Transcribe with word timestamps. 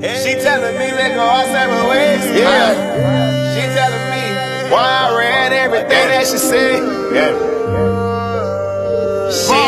She 0.00 0.32
telling 0.40 0.78
me 0.78 0.92
let 0.96 1.12
go 1.14 1.20
our 1.20 1.44
separate 1.44 1.88
ways. 1.90 2.24
Yeah. 2.32 2.72
She 3.52 3.60
telling 3.76 4.06
me 4.08 4.24
why 4.72 4.80
I 4.80 5.18
read 5.18 5.52
everything 5.52 6.08
that 6.08 6.26
she 6.26 6.38
said. 6.38 6.80
Yeah. 7.12 7.36
She 9.28 9.60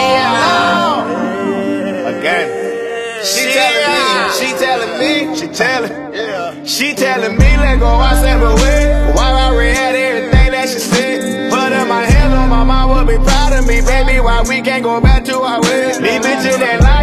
again. 2.08 2.48
She 3.22 3.44
telling 3.52 3.92
me, 3.92 4.32
she 4.32 4.48
telling 4.56 4.94
me, 4.98 5.36
she 5.36 5.48
telling, 5.48 6.66
she 6.66 6.94
telling 6.94 7.36
me 7.36 7.56
let 7.58 7.78
go 7.78 7.88
our 7.88 8.14
separate 8.14 8.54
ways. 8.54 9.14
Why 9.14 9.32
I 9.32 9.54
read 9.54 9.94
everything 9.94 10.52
that 10.52 10.66
she 10.66 10.78
said. 10.78 11.52
Put 11.52 11.72
in 11.72 11.88
my 11.88 12.04
hands 12.04 12.32
on 12.32 12.48
my 12.48 12.64
mom 12.64 12.88
will 12.88 13.04
be 13.04 13.22
proud 13.22 13.52
of 13.52 13.66
me, 13.66 13.82
baby. 13.82 14.18
Why 14.18 14.42
we 14.48 14.62
can't 14.62 14.82
go 14.82 14.98
back 14.98 15.26
to 15.26 15.40
our 15.40 15.60
ways? 15.60 15.98
These 15.98 16.20
bitches 16.24 16.58
that 16.58 16.80
lie 16.80 17.01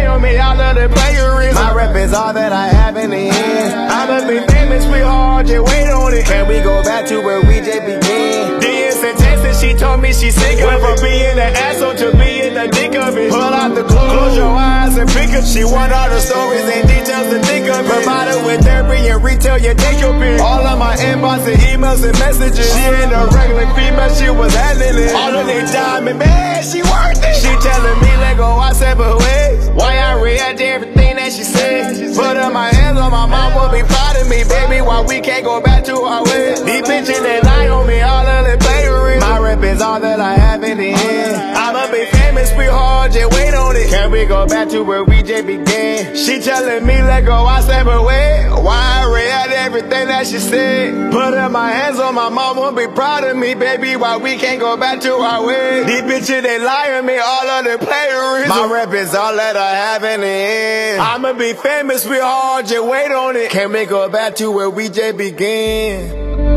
the 0.80 0.88
playerism. 0.88 1.54
My 1.54 1.74
rep 1.74 1.94
is 1.96 2.12
all 2.12 2.32
that 2.32 2.52
I 2.52 2.68
have 2.68 2.96
in 2.96 3.10
the 3.10 3.28
end. 3.28 3.74
I'ma 3.76 4.24
be 4.24 4.40
famous, 4.48 4.86
we 4.88 5.00
hard, 5.00 5.46
just 5.46 5.60
wait 5.68 5.88
on 5.92 6.14
it. 6.14 6.24
Can 6.24 6.48
we 6.48 6.60
go 6.60 6.82
back 6.82 7.04
to 7.08 7.20
where 7.20 7.40
we 7.44 7.60
just 7.60 7.84
began? 7.84 8.60
DS 8.60 9.04
and 9.04 9.18
Texas, 9.18 9.60
she 9.60 9.74
told 9.74 10.00
me 10.00 10.12
she 10.12 10.30
sick 10.30 10.60
of 10.64 10.72
it. 10.72 10.80
From 10.80 10.96
being 11.04 11.36
an 11.36 11.52
asshole 11.52 11.94
to 12.00 12.16
being 12.16 12.54
the 12.54 12.66
dick 12.72 12.96
of 12.96 13.16
it. 13.16 13.30
Pull 13.30 13.40
out 13.40 13.74
the 13.74 13.84
clothes, 13.84 14.12
close 14.12 14.36
your 14.36 14.48
eyes 14.48 14.96
and 14.96 15.08
pick 15.10 15.30
up. 15.36 15.44
She 15.44 15.64
want 15.64 15.92
all 15.92 16.08
the 16.08 16.20
stories 16.20 16.64
and 16.64 16.88
details 16.88 17.28
to 17.28 17.38
think 17.44 17.68
of 17.68 17.84
it. 17.84 17.88
Provide 17.88 18.32
her 18.32 18.40
with 18.46 18.64
therapy 18.64 19.08
and 19.12 19.20
retail, 19.20 19.58
you 19.60 19.74
take 19.76 20.00
your 20.00 20.16
pick. 20.16 20.40
All 20.40 20.64
of 20.64 20.78
my 20.78 20.96
inbox 20.96 21.44
and 21.44 21.60
emails 21.68 22.00
and 22.08 22.16
messages. 22.16 22.72
She 22.72 22.88
ain't 22.88 23.12
a 23.12 23.28
regular 23.36 23.68
female, 23.76 24.08
she 24.16 24.32
was 24.32 24.54
handling 24.56 24.96
it. 24.96 25.12
All 25.12 25.36
of 25.36 25.44
they 25.44 25.60
diamond, 25.68 26.18
man, 26.18 26.64
she 26.64 26.80
worth 26.80 27.20
it. 27.20 27.36
She 27.36 27.52
telling 27.60 28.00
me 28.00 28.12
let 28.16 28.38
go, 28.40 28.48
I 28.56 28.72
said, 28.72 28.96
but 28.96 29.18
ways. 29.20 29.39
Why 29.74 29.98
I 29.98 30.20
react 30.20 30.58
to 30.58 30.64
everything 30.64 31.16
that 31.16 31.32
she 31.32 31.42
said. 31.42 32.14
Put 32.16 32.36
up 32.36 32.52
my 32.52 32.72
hands 32.74 32.98
on 32.98 33.10
my 33.10 33.26
mom 33.26 33.54
will 33.54 33.70
be 33.70 33.86
proud 33.86 34.16
of 34.16 34.28
me, 34.28 34.44
baby. 34.44 34.80
Why 34.80 35.02
we 35.02 35.20
can't 35.20 35.44
go 35.44 35.60
back 35.60 35.84
to 35.84 35.94
our 35.96 36.24
ways? 36.24 36.62
These 36.64 36.82
bitches 36.82 37.22
that 37.22 37.44
lie 37.44 37.68
on 37.68 37.86
me, 37.86 38.00
all 38.00 38.26
of 38.26 38.44
the 38.44 38.56
playerism. 38.64 39.20
My 39.20 39.38
rep 39.38 39.62
is 39.62 39.80
all 39.80 40.00
that 40.00 40.20
I 40.20 40.34
have 40.34 40.62
in 40.64 40.78
the 40.78 40.90
end. 40.90 41.36
I'ma 41.56 41.90
be 41.92 42.04
famous, 42.40 42.58
we 42.58 42.66
hard, 42.66 43.12
just 43.12 43.32
wait 43.32 43.54
on 43.54 43.76
it. 43.76 43.88
Can 43.88 44.10
we 44.10 44.24
go 44.24 44.46
back 44.46 44.68
to 44.70 44.82
where 44.82 45.04
we 45.04 45.22
just 45.22 45.46
began? 45.46 46.16
She 46.16 46.40
telling 46.40 46.86
me 46.86 47.02
let 47.02 47.24
go, 47.24 47.34
I 47.34 47.60
separate 47.60 48.02
ways. 48.02 48.50
Why 48.50 49.02
I 49.02 49.12
react 49.12 49.50
to 49.50 49.58
everything 49.58 50.08
that 50.08 50.26
she 50.26 50.38
said. 50.38 51.12
Put 51.12 51.34
up 51.34 51.52
my 51.52 51.70
hands 51.70 51.98
on 51.98 52.14
my 52.14 52.28
mom 52.28 52.56
will 52.56 52.72
be 52.72 52.86
proud 52.92 53.24
of 53.24 53.36
me, 53.36 53.54
baby. 53.54 53.96
Why 53.96 54.16
we 54.16 54.36
can't 54.36 54.60
go 54.60 54.76
back 54.76 55.00
to 55.02 55.14
our 55.14 55.44
ways? 55.44 55.86
These 55.86 56.02
bitches 56.02 56.42
they 56.42 56.58
on 56.58 57.06
me, 57.06 57.18
all 57.18 57.46
of 57.46 57.64
the 57.64 57.84
playerism. 57.84 58.48
My 58.48 58.70
rep 58.70 58.92
is 58.92 59.14
all 59.14 59.34
that 59.36 59.56
I 59.56 59.70
have 59.70 60.04
in 60.04 60.20
the 60.20 60.26
end. 60.26 61.00
I'ma 61.02 61.32
be 61.34 61.52
famous, 61.54 62.06
we 62.06 62.18
hard, 62.18 62.66
just 62.66 62.86
wait 62.86 63.10
on 63.10 63.36
it. 63.36 63.50
Can 63.50 63.72
we 63.72 63.84
go 63.86 64.08
back 64.08 64.36
to 64.36 64.50
where 64.50 64.70
we 64.70 64.88
just 64.88 65.16
began? 65.16 66.49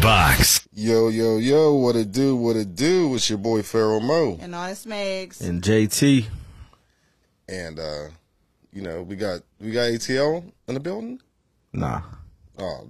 The 0.00 0.06
Inbox. 0.06 0.66
Yo, 0.74 1.08
yo, 1.08 1.38
yo, 1.38 1.74
what 1.74 1.96
it 1.96 2.12
do, 2.12 2.36
what 2.36 2.54
it 2.56 2.74
do? 2.74 3.14
It's 3.14 3.28
your 3.28 3.38
boy 3.38 3.62
Pharaoh 3.62 4.00
Mo. 4.00 4.38
And 4.40 4.54
Honest 4.54 4.86
Megs. 4.88 5.40
And 5.40 5.60
JT. 5.62 6.26
And 7.48 7.78
uh, 7.80 8.08
you 8.72 8.82
know, 8.82 9.02
we 9.02 9.16
got 9.16 9.40
we 9.60 9.72
got 9.72 9.84
ATL 9.90 10.44
in 10.68 10.74
the 10.74 10.80
building. 10.80 11.20
Nah. 11.72 12.02
Oh 12.58 12.86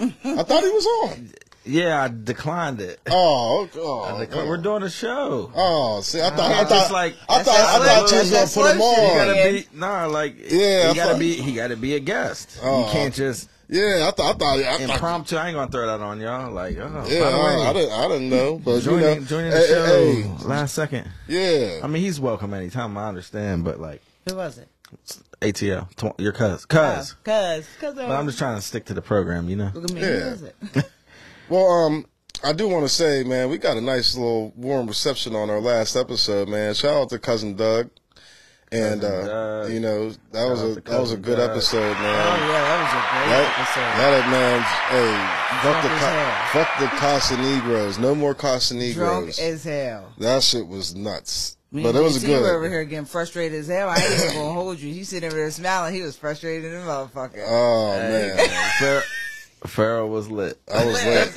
I 0.00 0.42
thought 0.42 0.62
he 0.62 0.70
was 0.70 0.86
on. 1.04 1.30
Yeah, 1.66 2.02
I 2.02 2.08
declined 2.08 2.80
it. 2.80 2.98
Oh, 3.10 3.62
okay. 3.64 3.78
oh, 3.80 4.02
I 4.16 4.20
declined- 4.24 4.48
We're 4.48 4.56
doing 4.56 4.82
a 4.82 4.90
show. 4.90 5.52
Oh, 5.54 6.00
see, 6.00 6.20
I 6.20 6.30
thought, 6.30 6.50
I 6.50 6.54
can't 6.54 6.68
thought, 6.68 6.74
just, 6.80 6.92
like- 6.92 7.14
I 7.28 7.42
thought, 7.42 7.44
That's 7.44 7.48
I 7.48 7.78
thought 7.78 7.84
that 8.08 8.12
you 8.12 8.18
was 8.18 8.30
gonna 8.30 8.46
slut- 8.46 8.54
put 8.54 8.70
him 8.72 8.78
that's 8.78 8.84
slut 8.88 8.94
shit. 8.94 9.04
You 9.04 9.20
on. 9.20 9.26
gotta 9.36 9.52
be 9.52 9.78
nah, 9.78 10.06
like 10.06 10.36
Yeah, 10.50 10.82
I 10.86 10.88
he 10.88 10.94
gotta 10.94 11.10
thought- 11.12 11.18
be 11.18 11.34
he 11.34 11.52
gotta 11.54 11.76
be 11.76 11.94
a 11.96 12.00
guest. 12.00 12.58
Oh. 12.62 12.86
you 12.86 12.92
can't 12.92 13.14
just 13.14 13.48
Yeah, 13.70 14.08
I 14.08 14.10
thought, 14.10 14.34
I 14.34 14.38
thought, 14.38 14.58
I 14.58 14.78
thought 14.78 14.94
impromptu. 14.94 15.36
I 15.36 15.48
ain't 15.48 15.54
gonna 15.54 15.70
throw 15.70 15.86
that 15.86 16.00
on 16.00 16.20
y'all. 16.20 16.50
Like, 16.52 16.76
oh, 16.76 17.06
yeah, 17.08 17.20
by 17.20 17.30
I, 17.30 17.70
I 17.70 17.72
didn't, 17.72 17.92
I 17.92 18.08
didn't 18.08 18.28
know, 18.28 18.58
but 18.58 18.80
joining, 18.80 19.00
you 19.00 19.20
know, 19.20 19.26
joining 19.26 19.50
the 19.50 19.56
hey, 19.58 19.66
show 19.66 19.86
hey, 19.86 20.22
hey, 20.22 20.44
last 20.44 20.74
second. 20.74 21.08
yeah, 21.28 21.80
I 21.82 21.86
mean, 21.86 22.02
he's 22.02 22.18
welcome 22.18 22.52
anytime. 22.52 22.98
I 22.98 23.08
understand, 23.08 23.62
but 23.64 23.78
like 23.78 24.02
Who 24.28 24.34
was 24.34 24.58
it? 24.58 24.68
ATL, 25.40 25.88
tw- 25.94 26.20
your 26.20 26.32
cuz, 26.32 26.66
cuz. 26.66 27.12
Cuz. 27.22 27.68
Cuz. 27.78 27.94
But 27.94 28.10
I'm 28.10 28.26
just 28.26 28.38
trying 28.38 28.56
to 28.56 28.62
stick 28.62 28.86
to 28.86 28.94
the 28.94 29.02
program, 29.02 29.48
you 29.48 29.54
know. 29.56 29.70
Look 29.72 29.84
at 29.84 29.92
me. 29.92 30.00
Yeah. 30.00 30.34
Who 30.34 30.46
it? 30.46 30.90
Well, 31.48 31.66
um, 31.68 32.06
I 32.44 32.52
do 32.52 32.68
want 32.68 32.84
to 32.84 32.88
say, 32.88 33.24
man, 33.24 33.50
we 33.50 33.58
got 33.58 33.76
a 33.76 33.80
nice 33.80 34.14
little 34.14 34.52
warm 34.56 34.86
reception 34.86 35.34
on 35.34 35.50
our 35.50 35.60
last 35.60 35.96
episode, 35.96 36.48
man. 36.48 36.74
Shout 36.74 36.94
out 36.94 37.10
to 37.10 37.18
cousin 37.18 37.56
Doug, 37.56 37.90
and 38.72 39.02
uh, 39.04 39.66
you 39.68 39.80
know 39.80 40.10
that 40.32 40.44
was 40.48 40.62
a 40.62 40.80
that 40.82 41.00
was 41.00 41.12
a 41.12 41.16
good 41.16 41.36
Doug. 41.36 41.50
episode, 41.50 41.92
man. 41.94 42.26
Oh, 42.26 42.36
yeah. 42.46 42.62
That 42.62 42.80
was 42.80 42.92
a 42.92 43.02
great 43.10 43.30
That, 43.30 43.46
episode. 43.58 43.92
that 44.00 44.30
man, 44.30 44.60
hey, 44.90 45.10
fuck 45.62 45.82
the 45.82 45.88
Drunk 45.88 46.02
as 46.02 46.50
co- 46.52 46.58
fuck 46.58 46.78
the 46.78 46.96
Casa 46.98 47.34
Negros. 47.36 47.98
No 47.98 48.14
more 48.14 48.34
Casa 48.34 48.74
Drunk 48.94 49.38
as 49.38 49.64
hell. 49.64 50.12
that 50.18 50.42
shit 50.42 50.66
was 50.68 50.94
nuts, 50.94 51.56
Me 51.72 51.82
but 51.82 51.94
it 51.96 52.00
was 52.02 52.22
JT 52.22 52.40
were 52.40 52.54
over 52.56 52.68
here 52.68 52.84
getting 52.84 53.04
frustrated 53.06 53.58
as 53.58 53.66
hell. 53.68 53.88
I 53.88 53.96
ain't 53.96 54.12
even 54.22 54.34
gonna 54.36 54.52
hold 54.52 54.78
you. 54.78 54.92
He 54.94 55.02
sitting 55.04 55.26
over 55.28 55.36
there 55.36 55.50
smiling. 55.50 55.92
He 55.94 56.02
was 56.02 56.16
frustrated 56.16 56.72
as 56.72 56.84
a 56.84 56.86
motherfucker. 56.86 57.44
Oh 57.48 57.98
man, 57.98 59.02
Pharaoh, 59.66 59.68
Pharaoh 59.68 60.06
was 60.06 60.30
lit. 60.30 60.58
I 60.72 60.84
was 60.86 61.04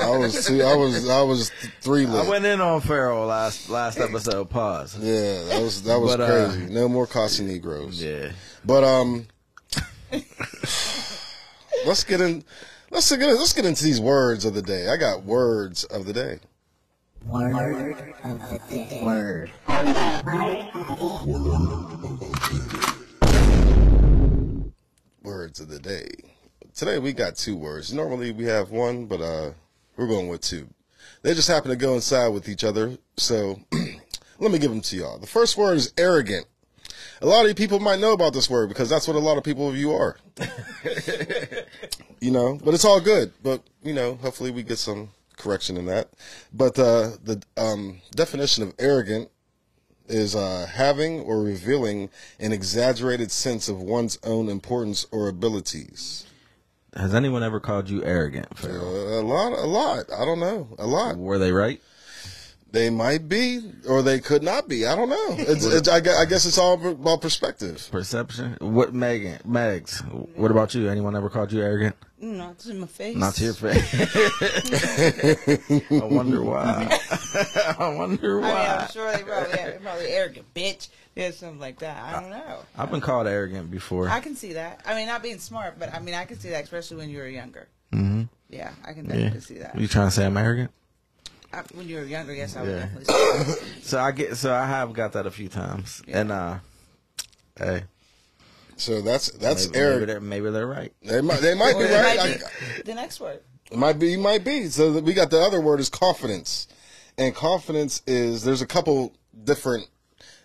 I 0.00 0.16
was 0.16 0.46
two. 0.46 0.62
I 0.62 0.74
was 0.74 1.08
I 1.08 1.22
was 1.22 1.50
three 1.80 2.06
lit. 2.06 2.26
I 2.26 2.28
went 2.28 2.44
in 2.44 2.60
on 2.60 2.80
Pharaoh 2.80 3.26
last 3.26 3.68
last 3.70 3.98
episode. 3.98 4.50
Pause. 4.50 4.98
Yeah, 4.98 5.44
that 5.44 5.62
was 5.62 5.82
that 5.84 5.98
was 6.00 6.16
But, 6.16 6.20
uh, 6.22 6.48
crazy. 6.50 6.72
No 6.72 6.88
more 6.88 7.06
Casa 7.06 7.42
Negroes. 7.44 8.02
Yeah. 8.02 8.32
But 8.64 8.84
um, 8.84 9.26
let's 11.86 12.04
get 12.04 12.20
in. 12.20 12.44
Let's 12.90 13.10
get 13.10 13.22
in, 13.22 13.36
let's 13.38 13.52
get 13.54 13.64
into 13.64 13.84
these 13.84 14.00
words 14.00 14.44
of 14.44 14.54
the 14.54 14.62
day. 14.62 14.88
I 14.88 14.96
got 14.96 15.22
words 15.24 15.84
of 15.84 16.04
the 16.04 16.12
day. 16.12 16.40
Word 17.24 17.96
of 18.24 18.40
the 18.50 18.60
day. 18.68 19.00
Word. 19.02 19.50
Words 25.22 25.60
of 25.60 25.68
the 25.68 25.78
day. 25.78 26.31
Today 26.74 26.98
we 26.98 27.12
got 27.12 27.36
two 27.36 27.54
words. 27.54 27.92
Normally 27.92 28.32
we 28.32 28.44
have 28.44 28.70
one, 28.70 29.04
but 29.04 29.20
uh, 29.20 29.50
we're 29.96 30.06
going 30.06 30.28
with 30.28 30.40
two. 30.40 30.68
They 31.20 31.34
just 31.34 31.48
happen 31.48 31.70
to 31.70 31.76
go 31.76 31.94
inside 31.94 32.28
with 32.28 32.48
each 32.48 32.64
other. 32.64 32.96
So 33.18 33.60
let 34.38 34.50
me 34.50 34.58
give 34.58 34.70
them 34.70 34.80
to 34.80 34.96
y'all. 34.96 35.18
The 35.18 35.26
first 35.26 35.58
word 35.58 35.76
is 35.76 35.92
arrogant. 35.98 36.46
A 37.20 37.26
lot 37.26 37.42
of 37.42 37.48
you 37.48 37.54
people 37.54 37.78
might 37.78 38.00
know 38.00 38.12
about 38.12 38.32
this 38.32 38.48
word 38.48 38.70
because 38.70 38.88
that's 38.88 39.06
what 39.06 39.16
a 39.16 39.20
lot 39.20 39.36
of 39.36 39.44
people 39.44 39.68
of 39.68 39.76
you 39.76 39.92
are. 39.92 40.16
you 42.20 42.30
know, 42.30 42.58
but 42.64 42.72
it's 42.72 42.86
all 42.86 43.00
good. 43.00 43.34
But 43.42 43.62
you 43.82 43.92
know, 43.92 44.14
hopefully 44.14 44.50
we 44.50 44.62
get 44.62 44.78
some 44.78 45.10
correction 45.36 45.76
in 45.76 45.84
that. 45.86 46.08
But 46.54 46.78
uh, 46.78 47.10
the 47.22 47.42
um, 47.58 48.00
definition 48.12 48.64
of 48.64 48.74
arrogant 48.78 49.30
is 50.08 50.34
uh, 50.34 50.66
having 50.72 51.20
or 51.20 51.42
revealing 51.42 52.08
an 52.40 52.50
exaggerated 52.52 53.30
sense 53.30 53.68
of 53.68 53.78
one's 53.80 54.18
own 54.24 54.48
importance 54.48 55.06
or 55.12 55.28
abilities. 55.28 56.24
Has 56.94 57.14
anyone 57.14 57.42
ever 57.42 57.58
called 57.60 57.88
you 57.88 58.04
arrogant, 58.04 58.48
Uh, 58.62 58.68
a 58.68 59.22
lot, 59.22 59.52
a 59.52 59.64
lot. 59.66 60.12
I 60.12 60.24
don't 60.26 60.40
know, 60.40 60.68
a 60.78 60.86
lot. 60.86 61.16
Were 61.16 61.38
they 61.38 61.50
right? 61.52 61.80
They 62.70 62.88
might 62.90 63.28
be, 63.28 63.60
or 63.86 64.02
they 64.02 64.18
could 64.18 64.42
not 64.42 64.66
be. 64.66 64.86
I 64.86 64.94
don't 64.96 65.10
know. 65.10 65.36
It's, 65.38 65.64
it's, 65.66 65.88
I, 65.88 66.00
gue- 66.00 66.14
I 66.18 66.24
guess 66.24 66.46
it's 66.46 66.56
all 66.56 66.74
about 66.86 67.20
perspective. 67.20 67.86
Perception? 67.92 68.56
What, 68.60 68.94
Megan? 68.94 69.40
Megs? 69.46 70.00
What 70.36 70.50
about 70.50 70.74
you? 70.74 70.88
Anyone 70.88 71.14
ever 71.16 71.28
called 71.28 71.52
you 71.52 71.60
arrogant? 71.60 71.96
Not 72.18 72.58
to 72.60 72.72
my 72.74 72.86
face. 72.86 73.16
Not 73.16 73.34
to 73.34 73.44
your 73.44 73.54
face. 73.54 73.92
I 75.90 76.04
wonder 76.04 76.42
why. 76.42 76.98
I 77.78 77.88
wonder 77.94 78.38
I 78.40 78.42
mean, 78.42 78.50
why. 78.54 78.76
I'm 78.76 78.88
sure 78.90 79.12
they 79.12 79.22
probably, 79.22 79.52
they're 79.52 79.80
probably 79.82 80.06
arrogant 80.06 80.54
bitch. 80.54 80.88
There's 81.14 81.36
something 81.36 81.58
like 81.58 81.78
that. 81.80 82.02
I 82.02 82.20
don't 82.20 82.30
know. 82.30 82.60
I've 82.76 82.90
been 82.90 83.00
called 83.02 83.26
arrogant 83.26 83.70
before. 83.70 84.08
I 84.08 84.20
can 84.20 84.34
see 84.34 84.54
that. 84.54 84.80
I 84.86 84.94
mean, 84.94 85.06
not 85.06 85.22
being 85.22 85.38
smart, 85.38 85.78
but 85.78 85.92
I 85.94 85.98
mean, 86.00 86.14
I 86.14 86.24
can 86.24 86.38
see 86.38 86.48
that, 86.50 86.64
especially 86.64 86.96
when 86.98 87.10
you 87.10 87.18
were 87.18 87.28
younger. 87.28 87.68
hmm 87.92 88.22
Yeah, 88.48 88.72
I 88.84 88.92
can 88.94 89.04
Yeah. 89.08 89.38
see 89.40 89.58
that. 89.58 89.78
You 89.78 89.88
trying 89.88 90.06
to 90.08 90.10
say 90.10 90.24
I'm 90.24 90.36
arrogant? 90.36 90.70
I, 91.52 91.60
when 91.74 91.86
you 91.86 91.96
were 91.96 92.04
younger, 92.04 92.32
yes, 92.34 92.56
I 92.56 92.62
would 92.62 92.70
Yeah. 92.70 92.78
definitely 92.78 93.04
say 93.04 93.12
that. 93.12 93.58
So 93.82 93.98
I 94.00 94.12
get 94.12 94.36
so 94.36 94.54
I 94.54 94.64
have 94.66 94.92
got 94.94 95.12
that 95.12 95.26
a 95.26 95.30
few 95.30 95.48
times, 95.50 96.02
and 96.08 96.32
uh, 96.32 96.58
hey, 97.58 97.82
So 98.76 99.02
that's 99.02 99.30
that's 99.32 99.66
maybe, 99.66 99.72
maybe, 99.72 99.78
arrogant. 99.84 100.06
they're, 100.06 100.20
maybe 100.20 100.50
they're 100.50 100.66
right. 100.66 100.92
They 101.02 101.20
might 101.20 101.40
they 101.42 101.54
might 101.54 101.76
be 101.76 101.84
Or 101.84 101.88
right. 101.88 102.16
might 102.16 102.42
I- 102.42 102.82
the 102.84 102.94
next 102.94 103.20
word. 103.20 103.40
It 103.70 103.76
might 103.78 103.98
be, 103.98 104.16
might 104.16 104.44
be. 104.44 104.68
So 104.68 104.98
we 105.00 105.12
got 105.14 105.30
the 105.30 105.40
other 105.42 105.60
word 105.60 105.78
is 105.80 105.88
confidence, 105.90 106.68
and 107.18 107.34
confidence 107.34 108.02
is 108.06 108.44
there's 108.44 108.62
a 108.62 108.66
couple 108.66 109.12
different 109.44 109.88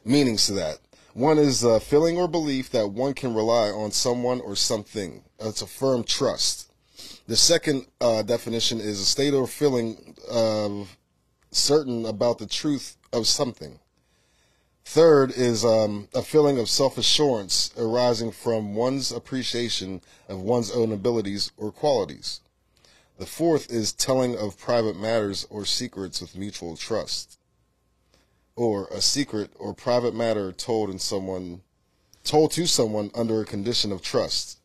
meanings 0.07 0.47
to 0.47 0.53
that. 0.53 0.79
One 1.13 1.37
is 1.37 1.63
a 1.63 1.79
feeling 1.79 2.17
or 2.17 2.27
belief 2.27 2.69
that 2.71 2.87
one 2.87 3.13
can 3.13 3.33
rely 3.33 3.69
on 3.69 3.91
someone 3.91 4.39
or 4.41 4.55
something. 4.55 5.23
It's 5.39 5.61
a 5.61 5.67
firm 5.67 6.03
trust. 6.03 6.71
The 7.27 7.35
second 7.35 7.87
uh, 7.99 8.21
definition 8.21 8.79
is 8.79 8.99
a 8.99 9.05
state 9.05 9.33
or 9.33 9.47
feeling 9.47 10.15
of 10.29 10.95
certain 11.51 12.05
about 12.05 12.37
the 12.37 12.47
truth 12.47 12.97
of 13.11 13.27
something. 13.27 13.79
Third 14.85 15.31
is 15.31 15.65
um, 15.65 16.07
a 16.15 16.21
feeling 16.21 16.57
of 16.57 16.69
self 16.69 16.97
assurance 16.97 17.71
arising 17.77 18.31
from 18.31 18.73
one's 18.73 19.11
appreciation 19.11 20.01
of 20.29 20.39
one's 20.39 20.71
own 20.71 20.93
abilities 20.93 21.51
or 21.57 21.71
qualities. 21.71 22.39
The 23.17 23.25
fourth 23.25 23.69
is 23.69 23.91
telling 23.91 24.37
of 24.37 24.57
private 24.57 24.95
matters 24.95 25.45
or 25.49 25.65
secrets 25.65 26.21
with 26.21 26.37
mutual 26.37 26.77
trust. 26.77 27.37
Or 28.57 28.87
a 28.87 28.99
secret 28.99 29.51
or 29.57 29.73
private 29.73 30.13
matter 30.13 30.51
told 30.51 30.89
in 30.89 30.99
someone 30.99 31.61
told 32.23 32.51
to 32.51 32.67
someone 32.67 33.09
under 33.15 33.41
a 33.41 33.45
condition 33.45 33.91
of 33.91 34.01
trust. 34.01 34.59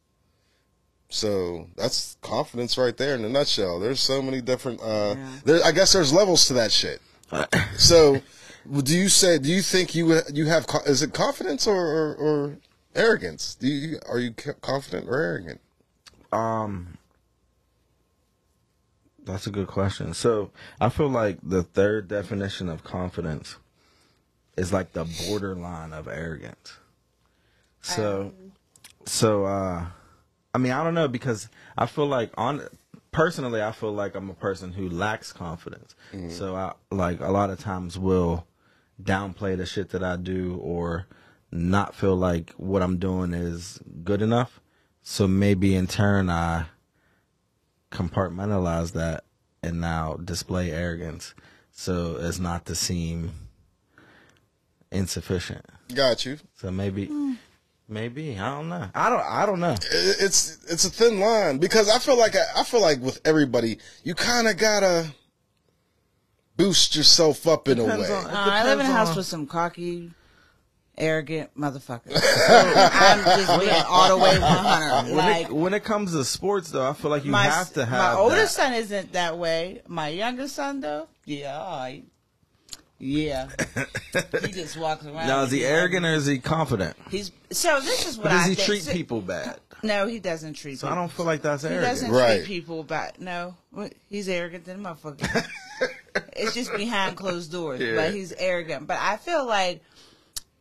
So 1.09 1.69
that's 1.77 2.17
confidence 2.23 2.77
right 2.79 2.97
there 2.97 3.15
in 3.15 3.25
a 3.25 3.29
nutshell. 3.29 3.79
There's 3.79 4.01
so 4.01 4.23
many 4.23 4.41
different 4.41 4.81
uh 4.83 5.15
there 5.45 5.61
I 5.65 5.73
guess 5.73 5.93
there's 5.93 6.13
levels 6.13 6.47
to 6.49 6.55
that 6.55 6.73
shit. 6.73 7.01
so 7.77 8.21
do 8.83 8.97
you 8.97 9.09
say 9.09 9.39
do 9.39 9.49
you 9.49 9.63
think 9.63 9.95
you 9.95 10.21
you 10.33 10.47
have 10.47 10.67
is 10.87 11.03
it 11.03 11.13
confidence 11.13 11.67
or 11.67 11.77
or, 11.77 12.15
or 12.15 12.59
arrogance? 12.95 13.55
Do 13.55 13.67
you 13.69 13.99
are 14.09 14.19
you 14.19 14.33
confident 14.33 15.09
or 15.09 15.21
arrogant? 15.21 15.61
Um, 16.33 16.97
that's 19.25 19.47
a 19.47 19.51
good 19.51 19.67
question. 19.67 20.15
So 20.15 20.51
I 20.81 20.89
feel 20.89 21.09
like 21.09 21.39
the 21.43 21.63
third 21.63 22.09
definition 22.09 22.69
of 22.69 22.83
confidence 22.83 23.57
is 24.57 24.73
like 24.73 24.93
the 24.93 25.05
borderline 25.29 25.93
of 25.93 26.09
arrogance. 26.09 26.75
So, 27.81 28.33
so 29.07 29.45
uh, 29.47 29.87
I 30.55 30.59
mean, 30.59 30.73
I 30.73 30.85
don't 30.85 30.95
know 30.95 31.09
because 31.09 31.49
I 31.77 31.87
feel 31.87 32.07
like 32.07 32.31
on 32.37 32.63
personally, 33.11 33.63
I 33.63 33.73
feel 33.73 33.93
like 33.93 34.15
I'm 34.15 34.31
a 34.31 34.35
person 34.35 34.73
who 34.73 34.89
lacks 34.89 35.33
confidence. 35.33 35.95
So 36.31 36.55
I 36.55 36.73
like 36.91 37.21
a 37.21 37.31
lot 37.31 37.51
of 37.51 37.59
times 37.59 37.99
will 37.99 38.47
downplay 39.03 39.57
the 39.57 39.67
shit 39.67 39.91
that 39.91 40.05
I 40.05 40.17
do 40.17 40.59
or 40.63 41.07
not 41.51 41.95
feel 41.95 42.17
like 42.17 42.53
what 42.53 42.83
I'm 42.83 42.99
doing 42.99 43.33
is 43.35 43.81
good 44.05 44.23
enough. 44.23 44.61
So 45.03 45.27
maybe 45.27 45.75
in 45.75 45.87
turn 45.87 46.31
I 46.31 46.67
compartmentalize 47.91 48.93
that 48.93 49.25
and 49.63 49.81
now 49.81 50.15
display 50.15 50.71
arrogance 50.71 51.35
so 51.71 52.17
as 52.17 52.41
not 52.41 52.65
to 52.67 52.75
seem 52.75 53.33
insufficient. 54.93 55.65
Got 55.95 56.25
you. 56.25 56.39
So 56.55 56.71
maybe 56.71 57.11
maybe 57.89 58.39
I 58.39 58.51
don't 58.55 58.69
know. 58.69 58.89
I 58.95 59.11
don't 59.11 59.21
I 59.21 59.45
don't 59.47 59.61
know. 59.61 59.75
It's 59.93 60.59
it's 60.69 60.85
a 60.85 60.91
thin 60.91 61.21
line 61.21 61.59
because 61.59 61.89
I 61.91 61.99
feel 61.99 62.17
like 62.19 62.35
I 62.57 62.63
feel 62.65 62.81
like 62.81 63.01
with 63.01 63.21
everybody 63.25 63.79
you 64.05 64.15
kind 64.15 64.49
of 64.49 64.57
gotta 64.57 65.09
boost 66.57 66.95
yourself 66.97 67.47
up 67.47 67.69
in 67.69 67.79
a 67.79 67.85
way. 67.85 67.91
on- 67.93 68.27
Uh, 68.27 68.31
I 68.33 68.65
live 68.65 68.81
in 68.81 68.87
a 68.87 68.93
house 68.93 69.11
on- 69.11 69.17
with 69.17 69.27
some 69.27 69.47
cocky, 69.47 70.11
arrogant 70.97 71.51
motherfuckers. 71.59 72.19
So 72.19 72.73
I'm 72.77 73.25
just 73.25 73.61
being 73.61 73.83
all 73.89 74.09
the 74.09 74.17
way 74.23 74.39
100. 74.39 75.07
When 75.09 75.17
Like, 75.17 75.47
it, 75.47 75.53
when 75.53 75.75
it 75.75 75.85
comes 75.85 76.13
to 76.13 76.25
sports 76.25 76.71
though, 76.71 76.89
I 76.89 76.93
feel 76.93 77.11
like 77.11 77.25
you 77.25 77.31
my, 77.31 77.45
have 77.45 77.73
to 77.75 77.85
have 77.85 78.15
my 78.15 78.21
oldest 78.21 78.57
that. 78.57 78.65
son 78.65 78.75
isn't 78.75 79.13
that 79.13 79.39
way. 79.39 79.83
My 79.89 80.09
youngest 80.09 80.55
son, 80.55 80.81
though, 80.81 81.09
yeah, 81.25 81.59
all 81.59 81.79
right. 81.81 82.05
Yeah. 83.05 83.49
he 84.43 84.53
just 84.53 84.77
walks 84.77 85.05
around. 85.05 85.27
Now 85.27 85.43
is 85.43 85.51
he 85.51 85.65
arrogant 85.65 86.07
or 86.07 86.15
is 86.15 86.25
he 86.27 86.39
confident? 86.39 86.97
He's 87.11 87.33
so. 87.51 87.81
This 87.81 88.07
is 88.07 88.17
what 88.17 88.27
Or 88.27 88.31
does 88.31 88.45
I 88.47 88.49
he 88.51 88.55
think. 88.55 88.67
treat 88.67 88.83
So- 88.83 88.93
people 88.93 89.21
bad? 89.21 89.59
No, 89.83 90.07
he 90.07 90.21
doesn't 90.21 90.55
treat. 90.55 90.79
So 90.79 90.87
people. 90.87 90.97
I 90.99 91.01
don't 91.03 91.11
feel 91.11 91.27
like 91.27 91.43
that's 91.43 91.65
arrogant. 91.65 91.85
He 91.85 91.91
doesn't 91.91 92.11
Right. 92.13 92.37
treat 92.37 92.47
people 92.47 92.85
bad. 92.85 93.15
No, 93.21 93.57
he's 94.09 94.29
arrogant 94.29 94.65
than 94.65 94.85
a 94.87 94.89
motherfucker. 94.95 95.45
it's 96.37 96.55
just 96.55 96.73
behind 96.77 97.17
closed 97.17 97.51
doors, 97.51 97.81
Yeah. 97.81 97.97
but 97.97 98.15
he's 98.15 98.31
arrogant. 98.33 98.87
But 98.87 98.99
I 99.01 99.17
feel 99.17 99.45
like 99.45 99.83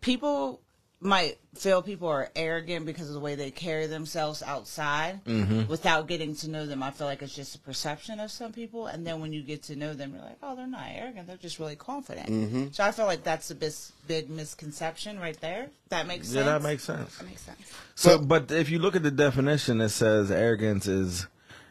people 0.02 0.60
might 1.00 1.38
feel 1.54 1.82
people 1.82 2.08
are 2.08 2.30
arrogant 2.36 2.86
because 2.86 3.08
of 3.10 3.14
the 3.14 3.20
way 3.20 3.36
they 3.36 3.52
carry 3.52 3.86
themselves 3.86 4.42
outside 4.42 5.20
Mm-hmm. 5.26 5.68
without 5.68 6.08
getting 6.08 6.34
to 6.36 6.50
know 6.50 6.66
them. 6.66 6.82
I 6.82 6.92
feel 6.92 7.08
like 7.08 7.22
it's 7.22 7.36
just 7.36 7.56
a 7.56 7.60
perception 7.60 8.20
of 8.22 8.32
some 8.32 8.54
people, 8.54 8.88
and 8.88 9.06
then 9.06 9.20
when 9.20 9.34
you 9.34 9.42
get 9.44 9.64
to 9.64 9.76
know 9.76 9.94
them, 9.94 10.14
you're 10.14 10.24
like, 10.24 10.38
oh, 10.42 10.56
they're 10.56 10.66
not 10.68 10.88
arrogant; 10.90 11.28
they're 11.28 11.36
just 11.38 11.60
really 11.60 11.76
confident. 11.76 12.30
Mm-hmm. 12.30 12.68
So 12.72 12.84
I 12.84 12.92
feel 12.92 13.06
like 13.06 13.24
that's 13.24 13.52
a 13.52 13.56
bis- 13.56 13.92
big 14.08 14.30
misconception 14.30 15.20
right 15.20 15.40
there. 15.42 15.70
That 15.90 16.08
makes 16.08 16.28
sense. 16.28 16.38
Yeah, 16.38 16.44
that 16.44 16.62
makes 16.62 16.84
sense. 16.84 17.18
That 17.18 17.28
makes 17.28 17.42
sense. 17.42 17.60
So, 17.96 18.18
but 18.18 18.50
if 18.52 18.70
you 18.70 18.80
look 18.80 18.96
at 18.96 19.04
the 19.04 19.12
definition, 19.12 19.82
it 19.82 19.90
says 19.90 20.32
arrogance 20.32 20.88
is 20.88 21.28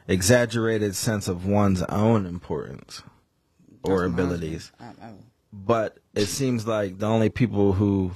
exaggerated 0.08 0.94
sense 0.94 1.26
of 1.28 1.46
one's 1.46 1.82
own 1.84 2.26
importance 2.26 3.02
or 3.82 4.04
abilities. 4.04 4.72
But 5.52 5.98
it 6.14 6.26
seems 6.26 6.66
like 6.66 6.98
the 6.98 7.06
only 7.06 7.28
people 7.30 7.72
who 7.72 8.12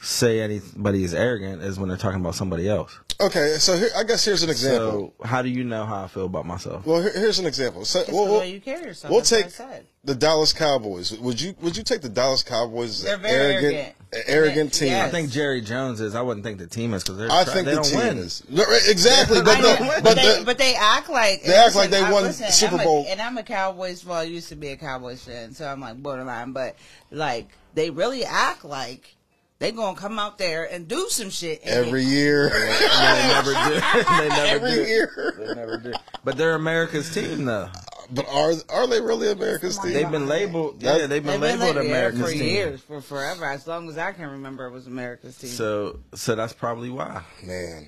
say 0.00 0.40
anybody 0.40 1.04
is 1.04 1.14
arrogant 1.14 1.62
is 1.62 1.78
when 1.78 1.88
they're 1.88 1.98
talking 1.98 2.20
about 2.20 2.34
somebody 2.34 2.68
else. 2.68 2.98
Okay, 3.20 3.56
so 3.58 3.76
here, 3.76 3.88
I 3.96 4.04
guess 4.04 4.24
here's 4.24 4.44
an 4.44 4.50
example. 4.50 5.12
So, 5.20 5.26
how 5.26 5.42
do 5.42 5.48
you 5.48 5.64
know 5.64 5.84
how 5.84 6.04
I 6.04 6.06
feel 6.06 6.26
about 6.26 6.46
myself? 6.46 6.86
well, 6.86 7.02
here, 7.02 7.12
here's 7.12 7.40
an 7.40 7.46
example. 7.46 7.84
So, 7.84 8.00
it's 8.00 8.10
we'll, 8.12 8.26
the 8.26 8.32
way 8.38 8.52
you 8.52 8.60
carry 8.60 8.84
yourself. 8.84 9.10
we'll 9.10 9.20
that's 9.22 9.58
what 9.58 9.68
I 9.68 9.72
take 9.78 9.86
the 10.04 10.14
Dallas 10.14 10.52
Cowboys. 10.52 11.18
Would 11.18 11.40
you 11.40 11.54
would 11.60 11.76
you 11.76 11.82
take 11.82 12.00
the 12.00 12.08
Dallas 12.08 12.44
Cowboys 12.44 13.02
They're 13.02 13.16
very 13.16 13.54
arrogant 13.54 13.94
arrogant. 14.12 14.28
arrogant 14.28 14.72
team? 14.72 14.88
Yes. 14.90 15.08
I 15.08 15.10
think 15.10 15.30
Jerry 15.30 15.60
Jones 15.62 16.00
is. 16.00 16.14
I 16.14 16.22
wouldn't 16.22 16.44
think 16.46 16.58
the 16.58 16.68
team 16.68 16.94
is 16.94 17.02
because 17.02 17.18
they're. 17.18 17.30
I 17.32 17.42
tra- 17.42 17.52
think 17.54 17.64
they 17.66 17.70
the 17.74 17.82
don't 17.82 17.90
team 17.90 17.98
win. 17.98 18.18
is 18.18 18.42
exactly, 18.88 19.40
but 19.44 19.48
I 19.56 19.60
the, 19.62 19.76
but, 19.80 20.04
but 20.04 20.14
they, 20.16 20.38
the, 20.38 20.44
but 20.44 20.58
they 20.58 20.76
act 20.76 21.08
like 21.10 21.42
They 21.42 21.54
act 21.56 21.74
like 21.74 21.90
they 21.90 22.00
I- 22.04 22.12
won 22.12 22.22
listen, 22.22 22.52
Super 22.52 22.74
I'm 22.76 22.80
a- 22.80 22.84
Bowl. 22.84 23.04
and 23.08 23.20
I'm 23.20 23.36
a 23.36 23.42
Cowboys. 23.42 24.04
Well, 24.04 24.18
I 24.18 24.22
used 24.22 24.48
to 24.50 24.56
be 24.56 24.68
a 24.68 24.76
Cowboys 24.76 25.24
fan, 25.24 25.52
so 25.54 25.66
I'm 25.66 25.80
like 25.80 26.00
borderline. 26.00 26.52
But 26.52 26.76
like, 27.10 27.48
they 27.74 27.90
really 27.90 28.24
act 28.24 28.64
like 28.64 29.16
they 29.60 29.72
gonna 29.72 29.96
come 29.96 30.18
out 30.18 30.38
there 30.38 30.64
and 30.70 30.86
do 30.86 31.08
some 31.08 31.30
shit 31.30 31.60
and 31.64 31.86
every 31.86 32.02
get- 32.04 32.10
year, 32.10 32.48
they 32.50 33.28
never 33.28 33.52
do. 33.52 33.80
they 34.22 34.28
never 34.28 34.46
every 34.66 34.70
do. 34.74 34.82
year. 34.88 35.34
They 35.38 35.54
never 35.54 35.76
do. 35.78 35.92
But 36.24 36.36
they're 36.36 36.54
America's 36.54 37.12
team, 37.12 37.44
though. 37.44 37.68
But 38.10 38.26
are 38.28 38.52
are 38.70 38.86
they 38.86 39.00
really 39.00 39.30
America's 39.30 39.78
team? 39.78 39.92
They've 39.92 40.10
been 40.10 40.26
labeled. 40.28 40.80
That- 40.80 41.00
Yeah, 41.00 41.06
they've 41.08 41.22
been 41.24 41.40
They've 41.40 41.50
been 41.52 41.60
labeled 41.60 41.76
like, 41.76 41.84
yeah, 41.86 41.90
America's 41.90 42.20
for 42.22 42.30
team. 42.30 42.42
years, 42.44 42.80
for 42.80 43.00
forever, 43.00 43.44
as 43.46 43.66
long 43.66 43.88
as 43.88 43.98
I 43.98 44.12
can 44.12 44.30
remember, 44.30 44.66
it 44.66 44.70
was 44.72 44.86
America's 44.86 45.36
team. 45.36 45.50
So, 45.50 45.98
so 46.14 46.34
that's 46.34 46.52
probably 46.52 46.88
why. 46.90 47.22
Man, 47.42 47.86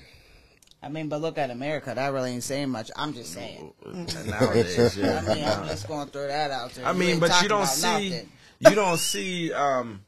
I 0.83 0.89
mean, 0.89 1.07
but 1.09 1.21
look 1.21 1.37
at 1.37 1.51
America. 1.51 1.93
That 1.95 2.11
really 2.13 2.31
ain't 2.31 2.43
saying 2.43 2.69
much. 2.69 2.91
I'm 2.95 3.13
just 3.13 3.33
saying. 3.33 3.73
Nowadays, 3.85 4.97
I 4.99 5.21
mean, 5.33 5.43
I'm 5.45 5.67
just 5.67 5.87
gonna 5.87 6.09
throw 6.09 6.27
that 6.27 6.51
out 6.51 6.71
there. 6.73 6.85
I 6.85 6.93
mean, 6.93 7.11
ain't 7.11 7.19
but 7.21 7.41
you 7.41 7.47
don't 7.49 7.65
see, 7.67 8.09
nothing. 8.09 8.29
you 8.59 8.75
don't 8.75 8.97
see, 8.99 9.53
um, 9.53 10.01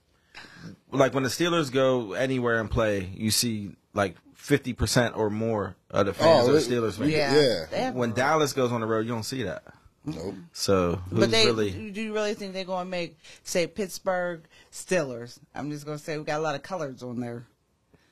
like 0.94 1.14
when 1.14 1.24
the 1.24 1.30
Steelers 1.30 1.72
go 1.72 2.14
anywhere 2.14 2.60
and 2.60 2.70
play, 2.70 3.10
you 3.16 3.32
see 3.32 3.76
like 3.94 4.16
fifty 4.36 4.74
percent 4.74 5.16
or 5.18 5.30
more 5.30 5.76
of 5.90 6.06
the 6.06 6.14
fans 6.14 6.48
Oh, 6.48 6.54
are 6.56 6.60
Steelers 6.60 6.98
fans. 6.98 7.12
Yeah. 7.12 7.66
Yeah. 7.72 7.92
When 7.92 8.14
Dallas 8.14 8.54
goes 8.54 8.72
on 8.72 8.82
the 8.82 8.88
road, 8.88 9.06
you 9.06 9.12
don't 9.12 9.24
see 9.24 9.44
that. 9.44 9.64
nope. 10.06 10.36
So 10.52 10.96
who's 11.10 11.20
But 11.20 11.32
they 11.32 11.46
really? 11.46 11.72
do 11.92 12.02
you 12.02 12.14
really 12.14 12.34
think 12.34 12.54
they're 12.54 12.66
gonna 12.66 12.90
make 12.90 13.18
say 13.44 13.68
Pittsburgh 13.68 14.44
Steelers? 14.72 15.40
I'm 15.56 15.72
just 15.72 15.86
gonna 15.86 15.98
say 16.00 16.18
we 16.18 16.24
got 16.24 16.40
a 16.40 16.44
lot 16.44 16.56
of 16.56 16.64
colors 16.64 17.04
on 17.04 17.20
there. 17.20 17.46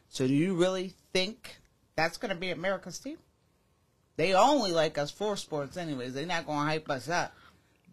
So 0.09 0.27
do 0.27 0.33
you 0.33 0.55
really 0.55 0.93
think 1.13 1.57
that's 1.95 2.17
gonna 2.17 2.35
be 2.35 2.51
America's 2.51 2.99
team? 2.99 3.17
They 4.17 4.33
only 4.33 4.71
like 4.71 4.97
us 4.97 5.09
for 5.11 5.35
sports 5.37 5.77
anyways. 5.77 6.13
They're 6.13 6.25
not 6.25 6.45
gonna 6.45 6.69
hype 6.69 6.89
us 6.89 7.09
up. 7.09 7.33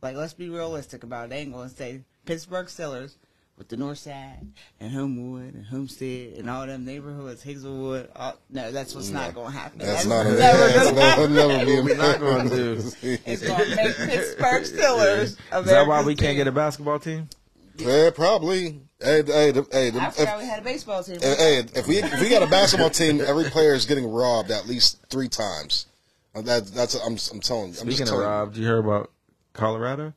Like 0.02 0.16
let's 0.16 0.34
be 0.34 0.48
realistic 0.48 1.02
about 1.02 1.26
it. 1.26 1.30
They 1.30 1.38
ain't 1.38 1.52
gonna 1.52 1.68
say 1.68 2.02
Pittsburgh 2.24 2.66
Steelers 2.66 3.14
with 3.58 3.68
the 3.68 3.76
North 3.76 3.98
Side 3.98 4.46
and 4.78 4.92
Homewood 4.92 5.52
and 5.54 5.66
Homestead 5.66 6.34
and 6.38 6.48
all 6.48 6.64
them 6.66 6.84
neighborhoods, 6.84 7.42
Hazelwood. 7.42 8.08
All, 8.14 8.38
no, 8.48 8.70
that's 8.70 8.94
what's 8.94 9.10
not 9.10 9.34
gonna 9.34 9.50
happen. 9.50 9.80
That's 9.80 10.06
not 10.06 10.26
a, 10.26 10.30
never 10.30 10.38
that's 10.38 10.90
gonna 10.90 11.00
not, 11.00 11.18
will 11.18 11.28
never 11.28 11.66
be 11.66 11.74
What 11.74 11.84
we 11.84 11.94
not 11.94 12.20
gonna 12.20 12.48
do. 12.48 12.76
team. 12.76 13.18
It's 13.26 13.42
gonna 13.46 13.66
make 13.76 13.96
Pittsburgh 13.96 14.62
Steelers. 14.62 15.22
Is 15.22 15.36
that 15.50 15.66
why 15.66 15.82
America's 16.00 16.06
we 16.06 16.14
can't 16.14 16.36
get 16.36 16.46
a 16.46 16.52
basketball 16.52 17.00
team? 17.00 17.28
Yeah, 17.76 18.10
probably. 18.14 18.80
Hey, 19.00 19.22
hey, 19.24 19.50
the- 19.52 19.66
hey, 19.70 19.90
the- 19.90 20.00
I 20.00 20.08
if, 20.08 20.38
we 20.40 20.46
had 20.46 20.60
a 20.60 20.64
baseball 20.64 21.02
team. 21.02 21.20
hey, 21.20 21.62
if 21.74 21.86
we 21.86 21.98
if 21.98 22.20
we 22.20 22.28
got 22.28 22.42
a 22.42 22.46
basketball 22.48 22.90
team, 22.90 23.20
every 23.20 23.44
player 23.44 23.74
is 23.74 23.86
getting 23.86 24.06
robbed 24.10 24.50
at 24.50 24.66
least 24.66 24.98
three 25.10 25.28
times. 25.28 25.86
Uh, 26.34 26.42
That, 26.42 26.66
that's 26.68 26.94
I'm 26.94 27.16
I'm 27.32 27.40
telling 27.40 27.64
you. 27.72 27.80
I'm 27.80 27.90
Speaking 27.90 27.90
just 27.90 28.00
of 28.02 28.08
telling 28.08 28.22
you. 28.24 28.28
Rob, 28.28 28.54
you 28.56 28.64
hear 28.64 28.78
about 28.78 29.10
Colorado? 29.52 30.14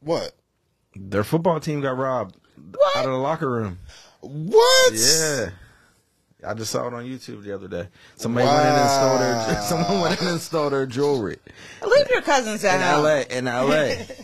What? 0.00 0.32
Their 1.00 1.24
football 1.24 1.60
team 1.60 1.80
got 1.80 1.96
robbed 1.96 2.36
out 2.96 3.04
of 3.04 3.10
the 3.12 3.16
locker 3.18 3.48
room. 3.50 3.78
What? 4.20 4.92
Yeah. 4.94 5.50
I 6.46 6.54
just 6.54 6.70
saw 6.70 6.86
it 6.86 6.94
on 6.94 7.04
YouTube 7.04 7.42
the 7.42 7.52
other 7.54 7.66
day. 7.68 7.88
Somebody 8.16 8.46
went 8.46 8.60
in 8.60 8.74
and 8.74 8.90
stole 8.90 9.18
their 9.18 9.62
someone 9.62 10.00
went 10.00 10.20
in 10.20 10.28
and 10.28 10.40
stole 10.40 10.70
their 10.70 10.86
jewelry 10.86 11.36
Leave 11.84 12.08
your 12.10 12.22
cousins 12.22 12.64
at 12.64 12.76
in. 12.76 13.02
LA. 13.02 13.22
In 13.36 13.44
LA. 13.46 14.04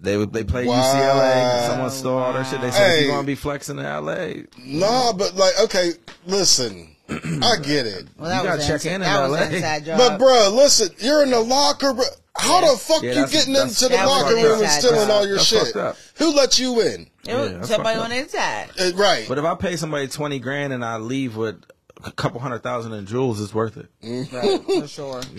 They 0.00 0.16
would- 0.16 0.32
they 0.32 0.44
play 0.44 0.64
Wow. 0.64 0.76
UCLA. 0.80 1.66
Someone 1.68 1.90
stole 1.90 2.18
all 2.18 2.32
their 2.32 2.44
shit. 2.44 2.60
They 2.60 2.70
said 2.70 2.86
Hey. 2.98 3.04
you're 3.04 3.12
gonna 3.14 3.26
be 3.26 3.34
flexing 3.34 3.78
in 3.78 3.84
LA, 3.84 4.44
Nah, 4.58 5.12
but 5.12 5.34
like, 5.34 5.58
okay, 5.64 5.92
listen, 6.24 6.94
I 7.42 7.56
get 7.62 7.86
it, 7.86 8.06
Well, 8.18 8.28
that 8.28 8.42
You 8.42 8.48
gotta 8.48 8.56
was 8.58 8.66
check 8.66 8.84
in 8.86 8.94
in 8.94 9.00
that 9.02 9.30
LA. 9.30 9.42
inside 9.44 9.84
job. 9.86 9.98
but 9.98 10.18
bruh, 10.20 10.54
listen, 10.54 10.90
you're 10.98 11.22
in 11.22 11.30
the 11.30 11.40
locker. 11.40 11.94
Bro. 11.94 12.04
How 12.36 12.60
the 12.60 12.78
fuck 12.78 13.02
Yeah, 13.02 13.14
you 13.14 13.26
getting 13.28 13.54
that's- 13.54 13.82
into 13.82 13.96
the 13.96 14.02
locker 14.04 14.34
room 14.34 14.62
and 14.62 14.70
stealing 14.70 15.00
job. 15.00 15.10
all 15.10 15.26
your 15.26 15.36
That's 15.38 15.46
shit? 15.48 15.74
Who 16.18 16.34
let 16.36 16.58
you 16.58 16.80
in? 16.82 17.10
Yeah, 17.24 17.62
somebody 17.62 17.98
on 17.98 18.10
the 18.10 18.16
inside. 18.18 18.70
Uh, 18.80 18.92
right. 18.94 19.26
but 19.28 19.38
if 19.38 19.44
I 19.44 19.54
pay 19.54 19.76
somebody 19.76 20.06
twenty 20.08 20.38
grand 20.38 20.72
and 20.72 20.84
I 20.84 20.96
leave 20.98 21.36
with 21.36 21.62
a 22.04 22.12
couple 22.12 22.40
hundred 22.40 22.62
thousand 22.62 22.92
in 22.92 23.06
jewels, 23.06 23.40
it's 23.40 23.52
worth 23.54 23.76
it. 23.76 23.88
Right, 24.32 24.62
for 24.62 24.86
sure. 24.86 25.20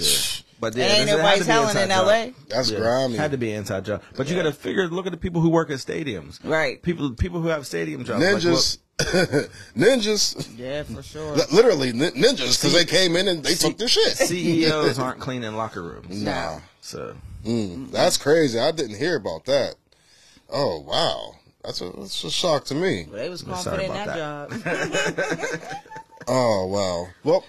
But 0.62 0.76
It 0.76 0.82
ain't 0.82 0.90
this- 0.90 1.00
it 1.00 1.08
had 1.08 1.18
nobody 1.20 1.44
telling 1.46 1.78
in 1.78 1.88
job. 1.90 2.06
LA. 2.06 2.26
That's 2.50 2.70
Yeah, 2.70 2.80
grimy. 2.80 3.16
Had 3.16 3.32
to 3.32 3.38
be 3.38 3.52
an 3.52 3.60
inside 3.60 3.86
job. 3.86 4.02
But 4.18 4.28
you 4.28 4.36
got 4.36 4.44
to 4.44 4.52
figure. 4.52 4.90
Look 4.90 5.06
at 5.06 5.14
the 5.14 5.18
people 5.18 5.40
who 5.40 5.48
work 5.50 5.70
at 5.70 5.78
stadiums. 5.78 6.38
Right. 6.44 6.82
People, 6.84 7.12
people 7.12 7.40
who 7.40 7.48
have 7.48 7.66
stadium 7.66 8.04
jobs. 8.04 8.22
Like, 8.22 8.44
Ninjas, 8.44 8.78
ninjas, 9.77 10.48
Yeah, 10.58 10.84
for 10.84 11.01
sure. 11.01 11.36
Li- 11.36 11.44
literally 11.51 11.94
nin- 11.94 12.13
ninjas, 12.13 12.60
because 12.62 12.74
they 12.74 12.86
came 12.86 13.15
in 13.15 13.27
and 13.27 13.44
they 13.44 13.53
took 13.56 13.77
their 13.77 13.88
shit. 13.88 14.13
CEOs 14.18 15.00
aren't 15.00 15.20
cleaning 15.20 15.56
locker 15.56 15.82
rooms. 15.82 16.22
Nah, 16.22 16.60
So 16.82 17.15
mm, 17.46 17.89
that's 17.91 18.18
crazy. 18.18 18.60
I 18.60 18.72
didn't 18.72 18.98
hear 18.98 19.15
about 19.15 19.46
that. 19.46 19.75
Oh 20.50 20.79
wow, 20.82 21.36
that's 21.63 21.79
a 21.82 21.91
that's 21.91 22.24
a 22.24 22.32
shock 22.32 22.65
to 22.65 22.75
me. 22.75 23.08
But 23.10 23.18
they 23.18 23.29
was 23.29 23.44
Yeah, 23.48 23.53
sorry 23.56 23.88
confident 23.88 24.10
in 24.10 24.10
about 24.50 24.50
that, 24.50 25.60
job. 25.62 25.72
Oh 26.27 26.68
wow. 26.68 27.08
Well, 27.24 27.44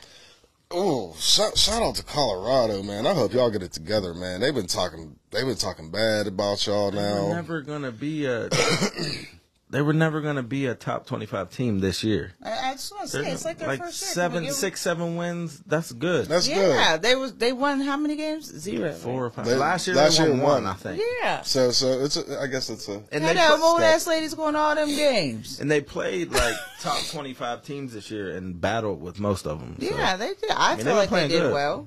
oh 0.70 1.14
shout, 1.18 1.58
shout 1.58 1.82
out 1.82 1.96
to 1.96 2.04
Colorado, 2.04 2.82
man. 2.82 3.06
I 3.06 3.12
hope 3.14 3.32
y'all 3.34 3.50
get 3.50 3.62
it 3.62 3.72
together, 3.72 4.14
man. 4.14 4.40
They've 4.40 4.54
been 4.54 4.66
talking. 4.68 5.16
They've 5.30 5.44
been 5.46 5.56
talking 5.56 5.90
bad 5.90 6.26
about 6.26 6.66
y'all 6.66 6.90
they 6.90 6.96
were 6.98 7.02
now. 7.02 7.28
never 7.34 7.60
gonna 7.62 7.90
be 7.92 8.26
a. 8.26 8.48
they 9.70 9.82
were 9.82 9.92
never 9.92 10.20
gonna 10.20 10.42
be 10.42 10.66
a 10.66 10.74
top 10.74 11.06
twenty-five 11.06 11.50
team 11.50 11.78
this 11.80 12.02
year. 12.02 12.32
I, 12.42 12.70
I 12.70 12.72
just 12.72 12.90
want 12.92 13.04
to 13.04 13.08
say, 13.08 13.30
it's 13.30 13.44
like 13.44 13.58
their 13.58 13.68
like 13.68 13.80
first 13.80 14.02
year. 14.02 14.10
seven, 14.10 14.38
Can 14.38 14.44
give 14.46 14.54
six, 14.54 14.80
seven 14.80 15.16
wins. 15.16 15.62
That's 15.66 15.92
good. 15.92 16.26
That's 16.26 16.46
them- 16.48 16.56
good. 16.56 16.74
Yeah, 16.74 16.96
they 16.96 17.14
was 17.16 17.34
they 17.36 17.52
won 17.52 17.80
how 17.80 17.96
many 17.96 18.16
games? 18.16 18.46
Zero. 18.46 18.92
Four 18.92 19.26
or 19.26 19.30
five. 19.30 19.46
They- 19.46 19.54
last 19.56 19.86
year, 19.86 19.96
last 19.96 20.18
they 20.18 20.24
won 20.28 20.36
year 20.38 20.44
one, 20.44 20.64
won. 20.64 20.72
I 20.72 20.74
think. 20.74 21.02
Yeah. 21.22 21.42
So 21.42 21.70
so 21.70 22.00
it's 22.00 22.16
a, 22.16 22.40
I 22.40 22.46
guess 22.48 22.68
it's 22.68 22.88
a 22.88 23.02
And 23.12 23.22
Had 23.22 23.22
they 23.22 23.34
that 23.34 23.60
old 23.60 23.80
ass 23.80 24.06
ladies 24.06 24.34
going 24.34 24.56
all 24.56 24.74
them 24.74 24.88
games. 24.88 25.60
and 25.60 25.70
they 25.70 25.80
played 25.80 26.32
like 26.32 26.56
top 26.80 26.98
twenty-five 27.10 27.62
teams 27.62 27.92
this 27.94 28.10
year 28.10 28.36
and 28.36 28.60
battled 28.60 29.00
with 29.00 29.20
most 29.20 29.46
of 29.46 29.60
them. 29.60 29.76
So, 29.80 29.86
Yeah, 29.86 30.16
they 30.16 30.34
did. 30.34 30.50
I 30.50 30.74
mean, 30.76 30.84
feel 30.84 30.94
were 30.94 31.00
like 31.00 31.10
they 31.10 31.28
did 31.28 31.40
good. 31.42 31.52
well. 31.52 31.86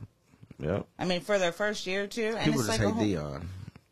yeah. 0.59 0.83
I 0.97 1.05
mean, 1.05 1.19
for 1.21 1.37
their 1.37 1.51
first 1.51 1.85
year 1.85 2.07
too, 2.07 2.35
and 2.37 2.45
People 2.45 2.61
it's 2.61 2.69
just 2.69 2.79
like 2.79 2.87
a 2.87 2.93
hate 2.97 3.15
whole, 3.17 3.31
Deion. 3.39 3.43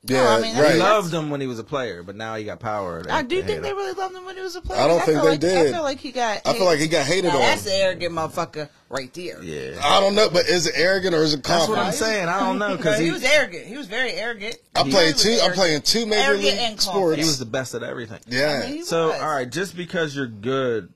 Yeah 0.04 0.28
I 0.30 0.42
mean, 0.42 0.56
They 0.56 0.62
right. 0.62 0.78
loved 0.78 1.14
him 1.14 1.30
when 1.30 1.42
he 1.42 1.48
was 1.48 1.60
a 1.60 1.64
player, 1.64 2.02
but 2.04 2.16
now 2.16 2.36
he 2.36 2.44
got 2.44 2.60
power. 2.60 3.04
I 3.10 3.22
do 3.22 3.36
hate 3.36 3.46
think 3.46 3.58
him. 3.58 3.64
they 3.64 3.74
really 3.74 3.94
loved 3.94 4.16
him 4.16 4.26
when 4.26 4.36
he 4.36 4.42
was 4.42 4.56
a 4.56 4.62
player. 4.62 4.80
I 4.82 4.88
don't 4.88 5.00
think 5.00 5.18
feel 5.18 5.24
they 5.26 5.30
like, 5.32 5.40
did. 5.40 5.68
I 5.68 5.72
feel 5.72 5.84
like 5.84 6.00
he 6.00 6.12
got. 6.12 6.42
I 6.46 6.54
feel 6.54 6.66
like 6.66 6.80
he 6.80 6.88
got 6.88 7.06
hated 7.06 7.28
Now, 7.28 7.36
on. 7.36 7.42
That's 7.42 7.64
the 7.64 7.74
arrogant 7.76 8.14
motherfucker 8.16 8.70
right 8.90 9.14
there. 9.14 9.42
Yeah. 9.44 9.80
I 9.84 10.00
don't 10.00 10.16
know, 10.16 10.30
but 10.30 10.48
is 10.48 10.68
it 10.68 10.74
arrogant 10.76 11.14
or 11.16 11.24
is 11.24 11.34
it 11.34 11.44
confident? 11.44 11.78
That's 11.86 12.02
what? 12.02 12.08
I'm 12.08 12.14
saying. 12.14 12.28
I 12.30 12.40
don't 12.40 12.58
know 12.58 12.76
because 12.78 12.98
he, 13.00 13.06
he, 13.06 13.12
was 13.12 13.24
arrogant. 13.24 13.66
He 13.68 13.78
was 13.78 13.88
very 13.88 14.12
arrogant. 14.14 14.58
I 14.76 14.84
He 14.84 14.92
played 14.92 15.18
two. 15.18 15.38
I'm 15.42 15.54
playing 15.54 15.82
two 15.82 16.06
major 16.06 16.34
league 16.34 16.56
and 16.58 16.82
sports. 16.82 17.18
he 17.20 17.24
was 17.24 17.40
the 17.40 17.46
best 17.46 17.76
at 17.76 17.84
everything. 17.84 18.20
yeah. 18.28 18.64
I 18.66 18.72
mean, 18.72 18.84
So, 18.86 19.10
was. 19.10 19.22
all 19.22 19.30
right, 19.36 19.50
just 19.50 19.78
because 19.78 20.16
you're 20.16 20.28
good 20.28 20.92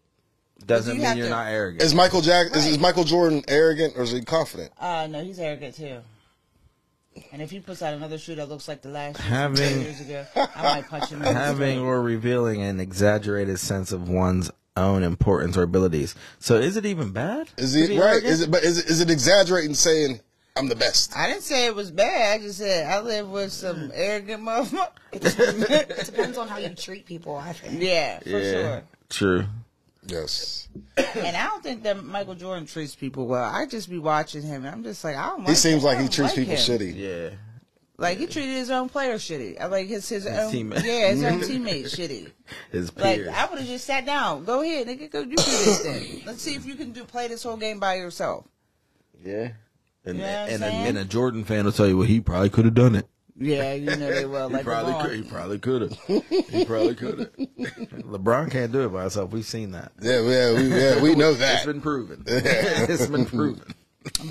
doesn't 0.65 0.95
you 0.97 1.03
mean 1.03 1.17
you're 1.17 1.27
to- 1.27 1.31
not 1.31 1.47
arrogant. 1.47 1.83
Is 1.83 1.93
Michael 1.93 2.21
Jack 2.21 2.55
is, 2.55 2.65
is 2.65 2.79
Michael 2.79 3.03
Jordan 3.03 3.43
arrogant 3.47 3.93
or 3.97 4.01
is 4.03 4.11
he 4.11 4.21
confident? 4.21 4.71
Uh, 4.79 5.05
no, 5.07 5.23
he's 5.23 5.37
arrogant 5.39 5.75
too. 5.75 5.99
And 7.31 7.41
if 7.41 7.49
he 7.51 7.59
puts 7.59 7.81
out 7.81 7.93
another 7.93 8.17
shoe 8.17 8.35
that 8.35 8.49
looks 8.49 8.67
like 8.67 8.81
the 8.81 8.89
last 8.89 9.17
shoe 9.17 9.23
Having- 9.29 9.81
years 9.81 10.01
ago, 10.01 10.25
I 10.35 10.63
might 10.63 10.87
punch 10.89 11.09
him. 11.09 11.21
in 11.21 11.33
Having 11.33 11.79
or 11.79 12.01
revealing 12.01 12.61
an 12.61 12.79
exaggerated 12.79 13.59
sense 13.59 13.91
of 13.91 14.09
one's 14.09 14.51
own 14.77 15.03
importance 15.03 15.55
or 15.57 15.63
abilities. 15.63 16.15
So, 16.39 16.55
is 16.55 16.75
it 16.75 16.85
even 16.85 17.11
bad? 17.11 17.47
Is 17.57 17.75
it 17.75 17.97
right? 17.97 18.21
Is 18.21 18.41
it 18.41 18.51
but 18.51 18.63
is 18.63 18.77
it, 18.79 18.85
is 18.87 18.99
it 18.99 19.09
exaggerating 19.09 19.73
saying 19.75 20.19
I'm 20.57 20.67
the 20.67 20.75
best? 20.75 21.15
I 21.15 21.27
didn't 21.27 21.43
say 21.43 21.65
it 21.67 21.75
was 21.75 21.91
bad. 21.91 22.39
I 22.41 22.43
just 22.43 22.57
said 22.57 22.85
I 22.87 22.99
live 22.99 23.29
with 23.29 23.53
some 23.53 23.91
arrogant 23.93 24.43
motherfucker. 24.43 24.89
It 25.13 26.05
depends 26.05 26.37
on 26.37 26.49
how 26.49 26.57
you 26.57 26.69
treat 26.75 27.05
people, 27.05 27.35
I 27.37 27.53
think. 27.53 27.81
yeah, 27.81 28.19
for 28.19 28.29
yeah, 28.29 28.51
sure. 28.51 28.83
true. 29.09 29.45
Yes. 30.07 30.67
And 30.97 31.35
I 31.37 31.45
don't 31.47 31.63
think 31.63 31.83
that 31.83 32.03
Michael 32.03 32.35
Jordan 32.35 32.65
treats 32.65 32.95
people 32.95 33.27
well. 33.27 33.43
I 33.43 33.65
just 33.65 33.89
be 33.89 33.97
watching 33.99 34.41
him, 34.41 34.65
and 34.65 34.75
I'm 34.75 34.83
just 34.83 35.03
like, 35.03 35.15
I 35.15 35.27
don't. 35.29 35.41
He 35.41 35.47
like 35.47 35.57
seems 35.57 35.81
him. 35.81 35.87
Like 35.87 35.99
he 35.99 36.07
treats 36.07 36.19
like 36.19 36.35
people 36.35 36.53
him. 36.55 36.59
shitty. 36.59 36.95
Yeah. 36.95 37.29
Like 37.97 38.17
he 38.17 38.27
treated 38.27 38.55
his 38.55 38.69
own 38.69 38.89
player 38.89 39.15
shitty. 39.15 39.59
I 39.59 39.67
like 39.67 39.87
his 39.87 40.07
his, 40.09 40.27
own 40.27 40.51
teammate. 40.51 40.83
yeah 40.83 41.09
his 41.11 41.23
own 41.23 41.39
teammate 41.41 41.85
shitty. 41.85 42.29
His 42.71 42.93
Like 42.97 43.15
peers. 43.17 43.29
I 43.33 43.45
would 43.45 43.59
have 43.59 43.67
just 43.67 43.85
sat 43.85 44.05
down. 44.05 44.43
Go 44.43 44.61
ahead, 44.61 44.87
nigga. 44.87 45.09
Go 45.09 45.23
do 45.23 45.35
this 45.35 45.81
thing. 45.81 46.21
Let's 46.25 46.41
see 46.41 46.55
if 46.55 46.65
you 46.65 46.75
can 46.75 46.91
do 46.91 47.05
play 47.05 47.29
this 47.29 47.43
whole 47.43 47.55
game 47.57 47.79
by 47.79 47.95
yourself. 47.95 48.45
yeah. 49.23 49.51
And, 50.07 50.17
You 50.17 50.23
know 50.23 50.41
what 50.43 50.49
and, 50.51 50.63
a, 50.63 50.67
and 50.67 50.97
a 50.99 51.05
Jordan 51.05 51.45
fan 51.45 51.65
will 51.65 51.71
tell 51.71 51.87
you, 51.87 51.97
well, 51.97 52.05
he 52.05 52.19
probably 52.21 52.49
could 52.49 52.65
have 52.65 52.75
done 52.75 52.95
it. 52.95 53.07
Yeah, 53.37 53.73
you 53.73 53.85
know 53.87 53.97
they 54.13 54.25
will. 54.25 54.47
He 54.49 54.55
Like 54.55 54.63
probably 54.65 54.93
LeBron. 54.93 55.01
could. 55.01 55.13
He 55.15 55.23
probably 55.23 55.59
could 55.59 55.81
have. 55.81 56.25
He 56.49 56.65
probably 56.65 56.95
could 56.95 57.19
have. 57.19 57.31
LeBron 58.05 58.49
can't 58.51 58.71
do 58.71 58.85
it 58.85 58.89
by 58.93 59.01
himself. 59.01 59.31
We've 59.31 59.45
seen 59.45 59.71
that. 59.71 59.91
Yeah, 60.01 60.21
yeah, 60.21 60.53
we, 60.53 60.67
yeah, 60.69 61.01
we 61.01 61.15
know 61.15 61.31
It's 61.31 61.39
that. 61.39 61.65
been 61.65 61.81
proven. 61.81 62.23
it's 62.27 63.07
been 63.07 63.25
proven. 63.25 63.73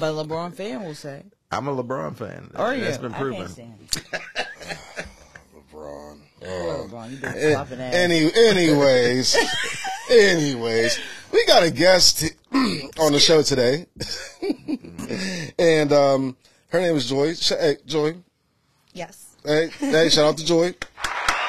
But 0.01 0.13
LeBron 0.15 0.55
fan 0.55 0.83
will 0.85 0.95
say, 0.95 1.23
I'm 1.51 1.69
a 1.69 1.75
LeBron 1.83 2.17
fan. 2.17 2.51
"Or 2.57 2.73
you? 2.75 2.85
It's 2.85 2.97
been 2.99 3.13
proven. 3.13 3.37
can't 3.47 3.51
stand 3.51 3.79
it. 3.81 4.47
LeBron. 5.55 6.19
Oh, 6.47 6.87
LeBron, 6.89 7.11
you 7.11 7.17
been 7.19 7.35
Eh, 7.37 7.53
flopping 7.53 7.81
ass. 7.81 7.95
Any, 7.95 8.31
anyways, 8.35 9.37
anyways, 10.11 10.99
we 11.33 11.45
got 11.47 11.63
a 11.63 11.71
guest 11.71 12.25
on 12.53 13.13
the 13.13 13.21
show 13.21 13.43
today, 13.43 13.87
and 15.59 15.93
um, 15.93 16.37
her 16.69 16.81
name 16.81 16.97
is 16.97 17.09
Joy. 17.09 17.35
Sh- 17.35 17.51
Hey, 17.59 17.77
Joy. 17.87 18.15
Yes. 18.95 19.35
Hey, 19.45 19.71
hey, 19.81 20.09
shout 20.09 20.25
out 20.25 20.39
to 20.39 20.45
Joy. 20.45 20.73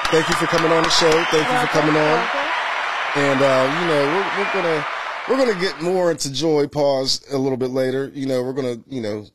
Thank 0.06 0.28
you 0.28 0.34
for 0.34 0.46
coming 0.46 0.72
on 0.72 0.82
the 0.82 0.90
show. 0.90 1.10
Thank 1.30 1.48
you 1.48 1.58
for 1.60 1.72
coming 1.72 1.94
on. 1.96 2.28
And 3.14 3.40
uh, 3.40 3.80
you 3.80 3.86
know, 3.86 4.04
we're, 4.04 4.44
we're 4.44 4.52
gonna 4.52 4.86
we're 5.28 5.36
gonna 5.36 5.60
get 5.60 5.80
more 5.80 6.10
into 6.10 6.32
Joy. 6.32 6.66
Pause 6.66 7.24
a 7.32 7.38
little 7.38 7.56
bit 7.56 7.70
later. 7.70 8.10
You 8.12 8.26
know, 8.26 8.42
we're 8.42 8.52
gonna 8.52 8.78
you 8.88 9.00
know 9.00 9.26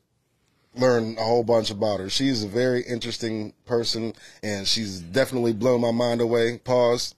learn 0.76 1.16
a 1.18 1.24
whole 1.24 1.42
bunch 1.42 1.70
about 1.70 2.00
her. 2.00 2.10
She's 2.10 2.44
a 2.44 2.48
very 2.48 2.82
interesting 2.82 3.54
person, 3.64 4.12
and 4.42 4.68
she's 4.68 5.00
definitely 5.00 5.54
blown 5.54 5.80
my 5.80 5.90
mind 5.90 6.20
away. 6.20 6.58
Pause, 6.58 7.14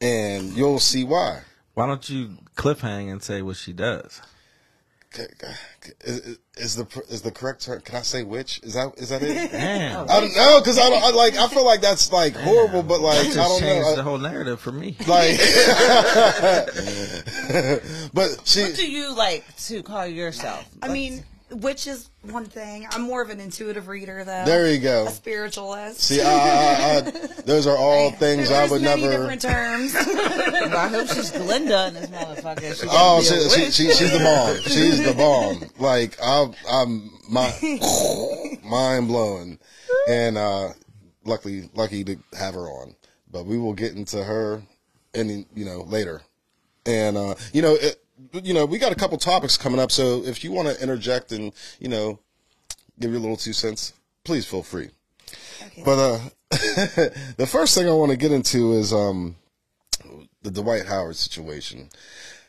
and 0.00 0.52
you'll 0.56 0.80
see 0.80 1.04
why. 1.04 1.42
Why 1.74 1.86
don't 1.86 2.10
you 2.10 2.36
cliffhang 2.56 3.12
and 3.12 3.22
say 3.22 3.42
what 3.42 3.56
she 3.56 3.72
does? 3.72 4.20
Is, 6.02 6.38
is 6.56 6.76
the 6.76 6.86
is 7.08 7.22
the 7.22 7.30
correct 7.30 7.62
term? 7.62 7.80
Can 7.80 7.96
I 7.96 8.02
say 8.02 8.22
witch? 8.22 8.60
Is 8.62 8.74
that 8.74 8.92
is 8.96 9.08
that 9.10 9.22
it? 9.22 9.34
Damn. 9.52 10.08
I 10.08 10.20
don't 10.20 10.34
know 10.34 10.60
because 10.60 10.78
I 10.78 10.88
don't 10.88 11.02
I, 11.02 11.10
like. 11.10 11.34
I 11.36 11.48
feel 11.48 11.64
like 11.64 11.80
that's 11.80 12.12
like 12.12 12.34
horrible, 12.36 12.82
but 12.82 13.00
like 13.00 13.16
That 13.16 13.20
I 13.20 13.24
just 13.24 13.36
don't 13.36 13.60
changed 13.60 13.86
know. 13.86 13.96
the 13.96 14.02
whole 14.02 14.18
narrative 14.18 14.60
for 14.60 14.72
me. 14.72 14.96
like, 15.06 15.38
but 18.14 18.40
she. 18.44 18.62
What 18.62 18.76
do 18.76 18.90
you 18.90 19.14
like 19.14 19.44
to 19.66 19.82
call 19.82 20.06
yourself? 20.06 20.68
I 20.82 20.88
mean, 20.88 21.24
witch 21.52 21.86
is 21.86 22.10
one 22.22 22.44
thing. 22.44 22.86
I'm 22.90 23.02
more 23.02 23.22
of 23.22 23.30
an 23.30 23.40
intuitive 23.40 23.88
reader, 23.88 24.24
though. 24.24 24.44
There 24.44 24.70
you 24.72 24.78
go. 24.80 25.06
A 25.06 25.10
spiritualist. 25.10 26.00
See, 26.00 26.20
I, 26.20 26.26
I, 26.30 26.96
I, 26.98 27.00
those 27.44 27.66
are 27.66 27.76
all 27.76 28.10
things 28.12 28.50
I 28.50 28.54
There's 28.60 28.70
would 28.70 28.82
many 28.82 29.02
never. 29.02 29.18
different 29.18 29.42
terms. 29.42 29.94
I 29.96 30.88
hope 30.88 31.08
she's 31.08 31.30
Glenda 31.32 31.88
in 31.88 31.94
this 31.94 32.06
motherfucker. 32.10 32.80
She 32.80 32.86
Oh, 32.90 33.22
gonna 33.22 33.40
be 33.40 33.46
a 33.46 33.50
she, 33.50 33.64
she, 33.70 33.88
she, 33.90 33.92
she's 33.94 34.12
the 34.12 34.18
bomb. 34.18 34.56
She's 34.62 35.02
the 35.04 35.14
bomb. 35.14 35.62
Like 35.78 36.16
I'm, 36.22 36.54
I'm 36.70 37.10
my 37.30 37.50
mind 38.64 39.08
blowing, 39.08 39.58
and 40.08 40.36
uh, 40.38 40.68
luckily, 41.24 41.68
lucky 41.74 42.04
to 42.04 42.16
have 42.38 42.54
her 42.54 42.68
on. 42.68 42.94
But 43.30 43.46
we 43.46 43.58
will 43.58 43.72
get 43.74 43.94
into 43.94 44.22
her, 44.22 44.62
any 45.14 45.46
you 45.54 45.64
know 45.64 45.82
later, 45.82 46.20
and 46.86 47.16
uh, 47.16 47.34
you 47.52 47.62
know, 47.62 47.74
it, 47.74 48.01
you 48.32 48.54
know, 48.54 48.64
we 48.66 48.78
got 48.78 48.92
a 48.92 48.96
couple 48.96 49.18
topics 49.18 49.56
coming 49.56 49.80
up. 49.80 49.90
So 49.90 50.22
if 50.24 50.44
you 50.44 50.52
want 50.52 50.68
to 50.68 50.82
interject 50.82 51.32
and 51.32 51.52
you 51.78 51.88
know, 51.88 52.18
give 53.00 53.10
your 53.10 53.20
little 53.20 53.36
two 53.36 53.52
cents, 53.52 53.92
please 54.24 54.46
feel 54.46 54.62
free. 54.62 54.90
Okay. 55.62 55.82
But 55.84 55.98
uh, 55.98 56.18
the 57.36 57.48
first 57.48 57.74
thing 57.74 57.88
I 57.88 57.92
want 57.92 58.10
to 58.10 58.16
get 58.16 58.32
into 58.32 58.72
is 58.72 58.92
um, 58.92 59.36
the 60.42 60.50
Dwight 60.50 60.86
Howard 60.86 61.16
situation. 61.16 61.88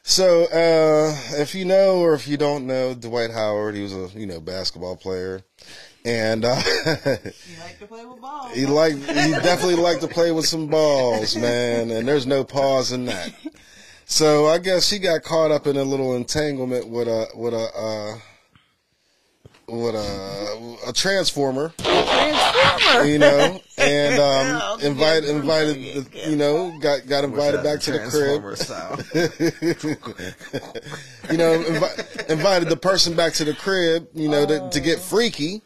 So, 0.05 0.43
uh, 0.45 1.15
if 1.39 1.55
you 1.55 1.63
know 1.63 1.99
or 1.99 2.13
if 2.13 2.27
you 2.27 2.35
don't 2.35 2.67
know 2.67 2.93
Dwight 2.93 3.31
Howard, 3.31 3.75
he 3.75 3.83
was 3.83 3.93
a 3.93 4.09
you 4.19 4.25
know 4.25 4.41
basketball 4.41 4.97
player, 4.97 5.43
and 6.03 6.43
uh, 6.43 6.59
You 6.85 7.59
like 7.61 7.79
to 7.79 7.87
play 7.87 8.05
with 8.05 8.19
balls. 8.19 8.53
he 8.53 8.65
like 8.65 8.95
he 8.95 9.31
definitely 9.31 9.75
liked 9.75 10.01
to 10.01 10.09
play 10.09 10.31
with 10.31 10.45
some 10.45 10.67
balls, 10.67 11.37
man. 11.37 11.89
And 11.89 12.05
there's 12.05 12.27
no 12.27 12.43
pause 12.43 12.91
in 12.91 13.05
that. 13.05 13.33
So 14.05 14.47
I 14.47 14.57
guess 14.59 14.85
she 14.87 14.99
got 14.99 15.23
caught 15.23 15.51
up 15.51 15.65
in 15.67 15.77
a 15.77 15.83
little 15.83 16.15
entanglement 16.15 16.87
with 16.89 17.07
a 17.07 17.27
with 17.35 17.53
a 17.53 17.69
uh, 17.75 18.15
with 19.73 19.95
a 19.95 20.77
a 20.87 20.93
transformer, 20.93 21.69
Transformer. 21.79 23.05
you 23.05 23.17
know, 23.17 23.61
and 23.77 24.19
um, 24.19 24.59
Oh, 24.61 24.77
invited 24.83 25.29
invited 25.29 25.75
the- 26.11 26.29
you 26.29 26.35
know 26.35 26.77
got 26.79 27.07
got 27.07 27.23
invited 27.23 27.63
back 27.63 27.79
to 27.81 27.91
the 27.93 27.99
crib. 28.09 28.57
Style. 28.57 28.99
you 31.31 31.37
know, 31.37 31.59
invi- 31.63 32.29
invited 32.29 32.69
the 32.69 32.77
person 32.77 33.15
back 33.15 33.33
to 33.33 33.43
the 33.45 33.53
crib, 33.53 34.07
you 34.13 34.29
know, 34.29 34.45
to, 34.45 34.69
to 34.69 34.79
get 34.79 34.99
freaky. 34.99 35.61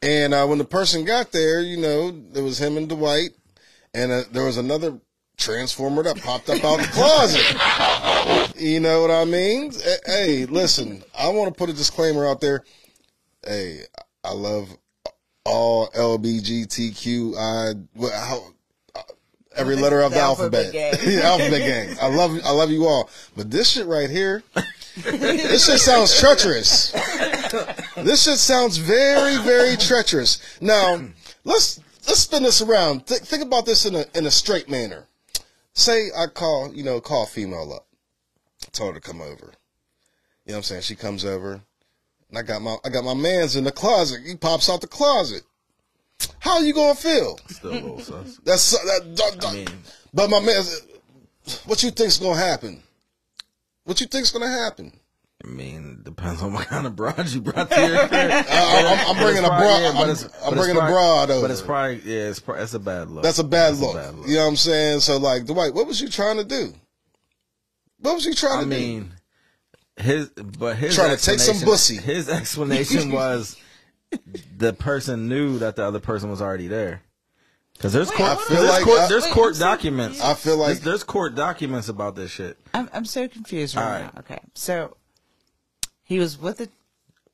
And 0.00 0.32
uh, 0.32 0.46
when 0.46 0.58
the 0.58 0.64
person 0.64 1.04
got 1.04 1.32
there, 1.32 1.60
you 1.60 1.76
know, 1.76 2.12
there 2.12 2.44
was 2.44 2.60
him 2.60 2.76
and 2.76 2.88
Dwight, 2.88 3.30
and 3.94 4.12
uh, 4.12 4.22
there 4.30 4.44
was 4.44 4.56
another 4.56 4.96
transformer 5.38 6.02
that 6.02 6.20
popped 6.20 6.50
up 6.50 6.62
out 6.64 6.78
the 6.80 6.86
closet. 6.88 8.60
You 8.60 8.80
know 8.80 9.00
what 9.00 9.10
I 9.10 9.24
mean? 9.24 9.72
Eh, 9.84 9.96
Hey, 10.06 10.46
listen, 10.46 11.02
I 11.18 11.28
want 11.28 11.52
to 11.52 11.58
put 11.58 11.70
a 11.70 11.72
disclaimer 11.72 12.26
out 12.28 12.40
there. 12.40 12.64
Hey, 13.46 13.82
I 14.24 14.32
love 14.32 14.68
all 15.44 15.88
LBGTQI, 15.90 17.86
how, 18.12 18.42
uh, 18.94 19.02
every 19.56 19.76
letter 19.76 20.00
of 20.00 20.10
the, 20.10 20.16
The 20.16 20.22
alphabet. 20.22 20.74
alphabet 20.74 21.00
gang. 21.04 21.18
alphabet 21.20 21.60
gang. 21.60 21.96
I 22.02 22.08
love, 22.14 22.38
I 22.44 22.50
love 22.50 22.70
you 22.70 22.86
all. 22.86 23.08
But 23.36 23.50
this 23.50 23.70
shit 23.70 23.86
right 23.86 24.10
here, 24.10 24.42
this 25.04 25.66
shit 25.66 25.78
sounds 25.78 26.18
treacherous. 26.18 26.90
This 27.96 28.24
shit 28.24 28.38
sounds 28.38 28.76
very, 28.76 29.38
very 29.38 29.76
treacherous. 29.76 30.40
Now, 30.60 31.00
let's 31.44 31.80
let's 32.06 32.20
spin 32.20 32.42
this 32.42 32.60
around. 32.60 33.06
Th- 33.06 33.20
think 33.20 33.42
about 33.44 33.64
this 33.64 33.86
in 33.86 33.94
a 33.94 34.04
in 34.14 34.26
a 34.26 34.30
straight 34.30 34.68
manner. 34.68 35.06
Say 35.78 36.10
I 36.16 36.26
call, 36.26 36.74
you 36.74 36.82
know, 36.82 37.00
call 37.00 37.22
a 37.22 37.26
female 37.26 37.72
up, 37.72 37.86
told 38.72 38.94
her 38.94 39.00
to 39.00 39.06
come 39.06 39.20
over. 39.20 39.52
You 40.44 40.52
know 40.52 40.54
what 40.54 40.56
I'm 40.56 40.62
saying? 40.64 40.82
She 40.82 40.96
comes 40.96 41.24
over, 41.24 41.60
and 42.28 42.36
I 42.38 42.42
got 42.42 42.62
my 42.62 42.78
I 42.84 42.88
got 42.88 43.04
my 43.04 43.14
man's 43.14 43.54
in 43.54 43.62
the 43.62 43.70
closet. 43.70 44.18
He 44.26 44.34
pops 44.34 44.68
out 44.68 44.80
the 44.80 44.88
closet. 44.88 45.44
How 46.40 46.58
you 46.58 46.74
gonna 46.74 46.96
feel? 46.96 47.38
Still 47.46 47.70
a 47.70 47.74
little 47.74 48.00
sus. 48.00 48.40
That's 48.44 48.72
that. 48.72 49.16
that- 49.16 49.44
I 49.46 49.52
mean, 49.52 49.68
but 50.12 50.28
my 50.28 50.40
man, 50.40 50.64
what 51.66 51.80
you 51.84 51.92
think's 51.92 52.18
gonna 52.18 52.40
happen? 52.40 52.82
What 53.84 54.00
you 54.00 54.08
think's 54.08 54.32
gonna 54.32 54.50
happen? 54.50 54.97
I 55.44 55.48
mean, 55.48 56.00
depends 56.02 56.42
on 56.42 56.52
what 56.52 56.66
kind 56.66 56.84
of 56.86 56.96
broad 56.96 57.28
you 57.28 57.40
brought 57.40 57.70
to 57.70 57.80
your 57.80 57.98
crib. 58.08 58.12
I, 58.12 59.04
I'm, 59.08 59.16
I'm 59.16 59.22
bringing 59.22 59.44
a 59.44 59.48
broad. 59.48 59.82
I'm, 59.94 60.16
I'm 60.44 60.54
bringing 60.54 60.76
a 60.76 60.80
broad 60.80 61.30
over. 61.30 61.42
But 61.42 61.50
it's 61.52 61.62
probably 61.62 62.00
yeah, 62.04 62.28
it's, 62.28 62.40
pro- 62.40 62.56
it's 62.56 62.74
a 62.74 62.80
bad 62.80 63.08
look. 63.08 63.22
That's 63.22 63.38
a 63.38 63.44
bad 63.44 63.70
That's 63.74 63.80
look. 63.80 63.94
bad 63.94 64.14
look. 64.16 64.26
You 64.28 64.34
know 64.34 64.42
what 64.44 64.48
I'm 64.48 64.56
saying? 64.56 65.00
So 65.00 65.16
like, 65.18 65.46
Dwight, 65.46 65.74
what 65.74 65.86
was 65.86 66.00
you 66.00 66.08
trying 66.08 66.38
to 66.38 66.44
do? 66.44 66.72
What 68.00 68.14
was 68.14 68.26
you 68.26 68.34
trying 68.34 68.58
I 68.58 68.62
to 68.62 68.66
mean, 68.68 69.12
his 69.96 70.28
but 70.30 70.76
his 70.76 70.94
Trying 70.96 71.16
to 71.16 71.22
take 71.22 71.38
some 71.38 71.54
explanation- 71.56 72.02
His 72.02 72.28
explanation 72.28 73.10
was 73.12 73.56
the 74.56 74.72
person 74.72 75.28
knew 75.28 75.58
that 75.58 75.76
the 75.76 75.84
other 75.84 76.00
person 76.00 76.30
was 76.30 76.42
already 76.42 76.66
there. 76.68 77.02
Because 77.74 77.92
there's 77.92 78.10
court, 78.10 78.20
uh, 78.28 78.32
I 78.32 78.34
'cause 78.34 78.44
feel 78.48 78.56
there's 78.56 78.70
like 78.70 78.82
court, 78.84 79.00
I- 79.00 79.06
there's 79.08 79.24
Wait, 79.24 79.32
court 79.32 79.54
so 79.56 79.64
documents. 79.64 80.18
do? 80.18 80.24
I 80.26 80.34
feel 80.34 80.56
like 80.56 80.66
there's, 80.66 80.80
there's 80.80 81.04
court 81.04 81.36
documents 81.36 81.88
about 81.88 82.16
this 82.16 82.30
shit. 82.32 82.58
I'm 82.74 82.90
I'm 82.92 83.04
so 83.04 83.28
confused 83.28 83.76
right, 83.76 83.84
All 83.84 84.00
now. 84.00 84.12
Okay, 84.18 84.40
so 84.54 84.96
he 86.08 86.18
was 86.18 86.38
with 86.38 86.60
a. 86.62 86.68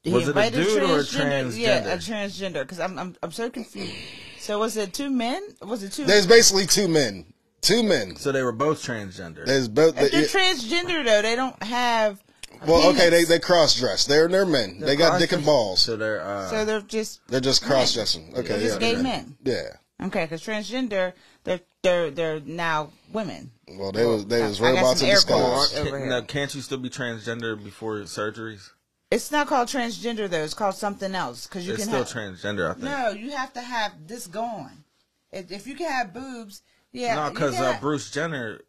He 0.03 0.13
Was 0.13 0.25
it 0.25 0.27
a 0.27 0.31
invited 0.31 0.65
dude 0.65 0.83
or 0.83 0.99
a 0.99 1.03
transgender- 1.03 1.59
Yeah, 1.59 1.79
a 1.79 1.97
transgender? 1.97 2.03
transgender. 2.03 2.63
Because 2.63 2.81
I'm 2.81 2.99
I'm 2.99 3.17
I'm 3.23 3.31
so 3.31 3.49
confused. 3.49 3.95
So 4.39 4.59
was 4.59 4.77
it 4.77 4.93
two 4.93 5.09
men? 5.09 5.43
Was 5.63 5.83
it 5.85 5.93
two? 5.93 6.05
there's 6.05 6.27
basically 6.27 6.67
two 6.67 6.89
men. 6.89 7.25
Two 7.63 7.83
men. 7.83 8.17
So 8.17 8.31
they 8.33 8.43
were 8.43 8.53
both 8.53 8.83
transgender. 8.83 9.47
There's 9.47 9.69
both. 9.69 9.95
if 9.97 10.11
they're 10.11 10.21
yeah, 10.21 10.27
transgender 10.27 11.05
though, 11.05 11.23
they 11.23 11.37
don't 11.37 11.63
have. 11.63 12.21
a 12.61 12.67
well, 12.67 12.91
okay, 12.91 13.09
they 13.09 13.25
they 13.25 13.39
cross 13.39 13.79
dress. 13.79 14.05
They're 14.05 14.29
they're 14.29 14.45
men. 14.45 14.81
they 14.81 14.97
got 14.97 15.21
dick 15.21 15.33
and 15.33 15.45
balls. 15.45 15.81
So 15.81 15.97
they're 15.97 16.21
uh, 16.21 16.51
so 16.51 16.65
they're 16.65 16.83
just 16.83 17.21
they're 17.29 17.41
just 17.41 17.65
cross 17.65 17.95
dressing. 17.95 18.35
Okay, 18.37 18.49
they're 18.49 18.61
just 18.61 18.81
yeah, 18.81 18.93
gay 18.93 19.01
men. 19.01 19.37
yeah. 19.45 19.69
Okay, 20.03 20.25
because 20.25 20.43
transgender, 20.43 21.13
they're 21.45 21.61
they're 21.83 22.11
they're 22.11 22.41
now 22.41 22.91
women. 23.13 23.51
Well, 23.69 23.93
they 23.93 24.05
was 24.05 24.27
they 24.27 24.43
I- 24.43 24.49
was 24.49 24.61
I 24.61 24.73
got 24.73 24.77
robots 24.81 25.01
some 25.01 25.07
in 25.07 25.11
air 25.11 25.17
disguise. 25.17 25.41
quotes. 25.41 25.75
Can- 25.75 25.87
here. 25.87 26.07
now, 26.07 26.21
can't 26.23 26.55
you 26.55 26.61
still 26.61 26.79
be 26.79 26.91
transgender 26.91 27.63
before 27.63 27.97
surgeries? 28.01 28.71
It's 29.11 29.31
not 29.31 29.47
called 29.47 29.69
transgender 29.69 30.29
though. 30.29 30.43
It's 30.43 30.55
called 30.55 30.75
something 30.75 31.15
else. 31.15 31.47
Because 31.47 31.67
you 31.67 31.75
It's 31.75 31.85
can 31.87 32.05
still 32.05 32.05
have. 32.23 32.35
transgender, 32.35 32.71
I 32.71 32.73
think. 32.73 32.85
No, 32.85 33.11
you 33.11 33.31
have 33.31 33.53
to 33.53 33.61
have 33.61 33.93
this 34.07 34.27
going. 34.27 34.85
If, 35.31 35.51
if 35.53 35.67
you 35.67 35.75
can 35.75 35.91
have 35.91 36.13
boobs, 36.13 36.63
yeah. 36.93 37.15
No, 37.17 37.31
because 37.31 37.55
uh, 37.59 37.77
Bruce 37.81 38.11
Jenner, 38.11 38.61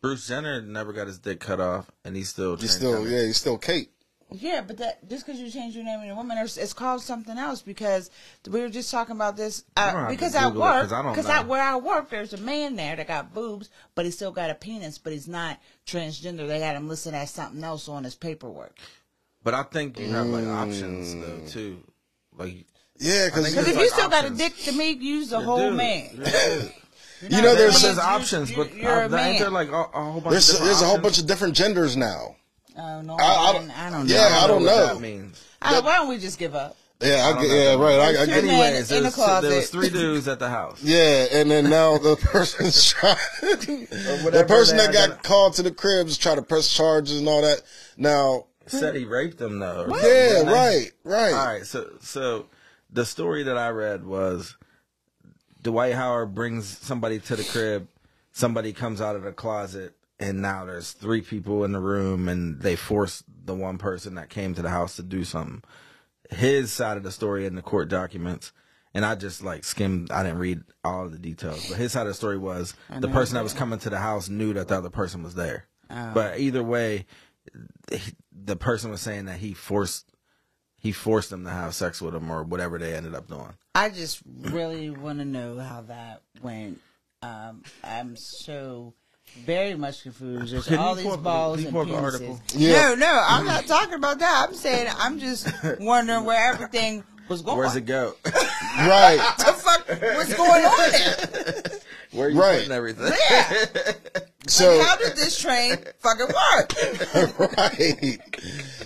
Bruce 0.00 0.26
Jenner 0.28 0.60
never 0.62 0.92
got 0.92 1.06
his 1.06 1.18
dick 1.18 1.40
cut 1.40 1.60
off, 1.60 1.90
and 2.04 2.14
he's 2.16 2.28
still 2.28 2.56
He's 2.56 2.74
still 2.74 3.08
yeah, 3.08 3.22
he's 3.26 3.36
still 3.36 3.58
Cait. 3.58 3.90
Yeah, 4.32 4.60
but 4.60 4.78
that 4.78 5.08
just 5.08 5.26
because 5.26 5.40
you 5.40 5.50
change 5.50 5.74
your 5.74 5.84
name 5.84 6.00
in 6.00 6.10
a 6.10 6.14
woman, 6.14 6.38
it's, 6.38 6.56
it's 6.56 6.72
called 6.72 7.02
something 7.02 7.36
else. 7.38 7.62
Because 7.62 8.10
we 8.48 8.60
were 8.60 8.68
just 8.68 8.90
talking 8.90 9.16
about 9.16 9.36
this. 9.36 9.64
Uh, 9.76 10.08
because 10.08 10.34
at 10.34 10.44
Google 10.52 10.62
it, 10.62 10.64
work, 10.64 10.82
'cause 10.82 10.92
I 10.92 11.02
don't 11.02 11.12
because 11.12 11.26
know. 11.28 11.34
at 11.34 11.46
where 11.46 11.62
I 11.62 11.76
work, 11.76 12.10
there's 12.10 12.32
a 12.32 12.38
man 12.38 12.76
there 12.76 12.96
that 12.96 13.08
got 13.08 13.34
boobs, 13.34 13.70
but 13.94 14.04
he 14.04 14.10
still 14.10 14.30
got 14.32 14.50
a 14.50 14.54
penis, 14.54 14.98
but 14.98 15.12
he's 15.12 15.28
not 15.28 15.58
transgender. 15.86 16.46
They 16.46 16.60
had 16.60 16.76
him 16.76 16.88
listed 16.88 17.14
as 17.14 17.30
something 17.30 17.62
else 17.64 17.88
on 17.88 18.04
his 18.04 18.14
paperwork. 18.14 18.78
But 19.42 19.54
I 19.54 19.62
think 19.64 19.98
you 19.98 20.08
have 20.10 20.26
like 20.26 20.46
options 20.46 21.14
Mm. 21.14 21.20
though 21.22 21.46
too. 21.48 21.82
Like 22.36 22.66
Yeah, 22.98 23.26
because 23.26 23.48
if 23.48 23.54
There's, 23.64 23.68
you 23.68 23.82
like, 23.82 23.90
still 23.90 24.08
got 24.10 24.24
a 24.26 24.30
dick 24.30 24.54
to 24.64 24.72
me, 24.72 24.90
use 24.90 25.30
the 25.30 25.36
you're 25.38 25.44
whole 25.46 25.68
dude. 25.70 25.76
man. 25.78 26.10
You're 26.14 26.26
you 27.30 27.42
know 27.42 27.54
there's 27.54 27.80
there's 27.80 27.96
You're- 27.96 28.00
options, 28.00 28.52
but 28.52 28.68
you're- 28.74 28.82
you're 28.82 29.00
a 29.02 29.08
uh, 29.10 29.16
ain't 29.16 29.38
there 29.38 29.50
like 29.50 29.68
a, 29.70 29.72
a 29.72 29.84
whole 30.12 30.20
bunch 30.20 30.32
there's 30.32 30.48
of 30.50 30.54
different 30.56 30.64
there's 30.66 30.82
a 30.82 30.86
whole 30.86 30.98
bunch 30.98 31.18
of 31.18 31.26
different 31.26 31.54
genders 31.56 31.96
now. 31.96 32.36
Oh 32.80 33.02
no, 33.02 33.14
I- 33.14 33.22
I 33.22 33.26
I, 33.48 33.52
don't- 33.52 33.68
don't, 33.68 33.78
I 33.78 33.90
don't 33.90 34.06
know. 34.06 34.14
yeah, 34.14 34.40
I 34.42 34.46
don't 34.46 34.64
what 34.64 34.70
know. 34.76 34.86
that 34.94 35.00
means. 35.00 35.44
Uh, 35.62 35.82
why 35.82 35.96
don't 35.96 36.08
we 36.08 36.18
just 36.18 36.38
give 36.38 36.54
up? 36.54 36.76
Yeah, 37.02 37.26
I, 37.26 37.32
don't 37.32 37.42
get, 37.42 37.48
know. 37.48 37.54
yeah, 37.54 37.74
right. 37.76 37.98
I, 38.16 38.22
I 38.22 38.26
get, 38.26 38.44
men 38.44 38.44
Anyways, 38.50 38.90
in 38.92 39.02
there 39.02 39.10
the 39.10 39.18
was, 39.20 39.42
there 39.42 39.56
was 39.56 39.70
three 39.70 39.88
dudes 39.88 40.28
at 40.28 40.38
the 40.38 40.48
house. 40.50 40.82
Yeah, 40.82 41.26
and 41.32 41.50
then 41.50 41.70
now 41.70 41.96
the 41.98 42.16
person's 42.20 42.90
trying. 42.92 43.16
the 43.40 44.44
person 44.46 44.76
that 44.76 44.92
got 44.92 45.10
identi- 45.10 45.22
called 45.22 45.54
to 45.54 45.62
the 45.62 45.70
cribs 45.70 46.18
trying 46.18 46.36
to 46.36 46.42
press 46.42 46.68
charges 46.74 47.18
and 47.18 47.28
all 47.28 47.42
that. 47.42 47.62
Now, 47.96 48.46
Said 48.66 48.94
he 48.94 49.04
raped 49.04 49.38
them 49.38 49.58
though. 49.58 49.86
or 49.88 49.98
yeah, 49.98 50.28
something. 50.36 50.54
right, 50.54 50.92
right. 51.04 51.32
All 51.32 51.46
right, 51.46 51.66
so 51.66 51.90
so 52.00 52.46
the 52.92 53.04
story 53.06 53.42
that 53.44 53.56
I 53.56 53.70
read 53.70 54.04
was 54.04 54.56
Dwight 55.62 55.94
Howard 55.94 56.34
brings 56.34 56.66
somebody 56.66 57.18
to 57.20 57.36
the 57.36 57.44
crib, 57.44 57.88
somebody 58.32 58.72
comes 58.72 59.00
out 59.00 59.16
of 59.16 59.22
the 59.22 59.32
closet, 59.32 59.94
and 60.20 60.42
now 60.42 60.64
there's 60.64 60.92
three 60.92 61.22
people 61.22 61.64
in 61.64 61.72
the 61.72 61.80
room, 61.80 62.28
and 62.28 62.60
they 62.60 62.76
force 62.76 63.24
the 63.44 63.54
one 63.54 63.78
person 63.78 64.14
that 64.14 64.28
came 64.28 64.54
to 64.54 64.62
the 64.62 64.70
house 64.70 64.96
to 64.96 65.02
do 65.02 65.24
something. 65.24 65.62
His 66.30 66.70
side 66.70 66.96
of 66.96 67.02
the 67.02 67.10
story 67.10 67.46
in 67.46 67.56
the 67.56 67.62
court 67.62 67.88
documents, 67.88 68.52
and 68.94 69.04
I 69.04 69.14
just 69.16 69.42
like 69.42 69.64
skimmed. 69.64 70.12
I 70.12 70.22
didn't 70.22 70.38
read 70.38 70.60
all 70.84 71.06
of 71.06 71.12
the 71.12 71.18
details, 71.18 71.68
but 71.68 71.78
his 71.78 71.92
side 71.92 72.02
of 72.02 72.08
the 72.08 72.14
story 72.14 72.38
was 72.38 72.74
the 73.00 73.08
person 73.08 73.34
that 73.34 73.42
was 73.42 73.54
coming 73.54 73.78
to 73.80 73.90
the 73.90 73.98
house 73.98 74.28
knew 74.28 74.52
that 74.52 74.68
the 74.68 74.76
other 74.76 74.90
person 74.90 75.22
was 75.22 75.34
there. 75.34 75.66
But 75.88 76.38
either 76.38 76.62
way, 76.62 77.06
the 78.32 78.56
person 78.56 78.90
was 78.90 79.00
saying 79.00 79.24
that 79.24 79.38
he 79.38 79.54
forced 79.54 80.06
he 80.76 80.92
forced 80.92 81.30
them 81.30 81.44
to 81.44 81.50
have 81.50 81.74
sex 81.74 82.00
with 82.00 82.14
him 82.14 82.30
or 82.30 82.42
whatever 82.42 82.78
they 82.78 82.94
ended 82.94 83.14
up 83.14 83.26
doing. 83.28 83.54
I 83.74 83.90
just 83.90 84.22
really 84.26 84.88
want 84.88 85.18
to 85.18 85.24
know 85.24 85.58
how 85.58 85.82
that 85.82 86.22
went. 86.42 86.80
Um, 87.22 87.62
I'm 87.84 88.16
so 88.16 88.94
very 89.44 89.74
much 89.74 90.02
confused. 90.02 90.52
There's 90.52 90.70
all 90.72 90.94
these 90.94 91.16
balls 91.16 91.56
can 91.58 91.66
and 91.66 91.74
pull 91.74 91.86
penises. 91.86 92.02
article? 92.02 92.40
Yeah. 92.54 92.72
No, 92.90 92.94
no, 92.96 93.24
I'm 93.26 93.46
not 93.46 93.66
talking 93.66 93.94
about 93.94 94.18
that. 94.20 94.46
I'm 94.48 94.54
saying 94.54 94.88
I'm 94.98 95.18
just 95.18 95.48
wondering 95.80 96.24
where 96.24 96.52
everything 96.52 97.04
was 97.28 97.42
going. 97.42 97.58
Where's 97.58 97.76
it 97.76 97.82
go? 97.86 98.14
Right, 98.78 99.18
What 99.18 99.36
the 99.38 99.44
fuck 99.52 99.88
was 100.16 100.32
going 100.34 100.64
on 100.64 100.90
there? 100.92 101.80
Where 102.12 102.26
are 102.28 102.30
you 102.30 102.40
Right. 102.40 102.58
putting 102.58 102.72
everything? 102.72 103.12
Yeah. 103.30 104.20
So 104.46 104.80
How 104.82 104.96
did 104.96 105.16
this 105.16 105.38
train 105.40 105.76
fucking 106.00 106.26
work? 106.26 106.72
right. 107.58 108.18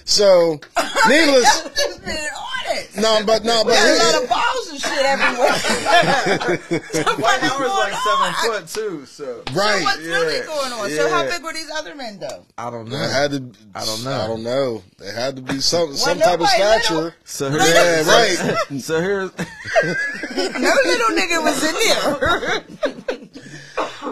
So, 0.04 0.60
needless. 1.08 1.62
I'm 1.64 1.72
just 1.74 2.04
being 2.04 2.16
honest. 2.18 2.96
No, 2.98 3.22
but 3.24 3.44
no, 3.44 3.62
but 3.64 3.70
We 3.72 3.76
had 3.76 3.96
a 3.96 4.18
lot 4.18 4.22
of 4.24 4.28
balls 4.28 4.68
and 4.70 4.80
shit 4.80 5.04
everywhere. 5.06 5.54
Dwight 7.16 7.40
Howard's 7.40 7.74
like 7.74 7.92
going 7.92 8.34
seven 8.34 8.34
foot 8.34 8.68
too, 8.68 9.06
so 9.06 9.42
right. 9.54 9.82
What's 9.82 9.98
really 9.98 10.36
Yeah, 10.38 10.46
going 10.46 10.72
on? 10.72 10.90
So 10.90 11.08
how 11.08 11.24
big 11.28 11.42
were 11.42 11.52
these 11.52 11.70
other 11.70 11.94
men 11.94 12.18
though? 12.18 12.44
I 12.58 12.70
don't 12.70 12.86
It 12.88 12.90
know. 12.90 12.98
had 13.08 13.30
to. 13.32 13.52
I 13.74 13.84
don't 13.84 14.04
know. 14.04 14.20
I 14.20 14.26
don't 14.26 14.42
know. 14.42 14.82
They 14.98 15.12
had 15.12 15.36
to 15.36 15.42
be 15.42 15.60
some 15.60 15.94
some 15.96 16.18
type 16.18 16.34
of 16.34 16.40
nobody 16.40 16.62
little. 16.62 16.80
stature. 16.80 17.14
So 17.24 17.48
Yeah, 17.50 18.02
right. 18.08 18.56
So 18.80 19.00
here's 19.00 19.30
No 19.36 20.74
little 20.84 21.16
nigga 21.16 21.42
was 21.42 21.62
in 21.64 21.74
there. 21.84 22.64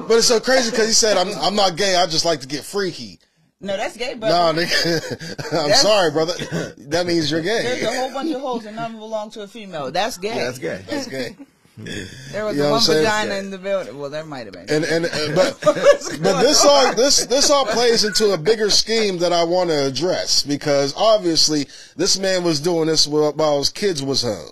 But 0.08 0.18
it's 0.18 0.26
so 0.28 0.40
crazy 0.40 0.70
because 0.70 0.86
he 0.86 0.92
said, 0.92 1.16
"I'm 1.16 1.28
I'm 1.38 1.54
not 1.54 1.76
gay. 1.76 1.96
I 1.96 2.06
just 2.06 2.24
like 2.24 2.40
to 2.40 2.46
get 2.48 2.64
freaky." 2.64 3.18
No, 3.60 3.76
that's 3.76 3.96
gay, 3.96 4.14
No, 4.14 4.18
brother. 4.18 4.64
nigga. 4.64 5.52
I'm 5.66 5.74
sorry, 5.74 6.10
brother. 6.10 6.34
That 6.88 7.06
means 7.06 7.30
you're 7.30 7.42
gay. 7.42 7.62
There's 7.62 7.82
a 7.84 7.94
whole 7.96 8.12
bunch 8.12 8.34
of 8.34 8.40
holes 8.40 8.64
and 8.66 8.74
none 8.74 8.86
of 8.86 8.90
them 8.92 9.00
belong 9.00 9.30
to 9.30 9.42
a 9.42 9.46
female. 9.48 9.92
That's 9.92 10.18
gay. 10.18 10.34
Yeah, 10.34 10.44
that's 10.46 10.58
gay. 10.58 10.84
That's 10.88 11.06
gay. 11.06 11.36
There 12.32 12.44
was 12.44 12.56
You 12.56 12.62
know 12.64 12.68
a 12.68 12.70
what 12.72 12.72
one 12.72 12.74
I'm 12.74 12.80
saying? 12.80 13.04
vagina 13.04 13.34
in 13.36 13.50
the 13.50 13.58
building. 13.58 13.98
Well, 13.98 14.10
there 14.10 14.24
might 14.24 14.46
have 14.46 14.52
been. 14.52 14.68
And 14.68 14.84
and 14.84 15.06
uh, 15.06 15.34
but 15.34 15.58
but 16.22 16.42
this 16.42 16.64
all 16.66 16.92
this 16.94 17.24
this 17.26 17.50
all 17.50 17.64
plays 17.64 18.04
into 18.04 18.32
a 18.32 18.36
bigger 18.36 18.68
scheme 18.68 19.18
that 19.18 19.32
I 19.32 19.44
want 19.44 19.70
to 19.70 19.86
address 19.86 20.42
because 20.42 20.92
obviously 20.96 21.66
this 21.96 22.18
man 22.18 22.42
was 22.44 22.60
doing 22.60 22.88
this 22.88 23.06
while 23.06 23.32
while 23.32 23.58
his 23.58 23.70
kids 23.70 24.02
was 24.02 24.22
home. 24.22 24.50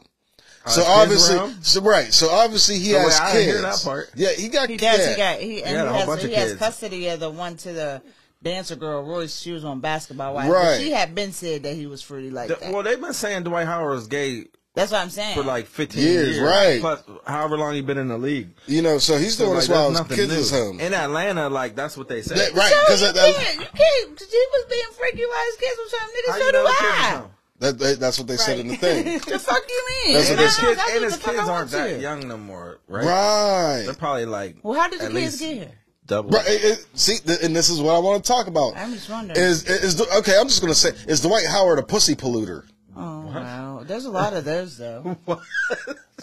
So 0.66 0.82
obviously, 0.84 1.36
were 1.38 1.52
so 1.62 1.80
right. 1.80 2.12
So 2.12 2.30
obviously 2.30 2.78
he 2.78 2.90
So 2.90 2.98
has 2.98 3.06
wait, 3.08 3.20
I 3.20 3.32
kids. 3.32 3.44
didn't 3.46 3.52
hear 3.54 3.62
that 3.62 3.80
part. 3.82 4.10
Yeah, 4.14 4.28
he 4.32 4.48
got 4.48 4.68
He 4.68 4.76
does. 4.76 5.08
He 5.08 5.16
got. 5.16 5.38
He, 5.38 5.62
and 5.62 5.88
He 5.88 5.94
he, 5.94 5.98
has, 6.10 6.22
he 6.24 6.32
has 6.34 6.54
custody 6.56 7.08
of 7.08 7.20
the 7.20 7.30
one 7.30 7.56
to 7.58 7.72
the 7.72 8.02
dancer 8.42 8.76
girl 8.76 9.02
Royce. 9.02 9.38
She 9.40 9.52
was 9.52 9.64
on 9.64 9.80
Basketball 9.80 10.34
Wives. 10.34 10.50
Right. 10.50 10.62
But 10.76 10.80
she 10.80 10.90
had 10.92 11.14
been 11.14 11.32
said 11.32 11.62
that 11.62 11.74
he 11.74 11.86
was 11.86 12.02
fruity 12.02 12.30
like 12.30 12.48
The- 12.48 12.56
that. 12.56 12.72
well, 12.72 12.82
they've 12.82 13.00
been 13.00 13.12
saying 13.14 13.44
Dwight 13.44 13.66
Howard 13.66 13.98
is 13.98 14.06
gay 14.06 14.44
That's 14.74 14.92
what 14.92 15.00
I'm 15.00 15.10
saying. 15.10 15.34
for 15.34 15.42
like 15.42 15.66
15 15.66 16.02
Years, 16.02 16.36
years, 16.36 16.40
right. 16.40 16.80
Plus, 16.80 17.02
however 17.26 17.56
long 17.58 17.74
he 17.74 17.80
been 17.80 17.98
in 17.98 18.08
the 18.08 18.18
league. 18.18 18.50
You 18.66 18.82
know, 18.82 18.98
so 18.98 19.16
he's 19.18 19.36
So, 19.38 19.44
doing 19.46 19.54
like, 19.56 19.60
this 19.66 19.68
while 19.70 19.88
his 19.90 19.98
nothing 19.98 20.16
kids 20.16 20.32
new. 20.32 20.38
is 20.40 20.50
home. 20.50 20.78
In 20.78 20.92
Atlanta, 20.94 21.48
like 21.48 21.74
that's 21.74 21.96
what 21.96 22.08
they 22.08 22.20
said. 22.22 22.36
That- 22.36 22.52
right, 22.54 22.70
So 22.70 22.78
because 22.84 23.00
you 23.00 23.06
that, 23.08 23.14
that, 23.14 23.34
can't. 23.34 23.54
You 23.60 23.66
can't. 23.66 24.18
'cause 24.18 24.28
He 24.30 24.44
was 24.52 24.66
being 24.70 24.92
freaky 24.98 25.24
while 25.26 25.44
his 25.46 25.56
kids 25.56 25.76
was 25.78 25.90
trying. 25.90 26.08
Nigga, 26.10 26.32
How 26.32 26.38
so 26.38 26.44
do 26.44 26.52
the 26.52 26.68
kids 26.68 26.80
I. 27.16 27.24
home? 27.60 27.76
that, 27.76 27.78
that- 27.78 28.00
that's 28.00 28.18
what 28.18 28.28
they 28.28 28.36
said 28.36 28.58
in 28.58 28.68
the 28.68 28.76
thing. 28.76 29.18
the 29.28 29.38
fuck 29.38 29.62
you 29.68 29.86
mean? 30.06 30.14
That's 30.16 30.30
what 30.30 30.38
And 30.38 30.38
they 30.38 30.44
Kids, 30.74 30.90
and 30.94 31.04
his 31.04 31.16
kids 31.18 31.48
aren't 31.48 31.70
that 31.72 31.86
to. 31.88 32.00
young 32.00 32.26
no 32.28 32.36
more, 32.36 32.78
right? 32.88 33.04
Right. 33.06 33.82
They're 33.84 33.94
probably 33.94 34.26
like 34.26 34.56
Well, 34.62 34.78
how 34.78 34.88
did 34.88 35.00
the 35.00 35.10
kids 35.10 35.38
get 35.40 35.54
here? 35.54 35.70
double. 36.06 36.30
Right. 36.30 36.46
it- 36.48 36.64
it- 36.64 36.86
see, 36.94 37.18
th- 37.18 37.40
and 37.42 37.54
this 37.54 37.68
is 37.70 37.80
what 37.80 37.94
I 37.94 37.98
want 37.98 38.24
to 38.24 38.28
talk 38.28 38.46
about. 38.46 38.76
I'm 38.76 38.92
just 38.92 39.08
wondering. 39.10 39.38
Is 39.38 39.64
is 39.68 39.96
the, 39.96 40.06
okay? 40.18 40.38
I'm 40.38 40.48
just 40.48 40.60
gonna 40.60 40.74
say, 40.74 40.90
is 41.06 41.20
Dwight 41.20 41.46
Howard 41.46 41.78
a 41.78 41.82
pussy 41.82 42.14
polluter? 42.16 42.64
Oh 42.96 43.20
wow, 43.26 43.82
there's 43.84 44.04
a 44.06 44.10
lot 44.10 44.32
of 44.34 44.44
those 44.44 44.76
though. 44.76 45.16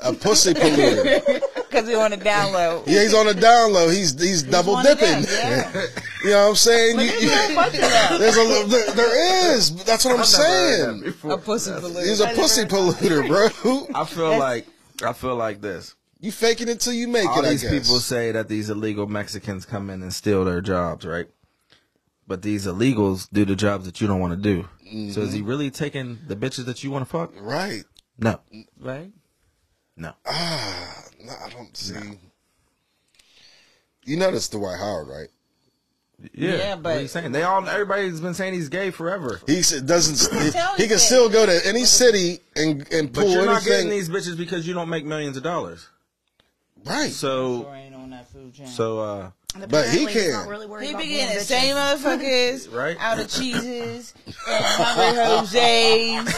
A 0.03 0.13
pussy 0.13 0.53
polluter? 0.53 1.41
Because 1.67 1.89
he 1.89 1.95
on 1.95 2.11
the 2.11 2.17
download. 2.17 2.87
Yeah, 2.87 3.03
he's 3.03 3.13
on 3.13 3.27
a 3.27 3.33
down 3.33 3.73
low. 3.73 3.89
He's 3.89 4.19
he's 4.19 4.41
double 4.41 4.73
one 4.73 4.87
of 4.87 4.97
dipping. 4.97 5.21
them, 5.23 5.29
yeah. 5.29 5.81
you 6.23 6.29
know 6.29 6.43
what 6.43 6.49
I'm 6.51 6.55
saying? 6.55 6.95
But 6.95 7.03
You- 7.05 7.11
there's 7.11 7.21
you- 7.23 7.29
a 7.29 7.35
whole 7.35 7.55
bunch 7.55 7.73
of 7.75 7.81
them. 7.81 8.19
there's 8.21 8.37
a 8.37 8.67
there, 8.69 8.91
there 8.95 9.53
is. 9.57 9.75
That's 9.83 10.05
what 10.05 10.13
I'm 10.15 10.21
I've 10.21 10.31
never 10.31 10.43
heard 10.43 11.03
that 11.03 11.21
saying. 11.21 11.31
A 11.33 11.37
pussy 11.37 11.71
polluter. 11.71 12.05
He's 12.07 12.19
a 12.21 12.27
pussy 12.27 12.63
polluter, 12.63 13.27
bro. 13.27 13.87
I 14.01 14.05
feel 14.05 14.37
like 14.39 14.65
I 15.03 15.11
feel 15.11 15.35
like 15.35 15.59
this. 15.59 15.93
You 16.21 16.31
faking 16.31 16.69
it 16.69 16.79
till 16.79 16.93
you 16.93 17.09
make 17.09 17.27
All 17.27 17.43
it. 17.43 17.47
I 17.47 17.49
these 17.51 17.63
guess. 17.63 17.71
people 17.73 17.99
say 17.99 18.31
that 18.31 18.47
these 18.47 18.69
illegal 18.69 19.05
Mexicans 19.05 19.65
come 19.65 19.89
in 19.89 20.01
and 20.01 20.13
steal 20.13 20.45
their 20.45 20.61
jobs, 20.61 21.05
right? 21.05 21.27
But 22.25 22.41
these 22.43 22.65
illegals 22.65 23.27
do 23.31 23.43
the 23.43 23.57
jobs 23.57 23.85
that 23.85 23.99
you 23.99 24.07
don't 24.07 24.21
want 24.21 24.33
to 24.33 24.37
do. 24.41 24.67
So 25.11 25.21
is 25.21 25.33
he 25.33 25.39
Mm-hmm. 25.41 25.47
really 25.49 25.69
taking 25.69 26.19
the 26.27 26.35
bitches 26.37 26.65
that 26.65 26.81
you 26.83 26.91
want 26.91 27.05
to 27.05 27.09
fuck? 27.11 27.33
right? 27.41 27.83
No, 28.17 28.39
Right? 28.79 29.11
No. 29.97 30.13
Ah, 30.25 31.03
no, 31.23 31.33
I 31.45 31.49
don't 31.49 31.75
see. 31.75 31.95
You 34.05 34.15
know 34.17 34.31
that's 34.31 34.47
Dwight 34.47 34.79
Howard, 34.79 35.07
right? 35.09 35.27
Yeah, 36.33 36.55
Yeah, 36.55 36.73
what 36.75 36.83
but- 36.83 36.97
are 36.97 37.01
you 37.01 37.07
saying? 37.07 37.31
They 37.31 37.43
all 37.43 37.67
everybody's 37.67 38.19
been 38.21 38.33
saying 38.33 38.53
he's 38.53 38.69
gay 38.69 38.89
forever. 38.91 39.39
He 39.45 39.59
s- 39.59 39.81
doesn't. 39.81 40.33
He, 40.41 40.45
he 40.45 40.51
can 40.87 40.89
that. 40.89 40.99
still 40.99 41.29
go 41.29 41.45
to 41.45 41.67
any 41.67 41.85
city 41.85 42.39
and 42.55 42.87
and 42.91 43.13
pull 43.13 43.25
But 43.25 43.31
you're 43.31 43.45
not 43.45 43.63
getting 43.63 43.89
these 43.89 44.09
bitches 44.09 44.35
because 44.37 44.67
you 44.67 44.73
don't 44.73 44.89
make 44.89 45.05
millions 45.05 45.37
of 45.37 45.43
dollars. 45.43 45.87
right. 46.85 47.11
So 47.11 47.65
Or 47.65 47.75
ain't 47.75 47.93
on 47.93 48.09
that 48.11 48.27
food 48.31 48.53
chain. 48.53 48.65
so 48.67 48.99
uh 48.99 49.31
And 49.63 49.71
But 49.71 49.89
he 49.89 50.05
can. 50.05 50.31
not 50.31 50.47
really 50.47 50.67
he 50.83 50.91
about 50.91 51.01
be 51.01 51.07
getting 51.09 51.35
the 51.35 51.43
same 51.43 51.75
motherfuckers 51.75 52.71
Right. 52.75 52.97
out 52.99 53.19
of 53.19 53.29
cheeses 53.29 54.13
and 54.25 54.63
Hungry 54.65 55.23
Jose's 55.23 56.35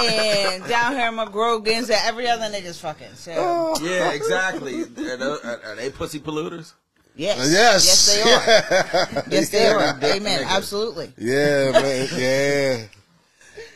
and 0.00 0.64
down 0.68 0.92
here 0.92 1.08
in 1.08 1.14
McGrogan's 1.14 1.90
and 1.90 1.98
every 2.04 2.28
other 2.28 2.44
nigga's 2.44 2.80
fucking. 2.80 3.14
So 3.14 3.32
Oh. 3.36 3.78
yeah, 3.82 4.10
exactly. 4.12 4.82
are, 4.82 5.16
those- 5.16 5.40
are- 5.44 5.60
are 5.64 5.76
they 5.76 5.90
pussy 5.90 6.20
polluters? 6.20 6.72
yes, 7.16 7.38
uh, 7.38 7.44
Yes. 7.50 7.86
yes 7.86 8.06
they 8.14 8.22
are. 9.20 9.24
Yes 9.30 9.48
they 9.50 9.66
are. 9.68 9.98
Amen. 10.16 10.44
Absolutely. 10.48 11.12
Yeah, 11.18 11.70
man. 11.72 12.08
Yeah. 12.16 12.99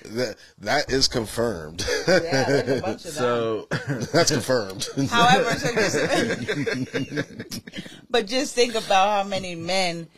That 0.04 0.36
that 0.58 0.90
is 0.92 1.08
confirmed. 1.08 1.84
Yeah, 2.06 2.18
there's 2.44 2.78
a 2.78 2.82
bunch 2.82 3.04
of 3.06 3.14
them. 3.14 3.22
So 3.22 3.66
That's 4.12 4.30
confirmed. 4.30 4.86
However, 5.10 5.50
so 5.54 5.74
just, 5.74 7.60
but 8.10 8.26
just 8.26 8.54
think 8.54 8.74
about 8.74 9.22
how 9.22 9.24
many 9.28 9.54
men. 9.54 10.08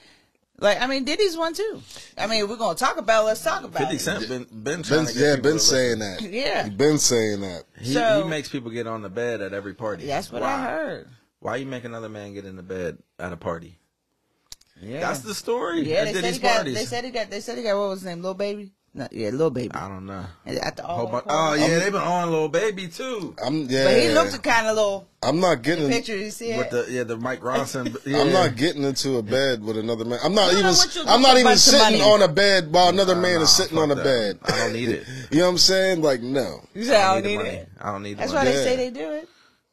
Like 0.58 0.80
I 0.80 0.86
mean, 0.86 1.04
Diddy's 1.04 1.36
one 1.36 1.52
too. 1.54 1.82
I 2.16 2.26
mean, 2.26 2.48
we're 2.48 2.56
gonna 2.56 2.76
talk 2.78 2.96
about. 2.96 3.22
it, 3.22 3.26
Let's 3.26 3.44
talk 3.44 3.62
about 3.64 3.78
Fifty 3.78 3.96
it. 3.96 4.00
Cent 4.00 4.26
been 4.28 4.44
been 4.50 4.82
trying 4.82 5.04
Ben, 5.04 5.14
yeah, 5.14 5.36
people 5.36 5.50
been 5.50 5.58
saying 5.60 5.98
that. 5.98 6.22
Yeah. 6.22 6.64
He 6.64 6.70
been 6.70 6.98
saying 6.98 7.40
that. 7.42 7.64
He, 7.78 7.92
So- 7.92 8.22
he 8.24 8.28
makes 8.28 8.48
people 8.48 8.70
get 8.70 8.86
on 8.86 9.02
the 9.02 9.10
bed 9.10 9.40
at 9.42 9.52
every 9.52 9.74
party. 9.74 10.06
That's 10.06 10.32
what 10.32 10.42
Why? 10.42 10.52
I 10.54 10.62
heard. 10.64 11.08
Why 11.40 11.56
you 11.56 11.66
make 11.66 11.84
another 11.84 12.08
man 12.08 12.32
get 12.34 12.44
in 12.46 12.56
the 12.56 12.62
bed 12.62 12.98
at 13.18 13.32
a 13.32 13.36
party? 13.36 13.78
Yeah, 14.80 15.00
That's 15.00 15.20
the 15.20 15.34
story. 15.34 15.82
yeah. 15.88 15.98
at 15.98 16.04
They 16.06 16.12
said, 16.14 16.20
Diddy's 16.22 16.36
he 16.36 16.42
got, 16.42 16.64
they 16.64 16.84
said 16.86 17.04
he 17.04 17.10
got. 17.10 17.30
They 17.30 17.40
said 17.40 17.56
he 17.58 17.64
got. 17.64 17.78
What 17.78 17.88
was 17.90 18.00
his 18.00 18.06
name? 18.06 18.22
Little 18.22 18.34
baby. 18.34 18.72
No, 18.96 19.06
yeah, 19.12 19.28
little 19.28 19.50
baby. 19.50 19.74
I 19.74 19.88
don't 19.88 20.06
know. 20.06 20.24
At 20.46 20.76
the 20.78 20.82
Whole 20.82 21.06
all 21.06 21.20
bu- 21.20 21.26
oh 21.28 21.52
yeah, 21.52 21.80
they've 21.80 21.92
been 21.92 22.00
on 22.00 22.30
little 22.30 22.48
baby 22.48 22.88
too. 22.88 23.36
I'm 23.44 23.68
yeah. 23.68 23.84
But 23.84 24.00
he 24.00 24.08
looked 24.08 24.42
kind 24.42 24.66
of 24.68 24.74
little. 24.74 25.06
I'm 25.22 25.38
not 25.38 25.60
getting. 25.60 25.90
Picture 25.90 26.16
you 26.16 26.30
see 26.30 26.56
With 26.56 26.68
it. 26.72 26.86
the 26.86 26.92
yeah 26.92 27.02
the 27.04 27.18
Mike 27.18 27.40
Ronson. 27.42 27.94
Yeah. 28.06 28.22
I'm 28.22 28.32
not 28.32 28.56
getting 28.56 28.84
into 28.84 29.18
a 29.18 29.22
bed 29.22 29.62
with 29.62 29.76
another 29.76 30.06
man. 30.06 30.18
I'm 30.24 30.34
not 30.34 30.50
You 30.52 30.60
even. 30.60 30.70
what 30.70 30.94
you'll 30.94 31.04
do 31.04 31.10
I'm 31.10 31.20
not 31.20 31.36
even 31.36 31.58
sitting 31.58 32.00
on 32.00 32.22
a 32.22 32.28
bed 32.28 32.72
while 32.72 32.88
another 32.88 33.14
Nah, 33.14 33.20
man 33.20 33.34
nah, 33.36 33.42
is 33.42 33.50
sitting 33.54 33.76
on 33.76 33.90
a 33.90 33.94
that. 33.96 34.02
bed. 34.04 34.38
I 34.44 34.50
don't 34.60 34.72
need 34.72 34.88
it. 34.88 35.04
You 35.30 35.38
know 35.40 35.44
what 35.44 35.50
I'm 35.50 35.58
saying? 35.58 36.00
Like 36.00 36.22
no. 36.22 36.62
You 36.72 36.84
say 36.84 36.96
I 36.96 37.14
don't 37.14 37.22
the 37.22 37.28
need 37.28 37.36
money. 37.36 37.48
it. 37.50 37.68
I 37.78 37.92
don't 37.92 38.02
need 38.02 38.14
the 38.14 38.20
That's 38.20 38.32
why 38.32 38.44
money. 38.44 38.50
they 38.56 38.64
say 38.64 38.76
they 38.76 38.90
do 38.90 39.10
it. 39.12 39.28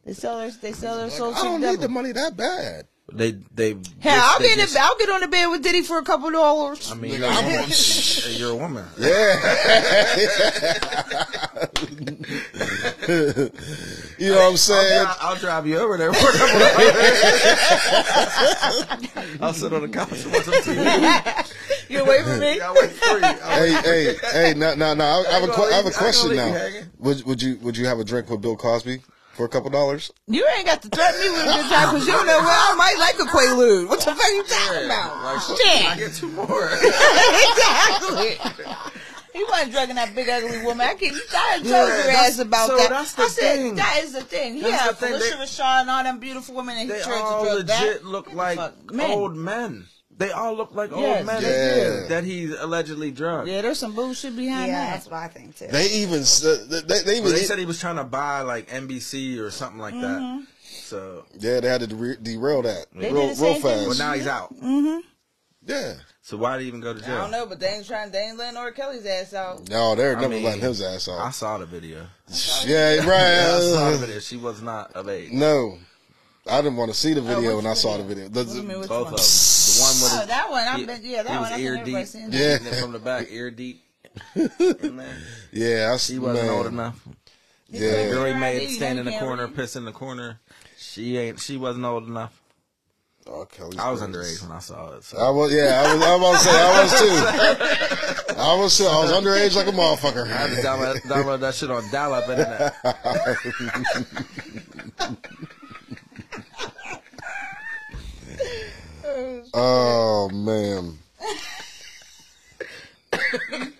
They 0.05 0.13
sell 0.13 0.37
their. 0.39 0.51
They 0.51 0.73
sell 0.73 0.97
their 0.97 1.09
soul 1.09 1.31
I 1.31 1.35
cheap 1.35 1.43
don't 1.43 1.61
need 1.61 1.65
devil. 1.67 1.81
the 1.83 1.87
money 1.89 2.11
that 2.11 2.35
bad. 2.35 2.87
They 3.11 3.31
they. 3.53 3.75
Hell, 3.99 4.21
I'll 4.23 4.39
they 4.39 4.47
get 4.49 4.59
just- 4.59 4.73
the, 4.73 4.79
I'll 4.81 4.97
get 4.97 5.09
on 5.09 5.19
the 5.21 5.27
bed 5.27 5.47
with 5.47 5.61
Diddy 5.61 5.81
for 5.81 5.97
a 5.99 6.03
couple 6.03 6.31
dollars. 6.31 6.89
I 6.91 6.95
mean, 6.95 7.11
Nigga, 7.19 8.39
you're, 8.39 8.51
a 8.51 8.55
woman. 8.55 8.85
on- 8.85 8.87
you're 8.95 9.01
a 9.01 9.09
woman. 12.15 13.51
You 14.17 14.29
know 14.31 14.37
what 14.37 14.51
I'm 14.51 14.57
saying? 14.57 15.05
I'll, 15.07 15.17
I'll 15.21 15.35
drive 15.35 15.67
you 15.67 15.77
over 15.79 15.97
there. 15.97 16.11
I'll 19.41 19.53
sit 19.53 19.73
on 19.73 19.81
the 19.81 19.89
couch 19.91 20.23
and 20.23 20.31
watch 20.33 20.43
some 20.45 20.53
TV. 20.53 21.53
you 21.89 22.05
wait 22.05 22.23
for 22.23 22.37
me. 22.37 22.61
I'll 22.61 22.73
wait 22.75 22.91
for 22.91 23.17
you. 23.17 23.25
I'll 23.25 23.63
hey, 23.63 23.73
hey, 23.83 24.15
hey! 24.31 24.53
No, 24.55 24.75
no, 24.75 24.93
no! 24.93 25.03
I, 25.03 25.23
I 25.27 25.33
have 25.33 25.43
a, 25.43 25.45
ain't 25.47 25.53
que- 25.55 25.57
gonna 25.61 25.71
I 25.71 25.75
have 25.75 25.85
a 25.85 25.87
leave- 25.89 25.97
I 25.97 26.05
ain't 26.05 26.15
question 26.15 26.35
now. 26.35 26.69
Would 26.99 27.23
would 27.25 27.41
you 27.41 27.57
would 27.61 27.75
you 27.77 27.85
have 27.87 27.99
a 27.99 28.03
drink 28.03 28.29
with 28.29 28.41
Bill 28.41 28.55
Cosby 28.55 29.01
for 29.33 29.45
a 29.45 29.49
couple 29.49 29.69
dollars? 29.69 30.11
You 30.27 30.47
ain't 30.55 30.65
got 30.65 30.81
to 30.83 30.89
threaten 30.89 31.19
me 31.21 31.29
with 31.31 31.41
a 31.41 31.45
good 31.45 31.69
time 31.69 31.93
because 31.93 32.07
you 32.07 32.13
know 32.13 32.23
where 32.23 32.39
I 32.41 32.75
might 32.77 32.97
like 32.99 33.15
a 33.19 33.29
Quaalude. 33.31 33.89
What 33.89 33.99
the 33.99 34.13
fuck 34.15 34.31
you 34.31 34.43
talking 34.43 34.85
about? 34.85 35.23
Like, 35.23 35.41
Shit. 35.41 35.85
I 35.91 35.97
get 35.97 36.13
two 36.13 36.27
more. 36.29 36.69
exactly. 37.47 38.37
He 39.33 39.43
wasn't 39.45 39.71
drugging 39.71 39.95
that 39.95 40.13
big 40.13 40.29
ugly 40.29 40.61
woman. 40.63 40.85
I 40.87 40.93
can't. 40.93 41.15
I 41.33 41.55
told 41.57 41.65
Yeah, 41.65 41.87
your 41.87 41.97
that's- 42.05 42.29
ass 42.33 42.39
about 42.39 42.67
so 42.69 42.77
that. 42.77 42.89
that's 42.91 43.13
the 43.13 43.23
I 43.23 43.27
said 43.29 43.55
thing. 43.55 43.75
that 43.75 43.99
is 44.03 44.13
the 44.13 44.21
thing. 44.21 44.53
He 44.55 44.61
That's 44.61 44.79
had 44.83 44.91
the 44.91 44.95
thing. 44.95 45.13
Phylicia 45.13 45.37
Rashad 45.41 45.81
and 45.81 45.89
all 45.89 46.03
them 46.03 46.19
beautiful 46.19 46.53
women, 46.55 46.77
and 46.77 46.87
he 46.91 46.95
They 46.95 47.01
tried 47.01 47.19
all 47.21 47.43
to 47.43 47.49
drug 47.63 47.67
legit 47.67 48.01
that. 48.03 48.05
look 48.05 48.25
Get 48.25 48.31
the 48.33 48.37
like 48.37 48.91
men. 48.91 49.11
old 49.11 49.35
men. 49.35 49.85
They 50.17 50.31
all 50.31 50.53
look 50.55 50.73
like 50.75 50.91
Yes. 50.91 51.17
old 51.17 51.25
men 51.25 51.41
Yeah. 51.41 52.07
that 52.09 52.23
he 52.23 52.53
allegedly 52.55 53.11
drunk. 53.11 53.47
Yeah, 53.49 53.61
there's 53.61 53.79
some 53.79 53.93
bullshit 53.95 54.35
behind 54.35 54.67
Yeah, 54.67 54.85
that. 54.85 54.93
that's 54.93 55.05
what 55.07 55.15
I 55.15 55.27
think 55.27 55.57
too. 55.57 55.67
They 55.71 55.87
even 55.91 56.21
they, 56.21 56.79
they, 56.81 57.01
they 57.01 57.11
even 57.13 57.23
Well, 57.23 57.33
they 57.33 57.43
said 57.43 57.57
he 57.59 57.65
was 57.65 57.79
trying 57.79 57.95
to 57.95 58.03
buy 58.03 58.41
like 58.41 58.69
NBC 58.69 59.39
or 59.39 59.49
something 59.51 59.79
like 59.79 59.93
Mm-hmm. 59.95 60.37
that. 60.39 60.47
So, 60.63 61.25
yeah 61.39 61.59
they 61.59 61.67
had 61.67 61.81
to 61.81 61.87
de- 61.87 62.17
derail 62.17 62.61
that 62.63 62.85
They 62.93 63.11
real, 63.11 63.27
did 63.29 63.37
the 63.37 63.41
real 63.43 63.53
same 63.53 63.61
thing 63.61 63.85
fast. 63.87 63.87
but 63.89 63.97
now 63.97 64.13
he's 64.13 64.27
out. 64.27 64.53
yeah, 65.65 65.93
So 66.21 66.37
why 66.37 66.57
did 66.57 66.63
he 66.63 66.67
even 66.67 66.81
go 66.81 66.93
to 66.93 66.99
jail? 67.01 67.15
I 67.15 67.21
don't 67.21 67.31
know, 67.31 67.45
but 67.45 67.59
they 67.59 67.67
ain't 67.69 67.87
trying. 67.87 68.11
They 68.11 68.19
ain't 68.19 68.37
letting 68.37 68.57
R. 68.57 68.71
Kelly's 68.71 69.05
ass 69.05 69.33
out. 69.33 69.67
no, 69.69 69.95
they're 69.95 70.17
I 70.17 70.21
never 70.21 70.33
mean, 70.35 70.43
letting 70.43 70.61
his 70.61 70.81
ass 70.81 71.07
out. 71.07 71.19
I 71.19 71.31
saw 71.31 71.57
the 71.57 71.65
video. 71.65 72.05
Yeah, 72.65 72.95
right 72.97 73.09
I 73.09 73.59
saw 73.59 73.85
the 73.89 73.91
right. 73.91 73.99
video. 73.99 74.19
She 74.19 74.37
was 74.37 74.61
not 74.61 74.91
of 74.93 75.09
age. 75.09 75.31
no, 75.31 75.77
I 76.49 76.61
didn't 76.61 76.75
want 76.77 76.91
to 76.91 76.97
see 76.97 77.13
the 77.13 77.21
oh, 77.21 77.23
video 77.23 77.55
what 77.55 77.63
when 77.63 77.71
I 77.71 77.73
saw 77.73 77.97
the 77.97 78.03
video? 78.03 78.27
video. 78.27 78.43
What 78.43 78.51
do 78.51 78.57
you 78.57 78.63
mean, 78.63 78.81
Both 78.87 78.89
one? 78.89 78.99
of 78.99 79.09
them. 79.11 79.17
The 79.17 79.79
one 79.79 79.95
with 80.01 80.11
Oh, 80.21 80.25
that 80.27 80.49
one. 80.51 80.67
I've 80.67 80.85
been. 80.87 81.01
Yeah, 81.03 81.23
that 81.23 81.31
he 81.31 81.37
one. 81.37 81.45
I 81.45 81.49
think 81.55 81.61
ear 81.61 81.75
everybody 81.77 82.03
deep. 82.03 82.07
seen. 82.07 82.31
Yeah. 82.31 82.57
Hitting 82.57 82.73
from 82.81 82.91
the 82.91 82.99
back, 82.99 83.27
ear 83.29 83.49
deep. 83.51 83.83
Yeah, 85.51 85.91
I, 85.93 85.97
She 85.97 86.19
wasn't 86.19 86.45
man, 86.47 86.49
old 86.49 86.65
enough. 86.67 86.99
The 87.69 87.77
Yeah, 87.79 88.09
girl 88.11 88.25
he 88.25 88.33
made 88.33 88.61
ID, 88.63 88.73
stand 88.73 88.99
in 88.99 89.05
the 89.05 89.11
corner, 89.19 89.45
read. 89.47 89.55
piss 89.55 89.75
in 89.75 89.85
the 89.85 89.91
corner. 89.91 90.39
She 90.77 91.17
ain't. 91.17 91.39
She 91.39 91.57
wasn't 91.57 91.85
old 91.85 92.07
enough. 92.07 92.39
oh, 93.25 93.45
Kelly's 93.45 93.79
I 93.79 93.89
was 93.89 94.01
crazy. 94.01 94.13
underage 94.17 94.41
when 94.43 94.51
I 94.51 94.59
saw 94.59 94.93
it. 94.95 95.03
So. 95.03 95.17
I 95.17 95.29
was, 95.31 95.51
yeah, 95.53 95.81
I 95.83 95.93
was. 95.95 96.03
I 96.03 96.15
was 96.17 96.41
say, 96.43 96.51
I 96.51 96.83
was 96.83 96.91
too. 96.99 98.35
I 98.41 98.55
was. 98.55 98.81
I 98.81 99.01
was 99.01 99.11
underage 99.11 99.55
like 99.55 99.67
a 99.67 99.71
motherfucker. 99.71 100.25
I 100.25 100.35
had 100.35 100.49
to 100.49 100.61
download, 100.61 100.97
download 101.03 101.39
that 101.39 101.55
shit 101.55 101.71
on 101.71 101.83
dial-up 101.91 102.29
internet. 102.29 102.75
Oh 109.53 110.29
man. 110.33 110.97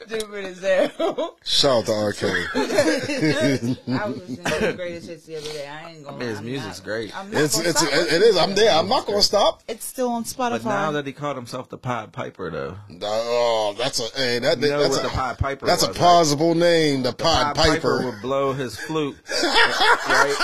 Stupid 0.06 0.46
as 0.46 0.62
hell. 0.62 1.38
Shout 1.44 1.72
out 1.80 1.86
to 1.88 1.92
R. 1.94 2.14
Kelly. 2.14 2.44
I 2.56 4.06
was 4.08 4.18
listening 4.20 4.44
to 4.44 4.68
the 4.68 4.74
greatest 4.76 5.08
hits 5.08 5.26
the 5.26 5.38
other 5.38 5.48
day. 5.48 5.68
I 5.68 5.90
ain't 5.92 6.04
gonna. 6.06 6.24
His 6.24 6.38
I'm 6.40 6.46
music's 6.46 6.78
not- 6.80 6.86
great. 6.86 7.18
I'm 7.18 7.32
not 7.32 7.42
It's 7.42 7.56
gonna 7.58 7.70
it's 7.70 7.80
stop 7.80 7.94
it 7.94 8.22
is. 8.22 8.38
I'm 8.38 8.54
there. 8.54 8.72
I'm 8.72 8.88
not 8.88 9.08
gonna 9.08 9.24
stop. 9.24 9.64
It's 9.68 9.86
still 9.86 10.10
on 10.10 10.24
Spotify. 10.26 10.64
But 10.64 10.66
now 10.66 10.92
that 10.92 11.08
he 11.08 11.14
called 11.14 11.36
himself 11.36 11.70
the 11.70 11.78
Pied 11.80 12.12
Piper, 12.12 12.52
though, 12.52 12.76
Oh, 13.02 13.74
that's 13.78 14.00
a 14.00 14.16
hey, 14.18 14.40
that, 14.40 14.60
You 14.60 14.70
know 14.70 14.82
that's 14.84 14.98
what 14.98 15.06
a 15.06 15.08
the 15.08 15.14
Pied 15.14 15.38
Piper 15.40 15.66
That's 15.66 15.84
a 15.84 15.88
was, 15.88 15.96
right? 15.98 16.00
plausible 16.00 16.54
name. 16.54 17.02
The, 17.02 17.14
Pied 17.14 17.56
Pied 17.56 17.82
Piper. 17.82 18.06
would 18.06 18.22
blow 18.22 18.54
his 18.54 18.78
flute. 18.78 19.18
right? 19.44 20.36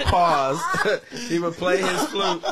Pause. 0.06 0.60
he 1.28 1.38
would 1.38 1.54
play 1.54 1.82
his 1.82 2.02
flute. 2.06 2.42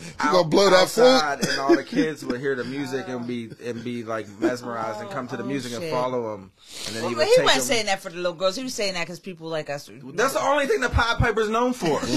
You 0.00 0.30
gonna 0.32 0.48
blow 0.48 0.70
that 0.70 0.88
flute? 0.88 1.06
outside, 1.06 1.46
and 1.48 1.58
all 1.60 1.74
the 1.76 1.84
kids 1.84 2.24
would 2.24 2.40
hear 2.40 2.54
the 2.54 2.64
music 2.64 3.06
and 3.08 3.26
be 3.26 3.50
and 3.64 3.82
be 3.84 4.02
like 4.04 4.26
mesmerized 4.38 5.00
and 5.00 5.10
come 5.10 5.28
to 5.28 5.36
the 5.36 5.42
Oh, 5.42 5.46
music 5.46 5.72
and 5.80 5.90
follow 5.90 6.34
him. 6.34 6.50
And 6.86 6.96
then 6.96 7.02
Well, 7.02 7.08
he 7.10 7.14
but 7.16 7.26
would 7.26 7.36
he 7.36 7.42
wasn't 7.42 7.58
them- 7.58 7.66
saying 7.66 7.86
that 7.86 8.00
for 8.00 8.10
the 8.10 8.16
little 8.16 8.32
girls. 8.34 8.56
He 8.56 8.62
was 8.62 8.74
saying 8.74 8.94
that 8.94 9.02
because 9.06 9.20
people 9.20 9.48
like 9.48 9.68
us. 9.70 9.90
That's 10.14 10.32
the 10.34 10.40
only 10.42 10.66
thing 10.66 10.80
the 10.80 10.88
Pied 10.90 11.18
Piper's 11.18 11.48
known 11.50 11.72
for. 11.72 12.00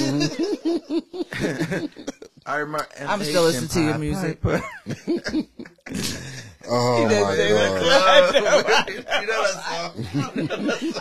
Mm-hmm. 1.44 1.86
I 2.46 2.58
remember. 2.58 2.86
I'm 3.00 3.24
still 3.24 3.44
listening 3.44 3.70
to 3.70 3.82
your 3.82 3.98
music. 3.98 4.40
Oh 6.66 7.10
does 7.10 7.24
my 7.26 7.36
say 7.36 7.50
god. 7.50 8.96
you 9.22 9.28
know? 9.28 9.44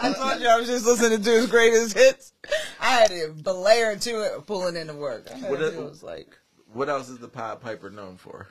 I 0.01 0.12
told 0.12 0.40
you 0.40 0.49
I 0.49 0.57
was 0.59 0.66
just 0.66 0.85
listening 0.85 1.23
to 1.23 1.31
his 1.31 1.47
greatest 1.47 1.97
hits. 1.97 2.33
I 2.81 2.87
had 2.90 3.11
to 3.11 3.33
blare 3.33 3.95
to 3.97 4.11
it, 4.23 4.45
pulling 4.47 4.75
into 4.75 4.95
work. 4.95 5.29
I 5.33 5.37
What 5.49 5.62
it- 5.62 5.75
it 5.75 5.81
was 5.81 6.03
like, 6.03 6.37
What 6.73 6.89
else 6.89 7.09
is 7.09 7.19
the 7.19 7.29
Pied 7.29 7.61
Piper 7.61 7.91
known 7.91 8.17
for? 8.17 8.47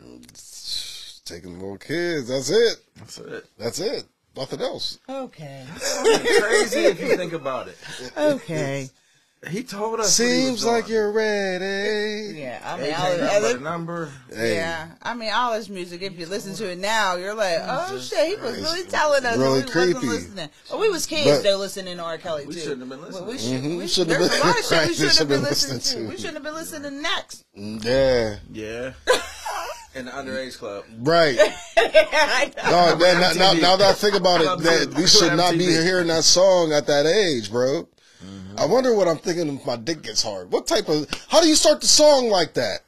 Taking 1.26 1.54
little 1.60 1.78
kids. 1.78 2.28
That's 2.28 2.50
it. 2.50 2.78
That's 2.98 3.18
it. 3.18 3.46
That's 3.58 3.80
it. 3.80 4.04
Nothing 4.36 4.62
else. 4.62 4.98
okay, 5.10 5.66
Crazy 5.76 6.86
if 6.86 7.02
you 7.02 7.18
think 7.18 7.34
about 7.34 7.68
it. 7.68 7.78
okay, 8.18 8.90
He 9.50 9.64
told 9.64 10.00
us. 10.00 10.20
what 10.20 10.28
he 10.28 10.34
was 10.34 10.46
Seems 10.46 10.66
like 10.66 10.86
doing. 10.86 10.94
you're 10.98 11.12
ready. 11.12 12.38
yeah. 12.40 12.62
I 12.64 12.80
mean, 12.80 12.94
all, 12.94 13.12
remember 13.12 13.48
all, 13.48 13.58
number. 13.60 14.12
Hey, 14.32 14.54
yeah. 14.56 14.90
I 15.02 15.16
mean, 15.16 15.32
all 15.34 15.54
this 15.58 15.68
music. 15.68 16.04
If 16.04 16.20
you 16.20 16.28
listen 16.28 16.54
to 16.56 16.72
it 16.72 16.78
now, 16.78 17.16
you're 17.16 17.34
like, 17.34 17.58
oh 17.62 17.98
shit, 18.00 18.28
he 18.28 18.36
was 18.36 18.60
really 18.62 18.84
telling 18.84 19.26
us. 19.26 19.38
really 19.38 19.62
we 19.62 19.66
wasn't 19.66 19.72
creepy. 19.72 20.08
listening. 20.08 20.50
But 20.70 20.80
we 20.80 20.90
was 20.90 21.08
kids 21.08 21.40
But- 21.40 21.44
though, 21.44 21.58
listening 21.58 21.98
to 21.98 22.04
R. 22.04 22.20
Kelly 22.20 22.44
too. 22.44 22.50
We 22.50 22.56
shouldn't 22.60 22.80
have 22.82 22.90
been 22.90 23.02
Well, 23.12 23.26
we 23.26 23.34
listening. 23.34 23.62
should. 23.64 23.72
Mhm, 23.72 23.78
We 23.80 23.88
shouldn't 23.88 24.12
have 24.12 24.20
there's 24.30 24.32
been- 24.32 24.42
a 24.42 24.48
lot 24.48 24.60
of 24.60 24.64
shit 24.66 24.72
right, 24.78 24.88
we 24.90 24.94
shouldn't 24.94 25.18
have 25.18 25.28
been 25.28 25.42
listening 25.44 25.76
listening 25.78 26.02
to. 26.04 26.08
to. 26.08 26.12
We 26.12 26.18
shouldn't 26.18 26.34
have 26.36 26.44
been 26.44 26.54
listening 26.54 26.84
to 26.84 26.92
next. 27.02 27.46
Yeah. 27.56 28.36
Yeah. 28.52 28.94
In 29.96 30.06
the 30.06 30.12
underage 30.12 30.58
club. 30.58 30.86
Right. 31.00 31.38
I. 31.78 32.52
No, 32.64 32.96
man, 32.96 33.20
now, 33.20 33.32
now, 33.34 33.54
now 33.60 33.76
that 33.76 33.90
I 33.90 33.94
think 33.94 34.16
about 34.16 34.40
it, 34.42 34.64
that 34.64 34.94
we 34.96 35.06
should 35.08 35.36
not 35.36 35.54
be 35.58 35.66
hearing 35.66 36.08
that 36.08 36.24
song 36.24 36.72
at 36.74 36.86
that 36.88 37.06
age, 37.08 37.52
bro. 37.52 37.88
I 38.58 38.66
wonder 38.66 38.94
what 38.96 39.08
I'm 39.08 39.18
thinking 39.18 39.48
if 39.56 39.66
my 39.66 39.76
dick 39.76 40.02
gets 40.04 40.22
hard. 40.24 40.52
What 40.52 40.68
type 40.68 40.88
of? 40.90 41.08
How 41.30 41.42
do 41.42 41.48
you 41.48 41.56
start 41.56 41.82
the 41.82 41.88
song 41.88 42.30
like 42.30 42.54
that? 42.56 42.82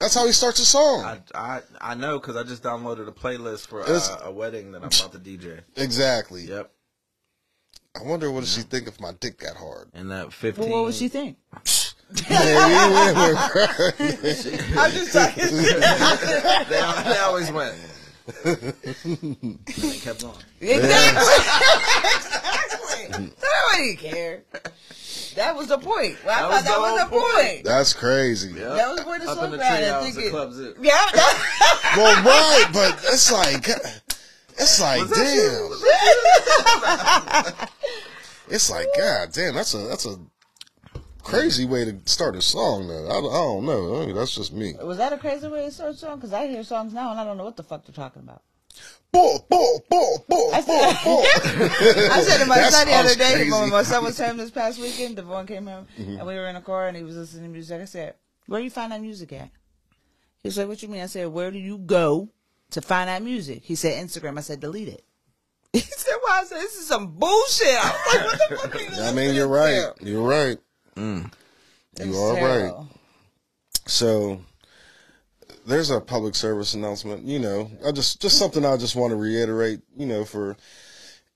That's 0.00 0.14
how 0.14 0.26
he 0.26 0.32
starts 0.32 0.58
the 0.58 0.64
song. 0.66 1.04
I 1.04 1.20
I, 1.34 1.60
I 1.80 1.94
know 1.94 2.18
because 2.18 2.36
I 2.36 2.42
just 2.42 2.62
downloaded 2.62 3.08
a 3.08 3.12
playlist 3.12 3.66
for 3.68 3.80
It's- 3.80 4.10
uh, 4.10 4.20
a 4.24 4.30
wedding 4.30 4.72
that 4.72 4.78
I'm 4.82 4.88
about 4.88 5.12
to 5.12 5.18
DJ. 5.18 5.60
exactly. 5.76 6.42
Yep. 6.42 6.70
I 7.98 8.02
wonder 8.02 8.30
what 8.30 8.40
does 8.40 8.52
she 8.52 8.60
think 8.60 8.88
if 8.88 9.00
my 9.00 9.12
dick 9.20 9.38
got 9.38 9.56
hard. 9.56 9.88
And 9.94 10.10
that 10.10 10.30
15. 10.32 10.64
Well, 10.64 10.72
what 10.80 10.84
would 10.84 10.94
she 10.94 11.08
think? 11.08 11.38
Man, 12.28 12.70
you 12.70 12.94
went 12.94 13.16
I'm 14.78 14.90
just 14.92 15.12
talking. 15.12 15.44
they, 16.68 17.10
they 17.10 17.18
always 17.18 17.50
went. 17.50 17.74
They 18.26 19.98
kept 20.00 20.22
going. 20.22 20.34
Exactly. 20.60 21.34
Nobody 23.18 23.96
care. 23.96 24.42
That 25.36 25.54
was 25.54 25.68
the 25.68 25.78
point. 25.78 26.16
Well, 26.24 26.50
I 26.50 26.62
That 26.62 26.64
thought 26.64 26.80
was 26.80 26.98
that 26.98 27.10
the 27.10 27.16
was 27.16 27.22
the 27.24 27.32
point. 27.34 27.34
point. 27.54 27.64
That's 27.64 27.92
crazy. 27.92 28.50
Yep. 28.50 28.58
That 28.76 28.88
was 28.88 29.04
where 29.04 29.18
the 29.20 29.26
Up 29.26 29.30
in 29.32 29.36
song 29.42 29.50
the 29.52 29.58
ran. 29.58 29.72
I 29.72 29.76
treehouse 29.86 30.02
think 30.02 30.16
at 30.18 30.24
it- 30.24 30.30
Club 30.30 30.52
Zoo. 30.52 30.74
Yeah, 30.80 31.06
Well, 31.96 32.22
right, 32.24 32.66
but 32.72 32.98
it's 33.04 33.30
like, 33.32 33.68
it's 34.58 34.80
like, 34.80 35.08
damn. 35.10 35.70
It's 38.48 38.70
like, 38.70 38.86
god 38.96 39.32
damn, 39.32 39.54
that's 39.56 39.74
a 39.74 39.78
that's 39.78 40.06
a 40.06 40.16
crazy 41.26 41.64
way 41.66 41.84
to 41.84 41.96
start 42.04 42.36
a 42.36 42.42
song. 42.42 42.88
Though 42.88 43.06
I, 43.08 43.18
I 43.18 43.20
don't 43.20 43.64
know. 43.66 44.02
I 44.02 44.06
mean, 44.06 44.14
that's 44.14 44.34
just 44.34 44.52
me. 44.52 44.74
was 44.82 44.98
that 44.98 45.12
a 45.12 45.18
crazy 45.18 45.48
way 45.48 45.64
to 45.66 45.70
start 45.70 45.94
a 45.94 45.96
song? 45.96 46.16
Because 46.16 46.32
I 46.32 46.46
hear 46.46 46.62
songs 46.64 46.92
now 46.92 47.10
and 47.10 47.20
I 47.20 47.24
don't 47.24 47.36
know 47.36 47.44
what 47.44 47.56
the 47.56 47.62
fuck 47.62 47.84
they're 47.84 47.94
talking 47.94 48.22
about. 48.22 48.42
I 49.14 50.60
said-. 50.60 50.96
I 52.12 52.22
said 52.22 52.38
to 52.38 52.46
my 52.46 52.56
That 52.56 52.72
son 52.72 52.86
the 52.86 52.92
other 52.94 53.14
day, 53.14 53.34
crazy. 53.34 53.50
when 53.50 53.70
my 53.70 53.82
son 53.82 54.04
was 54.04 54.18
home 54.18 54.36
this 54.36 54.50
past 54.50 54.78
weekend, 54.80 55.16
Devon 55.16 55.46
came 55.46 55.66
home 55.66 55.86
Mm-hmm. 55.98 56.18
and 56.18 56.26
we 56.26 56.34
were 56.34 56.46
in 56.48 56.56
a 56.56 56.60
car 56.62 56.88
and 56.88 56.96
he 56.96 57.02
was 57.02 57.16
listening 57.16 57.44
to 57.44 57.48
music. 57.48 57.80
I 57.80 57.84
said, 57.86 58.14
Where 58.46 58.60
do 58.60 58.64
you 58.64 58.70
find 58.70 58.92
that 58.92 59.00
music 59.00 59.32
at? 59.32 59.50
He 60.42 60.50
like, 60.50 60.68
What 60.68 60.82
you 60.82 60.88
mean? 60.88 61.00
I 61.02 61.06
said, 61.06 61.28
Where 61.28 61.50
do 61.50 61.58
you 61.58 61.78
go 61.78 62.28
to 62.72 62.82
find 62.82 63.08
that 63.08 63.22
music? 63.22 63.62
He 63.64 63.74
said, 63.74 64.04
Instagram. 64.04 64.38
I 64.38 64.42
said, 64.42 64.60
Delete 64.60 64.88
it. 64.88 65.04
He 65.72 65.80
said, 65.80 66.14
Why? 66.22 66.40
I 66.42 66.44
said, 66.44 66.58
This 66.58 66.76
is 66.76 66.86
some 66.86 67.12
bullshit. 67.12 67.66
I 67.68 67.90
was 68.12 68.14
like, 68.14 68.24
What 68.26 68.48
the 68.50 68.56
fuck 68.56 68.74
are 68.76 68.80
you 69.02 69.02
I 69.08 69.12
mean, 69.12 69.34
you're 69.34 69.48
right. 69.48 69.96
to?" 69.98 70.04
You're 70.04 70.28
right. 70.28 70.58
It 71.98 72.06
You 72.06 72.12
was 72.12 72.18
are 72.18 72.34
right. 72.34 72.86
So 73.86 74.40
there's 75.66 75.90
a 75.90 76.00
public 76.00 76.34
service 76.34 76.74
announcement. 76.74 77.24
You 77.24 77.38
know, 77.38 77.70
I 77.86 77.92
just 77.92 78.20
just 78.20 78.38
something 78.38 78.64
I 78.64 78.76
just 78.76 78.96
want 78.96 79.10
to 79.10 79.16
reiterate. 79.16 79.80
You 79.96 80.06
know, 80.06 80.24
for 80.24 80.56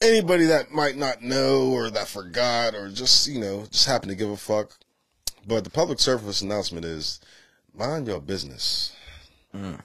anybody 0.00 0.46
that 0.46 0.70
might 0.70 0.96
not 0.96 1.22
know 1.22 1.70
or 1.72 1.90
that 1.90 2.08
forgot 2.08 2.74
or 2.74 2.88
just 2.88 3.28
you 3.28 3.40
know 3.40 3.66
just 3.70 3.86
happen 3.86 4.08
to 4.08 4.14
give 4.14 4.30
a 4.30 4.36
fuck. 4.36 4.76
But 5.46 5.64
the 5.64 5.70
public 5.70 6.00
service 6.00 6.42
announcement 6.42 6.84
is 6.84 7.20
mind 7.74 8.06
your 8.06 8.20
business. 8.20 8.94
Mm. 9.54 9.80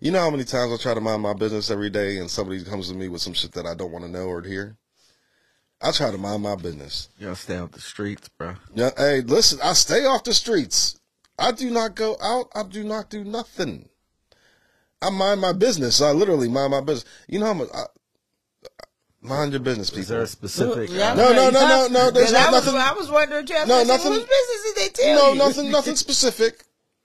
You 0.00 0.10
know 0.10 0.20
how 0.20 0.30
many 0.30 0.44
times 0.44 0.72
I 0.72 0.76
try 0.76 0.94
to 0.94 1.00
mind 1.00 1.22
my 1.22 1.32
business 1.32 1.70
every 1.70 1.90
day 1.90 2.18
and 2.18 2.30
somebody 2.30 2.62
comes 2.64 2.88
to 2.88 2.94
me 2.94 3.08
with 3.08 3.22
some 3.22 3.32
shit 3.32 3.52
that 3.52 3.66
I 3.66 3.74
don't 3.74 3.92
want 3.92 4.04
to 4.04 4.10
know 4.10 4.26
or 4.26 4.42
hear? 4.42 4.76
I 5.80 5.92
try 5.92 6.10
to 6.10 6.18
mind 6.18 6.42
my 6.42 6.56
business. 6.56 7.08
You 7.18 7.26
gotta 7.28 7.36
stay 7.40 7.56
off 7.58 7.70
the 7.72 7.80
streets, 7.80 8.28
bro. 8.36 8.54
Yeah, 8.74 8.90
hey, 8.96 9.20
listen, 9.20 9.60
I 9.62 9.74
stay 9.74 10.04
off 10.04 10.24
the 10.24 10.34
streets. 10.34 10.98
I 11.38 11.52
do 11.52 11.70
not 11.70 11.94
go 11.94 12.16
out. 12.20 12.48
I 12.54 12.64
do 12.64 12.82
not 12.82 13.10
do 13.10 13.22
nothing. 13.22 13.88
I 15.00 15.10
mind 15.10 15.40
my 15.40 15.52
business. 15.52 16.02
I 16.02 16.10
literally 16.10 16.48
mind 16.48 16.72
my 16.72 16.80
business. 16.80 17.04
You 17.28 17.38
know 17.38 17.46
how 17.46 17.54
much? 17.54 17.68
I, 17.72 17.84
mind 19.20 19.52
your 19.52 19.60
business, 19.60 19.92
Is 19.92 20.08
there 20.08 20.22
a 20.22 20.26
specific? 20.26 20.90
Yeah, 20.90 21.12
uh, 21.12 21.14
No, 21.14 21.32
no, 21.32 21.50
no, 21.50 21.60
no, 21.60 21.88
no, 21.88 22.10
there's 22.10 22.30
Because 22.30 22.34
I 22.34 22.50
was- 22.50 22.64
nothing- 22.66 22.80
I 22.80 22.92
was 22.94 23.08
wondering, 23.10 23.46
Jeff, 23.46 23.68
No, 23.68 23.84
nothing- 23.84 24.12
Whose 24.12 24.20
business 24.24 24.62
did 24.64 24.76
they 24.76 24.88
tell 24.88 25.14
No, 25.16 25.32
you? 25.32 25.38
nothing, 25.38 25.70
nothing 25.70 25.96
specific. 26.06 26.64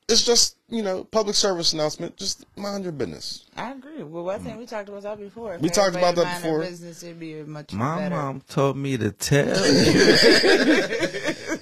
It's 0.10 0.24
just 0.26 0.56
you 0.74 0.82
know, 0.82 1.04
public 1.04 1.36
service 1.36 1.72
announcement. 1.74 2.18
Just 2.18 2.46
mind 2.58 2.84
your 2.84 2.94
business. 2.94 3.46
I 3.56 3.72
agree. 3.74 4.02
Well, 4.02 4.30
I 4.32 4.40
think 4.40 4.58
we 4.58 4.66
talked 4.66 4.90
about 4.90 5.04
that 5.04 5.20
before. 5.20 5.54
If 5.54 5.62
We 5.62 5.70
talked 5.70 5.96
about 5.96 6.16
that 6.16 6.24
mind 6.26 6.44
before. 6.44 6.60
Business, 6.62 7.04
it'd 7.04 7.20
be 7.20 7.44
much 7.44 7.72
My 7.74 8.00
better. 8.00 8.16
mom 8.16 8.42
told 8.50 8.76
me 8.76 8.98
to 8.98 9.12
tell 9.12 9.46
you. 9.68 9.92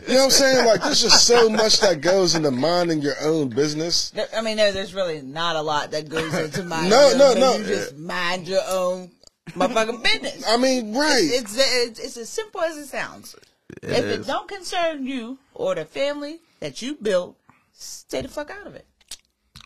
You 0.07 0.17
know 0.17 0.23
what 0.23 0.23
I'm 0.25 0.29
saying? 0.31 0.65
Like 0.65 0.81
there's 0.81 1.01
just 1.01 1.27
so 1.27 1.49
much 1.49 1.81
that 1.81 1.99
goes 2.01 2.35
into 2.35 2.51
minding 2.51 3.01
your 3.01 3.15
own 3.21 3.49
business. 3.49 4.13
I 4.33 4.41
mean, 4.41 4.55
no, 4.57 4.71
there's 4.71 4.93
really 4.93 5.21
not 5.21 5.57
a 5.57 5.61
lot 5.61 5.91
that 5.91 6.07
goes 6.07 6.33
into 6.33 6.63
mind. 6.63 6.89
No, 6.89 7.09
your 7.09 7.17
no, 7.17 7.31
own 7.33 7.39
no. 7.39 7.55
You 7.57 7.65
just 7.65 7.97
mind 7.97 8.47
your 8.47 8.63
own 8.67 9.11
motherfucking 9.49 10.03
business. 10.03 10.45
I 10.47 10.55
mean, 10.55 10.95
right? 10.95 11.19
It's, 11.23 11.55
it's 11.57 11.99
it's 11.99 12.17
as 12.17 12.29
simple 12.29 12.61
as 12.61 12.77
it 12.77 12.87
sounds. 12.87 13.35
if 13.83 14.05
it 14.05 14.25
don't 14.25 14.47
concern 14.47 15.05
you 15.05 15.37
or 15.53 15.75
the 15.75 15.83
family 15.85 16.39
that 16.61 16.81
you 16.81 16.95
built, 16.95 17.37
stay 17.73 18.21
the 18.21 18.27
fuck 18.29 18.49
out 18.49 18.65
of 18.67 18.75
it. 18.75 18.85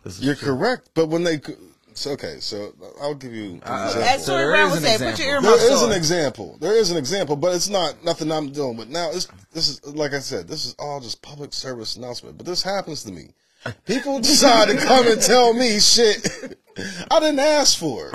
This 0.06 0.20
is 0.20 0.24
You're 0.26 0.36
true. 0.36 0.56
correct. 0.56 0.92
But 0.94 1.08
when 1.08 1.24
they, 1.24 1.42
so, 1.94 2.12
okay, 2.12 2.38
so 2.40 2.74
I'll 3.02 3.16
give 3.16 3.34
you. 3.34 3.54
An 3.54 3.62
uh, 3.66 3.86
example. 3.88 4.04
As 4.04 4.26
So 4.26 4.32
Tori 4.34 4.44
there 4.44 4.52
Brown 4.52 4.68
is 4.68 4.74
would 4.82 4.84
an 4.92 4.98
say, 5.00 5.12
put 5.12 5.20
your 5.20 5.38
example. 5.38 5.50
earmuffs 5.50 5.64
There 5.64 5.74
is 5.74 5.84
on. 5.84 5.92
an 5.92 5.98
example. 5.98 6.58
There 6.62 6.74
is 6.78 6.92
an 6.92 6.98
example, 6.98 7.36
but 7.36 7.56
it's 7.56 7.70
not 7.70 8.04
nothing 8.06 8.32
I'm 8.32 8.52
dealing 8.52 8.78
with 8.78 8.90
now. 8.90 9.10
It's 9.12 9.28
this 9.52 9.68
is 9.68 9.86
like 9.96 10.14
I 10.14 10.20
said, 10.20 10.48
this 10.48 10.66
is 10.66 10.76
all 10.80 11.00
just 11.02 11.22
public 11.22 11.54
service 11.54 11.96
announcement. 11.98 12.38
But 12.38 12.46
this 12.46 12.62
happens 12.64 13.04
to 13.04 13.12
me. 13.12 13.34
People 13.88 14.20
decide 14.20 14.68
to 14.70 14.78
come 14.78 15.08
and 15.08 15.20
tell 15.20 15.52
me 15.54 15.80
shit 15.80 16.56
I 17.12 17.20
didn't 17.20 17.40
ask 17.40 17.80
for. 17.80 18.12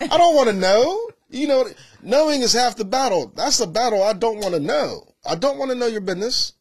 I 0.00 0.06
don't 0.18 0.34
want 0.34 0.48
to 0.50 0.56
know. 0.56 1.08
You 1.30 1.46
know, 1.46 1.68
knowing 2.02 2.40
is 2.40 2.52
half 2.54 2.74
the 2.76 2.84
battle. 2.84 3.30
That's 3.36 3.58
the 3.58 3.66
battle 3.66 4.02
I 4.02 4.12
don't 4.14 4.38
want 4.40 4.54
to 4.54 4.60
know. 4.60 5.06
I 5.24 5.34
don't 5.36 5.58
want 5.58 5.70
to 5.70 5.76
know 5.76 5.86
your 5.86 6.00
business. 6.00 6.54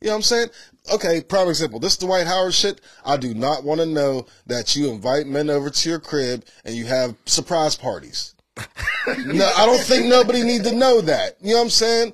You 0.00 0.06
know 0.08 0.12
what 0.12 0.16
I'm 0.16 0.22
saying? 0.22 0.48
Okay, 0.94 1.20
prime 1.20 1.48
example. 1.48 1.78
This 1.78 1.98
Dwight 1.98 2.26
Howard 2.26 2.54
shit. 2.54 2.80
I 3.04 3.16
do 3.18 3.34
not 3.34 3.64
want 3.64 3.80
to 3.80 3.86
know 3.86 4.26
that 4.46 4.74
you 4.74 4.90
invite 4.90 5.26
men 5.26 5.50
over 5.50 5.68
to 5.68 5.88
your 5.90 6.00
crib 6.00 6.44
and 6.64 6.74
you 6.74 6.86
have 6.86 7.14
surprise 7.26 7.76
parties. 7.76 8.34
no, 8.56 9.50
I 9.56 9.66
don't 9.66 9.80
think 9.80 10.06
nobody 10.06 10.42
need 10.42 10.64
to 10.64 10.74
know 10.74 11.00
that. 11.02 11.36
You 11.42 11.50
know 11.52 11.58
what 11.58 11.64
I'm 11.64 11.70
saying? 11.70 12.12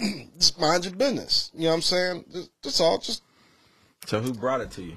Just 0.38 0.60
mind 0.60 0.84
your 0.84 0.94
business. 0.94 1.50
You 1.54 1.62
know 1.64 1.68
what 1.68 1.74
I'm 1.76 1.82
saying? 1.82 2.24
Just, 2.32 2.50
that's 2.62 2.80
all. 2.80 2.98
Just, 2.98 3.22
So 4.06 4.20
who 4.20 4.32
brought 4.34 4.60
it 4.60 4.70
to 4.72 4.82
you? 4.82 4.96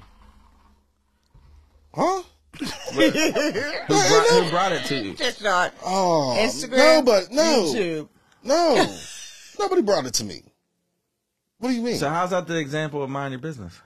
huh? 1.94 2.22
who, 2.58 3.10
brought, 3.10 4.26
who 4.28 4.50
brought 4.50 4.72
it 4.72 4.84
to 4.86 4.96
you? 4.96 5.14
Just 5.14 5.42
not 5.42 5.72
Oh, 5.84 6.36
Instagram. 6.38 6.76
no, 6.76 7.02
but 7.02 7.30
no, 7.30 7.42
YouTube. 7.72 8.08
no, 8.42 8.96
nobody 9.60 9.82
brought 9.82 10.06
it 10.06 10.14
to 10.14 10.24
me. 10.24 10.42
What 11.60 11.68
do 11.68 11.74
you 11.74 11.82
mean? 11.82 11.96
So 11.96 12.08
how's 12.08 12.30
that 12.30 12.46
the 12.46 12.58
example 12.58 13.02
of 13.02 13.10
mind 13.10 13.32
your 13.32 13.40
business? 13.40 13.78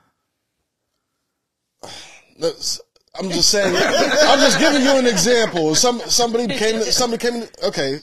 That's- 2.39 2.81
I'm 3.17 3.31
just 3.31 3.49
saying. 3.51 3.75
I'm 3.77 4.39
just 4.41 4.59
giving 4.59 4.83
you 4.83 4.97
an 4.97 5.07
example. 5.07 5.75
Some 5.77 6.01
somebody 6.01 6.49
came. 6.49 6.81
Somebody 6.83 7.21
came. 7.21 7.45
Okay, 7.63 7.99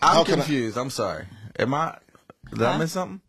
I'm 0.00 0.24
can 0.24 0.34
I- 0.34 0.36
confused. 0.36 0.78
I'm 0.78 0.88
sorry. 0.90 1.26
Am 1.58 1.74
I? 1.74 1.98
Did 2.50 2.62
I 2.62 2.78
miss 2.78 2.92
something? 2.92 3.20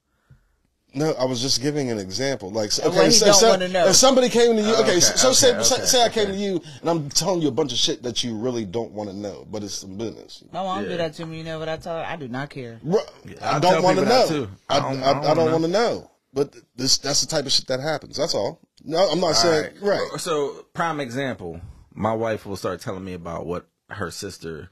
No, 0.94 1.12
I 1.14 1.26
was 1.26 1.42
just 1.42 1.62
giving 1.62 1.92
an 1.92 2.00
example. 2.00 2.50
Like, 2.52 2.72
what 2.78 2.88
okay, 2.88 3.06
he 3.06 3.12
so, 3.12 3.26
don't 3.28 3.36
so- 3.36 3.68
know. 3.68 3.88
if 3.88 3.96
somebody 3.96 4.28
came 4.30 4.56
to 4.56 4.62
you, 4.62 4.70
oh, 4.76 4.82
okay, 4.82 4.92
okay, 4.92 5.00
so 5.00 5.32
say, 5.34 5.54
okay, 5.54 5.64
say, 5.64 5.76
okay, 5.76 5.86
say 5.86 6.04
I 6.04 6.10
came 6.10 6.28
to 6.28 6.36
you 6.36 6.62
and 6.82 6.90
I'm 6.90 7.10
telling 7.10 7.42
you 7.42 7.48
a 7.48 7.52
bunch 7.52 7.72
of 7.72 7.78
shit 7.78 8.02
that 8.04 8.24
you 8.24 8.36
really 8.36 8.66
don't 8.66 8.92
want 8.92 9.10
to 9.10 9.16
know, 9.16 9.46
but 9.52 9.64
it's 9.64 9.76
some 9.76 9.98
business. 9.98 10.44
My 10.52 10.64
mom 10.64 10.84
Yeah. 10.84 10.90
do 10.90 10.98
that 10.98 11.14
to 11.16 11.26
me. 11.26 11.38
You 11.40 11.44
know 11.44 11.60
what 11.60 11.70
I 11.70 11.78
tell 11.78 11.98
her? 11.98 12.04
I 12.06 12.16
do 12.16 12.28
not 12.28 12.50
care. 12.50 12.80
Bro, 12.84 13.02
I 13.42 13.58
I 13.58 13.60
don't 13.60 13.84
want 13.84 14.00
to 14.00 14.06
know. 14.06 14.48
I, 14.70 14.76
I 14.76 14.78
I, 14.78 14.82
don't- 14.82 15.04
I, 15.04 15.10
I 15.10 15.14
don't, 15.22 15.36
don't 15.38 15.52
want 15.52 15.64
to 15.66 15.70
know. 15.72 16.12
But 16.34 16.56
this 16.76 16.98
that's 17.00 17.22
the 17.22 17.28
type 17.28 17.46
of 17.46 17.52
shit 17.52 17.68
that 17.68 17.80
happens. 17.80 18.18
That's 18.18 18.36
all. 18.36 18.60
No, 18.84 18.98
I'm 19.10 19.20
not 19.20 19.34
saying 19.34 19.74
right. 19.82 20.08
So 20.18 20.66
prime 20.74 21.00
example, 21.00 21.60
my 21.94 22.14
wife 22.14 22.46
will 22.46 22.56
start 22.56 22.82
telling 22.82 23.04
me 23.04 23.14
about 23.14 23.46
what 23.48 23.68
her 23.90 24.12
sister 24.12 24.70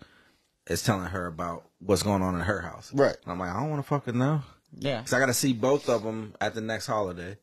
is 0.68 0.84
telling 0.84 1.08
her 1.08 1.26
about 1.26 1.64
what's 1.80 2.04
going 2.04 2.22
on 2.22 2.36
in 2.36 2.42
her 2.42 2.62
house. 2.62 2.94
Right. 2.94 3.16
And 3.24 3.32
I'm 3.32 3.40
like, 3.40 3.50
I 3.50 3.60
don't 3.60 3.70
want 3.72 3.82
to 3.84 3.88
fucking 3.88 4.18
know. 4.18 4.42
Yeah. 4.78 5.02
Cause 5.02 5.14
I 5.14 5.20
got 5.20 5.28
to 5.28 5.34
see 5.34 5.54
both 5.54 5.90
of 5.90 6.04
them 6.04 6.34
at 6.42 6.54
the 6.54 6.62
next 6.62 6.88
holiday, 6.88 7.38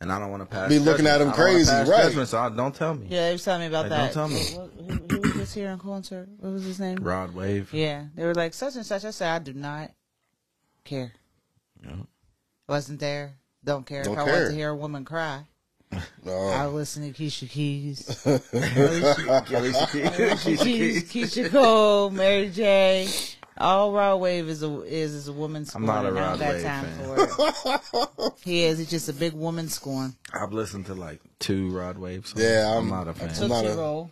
and 0.00 0.10
I 0.12 0.18
don't 0.18 0.30
want 0.30 0.42
to 0.42 0.46
pass. 0.46 0.68
Be 0.68 0.78
looking 0.78 1.04
judgment. 1.04 1.14
at 1.14 1.20
'em 1.20 1.28
I 1.30 1.32
crazy, 1.32 1.70
right. 1.72 1.86
judgment, 1.86 2.28
so 2.28 2.38
I, 2.38 2.48
don't 2.48 2.74
tell 2.74 2.94
me. 2.94 3.06
Yeah, 3.10 3.26
they 3.28 3.32
was 3.32 3.44
telling 3.44 3.60
me 3.60 3.66
about 3.66 3.84
Hey, 3.84 3.88
that. 3.90 4.12
don't 4.12 4.28
tell 4.28 4.28
me. 4.28 4.44
Who, 4.54 5.16
who, 5.16 5.22
who 5.28 5.38
was 5.40 5.52
here 5.54 5.68
in 5.70 5.78
concert? 5.78 6.28
What 6.38 6.52
was 6.52 6.64
his 6.64 6.80
name? 6.80 6.96
Rod 7.02 7.34
Wave. 7.34 7.72
Yeah, 7.72 8.06
they 8.14 8.24
were 8.24 8.34
like 8.34 8.54
such 8.54 8.76
and 8.76 8.84
such. 8.86 9.04
I 9.04 9.10
said 9.10 9.28
I 9.30 9.38
do 9.38 9.52
not 9.52 9.90
care. 10.84 11.12
Yeah. 11.84 11.92
Wasn't 12.68 12.98
there. 13.00 13.34
Don't 13.64 13.84
care. 13.86 14.02
Don't 14.02 14.14
if 14.14 14.18
I 14.20 14.24
care. 14.24 14.34
want 14.34 14.46
to 14.50 14.54
hear 14.56 14.70
a 14.70 14.76
woman 14.76 15.04
cry, 15.04 15.42
No. 16.24 16.32
I'll 16.32 16.70
listen 16.72 17.02
to 17.12 17.22
Keisha 17.22 17.48
Keys, 17.50 18.24
Alicia 18.24 18.44
Keisha 19.46 20.42
Keys. 20.42 20.62
Keys, 20.62 21.12
Keyshia 21.12 21.50
Cole, 21.50 22.10
Mary 22.10 22.48
J. 22.48 23.08
All 23.60 23.92
Rod 23.92 24.16
Wave 24.16 24.48
is 24.48 24.62
a 24.62 24.80
is 24.82 25.12
is 25.14 25.28
a 25.28 25.32
woman 25.32 25.64
scorn. 25.66 25.82
I'm 25.82 25.86
not 25.86 26.04
a 26.04 26.08
and 26.08 26.16
Rod 26.16 26.40
Wave 26.40 26.62
time 26.64 26.84
fan. 26.86 27.78
for 27.78 28.32
he 28.44 28.64
is. 28.64 28.78
He's 28.78 28.88
just 28.90 29.08
a 29.08 29.12
big 29.12 29.34
woman 29.34 29.68
scorn. 29.68 30.14
I've 30.32 30.52
listened 30.52 30.86
to 30.86 30.94
like 30.94 31.20
two 31.38 31.70
Rod 31.70 31.98
Wave 31.98 32.26
songs. 32.26 32.42
Yeah, 32.42 32.68
I'm, 32.70 32.76
I'm- 32.76 32.88
not 32.88 33.08
a 33.08 33.12
fan. 33.14 33.28
I'm 33.42 33.48
not 33.48 33.60
Tootsie 33.62 33.72
a- 33.72 33.76
Roll. 33.76 34.10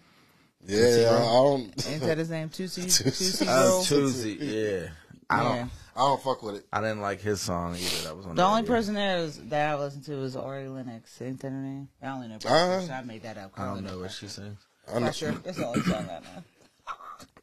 yeah, 0.66 1.08
I 1.10 1.32
don't. 1.32 1.88
Ain't 1.88 2.02
that 2.02 2.18
his 2.18 2.30
name? 2.30 2.48
Tootsie 2.50 2.82
Tootsie 2.90 3.46
Uh, 3.48 3.64
Roll. 3.68 3.82
Tuesday, 3.84 4.32
yeah. 4.38 4.88
I 5.30 5.42
don't. 5.42 5.56
Yeah. 5.56 5.66
I 5.96 6.00
don't 6.02 6.22
fuck 6.22 6.42
with 6.44 6.54
it. 6.56 6.66
I 6.72 6.80
didn't 6.80 7.00
like 7.00 7.20
his 7.20 7.40
song 7.40 7.74
either. 7.74 8.04
That 8.04 8.16
was 8.16 8.24
on 8.26 8.36
The 8.36 8.42
only 8.44 8.60
radio. 8.62 8.74
person 8.76 8.94
there 8.94 9.18
is, 9.18 9.36
that 9.48 9.70
I 9.72 9.74
listened 9.80 10.04
to 10.04 10.14
was 10.14 10.36
Ari 10.36 10.68
Lennox. 10.68 11.20
Ain't 11.20 11.40
that 11.40 11.50
her 11.50 11.56
name? 11.56 11.88
I 12.00 12.06
only 12.10 12.28
know. 12.28 12.36
Uh, 12.36 12.80
so 12.82 12.92
I 12.92 13.02
made 13.02 13.22
that 13.24 13.36
up. 13.36 13.50
I 13.56 13.64
don't 13.64 13.82
know 13.82 13.98
what 13.98 14.12
she 14.12 14.28
sings. 14.28 14.60
I 14.88 14.94
know. 14.94 15.06
Pressure. 15.06 15.32
That's 15.42 15.56
the 15.58 15.66
only 15.66 15.80
song 15.80 16.08
I 16.08 16.20
know. 16.20 16.44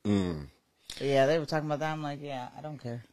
Mm. 0.06 0.48
But 0.98 1.08
yeah, 1.08 1.26
they 1.26 1.40
were 1.40 1.46
talking 1.46 1.66
about 1.68 1.80
that. 1.80 1.92
I'm 1.92 2.04
like, 2.04 2.20
yeah, 2.22 2.50
I 2.58 2.62
don't 2.62 2.78
care. 2.78 3.04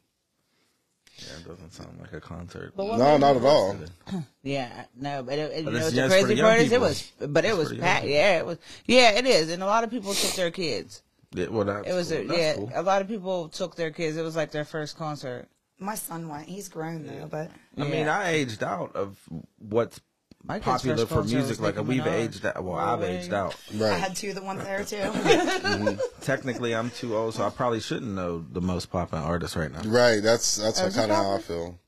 Yeah, 1.19 1.37
it 1.39 1.49
doesn't 1.49 1.73
sound 1.73 1.99
like 2.01 2.13
a 2.13 2.21
concert. 2.21 2.73
But 2.75 2.97
No, 2.97 3.17
not 3.19 3.37
at 3.37 3.45
all. 3.45 3.77
Yeah, 4.43 4.85
no, 4.97 5.23
but 5.23 5.35
it, 5.39 5.53
it, 5.53 5.65
But 5.65 5.73
you 5.75 5.79
know 5.79 5.85
what 5.85 5.95
the 5.95 6.03
for 6.03 6.09
crazy 6.09 6.41
part 6.43 6.61
is? 6.61 6.73
It 6.73 6.81
was, 6.81 7.13
but 7.21 7.45
it 7.45 7.49
It's 7.49 7.59
was 7.59 7.69
for 7.69 7.75
the 7.75 7.81
young 7.81 7.85
packed. 7.85 8.07
Yeah, 8.07 8.39
it 8.39 8.47
was. 8.47 8.59
Yeah, 8.87 9.11
it 9.13 9.27
is, 9.27 9.51
and 9.53 9.63
a 9.63 9.67
lot 9.67 9.85
of 9.85 9.91
people 9.91 10.15
took 10.15 10.33
their 10.33 10.51
kids. 10.51 11.03
Yeah, 11.35 11.47
well, 11.49 11.65
that's 11.65 11.87
It 11.89 11.93
was, 11.93 12.09
cool. 12.11 12.19
a, 12.19 12.25
That's 12.27 12.39
yeah, 12.39 12.55
cool. 12.55 12.73
a 12.75 12.83
lot 12.83 13.03
of 13.03 13.09
people 13.09 13.49
took 13.49 13.77
their 13.77 13.91
kids. 13.91 14.17
It 14.17 14.23
was 14.23 14.37
like 14.37 14.51
their 14.51 14.65
first 14.65 14.97
concert. 14.97 15.49
My 15.79 15.95
son 15.95 16.29
went. 16.29 16.49
He's 16.49 16.69
grown 16.69 17.07
though, 17.07 17.27
but 17.31 17.51
I 17.77 17.85
mean, 17.85 18.09
I 18.09 18.31
aged 18.33 18.63
out 18.63 18.95
of 18.97 19.19
what's 19.59 20.01
My 20.45 20.59
kid's 20.59 20.65
popular 20.67 21.07
for 21.07 21.23
music. 21.23 21.61
Like 21.61 21.77
we've 21.77 22.03
Minaj. 22.03 22.13
aged 22.13 22.45
out. 22.47 22.65
Well, 22.65 22.77
I've 22.77 23.03
aged 23.03 23.33
out. 23.33 23.55
I 23.81 23.89
had 23.91 24.17
two 24.17 24.33
that 24.33 24.43
went 24.45 24.61
there 24.61 24.85
too. 24.85 25.99
Technically, 26.21 26.75
I'm 26.75 26.91
too 26.91 27.17
old, 27.17 27.35
so 27.35 27.45
I 27.45 27.51
probably 27.51 27.81
shouldn't 27.81 28.13
know 28.13 28.45
the 28.51 28.61
most 28.61 28.91
popular 28.91 29.23
artists 29.23 29.57
right 29.57 29.71
now. 29.71 29.83
Right. 29.85 30.21
That's 30.23 30.57
that's 30.57 30.81
Oh, 30.81 30.91
kind 30.91 31.11
of 31.13 31.17
how 31.17 31.33
I 31.37 31.39
feel. 31.39 31.79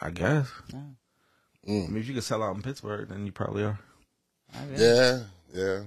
I 0.00 0.10
guess. 0.10 0.48
Oh. 0.74 0.78
I 1.66 1.70
mean, 1.70 1.96
if 1.98 2.08
you 2.08 2.14
could 2.14 2.24
sell 2.24 2.42
out 2.42 2.56
in 2.56 2.62
Pittsburgh, 2.62 3.08
then 3.08 3.26
you 3.26 3.32
probably 3.32 3.62
are. 3.64 3.78
I 4.54 4.64
really- 4.64 4.84
Yeah, 4.84 5.20
yeah. 5.54 5.80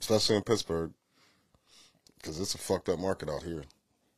Especially 0.00 0.36
in 0.36 0.42
Pittsburgh, 0.42 0.92
because 2.18 2.40
it's 2.40 2.54
a 2.54 2.58
fucked 2.58 2.88
up 2.88 2.98
market 2.98 3.28
out 3.30 3.42
here. 3.42 3.62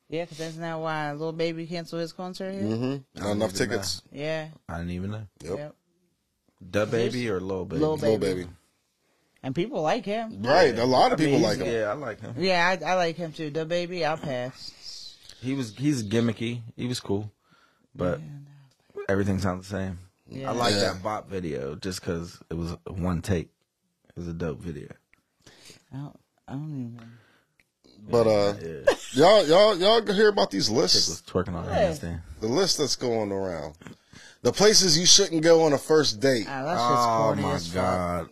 Yeah, 0.09 0.25
because 0.25 0.39
that's 0.39 0.57
not 0.57 0.81
why 0.81 1.13
Little 1.13 1.33
Baby 1.33 1.67
canceled 1.67 2.01
his 2.03 2.13
concert 2.13 2.53
here. 2.53 2.63
Mm-hmm. 2.63 3.23
Not 3.23 3.31
enough 3.33 3.55
even 3.55 3.69
tickets. 3.69 4.03
Yeah. 4.11 4.49
I 4.69 4.79
didn't 4.79 4.91
even 4.93 5.11
know. 5.11 5.27
Yep. 5.43 5.59
Yep. 5.59 5.75
Da 6.71 6.85
Baby 6.87 7.29
or 7.29 7.41
Lil 7.41 7.65
Baby? 7.65 7.81
Lil 7.81 7.97
Little 7.97 8.19
Baby. 8.19 8.35
baby. 8.43 8.51
And 9.43 9.55
people 9.55 9.83
like 9.83 10.05
him. 10.05 10.43
Right. 10.43 10.79
A 10.79 10.85
lot 10.85 11.13
of 11.13 11.21
I 11.21 11.25
mean, 11.25 11.35
people 11.35 11.49
he's- 11.49 11.59
like 11.59 11.67
him. 11.67 11.75
Yeah, 11.75 11.91
I 11.91 11.93
like 11.95 12.21
him. 12.21 12.35
Yeah, 12.39 12.77
I, 12.83 12.91
I 12.91 12.95
like 12.95 13.17
him 13.17 13.33
too. 13.33 13.51
DaBaby, 13.51 14.05
I'll 14.07 14.17
pass. 14.17 15.17
He 15.41 15.55
was 15.55 15.75
he's 15.77 16.05
gimmicky. 16.05 16.61
He 16.77 16.87
was 16.87 17.01
cool, 17.01 17.33
but 17.97 18.21
everything 19.09 19.41
sounds 19.41 19.69
the 19.69 19.77
same. 19.77 19.99
Yeah. 20.29 20.51
I 20.51 20.53
like 20.53 20.75
Yeah. 20.75 20.93
that 20.93 21.03
bop 21.03 21.29
video 21.29 21.75
just 21.75 22.01
because 22.01 22.39
it 22.49 22.55
was 22.55 22.77
one 22.87 23.21
take. 23.23 23.49
It 24.11 24.17
was 24.21 24.29
a 24.29 24.33
dope 24.33 24.61
video. 24.61 24.89
I 25.93 25.97
don't, 25.97 26.21
I 26.47 26.53
don't 26.53 26.71
even. 26.71 27.13
But 28.09 28.27
uh, 28.27 28.55
Yeah, 28.61 28.95
y'all, 29.13 29.47
y'all, 29.47 29.79
y'all 29.79 30.15
hear 30.15 30.29
about 30.29 30.51
these 30.51 30.71
lists? 30.71 31.09
was 31.09 31.23
twerking 31.23 31.55
on 31.55 31.65
her 31.65 31.71
Yeah. 32.03 32.19
The 32.41 32.47
list 32.47 32.79
that's 32.79 32.97
going 32.97 33.31
around. 33.33 33.75
The 34.43 34.53
places 34.53 34.99
you 34.99 35.07
shouldn't 35.07 35.43
go 35.43 35.63
on 35.63 35.73
a 35.73 35.79
first 35.79 36.19
date. 36.19 36.47
Ah, 36.49 36.65
that's 36.65 36.81
just 36.81 37.09
Oh 37.09 37.23
corny 37.23 37.43
my 37.43 37.55
as 37.55 37.69
fuck. 37.69 37.75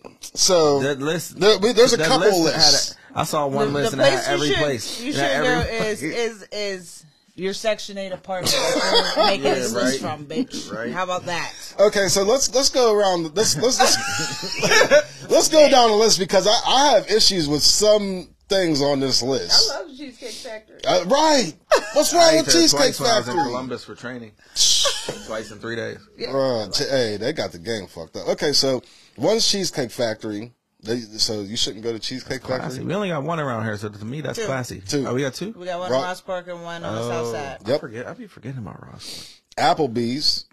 god! 0.02 0.16
So 0.34 0.80
That 0.80 0.98
list. 0.98 1.38
There- 1.38 1.58
there's 1.58 1.92
a 1.92 1.98
that 1.98 2.08
couple 2.08 2.42
list 2.42 2.56
lists. 2.56 2.92
Had 2.94 3.16
a, 3.16 3.18
I 3.20 3.24
saw 3.24 3.46
one 3.46 3.68
The, 3.68 3.74
list 3.74 3.90
the 3.92 4.02
and 4.02 4.06
it 4.06 4.10
place 4.10 4.26
had 4.26 4.34
every 4.34 4.46
you 4.48 4.54
should, 4.54 4.62
place. 4.64 5.00
you 5.00 5.12
should 5.12 5.20
had 5.22 5.42
go 5.44 5.60
is 5.84 6.02
is 6.02 6.42
is 6.50 7.04
your 7.36 7.52
Section 7.54 7.96
Eight 7.96 8.10
apartment 8.12 8.52
that 8.52 9.12
you're 9.16 9.24
making 9.24 9.44
Yeah, 9.46 9.54
this 9.54 9.72
list 9.72 10.00
from, 10.00 10.26
bitch. 10.26 10.72
Right. 10.72 10.92
How 10.92 11.04
about 11.04 11.26
that? 11.26 11.52
okay, 11.78 12.08
so 12.08 12.24
let's 12.24 12.52
let's 12.54 12.70
go 12.70 12.92
around. 12.92 13.34
Let's 13.36 13.56
let's 13.56 13.78
let's, 13.78 15.28
let's 15.30 15.48
go 15.48 15.68
down 15.70 15.90
the 15.90 15.96
list 15.96 16.18
because 16.18 16.46
I, 16.48 16.58
I 16.66 16.90
have 16.94 17.08
issues 17.08 17.48
with 17.48 17.62
some 17.62 18.28
things 18.48 18.82
on 18.82 18.98
this 18.98 19.22
list. 19.22 19.70
I 19.72 19.80
love 19.82 19.96
Cheesecake 19.96 20.32
Factory. 20.32 20.80
Uh, 20.84 21.04
right. 21.04 21.52
What's 21.94 22.12
wrong 22.12 22.30
ate 22.34 22.38
with 22.44 22.46
there 22.52 22.62
Cheesecake 22.62 22.80
twice 22.80 23.00
when 23.00 23.10
I 23.10 23.18
was 23.18 23.28
in 23.28 23.34
Factory? 23.34 23.50
Columbus 23.52 23.84
for 23.84 23.94
training. 23.94 24.32
twice 25.26 25.50
in 25.50 25.58
three 25.58 25.76
days. 25.76 25.98
Bruh, 26.18 26.72
ch- 26.74 26.88
hey, 26.90 27.16
they 27.16 27.32
got 27.32 27.52
the 27.52 27.58
game 27.58 27.86
fucked 27.86 28.16
up. 28.16 28.28
Okay, 28.28 28.52
so 28.52 28.82
one's 29.16 29.46
Cheesecake 29.50 29.90
Factory. 29.90 30.52
They, 30.82 31.00
so 31.00 31.42
you 31.42 31.56
shouldn't 31.56 31.82
go 31.82 31.92
to 31.92 31.98
Cheesecake 31.98 32.42
Factory. 32.46 32.82
We 32.84 32.94
only 32.94 33.08
got 33.08 33.22
one 33.22 33.38
around 33.38 33.64
here, 33.64 33.76
so 33.76 33.88
to 33.90 34.04
me 34.04 34.22
that's 34.22 34.38
Two. 34.38 34.46
classy. 34.46 34.80
Two. 34.80 35.06
Oh, 35.06 35.14
we 35.14 35.20
got 35.20 35.34
two. 35.34 35.52
We 35.52 35.66
got 35.66 35.78
one 35.78 35.90
Rock- 35.90 36.00
in 36.00 36.04
Ross 36.06 36.20
Park 36.22 36.48
and 36.48 36.62
one 36.62 36.82
on 36.84 36.94
the 36.94 37.02
South 37.08 37.26
Oh, 37.26 37.32
Side. 37.32 37.58
I 37.66 37.70
Yep. 37.70 37.80
forget. 37.80 38.06
I 38.06 38.12
be 38.14 38.26
forgetting 38.26 38.58
about 38.58 38.82
Ross. 38.86 39.40
Applebee's, 39.58 40.46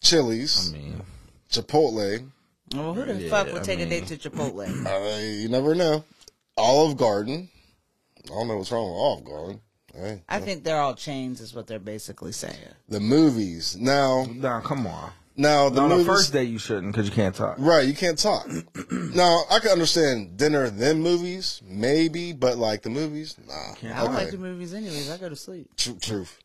Chili's, 0.00 0.72
I 0.72 0.76
mean, 0.76 1.02
Chipotle. 1.50 2.28
Well, 2.74 2.94
who 2.94 3.04
the 3.04 3.14
Yeah, 3.14 3.28
fuck 3.30 3.46
would 3.52 3.62
I 3.62 3.64
take 3.64 3.78
a 3.80 3.86
mean- 3.86 4.04
date 4.06 4.20
to 4.20 4.30
Chipotle? 4.30 4.86
Uh, 4.86 5.18
you 5.42 5.48
never 5.48 5.74
know. 5.74 6.04
Olive 6.56 6.96
Garden. 6.96 7.48
I 8.24 8.28
don't 8.28 8.46
know 8.48 8.56
what's 8.58 8.70
wrong 8.70 8.84
with 8.88 8.94
Olive 8.96 9.24
Garden. 9.24 9.60
Hey, 9.94 10.22
I 10.28 10.40
think 10.40 10.64
they're 10.64 10.80
all 10.80 10.94
chains, 10.94 11.40
is 11.40 11.54
what 11.54 11.66
they're 11.66 11.78
basically 11.78 12.32
saying. 12.32 12.56
the 12.88 13.00
movies 13.00 13.76
now. 13.76 14.26
nah, 14.32 14.60
come 14.60 14.86
on. 14.86 15.12
Now 15.36 15.70
the 15.70 15.80
on 15.80 15.98
the 15.98 16.04
first 16.04 16.32
day 16.32 16.44
you 16.44 16.58
shouldn't 16.58 16.92
because 16.92 17.08
you 17.08 17.14
can't 17.14 17.34
talk. 17.34 17.56
Right, 17.58 17.86
you 17.86 17.94
can't 17.94 18.18
talk. 18.18 18.46
now 18.90 19.42
I 19.50 19.60
can 19.60 19.70
understand 19.70 20.36
dinner 20.36 20.68
then 20.68 21.00
movies, 21.00 21.62
maybe, 21.64 22.32
but 22.32 22.58
like 22.58 22.82
the 22.82 22.90
movies, 22.90 23.36
nah. 23.46 23.94
I 23.94 24.04
don't 24.04 24.14
like 24.14 24.30
the 24.30 24.38
movies 24.38 24.74
anyways. 24.74 25.10
I 25.10 25.16
go 25.16 25.30
to 25.30 25.36
sleep. 25.36 25.74
Tru- 25.76 25.98
truth. 25.98 26.38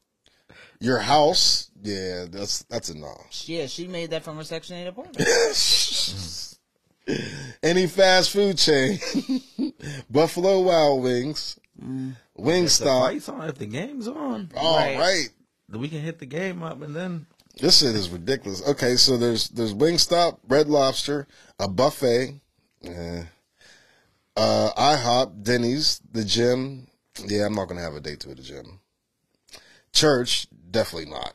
Your 0.79 0.99
house, 0.99 1.69
yeah, 1.81 2.25
that's 2.29 2.63
that's 2.63 2.89
a 2.89 2.97
no. 2.97 3.13
Yeah, 3.45 3.65
she 3.65 3.87
made 3.87 4.11
that 4.11 4.23
from 4.23 4.37
her 4.37 4.43
Section 4.43 4.77
8 4.77 4.87
apartment. 4.87 5.17
Any 7.63 7.87
fast 7.87 8.31
food 8.31 8.57
chain, 8.57 8.99
Buffalo 10.09 10.59
Wild 10.61 11.03
Wings, 11.03 11.57
The 11.79 12.13
Wingstop. 12.37 13.01
fight's 13.01 13.29
on. 13.29 13.49
If 13.49 13.57
the 13.57 13.65
game's 13.65 14.07
on, 14.07 14.51
All 14.55 14.77
Right. 14.77 14.97
right. 14.97 15.29
we 15.69 15.89
can 15.89 16.01
hit 16.01 16.19
the 16.19 16.25
game 16.25 16.63
up 16.63 16.81
and 16.81 16.95
then 16.95 17.25
This 17.59 17.79
shit 17.79 17.95
is 17.95 18.09
ridiculous. 18.09 18.61
Okay, 18.67 18.95
so 18.95 19.17
there's 19.17 19.49
there's 19.49 19.73
Wingstop, 19.73 20.37
Red 20.47 20.67
Lobster, 20.69 21.27
a 21.59 21.67
buffet, 21.67 22.39
eh, 22.83 23.23
uh, 24.35 24.69
IHOP, 24.77 25.41
Denny's, 25.43 25.99
the 26.11 26.23
gym. 26.23 26.87
Yeah, 27.25 27.47
I'm 27.47 27.55
not 27.55 27.67
gonna 27.67 27.81
have 27.81 27.95
a 27.95 27.99
date 27.99 28.19
to 28.21 28.29
the 28.29 28.35
gym. 28.43 28.79
Church, 29.91 30.47
definitely 30.69 31.09
not. 31.09 31.33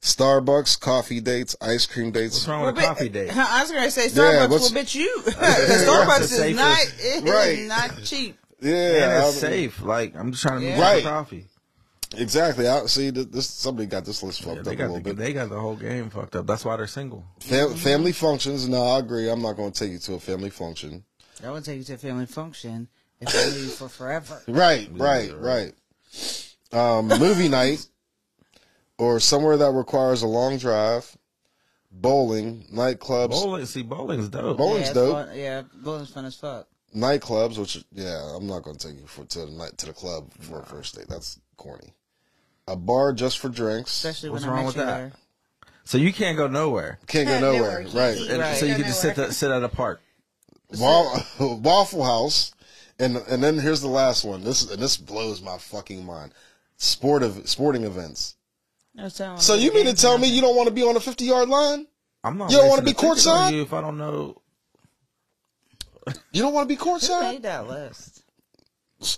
Starbucks, 0.00 0.78
coffee 0.80 1.20
dates, 1.20 1.54
ice 1.60 1.86
cream 1.86 2.10
dates. 2.10 2.34
What's 2.34 2.48
wrong 2.48 2.62
Well, 2.62 2.72
with 2.74 2.82
a 2.82 2.86
coffee 2.86 3.08
but- 3.08 3.12
date? 3.28 3.36
I 3.36 3.62
was 3.62 3.70
gonna 3.70 3.90
say 3.90 4.08
Starbucks 4.08 4.48
what's- 4.50 4.70
will 4.72 4.80
bitch 4.80 4.94
you. 4.94 5.22
'Cause 5.24 5.34
Starbucks 5.34 6.22
is 6.22 6.56
not 6.56 6.78
safest- 6.78 7.00
it 7.00 7.24
is 7.24 7.30
Right. 7.30 7.58
not 7.66 8.02
cheap. 8.04 8.38
Yeah, 8.62 9.18
and 9.18 9.26
it's 9.28 9.36
I- 9.38 9.40
safe. 9.40 9.82
Like 9.82 10.14
I'm 10.16 10.30
just 10.32 10.42
trying 10.42 10.60
to 10.60 10.66
Yeah. 10.66 10.72
move 10.72 10.80
Right. 10.80 10.94
right. 10.96 11.04
coffee. 11.04 11.46
exactly. 12.16 12.68
I 12.68 12.86
see. 12.86 13.10
This 13.10 13.46
somebody 13.48 13.86
got 13.86 14.04
this 14.04 14.22
list 14.22 14.42
fucked 14.42 14.64
they 14.64 14.72
up 14.74 14.78
a 14.78 14.82
little 14.82 14.94
the, 14.96 15.00
bit. 15.02 15.16
they 15.16 15.32
got 15.32 15.48
the 15.48 15.58
whole 15.60 15.76
game 15.76 16.10
fucked 16.10 16.36
up. 16.36 16.46
That's 16.46 16.64
why 16.64 16.76
they're 16.76 16.86
single. 16.86 17.24
Fam- 17.40 17.74
family 17.74 18.12
functions. 18.12 18.68
No, 18.68 18.82
I 18.82 18.98
agree. 18.98 19.28
I'm 19.30 19.42
not 19.42 19.54
going 19.56 19.72
to 19.72 19.78
take 19.78 19.92
you 19.92 19.98
to 19.98 20.14
a 20.14 20.20
family 20.20 20.50
function. 20.50 21.04
I 21.44 21.50
would 21.50 21.64
take 21.64 21.78
you 21.78 21.84
to 21.84 21.94
a 21.94 21.98
family 21.98 22.26
function 22.26 22.88
if 23.20 23.34
I 23.34 23.50
knew 23.56 23.62
you 23.64 23.68
for 23.70 23.88
forever. 23.88 24.40
Right, 24.48 24.88
right, 24.92 25.32
right. 25.36 25.72
Um, 26.72 27.08
movie 27.08 27.48
night 27.48 27.86
or 28.98 29.18
somewhere 29.18 29.56
that 29.56 29.70
requires 29.72 30.22
a 30.22 30.26
long 30.26 30.58
drive, 30.58 31.16
bowling, 31.90 32.66
nightclubs, 32.72 33.30
Bowling, 33.30 33.66
see, 33.66 33.82
bowling's 33.82 34.28
dope. 34.28 34.56
Bowling's 34.58 34.88
yeah, 34.88 34.92
dope. 34.94 35.12
Fun. 35.26 35.36
Yeah, 35.36 35.62
bowling's 35.74 36.10
fun 36.10 36.24
as 36.26 36.34
fuck. 36.36 36.68
Nightclubs. 36.94 37.58
Which, 37.58 37.84
yeah, 37.92 38.34
I'm 38.36 38.46
not 38.46 38.62
going 38.62 38.76
to 38.76 38.88
take 38.88 38.98
you 39.00 39.06
for 39.06 39.24
to 39.24 39.46
the 39.46 39.52
night 39.52 39.76
to 39.78 39.86
the 39.86 39.92
club 39.92 40.32
for 40.40 40.60
a 40.60 40.64
first 40.64 40.96
date. 40.96 41.06
That's 41.08 41.38
corny. 41.56 41.94
A 42.68 42.76
bar 42.76 43.12
just 43.12 43.38
for 43.38 43.48
drinks. 43.48 43.90
Especially 43.90 44.30
What's 44.30 44.44
when 44.44 44.50
I 44.52 44.54
wrong 44.56 44.62
met 44.64 44.66
with 44.68 44.76
you 44.76 44.82
that? 44.84 44.96
there. 44.98 45.12
So 45.84 45.98
you 45.98 46.12
can't 46.12 46.36
go 46.36 46.46
nowhere. 46.46 46.98
Can't 47.08 47.26
go 47.28 47.40
nowhere. 47.40 47.82
nowhere. 47.82 48.08
Right. 48.12 48.18
And 48.30 48.38
Right. 48.38 48.56
So 48.56 48.66
you 48.66 48.74
can 48.76 48.84
just 48.84 49.00
sit 49.02 49.16
nowhere. 49.16 49.32
sit 49.32 49.50
at 49.50 49.62
a 49.64 49.68
park. 49.68 50.00
Wa- 50.78 51.20
Waffle 51.40 52.04
House, 52.04 52.52
and 52.98 53.16
and 53.16 53.42
then 53.42 53.58
here's 53.58 53.80
the 53.80 53.88
last 53.88 54.24
one. 54.24 54.42
This 54.44 54.70
and 54.70 54.80
this 54.80 54.96
blows 54.96 55.42
my 55.42 55.58
fucking 55.58 56.06
mind. 56.06 56.32
Sportive 56.76 57.48
sporting 57.48 57.84
events. 57.84 58.36
I 58.98 59.08
So 59.08 59.54
you 59.54 59.72
mean 59.72 59.86
to 59.86 59.94
tell 59.94 60.18
me 60.18 60.28
you 60.28 60.40
don't 60.40 60.54
want 60.56 60.68
to 60.68 60.74
be 60.74 60.82
on 60.82 60.96
a 60.96 61.00
50 61.00 61.24
yard 61.24 61.48
line? 61.48 61.86
I'm 62.24 62.38
not. 62.38 62.50
You 62.50 62.58
don't 62.58 62.68
wanna 62.68 62.82
wasting 62.82 62.84
be 62.84 62.90
a 63.08 63.12
ticket 63.12 63.26
on 63.26 63.50
courtside? 63.50 63.54
you 63.54 63.62
If 63.62 63.72
I 63.72 63.80
don't 63.80 63.98
know, 63.98 64.41
You 66.32 66.42
don't 66.42 66.52
want 66.54 66.68
to 66.68 66.74
be 66.74 66.78
Who 66.78 66.84
courtside? 66.84 67.32
made 67.32 67.42
that 67.44 67.68
list? 67.68 68.22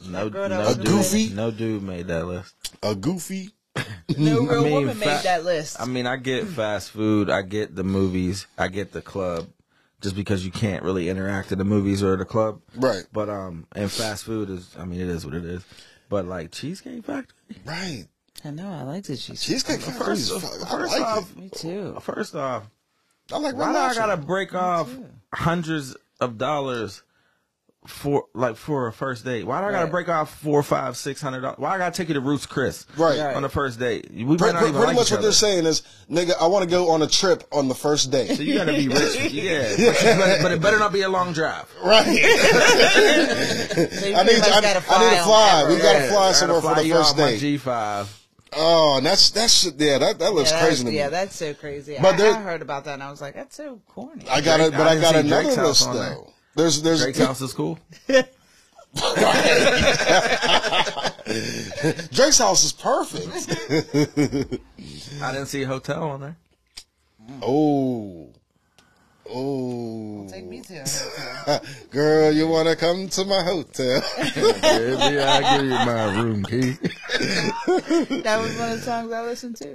no, 0.07 0.31
girl 0.31 0.49
that 0.49 0.59
no 0.59 0.67
was 0.67 0.77
dude, 0.77 0.87
goofy? 0.87 1.29
no 1.35 1.51
dude 1.51 1.83
made 1.83 2.07
that 2.09 2.27
list. 2.27 2.55
A 2.83 2.95
goofy. 2.95 3.51
No 4.17 4.43
real 4.47 4.63
mean, 4.63 4.73
woman 4.73 4.99
made 5.01 5.23
that 5.25 5.45
list. 5.45 5.81
I 5.81 5.87
mean, 5.87 6.07
I 6.07 6.17
get 6.17 6.47
fast 6.47 6.91
food, 6.93 7.29
I 7.29 7.43
get 7.43 7.75
the 7.75 7.83
movies, 7.83 8.47
I 8.57 8.69
get 8.69 8.93
the 8.93 9.03
club, 9.03 9.49
just 10.01 10.15
because 10.15 10.45
you 10.45 10.53
can't 10.53 10.85
really 10.85 11.09
interact 11.09 11.51
in 11.51 11.59
the 11.59 11.65
movies 11.65 12.03
or 12.03 12.17
the 12.17 12.25
club. 12.25 12.61
Right. 12.77 13.03
But 13.13 13.29
um, 13.29 13.67
and 13.75 13.91
fast 13.91 14.25
food 14.25 14.51
is, 14.51 14.77
I 14.79 14.85
mean, 14.85 15.01
it 15.01 15.09
is 15.09 15.25
what 15.27 15.35
it 15.35 15.45
is. 15.45 15.65
But 16.09 16.27
like 16.27 16.53
Cheesecake 16.53 17.05
Factory, 17.05 17.35
Right. 17.65 18.05
I 18.45 18.51
know. 18.51 18.69
I 18.71 18.83
like 18.83 19.05
the 19.05 19.17
cheese. 19.17 19.43
Cheesecake 19.43 19.81
Factory 19.81 20.13
is 20.13 20.31
First- 20.31 20.65
I 20.71 20.77
like 20.85 21.01
off- 21.03 21.31
it. 21.33 21.37
Me 21.39 21.49
too. 21.49 21.97
first 22.01 22.37
off, 22.37 22.69
I 23.33 23.39
like 23.39 23.57
why 23.57 23.67
Red 23.67 23.73
do 23.73 23.79
I 23.79 23.95
gotta 23.95 24.17
break 24.19 24.55
off 24.55 24.89
hundreds 25.33 25.97
of 26.21 26.39
dollars 26.39 27.03
for 27.87 28.25
like 28.35 28.57
for 28.57 28.87
a 28.87 28.93
first 28.95 29.27
date? 29.27 29.45
Why 29.47 29.61
do 29.61 29.67
I 29.67 29.71
gotta 29.71 29.85
Right. 29.85 29.91
break 29.93 30.09
off 30.09 30.35
four, 30.41 30.63
five, 30.63 30.97
six 30.97 31.21
hundred 31.21 31.43
dollars? 31.43 31.59
Why 31.59 31.75
I 31.75 31.79
gotta 31.79 31.95
take 31.95 32.09
you 32.09 32.15
to 32.15 32.21
Ruth's 32.21 32.47
Chris 32.47 32.87
Right. 32.97 33.19
Right. 33.21 33.37
on 33.37 33.43
the 33.43 33.51
first 33.51 33.79
date? 33.79 34.11
We 34.11 34.25
Pre- 34.25 34.37
might 34.39 34.53
not 34.55 34.63
even 34.63 34.73
pretty 34.73 34.87
like 34.87 34.97
much 34.97 35.11
what 35.11 35.19
other. 35.19 35.23
they're 35.23 35.33
saying 35.33 35.67
is, 35.67 35.83
nigga, 36.11 36.33
I 36.41 36.47
want 36.47 36.65
to 36.65 36.71
go 36.71 36.93
on 36.93 37.03
a 37.03 37.07
trip 37.07 37.45
on 37.53 37.69
the 37.69 37.75
first 37.75 38.11
date. 38.11 38.37
So 38.37 38.43
you 38.43 38.55
gotta 38.55 38.73
be 38.73 38.89
rich, 38.89 39.17
yeah. 39.33 39.75
But, 39.77 40.19
but, 40.19 40.43
but 40.45 40.53
it 40.53 40.63
better 40.63 40.79
not 40.79 40.95
be 40.95 41.03
a 41.03 41.11
long 41.11 41.35
drive. 41.35 41.71
right. 41.85 42.07
So 43.75 44.15
I 44.15 44.23
need, 44.23 44.41
I, 44.41 44.57
I 44.57 44.61
gotta 44.61 44.69
need 44.69 44.75
to 44.75 44.81
fly 44.81 45.17
on 45.19 45.25
fly. 45.25 45.67
We 45.69 45.77
gotta 45.79 45.99
Yeah, 45.99 46.09
fly 46.11 46.17
I 46.17 46.27
gotta 46.29 46.35
somewhere 46.35 46.61
fly 46.63 46.75
for 46.75 46.81
the 46.81 46.87
you 46.87 46.95
first 46.95 47.11
out 47.15 47.19
my 47.19 47.31
date. 47.33 47.39
G 47.41 47.57
five. 47.59 48.24
Oh, 48.57 48.97
and 48.99 49.07
that's 49.07 49.31
that's. 49.31 49.65
Yeah, 49.65 49.99
that 49.99 50.19
that 50.19 50.33
looks 50.33 50.51
yeah, 50.51 50.61
crazy 50.65 50.85
to 50.85 50.91
me. 50.91 50.97
Yeah, 50.97 51.09
that's 51.09 51.37
so 51.37 51.55
crazy. 51.55 51.97
But 52.01 52.15
I, 52.15 52.17
there- 52.17 52.35
I 52.35 52.41
heard 52.43 52.63
about 52.63 52.85
that 52.85 52.95
and 52.95 53.03
I 53.03 53.11
was 53.11 53.21
like, 53.21 53.35
that's 53.35 53.57
so 53.57 53.81
corny. 53.89 54.29
I 54.29 54.41
got 54.41 54.61
it, 54.61 54.73
but 54.73 54.87
I 54.87 54.93
I, 54.93 55.01
got 55.01 55.17
another 55.17 55.43
Drake's 55.43 55.57
house 55.57 55.67
list 55.67 55.89
on 55.89 55.97
there. 55.97 56.11
though. 56.11 56.33
There's 56.57 56.83
there's 56.83 57.03
Drake's 57.03 57.19
house 57.19 57.41
is 57.41 57.53
cool. 57.53 57.79
Drake's 62.13 62.39
house 62.39 62.65
is 62.65 62.73
perfect. 62.73 63.35
I 65.23 65.33
didn't 65.33 65.47
see 65.47 65.63
a 65.63 65.67
hotel 65.67 66.05
on 66.05 66.21
there. 66.21 66.37
oh, 67.43 68.29
oh, 69.31 70.27
Take 70.31 70.47
me 70.47 70.61
to. 70.63 70.75
a 70.77 70.81
hotel. 71.47 71.61
girl, 71.91 72.33
you 72.33 72.49
want 72.49 72.69
to 72.69 72.77
come 72.77 73.09
to 73.09 73.25
my 73.25 73.43
hotel? 73.43 74.01
Baby, 74.35 75.19
I 75.21 75.57
give 75.57 75.65
you 75.67 75.71
my 75.71 76.21
room 76.23 76.43
key. 76.45 76.77
That 78.23 78.39
was 78.41 78.57
one 78.59 78.73
of 78.73 78.79
the 78.79 78.83
songs 78.83 79.13
I 79.13 79.23
listened 79.23 79.57
to. 79.57 79.75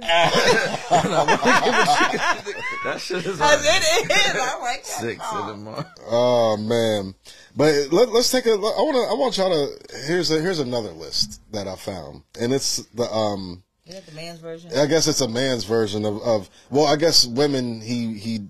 That 2.84 2.98
shit 3.00 3.24
is 3.26 3.40
I 3.40 3.54
like 3.56 3.60
it 3.64 4.10
is. 4.10 4.40
I 4.40 4.58
like 4.60 4.82
that 4.84 4.86
six 4.86 5.32
in 5.32 5.46
the 5.46 5.56
morning. 5.56 5.84
oh 6.06 6.56
man, 6.56 7.14
but 7.56 7.92
let, 7.92 8.08
let's 8.10 8.30
take 8.30 8.46
a. 8.46 8.50
I 8.52 8.54
want 8.54 8.94
to. 8.96 9.10
I 9.10 9.14
want 9.14 9.36
y'all 9.36 9.50
to. 9.50 9.96
Here's 10.06 10.30
a, 10.30 10.40
here's 10.40 10.60
another 10.60 10.90
list 10.92 11.40
that 11.52 11.68
I 11.68 11.76
found, 11.76 12.22
and 12.40 12.52
it's 12.52 12.78
the 12.94 13.04
um. 13.12 13.62
You 13.84 13.94
got 13.94 14.06
the 14.06 14.12
man's 14.12 14.40
version? 14.40 14.70
I 14.76 14.86
guess 14.86 15.08
it's 15.08 15.20
a 15.20 15.28
man's 15.28 15.64
version 15.64 16.04
of, 16.06 16.22
of 16.22 16.48
well, 16.70 16.86
I 16.86 16.96
guess 16.96 17.26
women 17.26 17.80
he 17.80 18.14
he 18.14 18.48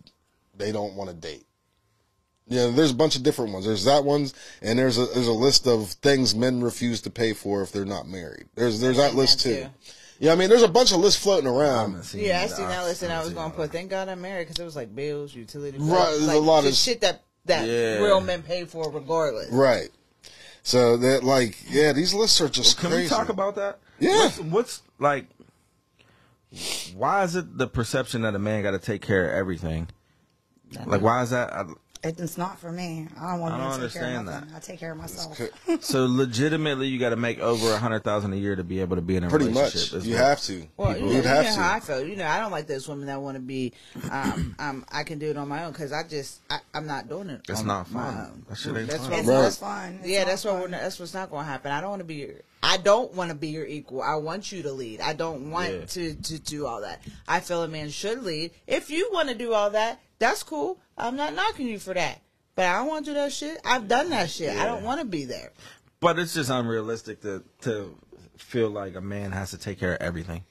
they 0.61 0.73
don't 0.73 0.95
want 0.95 1.11
to 1.11 1.17
date. 1.17 1.47
Yeah, 2.47 2.69
there's 2.75 2.91
a 2.91 2.95
bunch 2.95 3.15
of 3.17 3.23
different 3.23 3.53
ones. 3.53 3.65
There's 3.67 3.85
that 3.85 4.05
ones, 4.05 4.35
and 4.61 4.79
there's 4.79 4.99
a 4.99 5.07
there's 5.07 5.29
a 5.29 5.33
list 5.33 5.67
of 5.69 5.89
things 6.03 6.35
men 6.35 6.61
refuse 6.61 7.01
to 7.03 7.11
pay 7.11 7.33
for 7.33 7.63
if 7.63 7.71
they're 7.73 7.85
not 7.85 8.09
married. 8.09 8.47
There's 8.57 8.81
there's 8.81 8.97
that 8.97 9.15
list 9.15 9.45
that 9.45 9.55
too. 9.55 9.63
too. 9.65 9.69
Yeah, 10.19 10.33
I 10.33 10.35
mean, 10.35 10.51
there's 10.51 10.63
a 10.63 10.69
bunch 10.69 10.93
of 10.93 10.99
lists 10.99 11.23
floating 11.23 11.47
around. 11.49 11.93
haven't 11.93 12.03
seen 12.05 12.25
Yeah, 12.25 12.41
I 12.43 12.47
that. 12.47 12.55
seen 12.57 12.69
that 12.69 12.83
list 12.85 13.03
and 13.03 13.11
I 13.11 13.21
was 13.25 13.33
going 13.33 13.51
to 13.53 13.57
put, 13.57 13.73
thank 13.73 13.89
God 13.89 14.07
I'm 14.07 14.21
married 14.21 14.49
because 14.49 14.61
it 14.61 14.65
was 14.67 14.77
like 14.77 14.95
bills, 14.95 15.35
utility 15.35 15.79
bills. 15.79 15.89
Right, 15.91 16.11
there's 16.11 16.25
a 16.25 16.27
like, 16.39 16.43
lot 16.43 16.59
of- 16.59 16.65
just 16.67 16.85
shit 16.85 17.01
that, 17.01 17.23
that 17.47 17.67
Yeah. 17.67 18.05
real 18.05 18.21
men 18.21 18.43
pay 18.43 18.67
for 18.67 18.91
regardless. 18.91 19.51
Right. 19.51 19.89
So 20.63 20.99
that 20.99 21.25
like 21.25 21.57
yeah, 21.71 21.95
these 21.95 22.13
lists 22.13 22.39
are 22.43 22.51
just 22.51 22.77
Can 22.79 22.91
crazy. 22.91 23.05
we 23.05 23.09
talk 23.09 23.31
about 23.31 23.55
that? 23.55 23.79
Yeah. 23.99 24.11
What's, 24.25 24.41
what's 24.41 24.83
like? 24.99 25.25
Why 26.95 27.23
is 27.25 27.37
it 27.37 27.57
the 27.57 27.67
perception 27.67 28.21
that 28.23 28.35
a 28.35 28.39
man 28.39 28.63
got 28.63 28.73
to 28.73 28.79
take 28.79 29.01
care 29.03 29.31
of 29.31 29.37
everything? 29.37 29.89
Like, 30.87 31.01
why 31.03 31.23
is 31.23 31.31
that? 31.31 31.53
I, 31.53 31.65
It's 32.03 32.39
not 32.39 32.59
for 32.59 32.73
me. 32.73 33.09
I 33.21 33.33
don't 33.33 33.41
want 33.41 33.55
I 33.55 33.59
to 33.59 33.63
don't 33.63 33.81
take 33.83 33.93
care 33.93 34.03
of 34.05 34.09
understand 34.09 34.27
nothing. 34.27 34.55
I 34.57 34.59
take 34.61 34.79
care 34.81 34.93
of 34.93 34.97
myself. 34.99 35.39
so 35.85 36.07
legitimately, 36.09 36.87
you 36.89 36.99
got 36.99 37.11
to 37.11 37.17
make 37.17 37.39
over 37.41 37.73
a 37.75 37.79
hundred 37.79 38.05
thousand 38.05 38.33
a 38.33 38.37
year 38.37 38.57
to 38.57 38.65
be 38.65 38.81
able 38.81 38.97
to 38.97 39.03
be 39.03 39.17
in 39.17 39.25
a 39.25 39.29
Pretty 39.29 39.47
relationship. 39.47 39.99
much, 39.99 40.05
you 40.07 40.15
what- 40.15 40.23
have 40.25 40.41
to. 40.43 40.67
Well, 40.79 40.95
People 40.95 41.09
you 41.09 41.15
know, 41.15 41.21
you 41.21 41.29
have 41.29 41.45
know 41.45 41.55
to. 41.55 41.61
how 41.61 41.75
I 41.77 41.81
feel. 41.81 42.03
You 42.07 42.17
know, 42.17 42.27
I 42.27 42.41
don't 42.41 42.53
like 42.53 42.67
those 42.67 42.89
women 42.89 43.07
that 43.09 43.21
want 43.21 43.35
to 43.37 43.41
be, 43.43 43.73
um, 44.11 44.55
um, 44.59 44.85
I 44.91 45.03
can 45.05 45.19
do 45.19 45.29
it 45.29 45.37
on 45.37 45.47
my 45.49 45.65
own 45.65 45.73
because 45.73 45.93
I 45.93 46.03
just, 46.05 46.41
I, 46.49 46.61
I'm 46.73 46.87
not 46.87 47.09
doing 47.09 47.29
it. 47.29 47.43
That's 47.47 47.61
on 47.61 47.67
not 47.67 47.91
my 47.91 48.03
fun. 48.03 48.19
own. 48.19 48.47
That 48.49 48.57
shit 48.57 48.77
ain't 48.77 48.89
That's 48.89 49.03
fun. 49.03 49.11
what- 49.11 49.27
Right. 49.27 49.43
not 49.43 49.53
fun. 49.55 49.99
It's 50.01 50.09
yeah, 50.09 50.25
that's 50.25 50.45
what 50.47 50.63
fun. 50.63 50.71
that's 50.71 50.99
what's 50.99 51.13
not 51.15 51.31
going 51.31 51.45
to 51.45 51.51
happen. 51.51 51.71
I 51.73 51.81
don't 51.83 51.91
want 51.91 52.01
to 52.01 52.05
be 52.05 52.15
your. 52.15 52.35
I 52.63 52.77
don't 52.79 53.13
want 53.15 53.31
to 53.31 53.35
be 53.35 53.49
your 53.49 53.67
equal. 53.67 54.01
I 54.03 54.15
want 54.17 54.53
you 54.53 54.63
to 54.63 54.73
lead. 54.73 55.01
I 55.03 55.13
don't 55.13 55.51
want 55.51 55.71
Yeah. 55.73 55.85
to 55.85 56.15
to 56.15 56.39
do 56.39 56.67
all 56.67 56.81
that. 56.83 57.03
I 57.29 57.41
feel 57.41 57.63
a 57.63 57.69
man 57.69 57.91
should 57.91 58.23
lead. 58.23 58.53
If 58.67 58.89
you 58.91 59.11
want 59.13 59.29
to 59.31 59.35
do 59.35 59.53
all 59.55 59.71
that, 59.71 59.99
that's 60.21 60.45
cool. 60.45 60.79
I'm 60.97 61.17
not 61.17 61.35
knocking 61.35 61.67
you 61.67 61.81
for 61.81 61.93
that. 61.95 62.21
But 62.55 62.67
I 62.67 62.77
don't 62.79 62.89
want 62.89 63.05
to 63.07 63.11
do 63.11 63.15
that 63.15 63.33
shit. 63.33 63.59
I've 63.65 63.89
done 63.89 64.11
that 64.11 64.31
shit. 64.31 64.57
I 64.57 64.67
don't 64.67 64.83
want 64.85 65.01
to 65.01 65.07
be 65.07 65.25
there. 65.25 65.51
But 66.01 66.19
it's 66.19 66.35
just 66.35 66.51
unrealistic 66.51 67.21
to 67.23 67.43
to 67.63 67.97
feel 68.39 68.71
like 68.71 68.95
a 68.97 69.01
man 69.01 69.33
has 69.33 69.51
to 69.51 69.59
take 69.59 69.79
care 69.81 69.95
of 69.95 70.01
everything. 70.01 70.45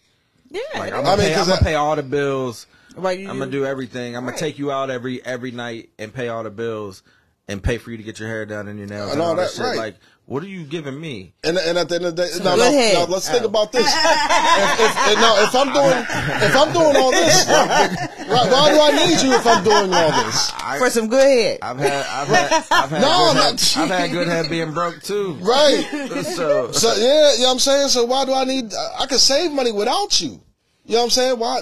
Yeah. 0.50 0.60
Like 0.76 0.94
I'm 0.94 1.04
gonna, 1.04 1.10
I 1.10 1.16
mean, 1.18 1.28
pay, 1.28 1.34
'cause 1.36 1.48
I'm 1.50 1.56
gonna 1.56 1.62
I- 1.62 1.72
pay 1.72 1.76
all 1.76 1.96
the 1.96 2.04
bills. 2.04 2.66
Right, 2.96 3.20
you- 3.20 3.30
I'm 3.30 3.38
gonna 3.40 3.52
do 3.52 3.66
everything. 3.66 4.16
I'm 4.18 4.26
Right. 4.26 4.32
gonna 4.32 4.40
take 4.40 4.58
you 4.60 4.72
out 4.72 4.90
every 4.90 5.24
every 5.26 5.52
night 5.52 5.90
and 6.00 6.14
pay 6.14 6.28
all 6.30 6.44
the 6.44 6.50
bills 6.50 7.04
and 7.48 7.62
pay 7.64 7.78
for 7.78 7.92
you 7.92 7.98
to 7.98 8.04
get 8.04 8.20
your 8.20 8.28
hair 8.28 8.46
done 8.46 8.68
and 8.68 8.78
your 8.80 8.88
nails 8.88 9.12
and 9.12 9.14
And 9.14 9.22
all 9.22 9.30
all 9.30 9.36
that 9.36 9.50
that, 9.50 9.52
shit. 9.56 9.62
right. 9.66 9.78
Like, 9.78 9.96
what 10.30 10.44
are 10.44 10.48
you 10.48 10.64
giving 10.64 11.02
me? 11.02 11.34
And, 11.44 11.58
and 11.58 11.76
at 11.76 11.90
the 11.90 11.96
end 11.96 12.06
of 12.06 12.16
the 12.16 12.22
day, 12.22 12.30
no, 12.44 12.56
good 12.56 12.60
no, 12.60 12.72
head. 12.72 13.10
let's 13.10 13.28
think 13.28 13.42
oh. 13.42 13.48
about 13.48 13.72
this. 13.72 13.82
if, 13.82 15.10
if, 15.10 15.20
no, 15.20 15.42
if 15.42 15.56
I'm 15.56 15.74
doing, 15.74 16.06
if 16.46 16.56
I'm 16.56 16.72
doing 16.72 16.96
all 16.98 17.10
this, 17.10 17.48
right, 17.50 18.28
why 18.30 18.70
do 18.70 18.80
I 18.80 19.08
need 19.08 19.22
you 19.24 19.34
if 19.34 19.48
I'm 19.48 19.64
doing 19.64 19.92
all 19.92 20.24
this? 20.24 20.52
for 20.78 20.90
some 20.92 21.08
good 21.08 21.24
head. 21.24 21.60
I've 21.64 21.80
had 21.80 22.06
I've 22.06 22.28
had 22.28 22.66
I've 22.70 22.90
had, 22.92 23.02
No, 23.02 23.34
good, 23.34 23.38
not- 23.38 23.60
head, 23.60 23.82
I've 23.82 23.90
had 23.90 24.12
good 24.12 24.28
head 24.28 24.50
being 24.52 24.72
broke 24.72 25.02
too. 25.02 25.34
Right. 25.42 25.84
So, 26.30 26.72
So 26.74 26.94
yeah, 26.94 27.34
you 27.34 27.40
know 27.40 27.46
what 27.48 27.54
I'm 27.54 27.60
saying? 27.60 27.90
So 27.90 28.06
why 28.06 28.24
do 28.26 28.34
I 28.34 28.44
need, 28.44 28.72
I 29.00 29.08
could 29.08 29.20
save 29.20 29.52
money 29.52 29.72
without 29.72 30.22
you. 30.22 30.40
You 30.86 30.94
know 30.94 30.98
what 31.00 31.04
I'm 31.06 31.10
saying? 31.10 31.40
Why? 31.40 31.62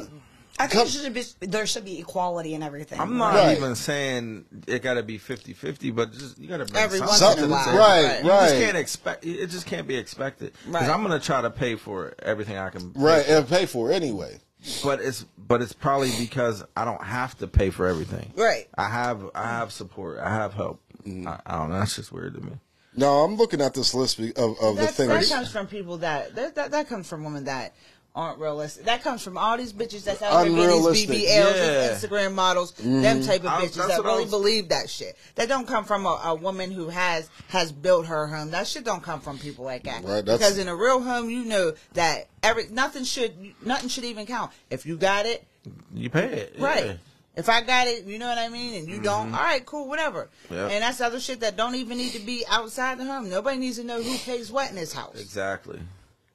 I 0.59 0.67
think 0.67 0.89
should 0.89 1.13
be, 1.13 1.23
there 1.41 1.65
should 1.67 1.85
be 1.85 1.99
equality 1.99 2.53
in 2.55 2.63
everything. 2.63 2.99
I'm 2.99 3.17
not 3.17 3.35
Right. 3.35 3.55
even 3.57 3.75
saying 3.75 4.45
it 4.65 4.81
got 4.81 4.95
to 4.95 5.03
be 5.03 5.19
50-50, 5.19 5.95
but 5.95 6.11
just 6.13 6.37
you 6.39 6.47
got 6.47 6.57
to 6.57 6.65
bring 6.65 6.83
Every 6.83 6.97
something 6.99 7.17
once 7.17 7.35
to 7.35 7.41
the 7.47 7.55
table. 7.71 7.77
Right, 7.77 8.19
You 8.23 8.29
just 8.29 8.55
can't 8.55 8.77
expect. 8.77 9.25
It 9.25 9.47
just 9.47 9.65
can't 9.65 9.87
be 9.87 9.95
expected. 9.95 10.53
Because 10.65 10.81
Right. 10.81 10.89
I'm 10.89 11.01
gonna 11.03 11.19
try 11.19 11.41
to 11.41 11.49
pay 11.51 11.75
for 11.75 12.13
everything 12.21 12.57
I 12.57 12.69
can. 12.69 12.91
pay 12.91 12.99
Right, 12.99 13.25
for. 13.25 13.31
and 13.33 13.47
pay 13.47 13.65
for 13.65 13.91
it 13.91 13.95
anyway. 13.95 14.39
But 14.83 14.99
it's 15.01 15.23
but 15.37 15.61
it's 15.61 15.73
probably 15.73 16.11
because 16.17 16.63
I 16.75 16.83
don't 16.83 17.03
have 17.03 17.37
to 17.37 17.47
pay 17.47 17.69
for 17.69 17.85
everything. 17.87 18.33
Right. 18.35 18.67
I 18.77 18.89
have 18.89 19.29
I 19.35 19.43
have 19.47 19.71
support. 19.71 20.19
I 20.19 20.29
have 20.33 20.53
help. 20.53 20.81
Mm-hmm. 21.05 21.27
I, 21.27 21.39
I 21.45 21.57
don't 21.59 21.69
know. 21.69 21.79
That's 21.79 21.95
just 21.95 22.11
weird 22.11 22.33
to 22.33 22.41
me. 22.41 22.53
No, 22.95 23.23
I'm 23.23 23.35
looking 23.35 23.61
at 23.61 23.75
this 23.75 23.93
list 23.93 24.17
be- 24.17 24.33
of, 24.35 24.59
of 24.59 24.75
the 24.75 24.81
That, 24.87 24.97
that 24.97 25.29
comes 25.29 25.51
from 25.51 25.67
people 25.67 25.97
that, 25.99 26.33
that 26.35 26.55
that 26.55 26.71
that 26.71 26.89
comes 26.89 27.07
from 27.07 27.23
women 27.23 27.43
that 27.43 27.75
aren't 28.17 28.39
realistic. 28.39 28.85
That 28.85 29.03
comes 29.03 29.23
from 29.23 29.37
all 29.37 29.57
these 29.57 29.71
bitches 29.71 30.03
that's 30.03 30.23
out 30.23 30.47
here 30.47 30.55
getting 30.55 30.91
these 30.91 31.05
BBLs 31.05 31.27
Yeah. 31.27 31.91
and 31.91 31.95
Instagram 31.95 32.33
models, 32.33 32.71
them 32.71 32.87
mm-hmm. 32.87 33.27
type 33.27 33.43
of 33.43 33.51
bitches 33.51 33.75
that's 33.75 33.95
that 33.95 34.03
really 34.03 34.23
was- 34.23 34.31
believe 34.31 34.69
that 34.69 34.89
shit. 34.89 35.15
That 35.35 35.47
don't 35.47 35.67
come 35.67 35.85
from 35.85 36.07
a, 36.07 36.19
a 36.25 36.35
woman 36.35 36.71
who 36.71 36.89
has 36.89 37.29
has 37.49 37.71
built 37.71 38.07
her 38.07 38.25
home. 38.27 38.51
That 38.51 38.65
shit 38.65 38.83
don't 38.83 39.03
come 39.03 39.21
from 39.21 39.37
people 39.37 39.63
like 39.63 39.83
that. 39.83 40.03
Right, 40.03 40.25
because 40.25 40.57
in 40.57 40.67
a 40.67 40.75
real 40.75 41.01
home, 41.01 41.29
you 41.29 41.45
know 41.45 41.73
that 41.93 42.27
every 42.41 42.67
nothing 42.69 43.03
should 43.03 43.33
nothing 43.63 43.87
should 43.87 44.05
even 44.05 44.25
count. 44.25 44.51
If 44.71 44.87
you 44.87 44.97
got 44.97 45.27
it, 45.27 45.45
You 45.93 46.09
pay 46.09 46.25
it. 46.25 46.55
yeah. 46.57 46.65
Right. 46.65 46.99
If 47.35 47.49
I 47.49 47.61
got 47.61 47.85
it, 47.85 48.05
you 48.05 48.17
know 48.17 48.27
what 48.27 48.39
I 48.39 48.49
mean, 48.49 48.73
and 48.73 48.87
you 48.87 48.99
don't, 48.99 49.27
mm-hmm. 49.27 49.35
all 49.35 49.43
right, 49.43 49.63
cool, 49.63 49.87
whatever. 49.87 50.27
Yep. 50.49 50.71
And 50.71 50.81
that's 50.81 50.99
other 51.01 51.19
shit 51.19 51.41
that 51.41 51.55
don't 51.55 51.75
even 51.75 51.99
need 51.99 52.13
to 52.13 52.19
be 52.19 52.43
outside 52.49 52.97
the 52.97 53.05
home. 53.05 53.29
Nobody 53.29 53.59
needs 53.59 53.77
to 53.77 53.83
know 53.83 54.01
who 54.01 54.17
pays 54.17 54.51
what 54.51 54.71
in 54.71 54.75
this 54.75 54.91
house. 54.91 55.21
Exactly. 55.21 55.79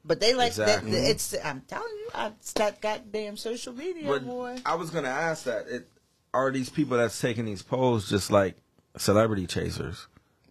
But 0.04 0.20
they 0.20 0.34
like 0.34 0.48
Exactly. 0.48 0.90
that. 0.92 1.10
It's 1.10 1.34
I'm 1.44 1.60
telling 1.68 1.86
you, 1.98 2.08
I, 2.14 2.26
it's 2.28 2.52
that 2.54 2.80
goddamn 2.80 3.36
social 3.36 3.72
media, 3.72 4.08
But 4.08 4.26
boy. 4.26 4.56
I 4.66 4.74
was 4.74 4.90
gonna 4.90 5.08
ask 5.08 5.44
that. 5.44 5.68
It, 5.68 5.88
are 6.34 6.50
these 6.50 6.70
people 6.70 6.96
that's 6.96 7.20
taking 7.20 7.44
these 7.44 7.62
polls 7.62 8.08
just 8.08 8.30
like 8.30 8.56
celebrity 8.96 9.46
chasers? 9.46 10.06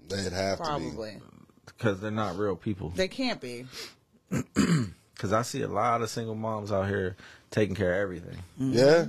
They'd 0.09 0.31
have 0.31 0.57
to 0.59 0.63
Probably 0.63 1.17
Because 1.65 1.99
they're 2.01 2.11
not 2.11 2.37
real 2.37 2.55
people. 2.55 2.89
they 2.95 3.07
can't 3.07 3.41
be. 3.41 3.65
Because 5.13 5.33
I 5.33 5.43
see 5.43 5.61
a 5.61 5.67
lot 5.67 6.01
of 6.01 6.09
single 6.09 6.33
moms 6.33 6.71
out 6.71 6.87
here 6.87 7.15
taking 7.51 7.75
care 7.75 7.93
of 7.93 7.99
everything. 8.01 8.37
be. 8.57 8.65
Yeah. 8.65 9.05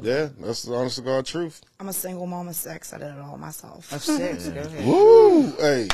Yeah, 0.00 0.28
that's 0.38 0.62
the 0.62 0.74
honest 0.76 0.96
to 0.96 1.02
God 1.02 1.26
truth. 1.26 1.60
I'm 1.80 1.88
a 1.88 1.92
single 1.92 2.24
mom 2.26 2.46
of 2.46 2.54
sex. 2.54 2.92
I 2.92 2.98
did 2.98 3.08
it 3.08 3.18
all 3.18 3.36
myself. 3.36 3.92
Of 3.92 4.00
six, 4.00 4.46
go 4.48 4.60
ahead. 4.60 4.86
Woo! 4.86 5.50
Hey, 5.58 5.88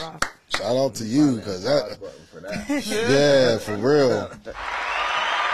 Rough. 0.00 0.20
Shout 0.56 0.76
out 0.76 0.94
to 0.96 1.04
you 1.04 1.36
because 1.36 1.62
that, 1.64 1.98
yeah, 2.86 3.58
for 3.58 3.76
real. 3.76 4.30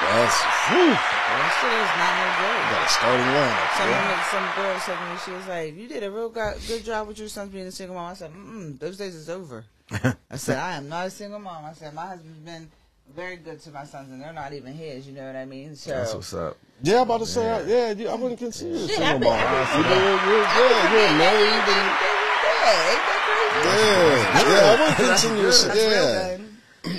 That's 0.00 0.38
whew, 0.70 0.94
That 0.94 1.50
shit 1.58 1.74
is 1.74 1.92
not 1.98 2.12
no 2.22 2.26
joke. 2.38 2.62
got 2.70 2.86
a 2.86 2.88
starting 2.88 3.28
lineup. 3.34 3.68
Some, 3.76 3.90
boy. 3.90 4.22
some 4.30 4.46
girl 4.56 4.78
said 4.80 4.96
to 4.96 5.12
me, 5.12 5.18
she 5.24 5.30
was 5.32 5.46
like, 5.48 5.76
"You 5.76 5.88
did 5.88 6.02
a 6.04 6.10
real 6.10 6.28
go- 6.28 6.54
good 6.68 6.84
job 6.84 7.08
with 7.08 7.18
your 7.18 7.28
sons 7.28 7.52
being 7.52 7.66
a 7.66 7.72
single 7.72 7.96
mom." 7.96 8.12
I 8.12 8.14
said, 8.14 8.32
Mm-mm, 8.32 8.78
"Those 8.78 8.96
days 8.96 9.14
is 9.16 9.28
over." 9.28 9.64
I 10.30 10.36
said, 10.36 10.56
"I 10.58 10.76
am 10.76 10.88
not 10.88 11.06
a 11.08 11.10
single 11.10 11.40
mom." 11.40 11.64
I 11.64 11.72
said, 11.72 11.94
"My 11.94 12.06
husband's 12.06 12.38
been 12.38 12.70
very 13.14 13.36
good 13.36 13.60
to 13.62 13.70
my 13.70 13.84
sons, 13.84 14.12
and 14.12 14.22
they're 14.22 14.32
not 14.32 14.52
even 14.52 14.72
his." 14.72 15.06
You 15.06 15.14
know 15.14 15.26
what 15.26 15.34
I 15.36 15.44
mean? 15.46 15.74
So 15.74 15.90
That's 15.90 16.14
what's 16.14 16.32
up. 16.32 16.56
Yeah, 16.82 16.96
I'm 16.98 17.02
about 17.02 17.18
to 17.20 17.26
say, 17.26 17.50
I- 17.50 17.62
yeah, 17.94 18.10
I 18.12 18.14
wouldn't 18.14 18.38
consider 18.38 18.70
you 18.70 18.76
a 18.84 18.88
single 18.88 19.18
mom. 19.18 19.32
I've 19.34 19.76
You 19.76 19.82
been- 19.82 19.90
know, 19.90 20.14
you're, 20.30 20.94
you're 20.94 21.18
married. 21.18 22.27
They- 22.42 22.48
And, 22.48 22.64
they- 22.64 22.82
they- 22.82 22.90
ain't 22.90 23.06
that 23.06 23.20
crazy? 23.24 23.68
yeah, 23.68 24.48
yeah, 24.48 24.66
I 24.66 24.80
wouldn't 24.80 24.96
continue. 24.96 25.42
That's 25.44 25.62
to- 25.62 25.68
real 25.68 25.90
Yeah. 25.90 26.36
good. 26.36 26.44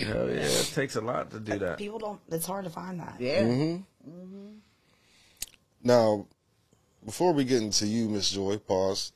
Hell 0.07 0.27
yeah, 0.29 0.35
it 0.41 0.71
takes 0.75 0.95
a 0.95 1.01
lot 1.01 1.31
to 1.31 1.39
do 1.39 1.57
that. 1.59 1.77
People 1.77 1.99
don't. 1.99 2.19
It's 2.29 2.45
hard 2.45 2.65
to 2.65 2.69
find 2.69 2.99
that. 2.99 3.15
Yeah. 3.19 3.41
Mm-hmm. 3.43 4.51
Now, 5.83 6.27
before 7.05 7.33
we 7.33 7.43
get 7.45 7.61
into 7.61 7.87
you, 7.87 8.09
Miss 8.09 8.29
Joy, 8.29 8.57
pause. 8.57 9.11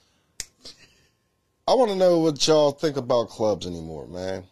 I 1.67 1.73
want 1.75 1.91
to 1.91 1.95
know 1.95 2.19
what 2.19 2.45
y'all 2.47 2.71
think 2.71 2.97
about 2.97 3.29
clubs 3.29 3.65
anymore, 3.67 4.07
man. 4.07 4.45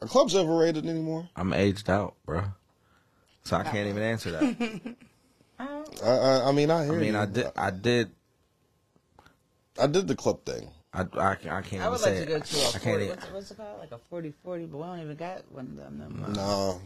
Are 0.00 0.08
clubs 0.08 0.34
overrated 0.36 0.86
anymore? 0.86 1.28
I'm 1.36 1.52
aged 1.52 1.88
out, 1.90 2.14
bro. 2.26 2.44
So 3.44 3.56
I 3.56 3.62
can't 3.64 3.88
even 3.88 4.02
answer 4.02 4.30
that. 4.32 4.96
I, 5.58 6.10
I, 6.10 6.48
I 6.48 6.52
mean, 6.52 6.70
I 6.70 6.84
hear 6.84 6.94
I 6.94 6.96
mean, 6.98 7.12
you. 7.14 7.18
I 7.18 7.26
did, 7.26 7.46
I 7.56 7.70
did, 7.70 8.10
I 9.80 9.86
did 9.86 10.08
the 10.08 10.16
club 10.16 10.44
thing. 10.44 10.70
I, 10.94 11.00
I, 11.00 11.04
can't- 11.34 11.54
I 11.54 11.62
can't 11.62 11.72
I 11.82 11.86
even 11.86 11.90
would 11.90 12.00
say 12.00 12.18
like 12.20 12.20
to 12.20 12.26
go 12.30 12.36
it. 12.36 12.44
to 12.44 12.56
a 12.56 12.60
I 12.60 12.70
can't 12.70 12.82
40, 12.82 13.04
even. 13.04 13.08
what's, 13.16 13.30
what's 13.32 13.50
it 13.50 13.56
called? 13.56 13.78
Like 13.80 13.92
a 13.92 13.98
40 13.98 14.32
40, 14.44 14.64
but 14.66 14.78
we 14.78 14.84
don't 14.84 15.00
even 15.00 15.16
got 15.16 15.42
one 15.50 15.64
of 15.66 15.76
them 15.76 16.24
no. 16.28 16.32
No, 16.32 16.80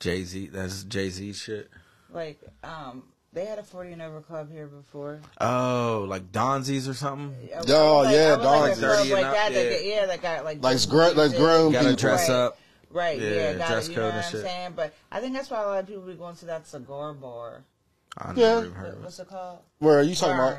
Jay 0.00 0.24
Z, 0.24 0.48
that's 0.48 0.84
Jay 0.84 1.08
Z 1.10 1.32
shit. 1.34 1.70
Like, 2.12 2.40
um, 2.62 3.04
they 3.32 3.44
had 3.46 3.58
a 3.58 3.62
40 3.62 3.92
and 3.92 4.02
over 4.02 4.20
club 4.20 4.50
here 4.52 4.66
before. 4.66 5.20
Oh, 5.40 6.04
like 6.08 6.30
Donzies 6.32 6.88
or 6.88 6.94
something. 6.94 7.34
I 7.54 7.60
would 7.60 7.70
Oh, 7.70 7.98
like- 8.00 8.14
yeah, 8.14 8.34
I 8.34 8.36
would 8.36 8.44
like 8.44 8.62
a 8.64 8.66
dogs. 8.74 8.78
club 8.80 8.98
30 8.98 9.12
like 9.12 9.22
that. 9.22 9.52
that 9.52 9.52
yeah. 9.64 9.70
get- 9.70 9.84
yeah, 9.84 10.06
that 10.06 10.22
got 10.22 10.44
like 10.44 10.62
like 10.62 10.72
just 10.74 10.90
grown, 10.90 11.08
like 11.16 11.30
music. 11.30 11.38
grown 11.38 11.72
Gotta 11.72 11.84
people. 11.90 11.96
dress 12.00 12.28
Right. 12.28 12.34
up. 12.34 12.58
Right, 12.90 13.18
yeah, 13.20 13.28
Yeah, 13.30 13.52
got 13.54 13.68
dress 13.70 13.86
it, 13.86 13.90
you 13.90 13.94
code 13.96 14.02
know 14.02 14.08
and 14.10 14.16
what 14.18 14.24
I'm 14.26 14.30
shit. 14.32 14.40
saying? 14.42 14.72
But 14.76 14.94
I 15.10 15.20
think 15.20 15.34
that's 15.34 15.50
why 15.50 15.62
a 15.62 15.66
lot 15.66 15.78
of 15.80 15.86
people 15.88 16.02
be 16.02 16.14
going 16.14 16.36
to 16.36 16.44
that 16.46 16.66
cigar 16.68 17.12
bar. 17.12 17.64
I 18.18 18.32
Yeah. 18.34 18.60
never 18.60 18.70
heard 18.70 18.74
What- 18.76 18.86
of 18.92 18.94
it. 18.98 19.02
What's 19.02 19.18
it 19.18 19.28
called? 19.28 19.58
Where 19.80 19.98
are 19.98 20.02
you 20.02 20.14
talking 20.14 20.34
about? 20.36 20.58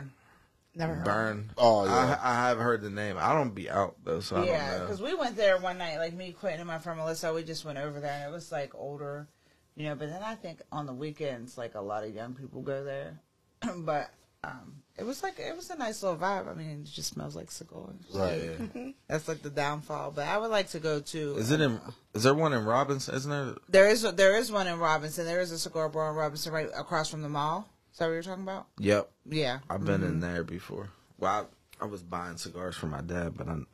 Burn. 0.75 0.87
Never 0.87 0.93
heard. 0.95 1.05
Burn. 1.05 1.51
Oh, 1.57 1.85
yeah. 1.85 2.19
I, 2.21 2.31
I 2.31 2.49
have 2.49 2.57
heard 2.57 2.81
the 2.81 2.89
name. 2.89 3.17
I 3.19 3.33
don't 3.33 3.55
be 3.55 3.69
out 3.69 3.95
though, 4.03 4.19
so 4.19 4.43
Yeah, 4.43 4.79
because 4.79 5.01
we 5.01 5.13
went 5.13 5.35
there 5.35 5.57
one 5.57 5.77
night, 5.77 5.97
like 5.97 6.13
me, 6.13 6.31
Quentin, 6.31 6.61
and 6.61 6.67
my 6.67 6.79
friend 6.79 6.99
Melissa. 6.99 7.33
We 7.33 7.43
just 7.43 7.65
went 7.65 7.77
over 7.77 7.99
there, 7.99 8.13
and 8.13 8.29
it 8.29 8.33
was 8.33 8.51
like 8.51 8.75
older, 8.75 9.27
you 9.75 9.85
know. 9.85 9.95
But 9.95 10.09
then 10.09 10.21
I 10.23 10.35
think 10.35 10.61
on 10.71 10.85
the 10.85 10.93
weekends, 10.93 11.57
like 11.57 11.75
a 11.75 11.81
lot 11.81 12.03
of 12.03 12.13
young 12.13 12.33
people 12.33 12.61
go 12.61 12.83
there. 12.83 13.19
but 13.77 14.11
um, 14.43 14.83
it 14.97 15.05
was 15.05 15.23
like 15.23 15.39
it 15.39 15.55
was 15.55 15.69
a 15.69 15.77
nice 15.77 16.03
little 16.03 16.17
vibe. 16.17 16.49
I 16.49 16.53
mean, 16.53 16.81
it 16.81 16.83
just 16.85 17.13
smells 17.13 17.35
like 17.35 17.51
cigars. 17.51 17.95
Right. 18.13 18.95
That's 19.07 19.27
like 19.27 19.41
the 19.41 19.49
downfall. 19.49 20.11
But 20.11 20.27
I 20.27 20.37
would 20.37 20.51
like 20.51 20.69
to 20.69 20.79
go 20.79 20.99
to. 20.99 21.35
Is 21.37 21.51
it 21.51 21.61
in? 21.61 21.79
Is 22.13 22.23
there 22.23 22.33
one 22.33 22.53
in 22.53 22.65
Robinson? 22.65 23.15
Isn't 23.15 23.31
there? 23.31 23.55
There 23.69 23.89
is 23.89 24.03
there 24.03 24.37
is 24.37 24.51
one 24.51 24.67
in 24.67 24.79
Robinson. 24.79 25.25
There 25.25 25.41
is 25.41 25.51
a 25.51 25.59
cigar 25.59 25.89
bar 25.89 26.09
in 26.11 26.15
Robinson, 26.15 26.53
right 26.53 26.69
across 26.75 27.09
from 27.09 27.21
the 27.21 27.29
mall. 27.29 27.69
Is 27.95 27.99
that 27.99 28.07
what 28.07 28.11
you're 28.11 28.23
talking 28.23 28.43
about? 28.43 28.67
Yep, 28.77 29.09
Yeah. 29.29 29.59
I've 29.69 29.85
been 29.85 30.03
in 30.03 30.19
there 30.19 30.43
before. 30.43 30.89
Well, 31.17 31.47
I, 31.79 31.85
I 31.85 31.87
was 31.87 32.03
buying 32.03 32.35
cigars 32.35 32.75
for 32.75 32.87
my 32.87 32.99
dad, 32.99 33.37
but 33.37 33.47
I'm. 33.47 33.67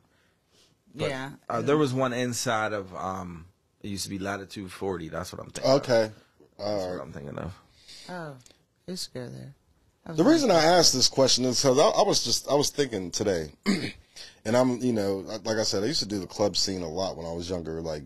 But, 0.93 1.09
yeah. 1.09 1.31
Uh, 1.49 1.63
there 1.63 1.75
was 1.77 1.91
one 1.91 2.13
inside 2.13 2.71
of 2.71 2.93
um. 2.95 3.47
It 3.81 3.87
used 3.87 4.03
to 4.03 4.11
be 4.11 4.19
Latitude 4.19 4.71
Forty. 4.71 5.09
That's 5.09 5.33
what 5.33 5.41
I'm 5.41 5.49
thinking. 5.49 5.71
Okay. 5.73 6.03
of. 6.03 6.11
That's 6.59 6.69
All 6.69 6.91
what. 6.91 7.01
I'm 7.01 7.11
thinking 7.11 7.39
of. 7.39 7.51
Oh, 8.09 8.35
it's 8.85 9.07
good 9.07 9.33
there. 9.33 9.55
That 10.05 10.17
The 10.17 10.23
reason 10.23 10.51
I 10.51 10.63
asked 10.65 10.93
this 10.93 11.07
question 11.07 11.43
is 11.45 11.59
because 11.59 11.79
I, 11.79 11.87
I 11.87 12.03
was 12.03 12.23
just 12.23 12.47
I 12.47 12.53
was 12.53 12.69
thinking 12.69 13.09
today, 13.09 13.49
and 14.45 14.55
I'm 14.55 14.77
you 14.81 14.93
know 14.93 15.25
like 15.43 15.57
I 15.57 15.63
said 15.63 15.81
I 15.81 15.87
used 15.87 16.01
to 16.01 16.07
do 16.07 16.19
the 16.19 16.27
club 16.27 16.55
scene 16.55 16.83
a 16.83 16.87
lot 16.87 17.17
when 17.17 17.25
I 17.25 17.33
was 17.33 17.49
younger, 17.49 17.81
like 17.81 18.03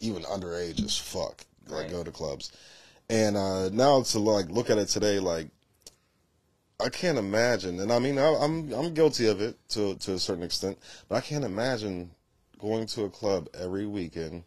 even 0.00 0.22
underage 0.22 0.82
as 0.82 0.96
fuck, 0.96 1.44
like 1.66 1.82
Right. 1.82 1.90
go 1.90 2.02
to 2.02 2.10
clubs, 2.10 2.52
and 3.10 3.36
uh, 3.36 3.68
now 3.68 4.00
to 4.02 4.18
like 4.18 4.48
look 4.48 4.70
at 4.70 4.78
it 4.78 4.88
today, 4.88 5.18
like 5.18 5.48
I 6.80 6.88
can't 6.90 7.18
imagine, 7.18 7.80
and 7.80 7.92
I 7.92 7.98
mean 7.98 8.18
I, 8.18 8.34
I'm 8.40 8.72
I'm 8.72 8.94
guilty 8.94 9.26
of 9.26 9.40
it 9.40 9.56
to 9.70 9.96
to 9.96 10.12
a 10.14 10.18
certain 10.18 10.44
extent, 10.44 10.78
but 11.08 11.16
I 11.16 11.20
can't 11.20 11.44
imagine 11.44 12.10
going 12.58 12.86
to 12.88 13.04
a 13.04 13.10
club 13.10 13.48
every 13.58 13.86
weekend, 13.86 14.44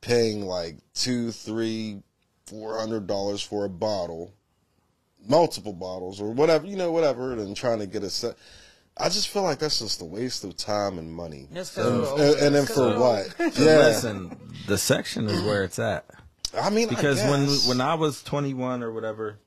paying 0.00 0.46
like 0.46 0.76
two, 0.94 1.30
three, 1.32 2.02
four 2.46 2.78
hundred 2.78 3.06
dollars 3.06 3.42
for 3.42 3.64
a 3.66 3.68
bottle 3.68 4.32
multiple 5.28 5.72
bottles 5.72 6.20
or 6.20 6.30
whatever, 6.32 6.66
you 6.66 6.76
know, 6.76 6.92
whatever, 6.92 7.32
and 7.32 7.56
trying 7.56 7.80
to 7.80 7.86
get 7.86 8.02
a 8.02 8.10
set. 8.10 8.36
I 8.96 9.08
just 9.08 9.28
feel 9.28 9.42
like 9.42 9.58
that's 9.58 9.78
just 9.80 10.00
a 10.00 10.04
waste 10.04 10.44
of 10.44 10.56
time 10.56 10.98
and 10.98 11.12
money. 11.12 11.48
Just 11.52 11.74
'cause 11.74 11.86
And, 11.86 12.02
we're 12.02 12.12
and, 12.32 12.42
and 12.46 12.54
then 12.54 12.64
Just 12.66 12.74
for 12.78 12.92
'cause 12.94 13.36
what? 13.38 13.54
Yeah. 13.58 13.76
Listen, 13.78 14.38
the 14.66 14.78
section 14.78 15.26
is 15.28 15.42
where 15.42 15.64
it's 15.64 15.78
at. 15.78 16.06
I 16.58 16.70
mean, 16.70 16.86
I 16.88 16.90
Because 16.90 17.18
when 17.18 17.48
when 17.68 17.80
I 17.80 17.94
was 17.94 18.22
21 18.22 18.82
or 18.82 18.92
whatever, 18.92 19.38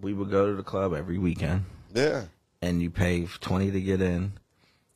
we 0.00 0.12
would 0.12 0.30
go 0.30 0.46
to 0.50 0.54
the 0.56 0.62
club 0.62 0.92
every 0.94 1.18
weekend, 1.18 1.64
yeah, 1.94 2.24
and 2.62 2.82
you 2.82 2.90
pay 2.90 3.26
20 3.26 3.70
to 3.70 3.80
get 3.80 4.00
in, 4.00 4.32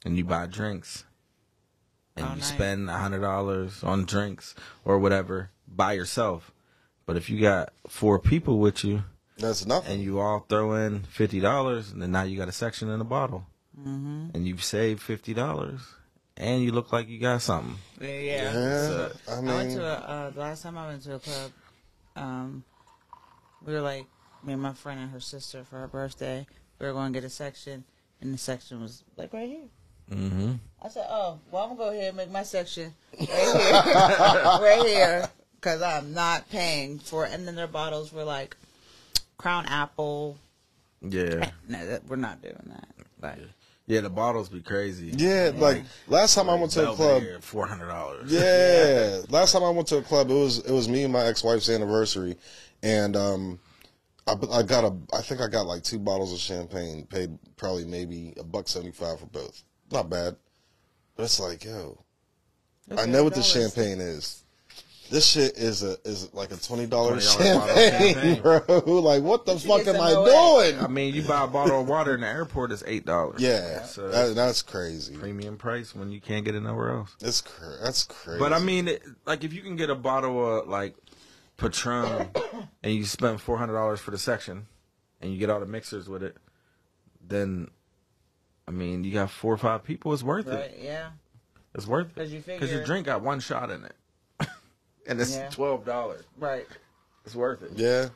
and 0.05 0.17
you 0.17 0.25
buy 0.25 0.47
drinks, 0.47 1.05
and 2.17 2.25
All 2.27 2.33
you 2.35 2.41
night. 2.41 2.45
spend 2.45 2.91
hundred 2.91 3.21
dollars 3.21 3.83
on 3.85 4.05
drinks 4.05 4.55
or 4.85 4.99
whatever 4.99 5.51
by 5.67 5.93
yourself. 5.93 6.53
But 7.07 7.17
if 7.17 7.31
you 7.31 7.41
got 7.41 7.73
four 7.89 8.19
people 8.19 8.59
with 8.59 8.85
you, 8.85 9.05
that's 9.39 9.65
nothing. 9.65 9.95
and 9.95 10.03
you 10.03 10.19
all 10.21 10.45
throw 10.49 10.75
in 10.75 11.05
fifty 11.05 11.41
dollars, 11.41 11.91
and 11.93 12.03
then 12.03 12.11
now 12.13 12.23
you 12.25 12.37
got 12.37 12.49
a 12.49 12.53
section 12.53 12.89
in 12.91 13.01
a 13.01 13.05
bottle, 13.05 13.47
Mm-hmm. 13.79 14.31
and 14.35 14.47
you've 14.47 14.65
saved 14.65 15.01
fifty 15.01 15.33
dollars, 15.33 15.81
and 16.37 16.63
you 16.63 16.73
look 16.73 16.93
like 16.93 17.09
you 17.09 17.19
got 17.21 17.41
something. 17.43 17.77
Yeah, 18.01 18.09
yeah. 18.09 18.53
yeah, 18.53 19.09
I 19.29 19.37
I 19.37 19.41
went 19.41 19.71
to 19.73 19.85
a, 19.85 19.93
uh, 19.95 20.31
the 20.31 20.41
last 20.41 20.63
time 20.65 20.77
I 20.77 20.89
went 20.89 21.03
to 21.05 21.15
a 21.15 21.19
club. 21.21 21.53
Um, 22.17 22.65
we 23.65 23.73
were 23.73 23.81
like 23.81 24.07
me 24.45 24.53
and 24.53 24.63
my 24.63 24.73
friend 24.73 25.01
and 25.01 25.11
her 25.11 25.21
sister 25.21 25.65
for 25.65 25.79
her 25.79 25.89
birthday. 25.89 26.47
We 26.79 26.87
were 26.87 26.93
going 26.93 27.13
to 27.13 27.17
get 27.21 27.27
a 27.27 27.31
section, 27.31 27.85
and 28.21 28.33
the 28.33 28.39
section 28.39 28.81
was 28.81 29.03
like 29.17 29.33
right 29.33 29.49
here. 29.49 29.67
Mm-hmm. 30.11 30.53
I 30.83 30.89
said, 30.89 31.07
"Oh, 31.09 31.39
well, 31.51 31.65
I'm 31.65 31.77
gonna 31.77 31.91
go 31.91 31.91
ahead 31.91 32.09
and 32.09 32.17
make 32.17 32.31
my 32.31 32.43
section 32.43 32.95
right 33.19 33.29
here, 33.29 33.73
right 34.61 34.83
here, 34.87 35.29
because 35.57 35.83
I'm 35.83 36.15
not 36.15 36.49
paying 36.51 36.99
for." 36.99 37.27
it. 37.27 37.33
And 37.33 37.47
then 37.47 37.57
their 37.57 37.67
bottles 37.67 38.13
were 38.13 38.25
like 38.25 38.57
Crown 39.37 39.67
Apple. 39.67 40.39
Yeah, 41.03 41.51
No, 41.69 41.87
that, 41.87 42.07
we're 42.09 42.17
not 42.17 42.43
doing 42.43 42.57
that. 42.67 42.89
But 43.21 43.39
yeah. 43.87 44.01
The 44.01 44.11
bottles 44.11 44.49
be 44.49 44.61
crazy. 44.61 45.13
yeah, 45.15 45.53
like 45.55 45.83
last 46.07 46.35
time 46.35 46.49
I 46.51 46.55
went 46.55 46.73
to 46.73 46.91
a 46.91 46.95
club. 46.95 47.23
four 47.41 47.67
hundred 47.67 47.89
dollars. 47.89 48.33
Yeah, 48.33 49.21
last 49.29 49.53
time 49.53 49.63
I 49.63 49.71
went 49.71 49.89
to 49.89 49.99
a 49.99 50.03
club, 50.03 50.31
it 50.31 50.35
was 50.35 50.59
it 50.59 50.73
was 50.73 50.89
me 50.89 51.05
and 51.05 51.13
my 51.13 51.25
ex 51.27 51.45
wife's 51.45 51.69
anniversary, 51.69 52.37
and 52.83 53.15
um, 53.17 53.59
I, 54.29 54.59
I 54.59 54.63
got 54.63 54.85
a 54.85 54.95
I 55.17 55.23
think 55.23 55.41
I 55.41 55.49
got 55.49 55.67
like 55.67 55.83
two 55.83 55.99
bottles 55.99 56.33
of 56.33 56.39
champagne, 56.39 57.07
paid 57.07 57.39
probably 57.57 57.85
maybe 57.85 58.35
a 58.39 58.45
buck 58.45 58.69
seventy 58.69 58.93
five 58.93 59.19
for 59.21 59.27
both. 59.27 59.63
Not 59.91 60.11
bad, 60.11 60.37
but 61.17 61.23
it's 61.25 61.41
like 61.41 61.65
yo, 61.65 62.05
I 62.97 63.07
know 63.07 63.25
what 63.25 63.35
the 63.35 63.43
champagne 63.43 64.01
is. 64.01 64.45
This 65.11 65.27
shit 65.27 65.57
is 65.57 65.83
a 65.83 65.97
is 66.05 66.35
like 66.35 66.53
a 66.53 66.57
twenty 66.57 66.87
dollar 66.87 67.17
$20 67.17 67.39
bottle 67.39 67.63
of 67.63 67.79
champagne, 67.79 68.15
champagne. 68.15 68.43
bro. 68.85 69.01
Like, 69.01 69.23
what 69.23 69.47
the 69.47 69.59
fuck 69.59 69.87
am 69.87 69.97
I 69.99 70.13
Moet. 70.13 70.27
doing? 70.27 70.85
I 70.85 70.87
mean, 70.87 71.15
you 71.15 71.23
buy 71.23 71.45
a 71.45 71.47
bottle 71.47 71.81
of 71.81 71.89
water 71.89 72.15
in 72.15 72.21
the 72.21 72.27
airport, 72.27 72.73
it's 72.73 72.85
eight 72.87 73.07
dollars. 73.07 73.41
Yeah, 73.41 73.85
so 73.85 74.09
that, 74.11 74.35
that's 74.35 74.61
crazy. 74.61 75.17
premium 75.17 75.57
price 75.57 75.95
when 75.95 76.13
you 76.13 76.21
can't 76.21 76.45
get 76.45 76.55
it 76.55 76.61
nowhere 76.61 76.91
else. 76.91 77.17
That's 77.21 77.41
cra- 77.41 77.79
that's 77.83 78.05
crazy. 78.05 78.39
But 78.39 78.53
I 78.53 78.59
mean, 78.59 78.89
it, 78.89 79.03
like 79.25 79.45
if 79.45 79.55
you 79.55 79.63
can 79.63 79.77
get 79.77 79.89
a 79.89 79.95
bottle 79.95 80.59
of 80.59 80.69
like 80.69 80.95
Patron 81.59 82.31
and 82.83 82.95
you 82.95 83.05
spend 83.05 83.41
four 83.43 83.59
hundred 83.59 83.75
dollars 83.75 84.01
for 84.01 84.11
the 84.13 84.19
section, 84.19 84.67
and 85.21 85.31
you 85.33 85.39
get 85.39 85.51
all 85.51 85.61
the 85.61 85.67
mixers 85.67 86.09
with 86.09 86.23
it, 86.23 86.37
then 87.21 87.69
I 88.67 88.71
mean, 88.71 89.05
you 89.05 89.13
got 89.13 89.31
four 89.31 89.53
or 89.53 89.59
five 89.59 89.83
people. 89.85 90.13
It's 90.15 90.23
worth 90.23 90.47
Right? 90.47 90.61
it. 90.61 90.79
Yeah. 90.83 91.11
It's 91.75 91.87
worth 91.87 92.09
it 92.09 92.15
'Cause 92.17 92.33
you 92.33 92.41
because 92.41 92.71
your 92.73 92.85
drink 92.85 93.07
got 93.07 93.23
one 93.23 93.41
shot 93.41 93.71
in 93.71 93.85
it, 93.85 93.95
and 95.07 95.21
it's 95.21 95.37
Yeah. 95.37 95.51
twelve 95.51 95.85
dollars. 95.85 96.25
Right. 96.39 96.67
It's 97.27 97.35
worth 97.35 97.63
it. 97.63 97.73
yeah, 97.75 98.09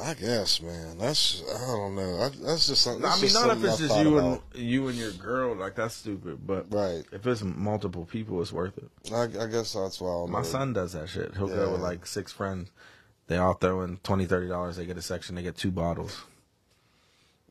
I 0.00 0.14
guess, 0.14 0.60
man. 0.60 0.98
That's 0.98 1.42
I 1.54 1.66
don't 1.66 1.94
know. 1.94 2.16
I, 2.22 2.28
that's 2.44 2.66
just 2.66 2.82
something. 2.82 3.04
I 3.04 3.12
mean, 3.12 3.20
just 3.20 3.34
not 3.34 3.56
if 3.56 3.62
it's 3.64 3.74
I 3.74 3.86
just 3.86 4.00
you 4.00 4.18
about. 4.18 4.42
and 4.54 4.62
you 4.62 4.88
and 4.88 4.98
your 4.98 5.12
girl, 5.12 5.54
like 5.54 5.74
that's 5.76 5.94
stupid. 5.94 6.46
But 6.46 6.66
Right. 6.72 7.04
if 7.12 7.26
it's 7.26 7.42
multiple 7.42 8.04
people, 8.06 8.40
it's 8.42 8.52
worth 8.52 8.78
it. 8.78 8.90
I, 9.12 9.22
I 9.24 9.46
guess 9.46 9.74
that's 9.74 10.00
why 10.00 10.10
I'm 10.24 10.30
My 10.30 10.42
son 10.42 10.72
does 10.72 10.94
that 10.94 11.08
shit. 11.08 11.36
He'll 11.36 11.46
go 11.48 11.72
with 11.72 11.80
like 11.82 12.06
six 12.06 12.32
friends. 12.32 12.70
They 13.28 13.36
all 13.36 13.54
throw 13.54 13.82
in 13.82 13.98
twenty, 13.98 14.24
thirty 14.24 14.48
dollars. 14.48 14.76
They 14.76 14.86
get 14.86 14.96
a 14.96 15.02
section. 15.02 15.34
They 15.36 15.42
get 15.42 15.56
two 15.56 15.70
bottles. 15.70 16.24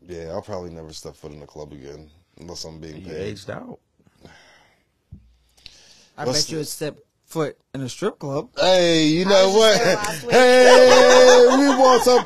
Yeah, 0.05 0.29
I'll 0.31 0.41
probably 0.41 0.71
never 0.71 0.91
step 0.93 1.15
foot 1.15 1.31
in 1.31 1.39
the 1.39 1.45
club 1.47 1.71
again 1.71 2.09
unless 2.39 2.65
I'm 2.65 2.79
being 2.79 2.97
You 2.97 3.05
paid. 3.05 3.21
aged 3.21 3.49
out. 3.51 3.79
I 6.17 6.25
Let's- 6.25 6.43
bet 6.43 6.51
you 6.51 6.57
would 6.57 6.67
step 6.67 6.97
foot 7.31 7.57
in 7.73 7.81
a 7.81 7.89
strip 7.89 8.19
club. 8.19 8.49
Hey, 8.59 9.07
you 9.07 9.25
know 9.25 9.49
what? 9.51 9.77
just 9.77 9.83
there 9.83 9.95
last 9.95 10.23
week. 10.23 10.31
Hey, 10.33 11.47
we 11.57 11.69
want 11.79 12.03
some 12.03 12.23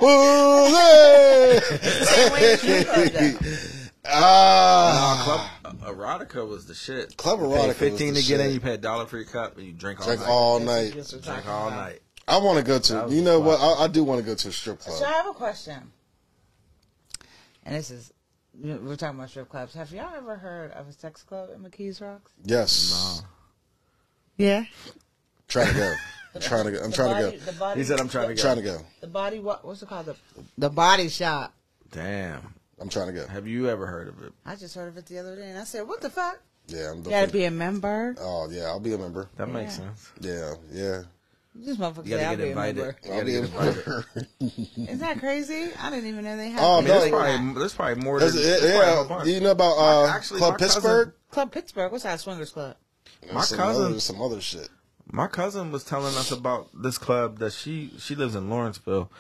pussy. 3.40 3.72
Ah, 4.08 5.52
Club 5.64 5.98
erotica 5.98 6.48
was 6.48 6.68
the 6.68 6.76
shit. 6.76 7.18
Club 7.18 7.40
You 7.40 7.46
Erotica 7.48 7.62
pay 7.62 7.68
was 7.68 7.78
fifteen 7.78 8.14
the 8.14 8.22
to 8.22 8.28
get 8.28 8.40
in. 8.40 8.54
You 8.54 8.60
pay 8.60 8.76
a 8.76 8.78
dollar 8.78 9.08
for 9.08 9.18
your 9.18 9.26
cup, 9.26 9.58
and 9.58 9.66
you 9.66 9.74
drink 9.74 10.00
all 10.00 10.06
drink 10.06 10.22
night. 10.22 10.30
all 10.30 10.60
night. 10.60 10.92
drink 11.24 11.48
all 11.48 11.72
night. 11.72 12.02
I 12.28 12.38
want 12.38 12.60
to 12.60 12.64
go 12.64 12.78
to. 12.78 13.08
You 13.10 13.24
know 13.24 13.40
what? 13.40 13.60
I, 13.60 13.86
I 13.86 13.88
do 13.88 14.04
want 14.04 14.20
to 14.22 14.26
go 14.26 14.36
to 14.36 14.48
a 14.50 14.52
strip 14.52 14.80
club. 14.80 14.96
So 14.96 15.06
I 15.06 15.12
have 15.12 15.28
a 15.28 15.34
question. 15.34 15.92
And 17.64 17.76
this 17.76 17.90
is, 17.90 18.14
we're 18.54 18.96
talking 18.96 19.18
about 19.18 19.30
strip 19.30 19.50
clubs. 19.50 19.74
Have 19.74 19.92
y'all 19.92 20.14
ever 20.16 20.36
heard 20.36 20.72
of 20.72 20.88
a 20.88 20.92
sex 20.92 21.24
club 21.24 21.50
in 21.56 21.64
McKees 21.64 22.00
Rocks? 22.00 22.32
Yes, 22.44 23.24
Yeah. 24.38 24.66
trying 25.48 25.68
to 25.68 25.74
go. 25.74 25.94
I'm 26.36 26.42
trying 26.42 26.66
to 26.66 26.72
go. 26.72 26.84
I'm 26.84 26.92
trying 26.92 27.32
to 27.32 27.38
go. 27.46 27.52
Body, 27.54 27.80
He 27.80 27.86
said, 27.86 28.00
"I'm 28.00 28.10
trying 28.10 28.28
to 28.30 28.36
go." 28.36 28.42
Trying 28.42 28.58
to 28.58 28.62
go. 28.62 28.78
The 29.02 29.08
body, 29.08 29.40
what, 29.40 29.64
what's 29.66 29.82
it 29.82 29.88
called? 29.90 30.08
The, 30.08 30.16
the 30.58 30.70
body 30.70 31.08
shop. 31.10 31.54
Damn. 31.92 32.54
I'm 32.80 32.90
trying 32.90 33.08
to 33.08 33.14
go. 33.14 33.26
Have 33.28 33.48
you 33.48 33.70
ever 33.70 33.86
heard 33.86 34.10
of 34.10 34.22
it? 34.22 34.34
I 34.46 34.56
just 34.56 34.76
heard 34.76 34.90
of 34.90 34.98
it 34.98 35.06
the 35.06 35.18
other 35.20 35.36
day 35.38 35.48
and 35.50 35.58
I 35.58 35.64
said, 35.64 35.88
what 35.88 36.02
the 36.02 36.10
fuck? 36.10 36.42
Yeah, 36.68 36.90
I'm. 36.92 36.98
You 36.98 37.04
gotta 37.04 37.12
definitely- 37.28 37.40
be 37.40 37.46
a 37.46 37.52
member. 37.52 38.16
Oh 38.20 38.50
yeah, 38.52 38.64
I'll 38.64 38.80
be 38.82 38.94
a 38.94 38.98
member. 38.98 39.30
That 39.38 39.48
makes 39.50 39.76
sense. 39.78 40.12
Yeah, 40.20 40.56
yeah. 40.72 41.04
This 41.58 41.78
motherfucker 41.78 42.06
You 42.06 42.18
gotta 42.18 42.26
I'll 42.26 42.36
get 42.36 42.48
invited. 42.50 42.96
I'll 43.10 43.24
be 43.24 43.36
a 43.36 43.40
invited. 43.44 43.88
member. 43.88 44.06
Isn't 44.42 45.00
that 45.00 45.20
crazy? 45.20 45.70
I 45.80 45.90
didn't 45.90 46.10
even 46.10 46.26
know 46.26 46.36
they 46.36 46.50
had. 46.50 46.62
Oh, 46.62 46.80
I 46.80 46.82
mean, 46.82 46.88
no, 46.90 46.94
there's, 46.96 47.06
it- 47.06 47.12
probably, 47.12 47.54
there's 47.60 47.74
probably 47.74 48.04
more 48.04 48.20
than 48.20 48.36
That's- 48.36 48.62
there's 48.62 48.76
probably 48.78 48.92
a 48.92 49.02
yeah, 49.04 49.08
bunch. 49.08 49.30
you 49.30 49.40
know 49.40 49.52
about 49.52 49.78
uh, 49.78 50.08
actually, 50.08 50.40
Club 50.40 50.54
my 50.54 50.58
cousin- 50.58 50.82
Pittsburgh? 50.82 51.14
Club 51.32 51.52
Pittsburgh. 51.54 51.92
What's 51.94 52.04
that 52.04 52.20
swingers 52.20 52.50
club? 52.52 52.76
My 53.34 53.42
some 53.42 53.58
cousin- 53.58 53.86
other, 53.86 54.00
some 54.00 54.22
other 54.22 54.42
shit. 54.42 54.70
My 55.12 55.28
cousin 55.28 55.72
was 55.72 55.84
telling 55.84 56.16
us 56.16 56.32
about 56.32 56.70
this 56.74 56.98
club 56.98 57.40
that 57.40 57.54
she 57.54 57.92
she 58.00 58.16
lives 58.16 58.36
in 58.36 58.50
Lawrenceville, 58.50 59.12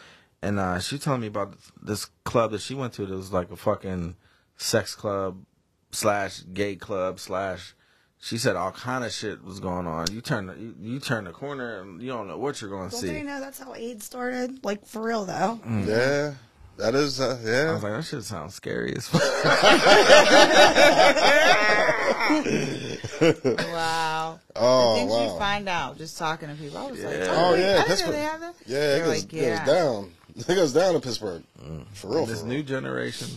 and 0.41 0.59
uh, 0.59 0.79
she 0.79 0.97
telling 0.97 1.21
me 1.21 1.27
about 1.27 1.55
this 1.81 2.05
club 2.23 2.51
that 2.51 2.61
she 2.61 2.73
went 2.73 2.93
to. 2.93 3.05
That 3.05 3.15
was 3.15 3.31
like 3.31 3.51
a 3.51 3.55
fucking 3.55 4.15
sex 4.57 4.95
club 4.95 5.45
slash 5.91 6.41
gay 6.53 6.75
club 6.75 7.19
slash. 7.19 7.75
She 8.19 8.39
said 8.39 8.55
all 8.55 8.71
kind 8.71 9.03
of 9.05 9.11
shit 9.11 9.43
was 9.43 9.59
going 9.59 9.85
on. 9.85 10.07
You 10.11 10.19
turn 10.21 10.47
the, 10.47 10.55
you, 10.55 10.75
you 10.79 10.99
turn 10.99 11.25
the 11.25 11.31
corner 11.31 11.81
and 11.81 12.01
you 12.01 12.07
don't 12.07 12.27
know 12.27 12.39
what 12.39 12.59
you're 12.59 12.71
going 12.71 12.89
to 12.89 12.95
see. 12.95 13.05
Don't 13.07 13.15
they 13.17 13.21
know 13.21 13.39
that's 13.39 13.59
how 13.59 13.75
AIDS 13.75 14.05
started? 14.05 14.63
Like 14.65 14.83
for 14.87 15.01
real 15.03 15.25
though. 15.25 15.59
Yeah, 15.67 16.33
that 16.77 16.95
is. 16.95 17.19
Uh, 17.19 17.37
I 17.69 17.73
was 17.73 17.83
like, 17.83 17.93
that 17.93 18.03
shit 18.03 18.23
sounds 18.23 18.55
scary 18.55 18.95
as 18.95 19.07
fuck. 19.07 19.21
Wow. 23.21 24.39
Oh 24.55 24.93
the 24.93 24.99
things 24.99 25.11
wow. 25.11 25.33
you 25.33 25.39
find 25.39 25.69
out 25.69 25.97
just 25.97 26.17
talking 26.17 26.49
to 26.49 26.55
people. 26.55 26.77
I 26.77 26.91
was 26.91 27.03
like, 27.03 27.13
Yeah. 27.15 27.27
Oh, 27.29 27.53
yeah, 27.55 27.55
I 27.55 27.57
didn't 27.57 27.77
know 27.77 27.85
Pittsburgh. 27.87 28.11
they 28.13 28.21
have 28.21 28.39
that. 28.41 28.55
yeah, 28.65 28.77
it 28.77 28.79
They're 28.79 29.05
goes, 29.05 29.23
like, 29.23 29.31
goes 29.31 29.67
down. 29.75 30.11
It 30.37 30.47
goes 30.47 30.73
down 30.73 30.95
in 30.95 31.01
Pittsburgh. 31.01 31.43
For 31.93 32.07
real. 32.09 32.25
this 32.25 32.41
for 32.41 32.47
new 32.47 32.55
real. 32.55 32.65
generation, 32.65 33.29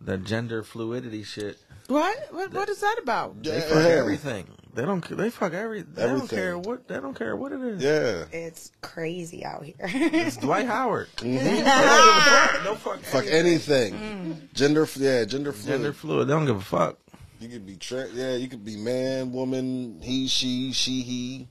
the 0.00 0.16
gender 0.18 0.62
fluidity 0.62 1.24
shit. 1.24 1.58
What? 1.88 2.32
What? 2.32 2.52
What 2.52 2.68
is 2.68 2.80
that 2.80 2.96
about? 3.02 3.42
They 3.42 3.54
Yeah. 3.56 3.60
fuck 3.62 3.84
everything. 3.86 4.46
They 4.78 4.84
don't. 4.84 5.16
They 5.16 5.28
fuck 5.30 5.54
every. 5.54 5.82
They 5.82 6.06
don't 6.06 6.30
care 6.30 6.56
what. 6.56 6.86
They 6.86 7.00
don't 7.00 7.18
care 7.18 7.34
what 7.34 7.50
it 7.50 7.60
is. 7.60 7.82
Yeah. 7.82 8.26
It's 8.30 8.70
crazy 8.80 9.44
out 9.44 9.64
here. 9.64 9.74
It's 9.80 10.36
Dwight 10.36 10.66
Howard. 10.66 11.08
Mm-hmm. 11.16 11.34
They 11.34 11.64
don't 11.64 11.64
give 11.64 11.66
a 11.66 12.20
fuck. 12.20 12.64
No 12.64 12.74
fuck. 12.76 13.00
Fuck 13.00 13.24
anything. 13.26 13.94
Mm. 13.94 14.52
Gender. 14.54 14.86
Yeah, 14.94 15.24
gender 15.24 15.52
fluid. 15.52 15.66
Gender 15.80 15.92
fluid. 15.92 16.28
They 16.28 16.32
don't 16.32 16.46
give 16.46 16.58
a 16.58 16.60
fuck. 16.60 16.96
You 17.40 17.48
could 17.48 17.66
be 17.66 17.74
tra- 17.74 18.06
yeah, 18.12 18.36
you 18.36 18.46
could 18.46 18.64
be 18.64 18.76
man, 18.76 19.32
woman, 19.32 19.98
he, 20.00 20.28
she, 20.28 20.72
she, 20.72 21.02
he. 21.02 21.48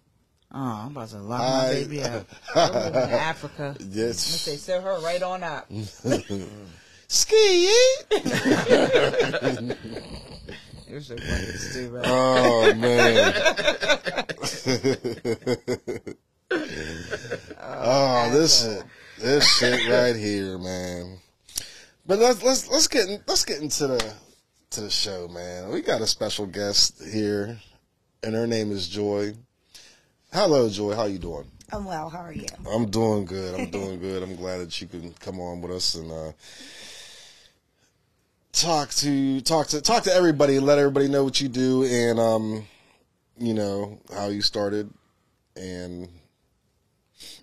Oh, 0.53 0.83
I'm 0.85 0.91
about 0.91 1.09
to 1.09 1.17
lock 1.17 1.41
I- 1.41 1.67
my 1.67 1.73
baby 1.73 2.03
out. 2.03 2.25
I'm 2.55 2.73
moving 2.73 2.93
to 2.93 3.11
Africa. 3.11 3.75
Yes. 3.89 4.45
They 4.45 4.55
set 4.55 4.83
her 4.83 5.01
right 5.01 5.21
on 5.21 5.43
up. 5.43 5.69
Ski. 7.09 7.73
You're 10.89 11.01
so 11.01 11.17
fucking 11.17 11.57
stupid. 11.57 12.03
Oh 12.05 12.73
man. 12.75 13.33
oh, 17.61 18.29
this 18.31 18.63
shit, 18.63 18.83
this 19.19 19.57
shit 19.57 19.89
right 19.89 20.15
here, 20.15 20.57
man. 20.57 21.17
But 22.05 22.19
let's 22.19 22.41
let's 22.41 22.69
let's 22.69 22.87
get 22.87 23.09
in, 23.09 23.21
let's 23.27 23.43
get 23.43 23.61
into 23.61 23.87
the 23.87 24.13
to 24.71 24.81
the 24.81 24.89
show, 24.89 25.27
man. 25.27 25.69
We 25.69 25.81
got 25.81 26.01
a 26.01 26.07
special 26.07 26.45
guest 26.45 27.03
here, 27.03 27.59
and 28.23 28.33
her 28.33 28.47
name 28.47 28.71
is 28.71 28.87
Joy. 28.87 29.33
Hello, 30.31 30.69
Joy. 30.69 30.95
How 30.95 31.03
you 31.05 31.19
doing? 31.19 31.51
I'm 31.73 31.83
well. 31.83 32.09
How 32.09 32.19
are 32.19 32.31
you? 32.31 32.47
I'm 32.69 32.89
doing 32.89 33.25
good. 33.25 33.59
I'm 33.59 33.69
doing 33.69 33.99
good. 33.99 34.23
I'm 34.23 34.37
glad 34.37 34.59
that 34.59 34.79
you 34.79 34.87
can 34.87 35.13
come 35.19 35.41
on 35.41 35.59
with 35.61 35.71
us 35.71 35.95
and 35.95 36.09
uh, 36.09 36.31
talk 38.61 38.89
to 38.89 39.41
talk 39.41 39.67
to 39.67 39.81
talk 39.81 40.03
to 40.03 40.13
everybody. 40.13 40.59
Let 40.59 40.79
everybody 40.79 41.07
know 41.07 41.23
what 41.23 41.39
you 41.39 41.47
do 41.47 41.83
and 41.83 42.19
um, 42.19 42.65
you 43.37 43.53
know 43.53 43.99
how 44.13 44.27
you 44.27 44.41
started 44.41 44.89
and 45.55 46.09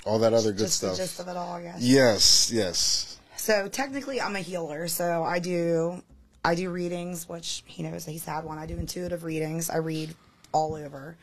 all 0.05 0.19
that 0.21 0.33
other 0.33 0.53
good 0.53 0.59
Just 0.59 0.79
stuff. 0.79 0.93
the 0.93 1.03
gist 1.03 1.21
of 1.21 1.29
it 1.29 1.37
all, 1.37 1.61
guess. 1.61 1.81
Yes, 1.81 2.51
yes. 2.53 3.19
So 3.37 3.69
technically, 3.69 4.21
I'm 4.21 4.37
a 4.37 4.41
healer. 4.41 4.89
So 4.89 5.23
I 5.23 5.39
do 5.39 6.03
I 6.45 6.55
do 6.55 6.71
readings, 6.71 7.29
which 7.29 7.63
he 7.67 7.83
knows 7.83 8.05
he's 8.05 8.25
had 8.25 8.45
one. 8.45 8.59
I 8.59 8.67
do 8.67 8.77
intuitive 8.77 9.25
readings. 9.25 9.71
I 9.71 9.79
read 9.79 10.15
all 10.53 10.75
over. 10.75 11.17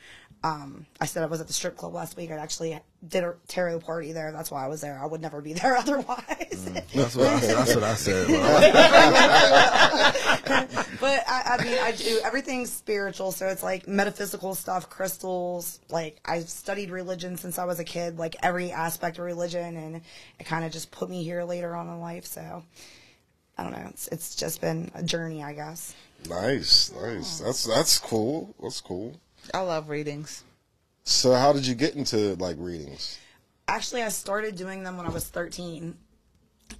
Um, 0.43 0.87
I 0.99 1.05
said 1.05 1.21
I 1.21 1.27
was 1.27 1.39
at 1.39 1.45
the 1.45 1.53
strip 1.53 1.77
club 1.77 1.93
last 1.93 2.17
week. 2.17 2.31
I 2.31 2.35
actually 2.35 2.79
did 3.07 3.23
a 3.23 3.35
tarot 3.47 3.81
party 3.81 4.11
there. 4.11 4.31
That's 4.31 4.49
why 4.49 4.65
I 4.65 4.67
was 4.67 4.81
there. 4.81 4.99
I 4.99 5.05
would 5.05 5.21
never 5.21 5.39
be 5.39 5.53
there 5.61 5.77
otherwise. 5.77 6.67
That's 6.93 7.15
what 7.15 7.27
I 7.27 7.39
said. 7.39 7.57
That's 7.57 7.75
what 7.75 7.83
I 7.83 7.93
said. 7.93 8.27
but 10.99 11.23
I, 11.27 11.57
I 11.59 11.63
mean, 11.63 11.77
I 11.79 11.91
do 11.91 12.21
everything's 12.23 12.71
spiritual, 12.71 13.31
so 13.31 13.49
it's 13.49 13.61
like 13.61 13.87
metaphysical 13.87 14.55
stuff, 14.55 14.89
crystals. 14.89 15.79
Like 15.89 16.19
I've 16.25 16.49
studied 16.49 16.89
religion 16.89 17.37
since 17.37 17.59
I 17.59 17.65
was 17.65 17.79
a 17.79 17.83
kid, 17.83 18.17
like 18.17 18.35
every 18.41 18.71
aspect 18.71 19.19
of 19.19 19.25
religion, 19.25 19.77
and 19.77 20.01
it 20.39 20.45
kind 20.45 20.65
of 20.65 20.71
just 20.71 20.89
put 20.89 21.07
me 21.07 21.23
here 21.23 21.43
later 21.43 21.75
on 21.75 21.87
in 21.87 21.99
life. 21.99 22.25
So 22.25 22.63
I 23.59 23.63
don't 23.63 23.73
know. 23.73 23.85
It's 23.89 24.07
it's 24.07 24.35
just 24.35 24.59
been 24.59 24.89
a 24.95 25.03
journey, 25.03 25.43
I 25.43 25.53
guess. 25.53 25.93
Nice, 26.27 26.91
nice. 26.99 27.39
That's 27.39 27.63
that's 27.65 27.99
cool. 27.99 28.55
That's 28.59 28.81
cool. 28.81 29.19
I 29.53 29.61
love 29.61 29.89
readings. 29.89 30.43
So, 31.03 31.33
how 31.33 31.53
did 31.53 31.65
you 31.65 31.75
get 31.75 31.95
into 31.95 32.35
like 32.35 32.57
readings? 32.59 33.17
Actually, 33.67 34.03
I 34.03 34.09
started 34.09 34.55
doing 34.55 34.83
them 34.83 34.97
when 34.97 35.05
I 35.05 35.09
was 35.09 35.27
13. 35.27 35.95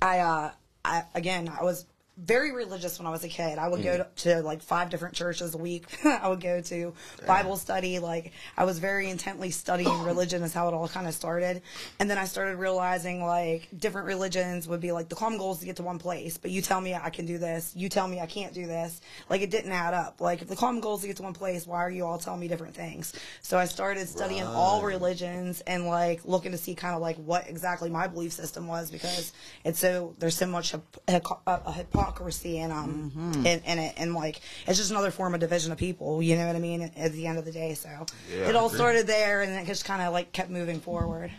I, 0.01 0.19
uh, 0.19 0.51
I 0.85 1.03
again, 1.15 1.49
I 1.49 1.63
was 1.63 1.85
very 2.23 2.51
religious 2.51 2.99
when 2.99 3.07
I 3.07 3.09
was 3.09 3.23
a 3.23 3.27
kid. 3.27 3.57
I 3.57 3.67
would 3.67 3.83
go 3.83 3.97
to, 3.97 4.07
to 4.23 4.41
like 4.41 4.61
five 4.61 4.89
different 4.89 5.15
churches 5.15 5.55
a 5.55 5.57
week. 5.57 5.85
I 6.05 6.29
would 6.29 6.41
go 6.41 6.61
to 6.61 6.93
Bible 7.25 7.57
study. 7.57 7.99
Like 7.99 8.31
I 8.55 8.63
was 8.65 8.79
very 8.79 9.09
intently 9.09 9.51
studying 9.51 10.03
religion. 10.03 10.43
Is 10.43 10.53
how 10.53 10.67
it 10.67 10.73
all 10.73 10.87
kind 10.87 11.07
of 11.07 11.13
started. 11.13 11.61
And 11.99 12.09
then 12.09 12.17
I 12.17 12.25
started 12.25 12.57
realizing 12.57 13.23
like 13.23 13.69
different 13.75 14.07
religions 14.07 14.67
would 14.67 14.81
be 14.81 14.91
like 14.91 15.09
the 15.09 15.15
common 15.15 15.39
goal 15.39 15.53
is 15.53 15.59
to 15.59 15.65
get 15.65 15.77
to 15.77 15.83
one 15.83 15.99
place, 15.99 16.37
but 16.37 16.51
you 16.51 16.61
tell 16.61 16.79
me 16.79 16.93
I 16.93 17.09
can 17.09 17.25
do 17.25 17.37
this, 17.37 17.73
you 17.75 17.89
tell 17.89 18.07
me 18.07 18.19
I 18.19 18.25
can't 18.27 18.53
do 18.53 18.67
this. 18.67 19.01
Like 19.29 19.41
it 19.41 19.49
didn't 19.49 19.71
add 19.71 19.93
up. 19.93 20.21
Like 20.21 20.41
if 20.41 20.47
the 20.47 20.55
common 20.55 20.81
goal 20.81 20.95
is 20.95 21.01
to 21.01 21.07
get 21.07 21.17
to 21.17 21.23
one 21.23 21.33
place, 21.33 21.65
why 21.65 21.79
are 21.79 21.91
you 21.91 22.05
all 22.05 22.17
telling 22.17 22.39
me 22.39 22.47
different 22.47 22.75
things? 22.75 23.13
So 23.41 23.57
I 23.57 23.65
started 23.65 24.07
studying 24.07 24.43
all 24.43 24.81
religions 24.83 25.61
and 25.61 25.87
like 25.87 26.23
looking 26.25 26.51
to 26.51 26.57
see 26.57 26.75
kind 26.75 26.95
of 26.95 27.01
like 27.01 27.17
what 27.17 27.47
exactly 27.47 27.89
my 27.89 28.07
belief 28.07 28.31
system 28.31 28.67
was 28.67 28.91
because 28.91 29.33
it's 29.63 29.79
so 29.79 30.15
there's 30.19 30.35
so 30.35 30.45
much 30.45 30.73
hyp- 30.73 30.81
hypo- 31.09 31.41
uh, 31.47 31.59
uh, 31.65 31.71
hypocrisy 32.11 32.59
and 32.59 32.71
um 32.71 33.11
in, 33.45 33.59
in 33.61 33.79
it 33.79 33.93
and 33.97 34.13
like 34.13 34.41
it's 34.67 34.77
just 34.77 34.91
another 34.91 35.11
form 35.11 35.33
of 35.33 35.39
division 35.39 35.71
of 35.71 35.77
people. 35.77 36.21
You 36.21 36.35
know 36.35 36.47
what 36.47 36.55
I 36.55 36.59
mean? 36.59 36.91
At 36.95 37.13
the 37.13 37.27
end 37.27 37.37
of 37.37 37.45
the 37.45 37.51
day, 37.51 37.73
so 37.73 38.05
it 38.31 38.55
all 38.55 38.69
started 38.69 39.07
there 39.07 39.41
and 39.41 39.53
it 39.53 39.65
just 39.65 39.85
kind 39.85 40.01
of 40.01 40.13
like 40.13 40.31
kept 40.31 40.49
moving 40.49 40.79
forward. 40.79 41.31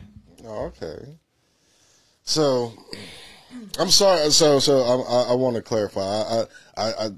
Oh, 0.45 0.67
okay. 0.67 1.17
So, 2.25 2.73
I'm 3.79 3.91
sorry. 3.91 4.31
So, 4.31 4.59
so 4.59 4.83
I, 4.83 4.95
I, 4.95 5.33
I 5.33 5.35
want 5.35 5.57
to 5.57 5.63
clarify. 5.63 6.01
I, 6.01 6.45
I, 6.77 6.93
I, 6.93 7.11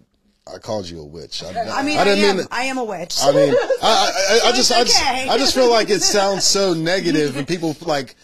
I 0.55 0.59
called 0.59 0.89
you 0.89 1.01
a 1.01 1.05
witch. 1.05 1.43
I, 1.43 1.49
I 1.49 1.83
mean, 1.83 1.99
I, 1.99 2.05
didn't 2.05 2.25
am, 2.25 2.37
mean. 2.37 2.47
to- 2.47 2.55
I 2.55 2.65
am 2.65 2.79
a 2.79 2.85
witch. 2.85 3.17
I 3.23 3.33
mean, 3.33 3.55
I, 3.55 3.65
I, 3.83 4.41
I, 4.47 4.49
I 4.49 4.53
just, 4.53 4.73
I 4.73 4.85
just. 4.85 5.03
I 5.03 5.39
just 5.39 5.55
feel 5.55 5.71
like 5.71 5.89
it 5.91 6.03
sounds 6.03 6.45
so 6.45 6.75
negative, 6.93 7.37
and 7.37 7.47
people 7.49 7.75
like, 7.83 8.15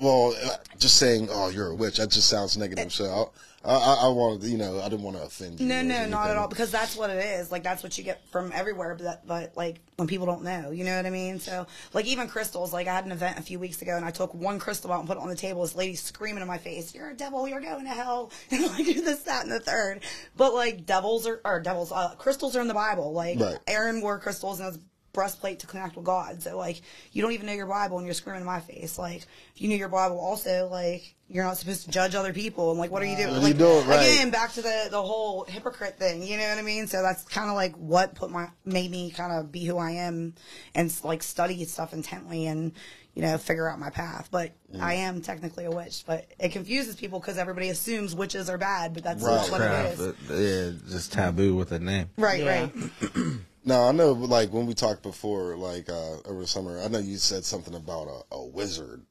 well, 0.00 0.34
just 0.78 0.96
saying, 0.96 1.28
"Oh, 1.30 1.50
you're 1.50 1.68
a 1.68 1.74
witch," 1.74 1.98
that 1.98 2.10
just 2.10 2.28
sounds 2.28 2.56
negative. 2.56 2.92
So, 2.92 3.04
I, 3.04 3.38
I, 3.68 4.06
I 4.06 4.08
wanted, 4.08 4.48
you 4.48 4.56
know, 4.56 4.80
I 4.80 4.88
didn't 4.88 5.02
want 5.02 5.16
to 5.16 5.22
offend 5.22 5.60
you. 5.60 5.66
No, 5.66 5.82
no, 5.82 6.06
not 6.06 6.30
at 6.30 6.36
all. 6.36 6.48
Because 6.48 6.70
that's 6.70 6.96
what 6.96 7.10
it 7.10 7.22
is. 7.24 7.52
Like 7.52 7.62
that's 7.62 7.82
what 7.82 7.96
you 7.98 8.04
get 8.04 8.22
from 8.30 8.50
everywhere. 8.52 8.94
But, 8.94 9.04
that, 9.04 9.26
but 9.26 9.56
like 9.56 9.80
when 9.96 10.08
people 10.08 10.26
don't 10.26 10.42
know, 10.42 10.70
you 10.70 10.84
know 10.84 10.96
what 10.96 11.06
I 11.06 11.10
mean. 11.10 11.38
So 11.38 11.66
like 11.92 12.06
even 12.06 12.28
crystals. 12.28 12.72
Like 12.72 12.86
I 12.86 12.94
had 12.94 13.04
an 13.04 13.12
event 13.12 13.38
a 13.38 13.42
few 13.42 13.58
weeks 13.58 13.82
ago, 13.82 13.96
and 13.96 14.04
I 14.04 14.10
took 14.10 14.32
one 14.34 14.58
crystal 14.58 14.92
out 14.92 15.00
and 15.00 15.08
put 15.08 15.16
it 15.16 15.22
on 15.22 15.28
the 15.28 15.36
table. 15.36 15.62
This 15.62 15.76
lady 15.76 15.96
screaming 15.96 16.42
in 16.42 16.48
my 16.48 16.58
face, 16.58 16.94
"You're 16.94 17.10
a 17.10 17.14
devil! 17.14 17.46
You're 17.48 17.60
going 17.60 17.84
to 17.84 17.90
hell!" 17.90 18.30
And 18.50 18.64
like 18.64 18.86
this, 18.86 19.24
that, 19.24 19.42
and 19.42 19.52
the 19.52 19.60
third. 19.60 20.00
But 20.36 20.54
like 20.54 20.86
devils 20.86 21.26
are 21.26 21.40
or 21.44 21.60
devils, 21.60 21.92
uh, 21.92 22.14
crystals 22.16 22.56
are 22.56 22.60
in 22.60 22.68
the 22.68 22.74
Bible. 22.74 23.12
Like 23.12 23.38
Right. 23.38 23.58
Aaron 23.66 24.00
wore 24.00 24.18
crystals 24.18 24.60
and 24.60 24.72
his 24.72 24.78
breastplate 25.18 25.58
to 25.58 25.66
connect 25.66 25.96
with 25.96 26.04
God. 26.04 26.40
So 26.40 26.56
like 26.56 26.80
you 27.10 27.22
don't 27.22 27.32
even 27.32 27.46
know 27.46 27.52
your 27.52 27.66
Bible 27.66 27.98
and 27.98 28.06
you're 28.06 28.14
screaming 28.14 28.42
in 28.42 28.46
my 28.46 28.60
face. 28.60 29.00
Like 29.00 29.22
if 29.52 29.60
you 29.60 29.66
knew 29.66 29.76
your 29.76 29.88
Bible 29.88 30.20
also, 30.20 30.68
like 30.70 31.16
you're 31.28 31.42
not 31.44 31.56
supposed 31.56 31.84
to 31.86 31.90
judge 31.90 32.14
other 32.14 32.32
people 32.32 32.70
and 32.70 32.78
like 32.78 32.92
what 32.92 33.02
are 33.02 33.06
you 33.06 33.16
doing? 33.16 33.30
What 33.30 33.38
are 33.38 33.40
you 33.40 33.46
like, 33.48 33.58
doing? 33.58 33.88
Right. 33.88 33.96
Again, 34.06 34.30
back 34.30 34.52
to 34.52 34.62
the 34.62 34.86
the 34.92 35.02
whole 35.02 35.42
hypocrite 35.42 35.98
thing. 35.98 36.22
You 36.22 36.36
know 36.36 36.48
what 36.48 36.58
I 36.58 36.62
mean? 36.62 36.86
So 36.86 37.02
that's 37.02 37.24
kind 37.24 37.50
of 37.50 37.56
like 37.56 37.74
what 37.74 38.14
put 38.14 38.30
my 38.30 38.48
made 38.64 38.92
me 38.92 39.10
kind 39.10 39.32
of 39.32 39.50
be 39.50 39.64
who 39.64 39.76
I 39.76 39.90
am 39.90 40.34
and 40.76 40.94
like 41.02 41.24
study 41.24 41.64
stuff 41.64 41.92
intently 41.92 42.46
and 42.46 42.70
you 43.14 43.22
know 43.22 43.38
figure 43.38 43.68
out 43.68 43.80
my 43.80 43.90
path. 43.90 44.28
But 44.30 44.52
mm. 44.72 44.80
I 44.80 44.94
am 44.94 45.20
technically 45.20 45.64
a 45.64 45.70
witch. 45.72 46.04
But 46.06 46.26
it 46.38 46.50
confuses 46.52 46.94
people 46.94 47.18
because 47.18 47.38
everybody 47.38 47.70
assumes 47.70 48.14
witches 48.14 48.48
are 48.48 48.56
bad, 48.58 48.94
but 48.94 49.02
that's 49.02 49.24
Right. 49.24 49.34
not 49.34 49.50
what 49.50 49.60
it 49.62 49.66
Crap, 49.66 49.92
is. 49.94 50.00
it- 50.00 50.16
yeah, 50.30 50.90
just 50.92 51.12
taboo 51.12 51.56
with 51.56 51.72
a 51.72 51.80
name. 51.80 52.08
Right, 52.16 52.44
Yeah. 52.44 52.68
right. 52.70 52.72
No, 53.68 53.84
I 53.84 53.92
know. 53.92 54.12
Like 54.12 54.50
when 54.52 54.64
we 54.66 54.72
talked 54.74 55.02
before, 55.02 55.54
like 55.56 55.90
uh, 55.90 56.16
over 56.24 56.40
the 56.40 56.46
summer, 56.46 56.80
I 56.80 56.88
know 56.88 56.98
you 56.98 57.18
said 57.18 57.44
something 57.44 57.74
about 57.74 58.08
a, 58.08 58.34
a 58.36 58.46
wizard. 58.46 59.02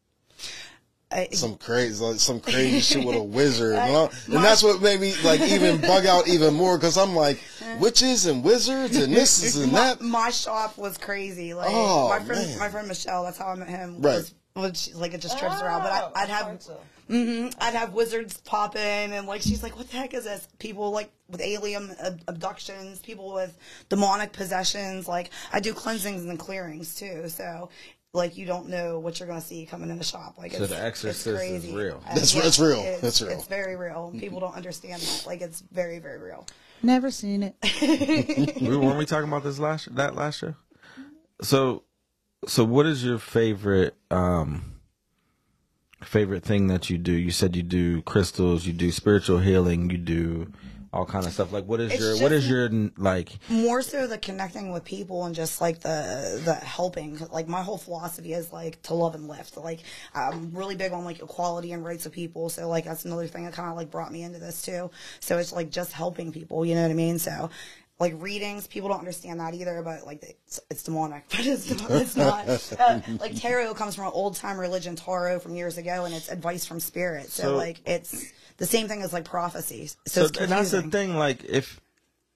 I- 1.10 1.30
some 1.32 1.56
crazy, 1.56 2.04
like, 2.04 2.20
some 2.20 2.42
crazy 2.42 2.82
shit 2.82 3.06
with 3.06 3.16
a 3.16 3.24
wizard, 3.40 3.76
and, 3.76 3.96
I- 3.96 4.10
and 4.36 4.44
that's 4.44 4.62
what 4.62 4.82
made 4.82 5.00
me 5.00 5.14
like 5.24 5.40
even 5.42 5.80
bug 5.80 6.06
out 6.06 6.28
even 6.28 6.54
more 6.56 6.78
because 6.78 6.98
I'm 6.98 7.16
like 7.16 7.40
witches 7.80 8.26
and 8.26 8.44
wizards 8.44 8.98
and 8.98 9.14
this 9.14 9.42
is 9.42 9.56
and 9.56 9.72
my, 9.72 9.80
that. 9.94 10.02
my 10.02 10.32
shop 10.32 10.78
was 10.78 10.98
crazy. 10.98 11.54
Like 11.54 11.68
Oh, 11.70 12.10
my 12.10 12.20
friend, 12.20 12.50
man. 12.50 12.60
my 12.60 12.68
friend 12.70 12.88
Michelle. 12.90 13.24
That's 13.24 13.38
how 13.38 13.50
I 13.50 13.56
met 13.56 13.70
him. 13.70 14.02
Right. 14.02 14.16
Was, 14.16 14.34
which 14.62 14.94
like 14.96 15.14
it 15.14 15.22
just 15.22 15.38
trips 15.40 15.60
her 15.62 15.68
out. 15.68 15.84
But 15.84 15.92
I, 15.92 16.24
I'd 16.24 16.30
have 16.30 16.62
hmm 17.08 17.48
I'd 17.60 17.74
have 17.74 17.94
wizards 17.94 18.38
pop 18.42 18.76
in, 18.76 19.14
and 19.14 19.28
like 19.28 19.42
she's 19.42 19.64
like, 19.64 19.78
"What 19.78 19.90
the 19.90 19.98
heck 19.98 20.14
is 20.14 20.26
this?" 20.26 20.48
People 20.60 20.92
like 20.92 21.12
with 21.30 21.42
alien 21.42 21.96
ab- 22.02 22.22
abductions, 22.28 23.00
people 23.00 23.34
with 23.34 23.58
demonic 23.90 24.34
possessions. 24.34 25.08
Like 25.08 25.30
I 25.54 25.60
do 25.60 25.74
cleansings 25.74 26.26
and 26.26 26.38
clearings 26.40 26.96
too. 26.96 27.30
So. 27.30 27.70
Like 28.14 28.38
you 28.38 28.46
don't 28.48 28.70
know 28.70 28.98
what 29.00 29.20
you're 29.20 29.28
gonna 29.28 29.42
see 29.42 29.66
coming 29.68 29.92
in 29.92 29.98
the 30.00 30.04
shop. 30.04 30.36
Like 30.40 30.54
So 30.54 30.64
it's, 30.64 30.72
The 30.72 30.82
Exorcist 30.82 31.28
it's 31.28 31.28
is 31.28 31.38
crazy. 31.38 31.76
real. 31.76 31.98
Uh, 32.04 32.08
That's- 32.16 32.34
yeah, 32.34 32.42
that's 32.42 32.58
real. 32.58 32.80
It's, 32.80 33.02
That's 33.02 33.22
real. 33.22 33.32
It's 33.32 33.48
very 33.48 33.76
real. 33.76 34.14
People 34.18 34.40
don't 34.40 34.56
understand 34.56 35.02
that. 35.02 35.24
Like 35.28 35.42
it's 35.42 35.60
very 35.72 36.00
very 36.00 36.18
real. 36.18 36.48
Never 36.82 37.12
seen 37.12 37.44
it. 37.44 37.56
we, 38.62 38.76
weren't 38.78 38.98
we 38.98 39.06
talking 39.06 39.28
about 39.28 39.44
this 39.44 39.60
last 39.60 39.94
that 39.96 40.16
last 40.16 40.42
year? 40.42 40.56
So, 41.42 41.84
so 42.46 42.64
what 42.64 42.86
is 42.86 43.04
your 43.04 43.18
favorite 43.18 43.96
um 44.12 44.74
favorite 46.04 46.44
thing 46.44 46.68
that 46.68 46.90
you 46.90 46.98
do? 46.98 47.12
You 47.12 47.32
said 47.32 47.56
you 47.56 47.64
do 47.64 48.02
crystals, 48.04 48.66
you 48.66 48.74
do 48.74 48.92
spiritual 48.92 49.40
healing, 49.40 49.90
you 49.90 49.98
do 49.98 50.52
all 50.94 51.06
kind 51.06 51.26
of 51.26 51.34
stuff. 51.34 51.52
Like, 51.52 51.66
what 51.66 51.82
is 51.82 51.92
It's 51.92 52.02
your 52.02 52.22
what 52.22 52.32
is 52.32 52.50
your 52.50 52.70
like? 52.98 53.38
more 53.50 53.82
so 53.82 54.08
the 54.08 54.18
connecting 54.18 54.72
with 54.72 54.86
people 54.86 55.26
and 55.26 55.36
just 55.36 55.60
like 55.60 55.80
the 55.80 56.42
the 56.46 56.54
helping 56.54 57.20
like 57.32 57.48
my 57.48 57.62
whole 57.62 57.78
philosophy 57.78 58.34
is 58.34 58.54
like 58.54 58.82
to 58.84 58.94
love 58.94 59.14
and 59.16 59.28
lift 59.28 59.58
like 59.58 59.82
i'm 60.14 60.52
really 60.54 60.76
big 60.76 60.92
on 60.94 61.04
like 61.04 61.20
equality 61.20 61.72
and 61.74 61.84
rights 61.84 62.06
of 62.06 62.12
people 62.12 62.50
so 62.50 62.68
like 62.70 62.86
that's 62.86 63.04
another 63.06 63.28
thing 63.28 63.44
that 63.44 63.54
kind 63.54 63.70
of 63.70 63.76
like 63.76 63.92
brought 63.92 64.12
me 64.12 64.24
into 64.24 64.40
this 64.40 64.62
too 64.62 64.90
so 65.20 65.38
it's 65.38 65.52
like 65.52 65.70
just 65.70 65.92
helping 65.92 66.32
people 66.32 66.66
you 66.66 66.74
know 66.74 66.82
what 66.84 66.92
i 66.92 66.96
mean 66.96 67.20
so 67.20 67.50
like 68.00 68.14
readings, 68.22 68.68
people 68.68 68.90
don't 68.90 69.00
understand 69.00 69.40
that 69.40 69.54
either, 69.54 69.82
but 69.82 70.06
like 70.06 70.22
it's, 70.24 70.60
it's 70.70 70.84
demonic, 70.84 71.24
but 71.30 71.46
it's 71.46 71.70
not. 71.72 71.92
It's 71.92 72.16
not. 72.16 72.80
Uh, 72.80 73.00
like 73.20 73.36
tarot 73.36 73.74
comes 73.74 73.96
from 73.96 74.06
an 74.06 74.12
old 74.14 74.36
time 74.36 74.58
religion, 74.58 74.96
tarot 74.96 75.40
from 75.40 75.56
years 75.56 75.78
ago, 75.78 76.06
and 76.06 76.14
it's 76.14 76.30
advice 76.30 76.66
from 76.66 76.80
spirit. 76.80 77.30
So, 77.30 77.44
So- 77.44 77.58
like 77.58 77.82
it's 77.86 78.32
the 78.58 78.66
same 78.66 78.88
thing 78.88 79.02
as 79.02 79.14
like 79.14 79.26
prophecies. 79.26 79.98
So, 80.06 80.22
So, 80.22 80.28
it's 80.28 80.38
and 80.40 80.52
that's 80.52 80.72
the 80.72 80.84
thing. 80.84 81.16
Like, 81.16 81.44
if 81.46 81.82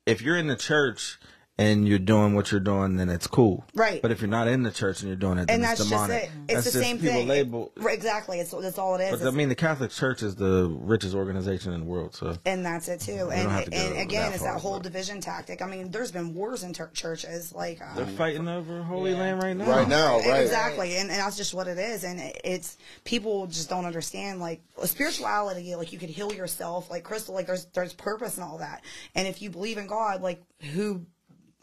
if 0.05 0.21
you're 0.21 0.37
in 0.37 0.47
the 0.47 0.55
church 0.55 1.19
and 1.57 1.87
you're 1.87 1.99
doing 1.99 2.33
what 2.33 2.51
you're 2.51 2.59
doing, 2.59 2.95
then 2.95 3.09
it's 3.09 3.27
cool. 3.27 3.63
Right. 3.75 4.01
But 4.01 4.11
if 4.11 4.21
you're 4.21 4.29
not 4.29 4.47
in 4.47 4.63
the 4.63 4.71
church 4.71 5.01
and 5.01 5.09
you're 5.09 5.17
doing 5.17 5.37
it, 5.37 5.47
then 5.47 5.61
and 5.61 5.63
it's 5.63 5.79
that's 5.79 5.89
demonic. 5.89 6.23
just 6.23 6.33
it. 6.33 6.39
It's 6.43 6.53
That's 6.53 6.65
the 6.65 6.71
just 6.71 6.83
same 6.83 6.97
people 6.97 7.13
thing. 7.13 7.27
Label. 7.27 7.71
Right, 7.77 7.93
exactly. 7.93 8.39
It's 8.39 8.51
that's 8.51 8.79
all 8.79 8.95
it 8.95 9.01
is. 9.01 9.19
But 9.19 9.27
I 9.27 9.31
mean, 9.31 9.49
the 9.49 9.55
Catholic 9.55 9.91
Church 9.91 10.23
is 10.23 10.35
the 10.35 10.67
richest 10.81 11.13
organization 11.13 11.73
in 11.73 11.81
the 11.81 11.85
world. 11.85 12.15
So 12.15 12.35
and 12.45 12.65
that's 12.65 12.87
it 12.87 13.01
too. 13.01 13.29
And 13.31 13.65
to 13.65 13.77
and 13.77 13.97
again, 13.97 14.23
that 14.23 14.33
it's 14.33 14.43
far, 14.43 14.53
that 14.53 14.61
whole 14.61 14.73
but- 14.77 14.83
division 14.83 15.21
tactic. 15.21 15.61
I 15.61 15.67
mean, 15.67 15.91
there's 15.91 16.11
been 16.11 16.33
wars 16.33 16.63
in 16.63 16.73
tur 16.73 16.89
churches, 16.93 17.53
like 17.53 17.79
they're 17.95 18.05
um, 18.05 18.15
fighting 18.15 18.47
over 18.47 18.81
Holy 18.81 19.13
Land 19.13 19.43
right 19.43 19.55
now. 19.55 19.69
Right 19.69 19.87
now, 19.87 20.19
right? 20.19 20.41
Exactly, 20.41 20.95
and, 20.97 21.11
and 21.11 21.19
that's 21.19 21.37
just 21.37 21.53
what 21.53 21.67
it 21.67 21.77
is, 21.77 22.03
and 22.03 22.19
it's 22.43 22.77
people 23.03 23.45
just 23.47 23.69
don't 23.69 23.85
understand 23.85 24.39
like 24.39 24.61
spirituality. 24.83 25.75
Like 25.75 25.93
you 25.93 25.99
could 25.99 26.09
heal 26.09 26.33
yourself, 26.33 26.89
like 26.89 27.03
Crystal. 27.03 27.35
Like 27.35 27.47
there's 27.47 27.65
there's 27.65 27.93
purpose 27.93 28.37
and 28.37 28.43
all 28.45 28.57
that, 28.59 28.83
and 29.15 29.27
if 29.27 29.41
you 29.41 29.49
believe 29.49 29.77
in 29.77 29.87
God, 29.87 30.21
like 30.21 30.41
who 30.73 31.05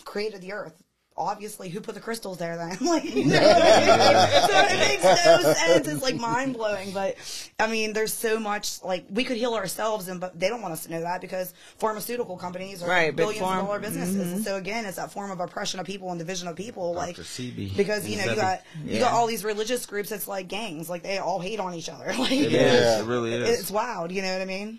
created 0.05 0.41
the 0.41 0.53
earth. 0.53 0.83
Obviously, 1.21 1.69
who 1.69 1.81
put 1.81 1.97
the 1.97 2.01
crystals 2.01 2.39
there 2.39 2.57
then? 2.57 2.77
like, 2.81 3.03
you 3.13 3.25
know 3.25 3.41
what 3.41 3.61
I 3.61 3.81
mean? 3.81 4.49
so 4.49 4.75
it 4.75 4.79
makes 4.89 5.03
no 5.03 5.53
sense. 5.53 5.89
It's 5.89 6.01
like 6.01 6.15
mind 6.15 6.55
blowing. 6.55 6.93
But 6.93 7.17
I 7.59 7.67
mean, 7.67 7.93
there's 7.93 8.13
so 8.13 8.39
much 8.39 8.81
like 8.85 9.05
we 9.11 9.25
could 9.25 9.37
heal 9.37 9.55
ourselves, 9.55 10.07
and 10.07 10.21
but 10.21 10.39
they 10.39 10.49
don't 10.49 10.63
want 10.63 10.75
us 10.75 10.85
to 10.85 10.93
know 10.93 11.01
that 11.01 11.21
because 11.21 11.53
pharmaceutical 11.79 12.37
companies 12.37 12.85
are 12.85 12.89
Right, 12.89 13.07
big 13.09 13.17
billions 13.17 13.43
of 13.43 13.49
dollar 13.67 13.81
businesses. 13.81 14.33
And 14.33 14.45
so 14.45 14.55
again, 14.55 14.87
it's 14.87 14.97
that 14.97 15.11
form 15.11 15.33
of 15.33 15.41
oppression 15.41 15.81
of 15.81 15.87
people 15.87 16.11
and 16.11 16.21
division 16.21 16.47
of 16.47 16.55
people. 16.55 16.95
Like 16.95 17.17
CB. 17.17 17.77
because 17.77 18.09
you 18.09 18.17
know 18.19 18.25
you 18.25 18.31
Zepi. 18.31 18.37
got 18.37 18.63
you 18.85 19.01
got 19.01 19.13
all 19.13 19.27
these 19.27 19.43
religious 19.45 19.87
groups. 19.87 20.13
It's 20.13 20.29
like 20.29 20.47
gangs. 20.47 20.89
Like 20.89 21.03
they 21.03 21.19
all 21.19 21.41
hate 21.41 21.59
on 21.59 21.75
each 21.75 21.89
other. 21.89 22.15
Like 22.17 22.31
It 22.31 22.53
Yeah. 22.53 23.01
It 23.01 23.07
really 23.07 23.35
is. 23.35 23.59
it's 23.59 23.71
wild. 23.73 24.13
You 24.13 24.23
know 24.23 24.33
what 24.33 24.41
I 24.43 24.45
mean? 24.45 24.79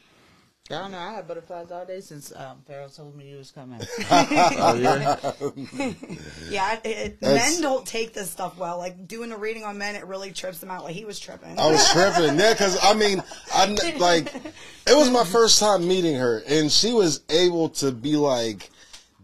I 0.72 0.76
don't 0.76 0.92
know. 0.92 1.00
I 1.00 1.14
had 1.14 1.28
butterflies 1.28 1.72
all 1.72 1.84
day 1.84 2.00
since 2.00 2.32
um, 2.36 2.62
Pharaoh 2.68 2.90
told 2.90 3.16
me 3.16 3.28
you 3.32 3.38
was 3.38 3.50
coming. 3.50 3.80
Oh, 4.12 4.76
yeah? 4.76 5.16
Yeah, 6.50 6.80
it, 6.84 7.18
it, 7.20 7.22
men 7.22 7.62
don't 7.62 7.86
take 7.86 8.14
this 8.14 8.30
stuff 8.30 8.58
well. 8.58 8.78
Like 8.78 9.08
doing 9.08 9.32
a 9.32 9.38
reading 9.38 9.64
on 9.64 9.78
men, 9.80 9.96
it 9.96 10.06
really 10.06 10.32
trips 10.32 10.60
them 10.60 10.70
out. 10.70 10.84
Like 10.84 10.96
he 10.96 11.06
was 11.06 11.20
tripping. 11.20 11.58
I 11.58 11.72
was 11.72 11.90
tripping, 11.92 12.38
yeah, 12.38 12.54
because 12.54 12.78
I 12.84 12.94
mean, 12.94 13.24
I 13.52 13.66
like 13.98 14.34
it 14.36 14.96
was 14.96 15.10
my 15.10 15.24
first 15.24 15.60
time 15.60 15.88
meeting 15.88 16.16
her, 16.16 16.44
and 16.48 16.72
she 16.72 16.92
was 16.92 17.22
able 17.30 17.70
to 17.70 17.92
be 17.92 18.16
like 18.16 18.70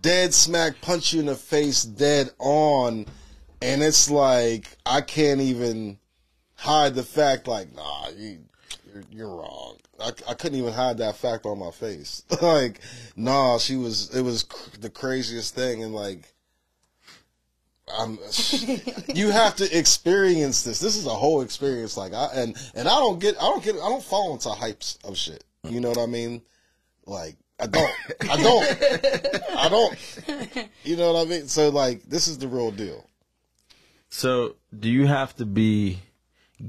dead 0.02 0.34
smack, 0.34 0.82
punch 0.82 1.14
you 1.14 1.20
in 1.20 1.26
the 1.28 1.36
face, 1.36 1.84
dead 1.84 2.30
on, 2.40 3.06
and 3.62 3.84
it's 3.84 4.10
like 4.10 4.78
I 4.86 5.02
can't 5.02 5.42
even 5.42 5.98
hide 6.56 6.96
the 6.96 7.04
fact, 7.04 7.48
like, 7.48 7.74
nah, 7.76 8.10
you, 8.16 8.40
you're, 8.92 9.04
you're 9.12 9.36
wrong. 9.36 9.78
I, 10.00 10.12
I 10.30 10.34
couldn't 10.34 10.58
even 10.58 10.74
hide 10.74 10.98
that 10.98 11.16
fact 11.16 11.46
on 11.46 11.60
my 11.60 11.72
face. 11.72 12.24
like, 12.42 12.80
nah, 13.16 13.58
she 13.58 13.76
was. 13.76 14.16
It 14.16 14.22
was 14.22 14.44
cr- 14.44 14.80
the 14.80 14.90
craziest 14.90 15.56
thing, 15.56 15.84
and 15.84 15.94
like. 15.94 16.32
I'm, 18.00 18.18
you 19.14 19.30
have 19.30 19.58
to 19.58 19.78
experience 19.78 20.64
this. 20.64 20.80
This 20.80 20.98
is 20.98 21.06
a 21.06 21.12
whole 21.12 21.42
experience. 21.42 21.96
Like 21.96 22.16
I 22.16 22.30
and 22.34 22.58
and 22.74 22.88
I 22.88 22.98
don't 22.98 23.20
get 23.20 23.38
I 23.38 23.42
don't 23.42 23.64
get 23.64 23.76
I 23.76 23.90
don't 23.90 24.04
fall 24.04 24.34
into 24.34 24.50
hypes 24.50 24.98
of 25.06 25.16
shit. 25.16 25.44
You 25.64 25.82
know 25.82 25.90
what 25.90 26.00
I 26.00 26.08
mean? 26.08 26.42
Like 27.06 27.36
I 27.60 27.68
don't. 27.68 27.92
I 28.30 28.38
don't. 28.42 29.58
I 29.58 29.70
don't. 29.70 30.70
You 30.84 30.98
know 30.98 31.14
what 31.14 31.26
I 31.26 31.30
mean? 31.30 31.48
So 31.48 31.70
like, 31.70 32.04
this 32.04 32.28
is 32.28 32.38
the 32.38 32.48
real 32.48 32.72
deal. 32.72 33.10
So, 34.10 34.56
do 34.78 34.90
you 34.90 35.08
have 35.08 35.36
to 35.38 35.46
be 35.46 36.00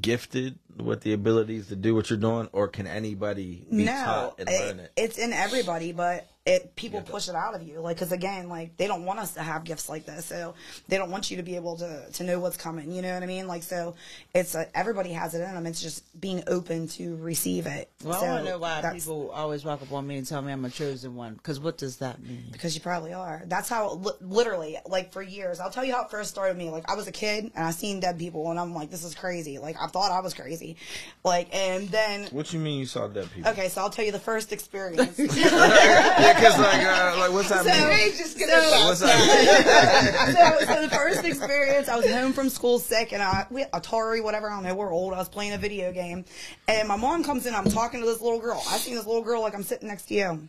gifted 0.00 0.58
with 0.76 1.02
the 1.02 1.12
abilities 1.12 1.68
to 1.68 1.76
do 1.76 1.94
what 1.94 2.10
you're 2.10 2.18
doing, 2.18 2.48
or 2.52 2.68
can 2.68 2.86
anybody 2.86 3.66
be 3.70 3.84
no, 3.84 3.92
taught 3.92 4.34
and 4.38 4.48
learn 4.48 4.80
it? 4.80 4.92
it's 4.96 5.18
in 5.18 5.32
everybody, 5.32 5.92
but 5.92 6.28
it 6.46 6.76
people 6.76 7.02
push 7.02 7.28
it 7.28 7.34
out 7.34 7.54
of 7.54 7.62
you. 7.62 7.80
Like, 7.80 7.96
because 7.96 8.12
again, 8.12 8.48
like 8.48 8.76
they 8.76 8.86
don't 8.86 9.04
want 9.04 9.18
us 9.18 9.34
to 9.34 9.42
have 9.42 9.64
gifts 9.64 9.88
like 9.88 10.06
this, 10.06 10.26
so 10.26 10.54
they 10.86 10.96
don't 10.96 11.10
want 11.10 11.28
you 11.28 11.36
to 11.38 11.42
be 11.42 11.56
able 11.56 11.76
to 11.78 12.06
to 12.12 12.24
know 12.24 12.38
what's 12.38 12.56
coming. 12.56 12.92
You 12.92 13.02
know 13.02 13.12
what 13.12 13.22
I 13.24 13.26
mean? 13.26 13.48
Like, 13.48 13.64
so 13.64 13.96
it's 14.32 14.54
uh, 14.54 14.66
everybody 14.72 15.12
has 15.12 15.34
it 15.34 15.40
in 15.40 15.52
them. 15.52 15.66
It's 15.66 15.82
just 15.82 16.04
being 16.20 16.44
open 16.46 16.86
to 16.88 17.16
receive 17.16 17.66
it. 17.66 17.90
Well, 18.04 18.20
so 18.20 18.26
I 18.26 18.30
want 18.30 18.44
to 18.44 18.50
know 18.52 18.58
why 18.58 18.92
people 18.92 19.30
always 19.32 19.64
walk 19.64 19.82
up 19.82 19.92
on 19.92 20.06
me 20.06 20.18
and 20.18 20.26
tell 20.26 20.40
me 20.40 20.52
I'm 20.52 20.64
a 20.64 20.70
chosen 20.70 21.16
one. 21.16 21.34
Because 21.34 21.58
what 21.58 21.78
does 21.78 21.96
that 21.96 22.22
mean? 22.22 22.44
Because 22.52 22.76
you 22.76 22.80
probably 22.80 23.12
are. 23.12 23.42
That's 23.46 23.68
how, 23.68 23.94
li- 23.94 24.12
literally, 24.20 24.78
like 24.86 25.12
for 25.12 25.22
years. 25.22 25.58
I'll 25.58 25.70
tell 25.70 25.84
you 25.84 25.94
how 25.94 26.04
it 26.04 26.10
first 26.10 26.30
started 26.30 26.56
with 26.56 26.64
me. 26.64 26.70
Like 26.70 26.88
I 26.88 26.94
was 26.94 27.08
a 27.08 27.12
kid 27.12 27.50
and 27.56 27.64
I 27.64 27.72
seen 27.72 27.98
dead 27.98 28.20
people, 28.20 28.50
and 28.50 28.60
I'm 28.60 28.72
like, 28.72 28.90
this 28.90 29.02
is 29.02 29.16
crazy. 29.16 29.58
Like 29.58 29.76
I 29.80 29.88
thought 29.88 30.12
I 30.12 30.20
was 30.20 30.32
crazy. 30.32 30.76
Like 31.24 31.52
and 31.52 31.88
then. 31.88 32.26
What 32.26 32.52
you 32.52 32.60
mean 32.60 32.78
you 32.78 32.86
saw 32.86 33.08
dead 33.08 33.28
people? 33.34 33.50
Okay, 33.50 33.68
so 33.68 33.80
I'll 33.80 33.90
tell 33.90 34.04
you 34.04 34.12
the 34.12 34.20
first 34.20 34.52
experience. 34.52 35.18
Because 36.36 36.58
like, 36.58 36.82
uh, 36.84 37.16
like 37.18 37.32
what's 37.32 37.48
that 37.48 37.64
So- 37.64 37.88
mean? 37.88 38.16
just 38.16 38.38
What's 38.38 39.00
that? 39.00 40.58
so, 40.60 40.66
so 40.74 40.82
the 40.82 40.88
first 40.90 41.24
experience, 41.24 41.88
I 41.88 41.96
was 41.96 42.06
home 42.10 42.32
from 42.32 42.48
school 42.48 42.78
sick, 42.78 43.12
and 43.12 43.22
I 43.22 43.46
we 43.50 43.64
Atari, 43.64 44.22
whatever. 44.22 44.50
I 44.50 44.54
don't 44.54 44.64
know. 44.64 44.74
We're 44.74 44.92
old. 44.92 45.14
I 45.14 45.18
was 45.18 45.28
playing 45.28 45.52
a 45.52 45.58
video 45.58 45.92
game, 45.92 46.24
and 46.68 46.86
my 46.88 46.96
mom 46.96 47.24
comes 47.24 47.46
in. 47.46 47.54
I'm 47.54 47.64
talking 47.70 48.00
to 48.00 48.06
this 48.06 48.20
little 48.20 48.40
girl. 48.40 48.62
I 48.68 48.78
seen 48.78 48.94
this 48.94 49.06
little 49.06 49.22
girl 49.22 49.40
like 49.42 49.54
I'm 49.54 49.62
sitting 49.62 49.88
next 49.88 50.06
to 50.08 50.14
you. 50.14 50.48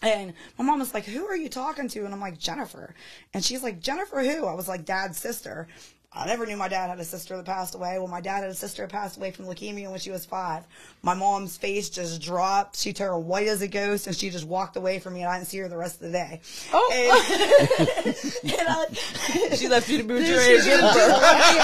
And 0.00 0.32
my 0.58 0.64
mom 0.64 0.78
was 0.78 0.94
like, 0.94 1.04
"Who 1.06 1.26
are 1.26 1.36
you 1.36 1.48
talking 1.48 1.88
to?" 1.88 2.04
And 2.04 2.14
I'm 2.14 2.20
like, 2.20 2.38
"Jennifer." 2.38 2.94
And 3.34 3.44
she's 3.44 3.62
like, 3.64 3.80
"Jennifer 3.80 4.22
who?" 4.22 4.46
I 4.46 4.54
was 4.54 4.68
like, 4.68 4.84
"Dad's 4.84 5.18
sister." 5.18 5.66
I 6.10 6.26
never 6.26 6.46
knew 6.46 6.56
my 6.56 6.68
dad 6.68 6.88
had 6.88 6.98
a 6.98 7.04
sister 7.04 7.36
that 7.36 7.44
passed 7.44 7.74
away. 7.74 7.98
Well, 7.98 8.08
my 8.08 8.22
dad 8.22 8.40
had 8.40 8.48
a 8.48 8.54
sister 8.54 8.82
that 8.82 8.90
passed 8.90 9.18
away 9.18 9.30
from 9.30 9.44
leukemia 9.44 9.90
when 9.90 10.00
she 10.00 10.10
was 10.10 10.24
five. 10.24 10.64
My 11.02 11.12
mom's 11.12 11.58
face 11.58 11.90
just 11.90 12.22
dropped. 12.22 12.76
She 12.78 12.94
turned 12.94 13.26
white 13.26 13.46
as 13.46 13.60
a 13.60 13.68
ghost, 13.68 14.06
and 14.06 14.16
she 14.16 14.30
just 14.30 14.46
walked 14.46 14.76
away 14.76 15.00
from 15.00 15.12
me, 15.14 15.20
and 15.20 15.30
I 15.30 15.36
didn't 15.36 15.48
see 15.48 15.58
her 15.58 15.68
the 15.68 15.76
rest 15.76 15.96
of 15.96 16.10
the 16.10 16.12
day. 16.12 16.40
Oh. 16.72 16.90
And, 16.94 18.16
and 18.58 18.68
I, 18.68 19.54
She 19.54 19.68
left 19.68 19.90
you 19.90 19.98
to 19.98 20.04
be 20.04 20.14
with 20.14 20.26
your 20.28 20.40
she 20.44 20.54
aunt 20.54 20.64
just 20.64 20.80
Jennifer. 20.80 21.08
left 21.12 21.52
me 21.52 21.58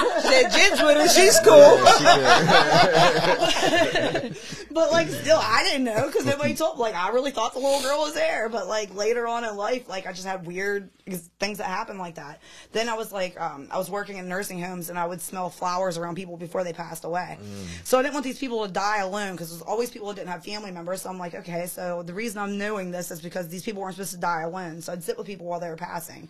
alone. 0.00 0.22
Said 0.22 0.50
Jen's 0.52 0.82
with 0.82 0.96
her. 0.96 1.08
She's 1.08 1.38
cool. 1.44 1.76
But 4.72 4.92
like, 4.92 5.08
still, 5.10 5.38
I 5.42 5.64
didn't 5.64 5.84
know 5.84 6.06
because 6.06 6.24
nobody 6.24 6.54
told. 6.54 6.78
Like, 6.78 6.94
I 6.94 7.10
really 7.10 7.30
thought 7.32 7.52
the 7.52 7.58
little 7.58 7.82
girl 7.82 7.98
was 7.98 8.14
there, 8.14 8.48
but 8.48 8.68
like 8.68 8.94
later 8.94 9.26
on 9.26 9.44
in 9.44 9.56
life, 9.56 9.88
like 9.88 10.06
I 10.06 10.12
just 10.12 10.26
had 10.26 10.46
weird 10.46 10.88
things 11.40 11.58
that 11.58 11.66
happened 11.66 11.98
like 11.98 12.14
that. 12.14 12.40
Then 12.72 12.88
I 12.88 12.94
was 12.94 13.12
like, 13.12 13.36
um, 13.50 13.68
I 13.70 13.78
was 13.78 13.90
working 13.90 14.16
in 14.18 14.28
nursing 14.28 14.60
homes, 14.60 14.90
and 14.90 14.98
I 14.98 15.06
would 15.06 15.20
smell 15.20 15.50
flowers 15.50 15.98
around 15.98 16.14
people 16.16 16.36
before 16.36 16.64
they 16.64 16.72
passed 16.72 17.04
away. 17.04 17.38
So 17.84 17.98
I 17.98 18.02
didn't 18.02 18.14
want 18.14 18.24
these 18.24 18.38
people 18.38 18.66
to 18.66 18.72
die 18.72 18.98
alone 18.98 19.32
because 19.32 19.50
there's 19.50 19.62
always 19.62 19.90
people 19.90 20.08
who 20.08 20.14
didn't 20.14 20.28
have 20.28 20.44
family 20.44 20.70
members. 20.70 21.02
So 21.02 21.10
I'm 21.10 21.18
like, 21.18 21.34
okay, 21.34 21.66
so 21.66 22.02
the 22.02 22.14
reason 22.14 22.38
I'm 22.40 22.58
knowing 22.58 22.90
this 22.90 23.10
is 23.10 23.20
because 23.20 23.48
these 23.48 23.62
people 23.62 23.82
weren't 23.82 23.94
supposed 23.94 24.12
to 24.12 24.18
die 24.18 24.42
alone. 24.42 24.82
So 24.82 24.92
I'd 24.92 25.02
sit 25.02 25.18
with 25.18 25.26
people 25.26 25.46
while 25.46 25.60
they 25.60 25.68
were 25.68 25.76
passing, 25.76 26.28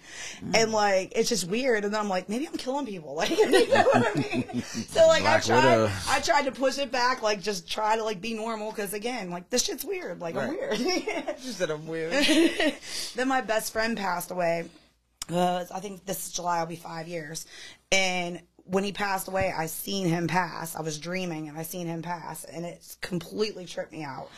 and 0.54 0.72
like 0.72 1.12
it's 1.16 1.28
just 1.28 1.48
weird. 1.48 1.84
And 1.84 1.92
then 1.92 2.00
I'm 2.00 2.08
like, 2.08 2.28
maybe 2.28 2.46
I'm 2.46 2.56
killing 2.56 2.86
people. 2.86 3.14
Like, 3.20 3.30
you 3.36 3.50
know 3.50 3.82
what 3.92 4.16
I 4.16 4.20
mean? 4.20 4.62
So 4.90 5.06
like 5.06 5.22
Black 5.22 5.42
I 5.42 5.46
tried, 5.46 5.64
Widow. 5.76 5.90
I 6.08 6.20
tried 6.20 6.44
to 6.46 6.52
push 6.52 6.78
it 6.78 6.90
back, 6.90 7.22
like 7.22 7.42
just 7.42 7.68
try 7.70 7.96
to 7.96 8.02
like 8.04 8.20
be 8.20 8.32
normal 8.34 8.70
because 8.70 8.94
again, 8.94 9.30
like 9.30 9.50
this 9.50 9.64
shit's 9.64 9.84
weird. 9.84 10.20
Like 10.20 10.36
I'm 10.36 10.50
weird. 10.50 10.78
She 11.40 11.52
said 11.52 11.70
I'm 11.70 11.86
weird. 11.86 12.12
then 13.14 13.28
my 13.28 13.40
best 13.40 13.72
friend 13.72 13.96
passed 13.96 14.30
away. 14.30 14.68
Uh, 15.30 15.64
I 15.72 15.80
think 15.80 16.04
this 16.06 16.26
is 16.26 16.32
July. 16.32 16.58
I'll 16.58 16.66
be 16.66 16.76
five 16.76 17.08
years, 17.08 17.46
and 17.92 18.40
when 18.64 18.84
he 18.84 18.92
passed 18.92 19.28
away, 19.28 19.52
I 19.56 19.66
seen 19.66 20.08
him 20.08 20.28
pass. 20.28 20.76
I 20.76 20.82
was 20.82 20.98
dreaming 20.98 21.48
and 21.48 21.58
I 21.58 21.62
seen 21.62 21.86
him 21.86 22.02
pass, 22.02 22.44
and 22.44 22.64
it 22.64 22.96
completely 23.00 23.64
tripped 23.64 23.92
me 23.92 24.04
out. 24.04 24.28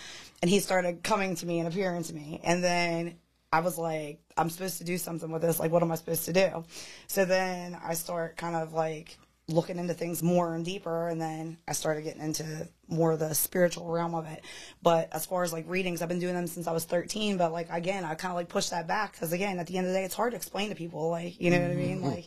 And 0.40 0.50
he 0.50 0.58
started 0.58 1.02
coming 1.02 1.36
to 1.36 1.46
me 1.46 1.58
and 1.58 1.68
appearing 1.68 2.02
to 2.04 2.14
me, 2.14 2.40
and 2.42 2.64
then 2.64 3.16
I 3.52 3.60
was 3.60 3.76
like, 3.76 4.20
I'm 4.36 4.48
supposed 4.48 4.78
to 4.78 4.84
do 4.84 4.96
something 4.96 5.30
with 5.30 5.42
this. 5.42 5.60
Like, 5.60 5.70
what 5.70 5.82
am 5.82 5.92
I 5.92 5.96
supposed 5.96 6.24
to 6.24 6.32
do? 6.32 6.64
So 7.06 7.24
then 7.24 7.76
I 7.84 7.94
start 7.94 8.36
kind 8.38 8.56
of 8.56 8.72
like 8.72 9.18
looking 9.48 9.78
into 9.78 9.92
things 9.92 10.22
more 10.22 10.54
and 10.54 10.64
deeper 10.64 11.08
and 11.08 11.20
then 11.20 11.58
I 11.66 11.72
started 11.72 12.02
getting 12.02 12.22
into 12.22 12.68
more 12.88 13.16
the 13.16 13.34
spiritual 13.34 13.86
realm 13.86 14.14
of 14.14 14.26
it. 14.26 14.42
But 14.82 15.08
as 15.12 15.24
far 15.24 15.42
as 15.42 15.52
like 15.52 15.64
readings, 15.68 16.02
I've 16.02 16.08
been 16.08 16.18
doing 16.18 16.34
them 16.34 16.46
since 16.46 16.66
I 16.66 16.72
was 16.72 16.84
13, 16.84 17.36
but 17.36 17.52
like 17.52 17.68
again, 17.70 18.04
I 18.04 18.14
kind 18.14 18.30
of 18.30 18.36
like 18.36 18.48
push 18.48 18.68
that 18.68 18.86
back 18.86 19.18
cuz 19.18 19.32
again, 19.32 19.58
at 19.58 19.66
the 19.66 19.76
end 19.76 19.86
of 19.86 19.92
the 19.92 19.98
day 19.98 20.04
it's 20.04 20.14
hard 20.14 20.32
to 20.32 20.36
explain 20.36 20.68
to 20.68 20.74
people 20.74 21.10
like, 21.10 21.40
you 21.40 21.50
know 21.50 21.60
what 21.60 21.70
I 21.70 21.74
mean? 21.74 21.98
Mm-hmm. 21.98 22.06
Like 22.06 22.26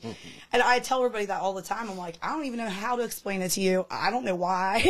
and 0.51 0.61
I 0.61 0.79
tell 0.79 0.99
everybody 0.99 1.25
that 1.25 1.41
all 1.41 1.53
the 1.53 1.61
time. 1.61 1.89
I'm 1.89 1.97
like, 1.97 2.17
I 2.21 2.29
don't 2.29 2.45
even 2.45 2.59
know 2.59 2.69
how 2.69 2.95
to 2.95 3.03
explain 3.03 3.41
it 3.41 3.49
to 3.49 3.61
you. 3.61 3.85
I 3.89 4.09
don't 4.09 4.25
know 4.25 4.35
why. 4.35 4.81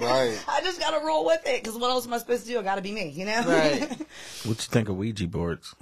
Right. 0.00 0.44
I 0.48 0.60
just 0.62 0.80
got 0.80 0.98
to 0.98 1.04
roll 1.04 1.24
with 1.24 1.46
it 1.46 1.64
cuz 1.64 1.74
what 1.74 1.90
else 1.90 2.06
am 2.06 2.12
I 2.12 2.18
supposed 2.18 2.44
to 2.44 2.48
do? 2.48 2.58
I 2.58 2.62
got 2.62 2.76
to 2.76 2.82
be 2.82 2.92
me, 2.92 3.08
you 3.08 3.24
know? 3.24 3.42
Right. 3.42 3.90
What 4.44 4.58
you 4.58 4.70
think 4.70 4.88
of 4.88 4.96
Ouija 4.96 5.26
boards? 5.26 5.74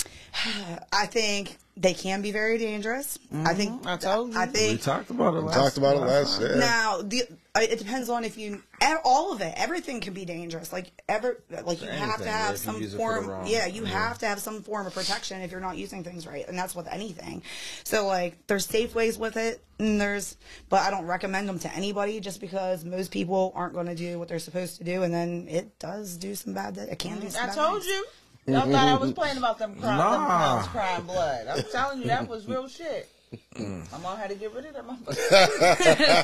I 0.92 1.06
think 1.06 1.58
they 1.76 1.94
can 1.94 2.22
be 2.22 2.32
very 2.32 2.58
dangerous. 2.58 3.18
I 3.44 3.54
think 3.54 3.72
mm-hmm. 3.72 3.88
I 3.88 3.96
told 3.96 4.32
you. 4.32 4.38
I 4.38 4.46
We 4.46 4.76
talked 4.76 5.10
about 5.10 5.34
it. 5.34 5.40
Last, 5.40 5.56
Talked 5.56 5.76
about 5.78 5.96
it 5.96 6.00
last 6.00 6.40
year. 6.40 6.56
Now, 6.56 7.02
the 7.02 7.24
it 7.57 7.78
depends 7.78 8.09
on 8.09 8.24
if 8.24 8.38
you 8.38 8.62
all 9.05 9.32
of 9.32 9.40
it. 9.42 9.53
Everything 9.57 10.00
can 10.00 10.14
be 10.14 10.24
dangerous. 10.24 10.72
Like 10.72 10.90
ever, 11.09 11.42
like 11.64 11.82
you 11.82 11.88
have 11.88 12.22
to 12.22 12.28
have 12.28 12.57
some 12.59 12.80
use 12.80 12.94
it 12.94 12.96
for 12.96 13.14
the 13.16 13.20
form. 13.20 13.30
wrong- 13.30 13.46
Yeah, 13.46 13.66
you 13.66 13.82
yeah. 13.82 13.88
have 13.90 14.18
to 14.18 14.26
have 14.26 14.38
some 14.38 14.62
form 14.62 14.86
of 14.86 14.94
protection 14.94 15.40
if 15.42 15.50
you're 15.50 15.61
not 15.61 15.76
using 15.76 16.03
things 16.03 16.26
right, 16.26 16.46
and 16.48 16.59
that's 16.59 16.74
with 16.74 16.88
anything. 16.88 17.42
So 17.84 18.07
like, 18.07 18.38
there's 18.46 18.64
safe 18.64 18.94
ways 18.94 19.18
with 19.18 19.36
it, 19.36 19.62
and 19.78 20.00
there's, 20.00 20.36
but 20.70 20.80
I 20.80 20.90
don't 20.90 21.05
recommend 21.07 21.48
them 21.48 21.59
to 21.61 21.74
anybody 21.74 22.20
just 22.20 22.40
because 22.40 22.84
most 22.84 23.11
people 23.11 23.53
aren't 23.55 23.74
going 23.74 23.86
to 23.86 23.94
do 23.94 24.18
what 24.18 24.28
they're 24.28 24.38
supposed 24.38 24.78
to 24.78 24.84
do, 24.84 25.03
and 25.03 25.12
then 25.12 25.46
it 25.50 25.78
does 25.78 26.16
do 26.16 26.34
some 26.34 26.55
bad. 26.55 26.78
It 26.78 26.98
can 26.98 27.20
do 27.20 27.26
mm, 27.26 27.30
some 27.32 27.44
I 27.44 27.46
bad 27.48 27.55
told 27.55 27.82
things. 27.82 27.86
you. 27.86 28.07
Y'all 28.55 28.62
thought 28.62 28.88
I 28.88 28.96
was 28.96 29.12
playing 29.12 29.36
about 29.36 29.59
them, 29.59 29.74
cry, 29.76 29.88
them 29.90 29.98
Nah. 29.98 30.26
clowns 30.26 30.66
crying 30.68 31.03
blood. 31.05 31.46
I'm 31.46 31.62
telling 31.70 32.00
you, 32.00 32.07
that 32.09 32.26
was 32.28 32.46
real 32.48 32.66
shit. 32.66 33.09
Mm. 33.54 33.90
My 33.92 33.98
mom 33.98 34.18
had 34.18 34.30
to 34.30 34.36
get 34.36 34.52
rid 34.54 34.66
of 34.66 34.74
that 34.74 34.86
motherfucker. 34.86 36.22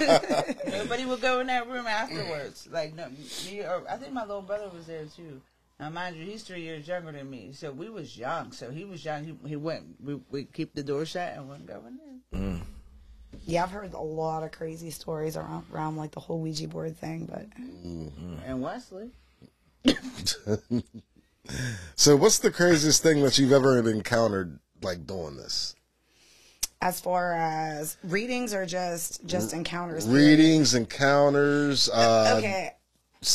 Nobody 0.72 1.04
would 1.04 1.20
go 1.20 1.40
in 1.40 1.46
that 1.48 1.68
room 1.68 1.86
afterwards. 1.86 2.68
Like, 2.70 2.94
no, 2.94 3.09
me 3.46 3.61
or 3.61 3.84
uh, 3.86 3.94
I 3.94 3.96
think 3.96 4.12
my 4.12 4.24
little 4.24 4.42
brother 4.42 4.68
was 4.74 4.86
there 4.86 5.04
too. 5.04 5.40
Now, 5.78 5.90
mind 5.90 6.16
you, 6.16 6.24
he's 6.24 6.42
three 6.42 6.62
years 6.62 6.88
younger 6.88 7.12
than 7.12 7.30
me, 7.30 7.50
so 7.52 7.70
we 7.70 7.88
was 7.88 8.16
young. 8.16 8.52
So 8.52 8.70
he 8.70 8.84
was 8.84 9.04
young. 9.04 9.24
He, 9.24 9.34
he 9.48 9.56
went. 9.56 9.84
We 10.02 10.20
we 10.30 10.44
keep 10.44 10.74
the 10.74 10.82
door 10.82 11.04
shut 11.06 11.34
and 11.34 11.48
wouldn't 11.48 11.66
go 11.66 11.82
in 11.86 11.98
there. 11.98 12.61
Yeah, 13.44 13.62
I've 13.62 13.70
heard 13.70 13.92
a 13.94 14.00
lot 14.00 14.42
of 14.42 14.52
crazy 14.52 14.90
stories 14.90 15.36
around, 15.36 15.64
around 15.72 15.96
like 15.96 16.11
the 16.11 16.20
whole 16.20 16.40
Ouija 16.40 16.68
board 16.68 16.96
thing, 16.96 17.26
but 17.26 17.48
mm-hmm. 17.61 18.34
And 18.44 18.62
Wesley, 18.62 19.11
So, 21.96 22.16
what's 22.16 22.38
the 22.38 22.50
craziest 22.50 23.02
thing 23.02 23.22
that 23.22 23.38
you've 23.38 23.52
ever 23.52 23.78
encountered, 23.88 24.59
like 24.82 25.06
doing 25.06 25.36
this? 25.36 25.74
As 26.81 27.01
far 27.01 27.33
as 27.33 27.97
readings 28.05 28.55
or 28.55 28.64
just 28.66 29.24
just 29.26 29.53
encounters, 29.53 30.07
Readings, 30.07 30.74
encounters, 30.74 31.89
uh, 31.91 32.35
Okay, 32.39 32.72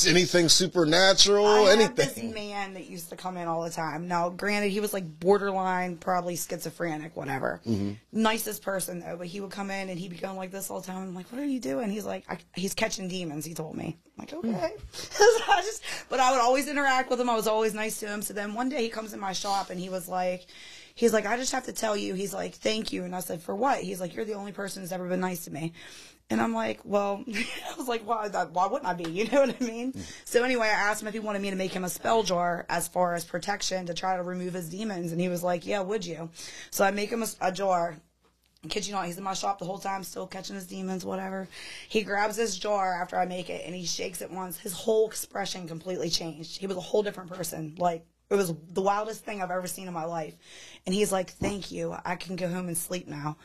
anything 0.08 0.48
supernatural, 0.48 1.46
I 1.46 1.76
have 1.76 1.96
this 1.96 2.18
anything. 2.18 2.34
man 2.34 2.74
that 2.76 2.89
used 2.89 3.10
to 3.10 3.18
come 3.18 3.36
in 3.36 3.50
all 3.50 3.62
the 3.64 3.70
time. 3.70 4.08
Now, 4.08 4.30
granted, 4.30 4.70
he 4.72 4.80
was 4.80 4.94
like 4.94 5.20
borderline, 5.20 5.98
probably 5.98 6.38
schizophrenic, 6.38 7.18
whatever. 7.18 7.60
Nicest 8.14 8.62
person 8.62 9.02
though, 9.02 9.18
but 9.18 9.28
he 9.28 9.41
would 9.41 9.52
come 9.52 9.70
in 9.72 9.89
and 9.89 10.00
he'd 10.00 10.12
be 10.12 10.18
going 10.18 10.38
like 10.38 10.52
this 10.52 10.70
all 10.70 10.80
the 10.80 10.88
time. 10.88 10.98
I'm 11.04 11.14
like, 11.16 11.30
"What 11.32 11.41
are 11.41 11.46
you 11.46 11.60
doing?" 11.60 11.89
He's 11.89 12.06
like, 12.06 12.24
I, 12.30 12.38
"He's 12.56 12.74
catching 12.74 13.10
demons." 13.10 13.44
He 13.46 13.54
told 13.54 13.76
me. 13.76 13.98
I'm 14.18 14.26
like, 14.26 14.34
okay. 14.34 14.74
So 14.94 15.52
I 15.52 15.62
just, 15.64 15.84
but 16.10 16.20
I 16.20 16.32
would 16.32 16.39
always 16.39 16.68
interact 16.70 17.10
with 17.10 17.20
him. 17.20 17.30
I 17.30 17.36
was 17.36 17.48
always 17.48 17.74
nice 17.74 18.00
to 18.00 18.08
him. 18.08 18.22
So 18.22 18.34
then 18.34 18.54
one 18.54 18.70
day 18.70 18.84
he 18.84 18.89
comes 18.89 19.14
in 19.14 19.20
my 19.20 19.34
shop 19.34 19.70
and 19.70 19.80
he 19.80 19.89
was 19.89 20.08
like. 20.08 20.46
He's 20.96 21.14
like, 21.14 21.26
I 21.26 21.38
just 21.38 21.54
have 21.54 21.66
to 21.66 21.74
tell 21.74 21.98
you. 21.98 22.14
He's 22.14 22.34
like, 22.34 22.54
thank 22.54 22.94
you. 22.94 23.04
And 23.04 23.16
I 23.16 23.20
said, 23.20 23.41
for 23.41 23.56
what? 23.56 23.80
He's 23.82 24.00
like, 24.00 24.16
you're 24.16 24.26
the 24.26 24.34
only 24.34 24.52
person 24.52 24.82
who's 24.84 24.91
ever 24.91 25.08
been 25.08 25.20
nice 25.20 25.46
to 25.46 25.52
me. 25.52 25.74
And 26.30 26.39
I'm 26.41 26.54
like, 26.54 26.80
well, 26.84 27.24
I 27.28 27.76
was 27.78 27.88
like, 27.88 28.08
why, 28.08 28.28
why 28.28 28.68
wouldn't 28.68 28.89
I 28.89 28.94
be? 28.94 29.04
You 29.24 29.28
know 29.30 29.41
what 29.41 29.56
I 29.62 29.64
mean? 29.64 29.94
So 30.26 30.44
anyway, 30.44 30.68
I 30.68 30.89
asked 30.89 31.02
him 31.02 31.08
if 31.08 31.14
he 31.14 31.20
wanted 31.20 31.41
me 31.41 31.50
to 31.50 31.56
make 31.56 31.72
him 31.72 31.84
a 31.84 31.89
spell 31.89 32.24
jar 32.24 32.66
as 32.70 32.88
far 32.88 33.14
as 33.14 33.26
protection 33.26 33.86
to 33.88 33.94
try 33.94 34.18
to 34.18 34.24
remove 34.24 34.54
his 34.54 34.70
demons. 34.70 35.12
And 35.12 35.22
he 35.22 35.30
was 35.30 35.44
like, 35.44 35.66
yeah, 35.66 35.82
would 35.82 36.06
you? 36.06 36.30
So 36.72 36.84
I 36.84 36.91
make 36.91 37.10
him 37.10 37.24
a, 37.24 37.28
a 37.41 37.52
jar. 37.52 37.96
Kid 38.70 38.88
you 38.88 38.94
not, 38.94 39.06
he's 39.06 39.18
in 39.18 39.24
my 39.24 39.34
shop 39.34 39.60
the 39.60 39.66
whole 39.66 39.78
time, 39.78 40.04
still 40.04 40.26
catching 40.26 40.56
his 40.56 40.68
demons, 40.68 41.04
whatever. 41.04 41.50
He 41.89 42.02
grabs 42.04 42.38
this 42.38 42.58
jar 42.58 42.94
after 43.02 43.18
I 43.18 43.26
make 43.26 43.50
it 43.50 43.64
and 43.66 43.76
he 43.76 43.86
shakes 43.86 44.22
it 44.22 44.32
once. 44.32 44.58
His 44.58 44.74
whole 44.74 45.08
expression 45.08 45.68
completely 45.68 46.10
changed. 46.10 46.58
He 46.58 46.68
was 46.68 46.78
a 46.78 46.82
whole 46.82 47.04
different 47.04 47.32
person. 47.32 47.76
Like, 47.78 48.06
it 48.30 48.36
was 48.36 48.53
the 48.71 48.82
wildest 48.82 49.24
thing 49.26 49.41
I've 49.41 49.51
ever 49.51 49.67
seen 49.67 49.88
in 49.88 49.93
my 49.93 50.05
life. 50.05 50.36
And 50.86 50.93
he's 50.95 51.11
like, 51.11 51.30
thank 51.32 51.71
you. 51.71 51.95
I 52.03 52.15
can 52.15 52.36
go 52.36 52.47
home 52.47 52.67
and 52.67 52.78
sleep 52.78 53.07
now. 53.07 53.38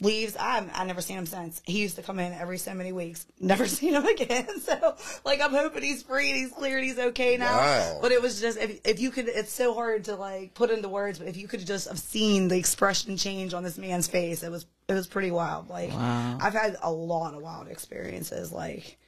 leaves. 0.00 0.36
I 0.38 0.64
I 0.74 0.84
never 0.84 1.00
seen 1.00 1.18
him 1.18 1.26
since. 1.26 1.60
He 1.64 1.80
used 1.82 1.96
to 1.96 2.02
come 2.02 2.20
in 2.20 2.32
every 2.32 2.58
so 2.58 2.72
many 2.72 2.92
weeks. 2.92 3.26
Never 3.40 3.66
seen 3.66 3.94
him 3.94 4.06
again. 4.06 4.46
So 4.60 4.94
like 5.24 5.40
I'm 5.40 5.50
hoping 5.50 5.82
he's 5.82 6.02
free 6.04 6.30
and 6.30 6.38
he's 6.38 6.52
cleared. 6.52 6.84
he's 6.84 6.98
okay 6.98 7.36
now. 7.36 7.56
Wow. 7.56 7.98
But 8.00 8.12
it 8.12 8.22
was 8.22 8.40
just 8.40 8.58
if 8.58 8.80
if 8.86 9.00
you 9.00 9.10
could, 9.10 9.26
it's 9.28 9.52
so 9.52 9.74
hard 9.74 10.04
to 10.04 10.14
like 10.14 10.54
put 10.54 10.70
into 10.70 10.88
words. 10.88 11.18
But 11.18 11.26
if 11.26 11.36
you 11.36 11.48
could 11.48 11.66
just 11.66 11.88
have 11.88 11.98
seen 11.98 12.46
the 12.48 12.56
expression 12.58 13.16
change 13.16 13.54
on 13.54 13.64
this 13.64 13.76
man's 13.78 14.06
face, 14.06 14.42
it 14.44 14.50
was 14.52 14.66
it 14.88 14.94
was 14.94 15.06
pretty 15.08 15.30
wild. 15.32 15.68
Like 15.68 15.92
I've 15.92 16.52
had 16.54 16.76
a 16.82 16.92
lot 16.92 17.34
of 17.34 17.42
wild 17.42 17.66
experiences. 17.68 18.52
Like 18.52 18.98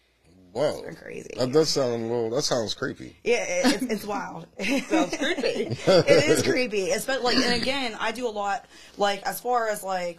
Whoa. 0.52 0.82
been 0.82 0.96
crazy. 0.96 1.30
That 1.36 1.52
does 1.52 1.68
sound 1.68 1.92
a 1.92 2.06
little. 2.06 2.30
That 2.30 2.42
sounds 2.42 2.74
creepy. 2.74 3.16
yeah, 3.24 3.44
it, 3.44 3.82
it's, 3.82 3.92
it's 3.92 4.04
wild. 4.04 4.46
It 4.58 4.84
sounds 4.88 5.16
creepy. 5.16 5.76
it 5.86 6.28
is 6.30 6.42
creepy. 6.50 6.90
Especially 6.90 7.24
like, 7.24 7.36
and 7.36 7.62
again, 7.62 7.96
I 7.98 8.12
do 8.12 8.26
a 8.26 8.30
lot 8.30 8.66
like 8.98 9.22
as 9.22 9.40
far 9.40 9.68
as 9.68 9.82
like 9.82 10.18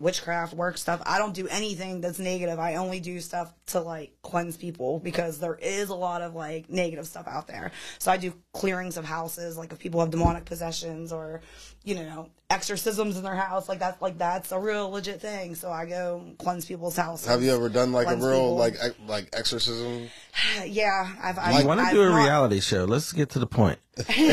witchcraft 0.00 0.54
work 0.54 0.78
stuff. 0.78 1.02
I 1.04 1.18
don't 1.18 1.34
do 1.34 1.46
anything 1.46 2.00
that's 2.00 2.18
negative. 2.18 2.58
I 2.58 2.76
only 2.76 3.00
do 3.00 3.20
stuff 3.20 3.52
to 3.66 3.80
like 3.80 4.16
cleanse 4.22 4.56
people 4.56 4.98
because 4.98 5.38
there 5.38 5.56
is 5.56 5.90
a 5.90 5.94
lot 5.94 6.22
of 6.22 6.34
like 6.34 6.70
negative 6.70 7.06
stuff 7.06 7.28
out 7.28 7.46
there. 7.46 7.70
So 7.98 8.10
I 8.10 8.16
do 8.16 8.32
clearings 8.52 8.96
of 8.96 9.04
houses, 9.04 9.58
like 9.58 9.72
if 9.72 9.78
people 9.78 10.00
have 10.00 10.10
demonic 10.10 10.46
possessions 10.46 11.12
or 11.12 11.42
you 11.84 11.94
know 11.94 12.28
exorcisms 12.50 13.16
in 13.16 13.22
their 13.22 13.36
house, 13.36 13.68
like 13.68 13.78
that's 13.78 14.00
like 14.02 14.18
that's 14.18 14.50
a 14.52 14.58
real 14.58 14.90
legit 14.90 15.20
thing. 15.20 15.54
So 15.54 15.70
I 15.70 15.86
go 15.86 16.24
cleanse 16.38 16.66
people's 16.66 16.96
houses. 16.96 17.26
Have 17.28 17.42
you 17.42 17.54
ever 17.54 17.68
done 17.68 17.92
like 17.92 18.08
a 18.08 18.16
real 18.16 18.30
people. 18.32 18.56
like 18.56 18.74
like 19.06 19.28
exorcism? 19.32 20.08
Yeah, 20.66 21.08
I've. 21.22 21.38
I've 21.38 21.60
You 21.62 21.66
want 21.66 21.80
to 21.80 21.90
do 21.94 22.02
a 22.02 22.08
not- 22.10 22.24
reality 22.24 22.60
show? 22.60 22.84
Let's 22.84 23.12
get 23.12 23.30
to 23.30 23.38
the 23.38 23.46
point. 23.46 23.78
you 24.16 24.32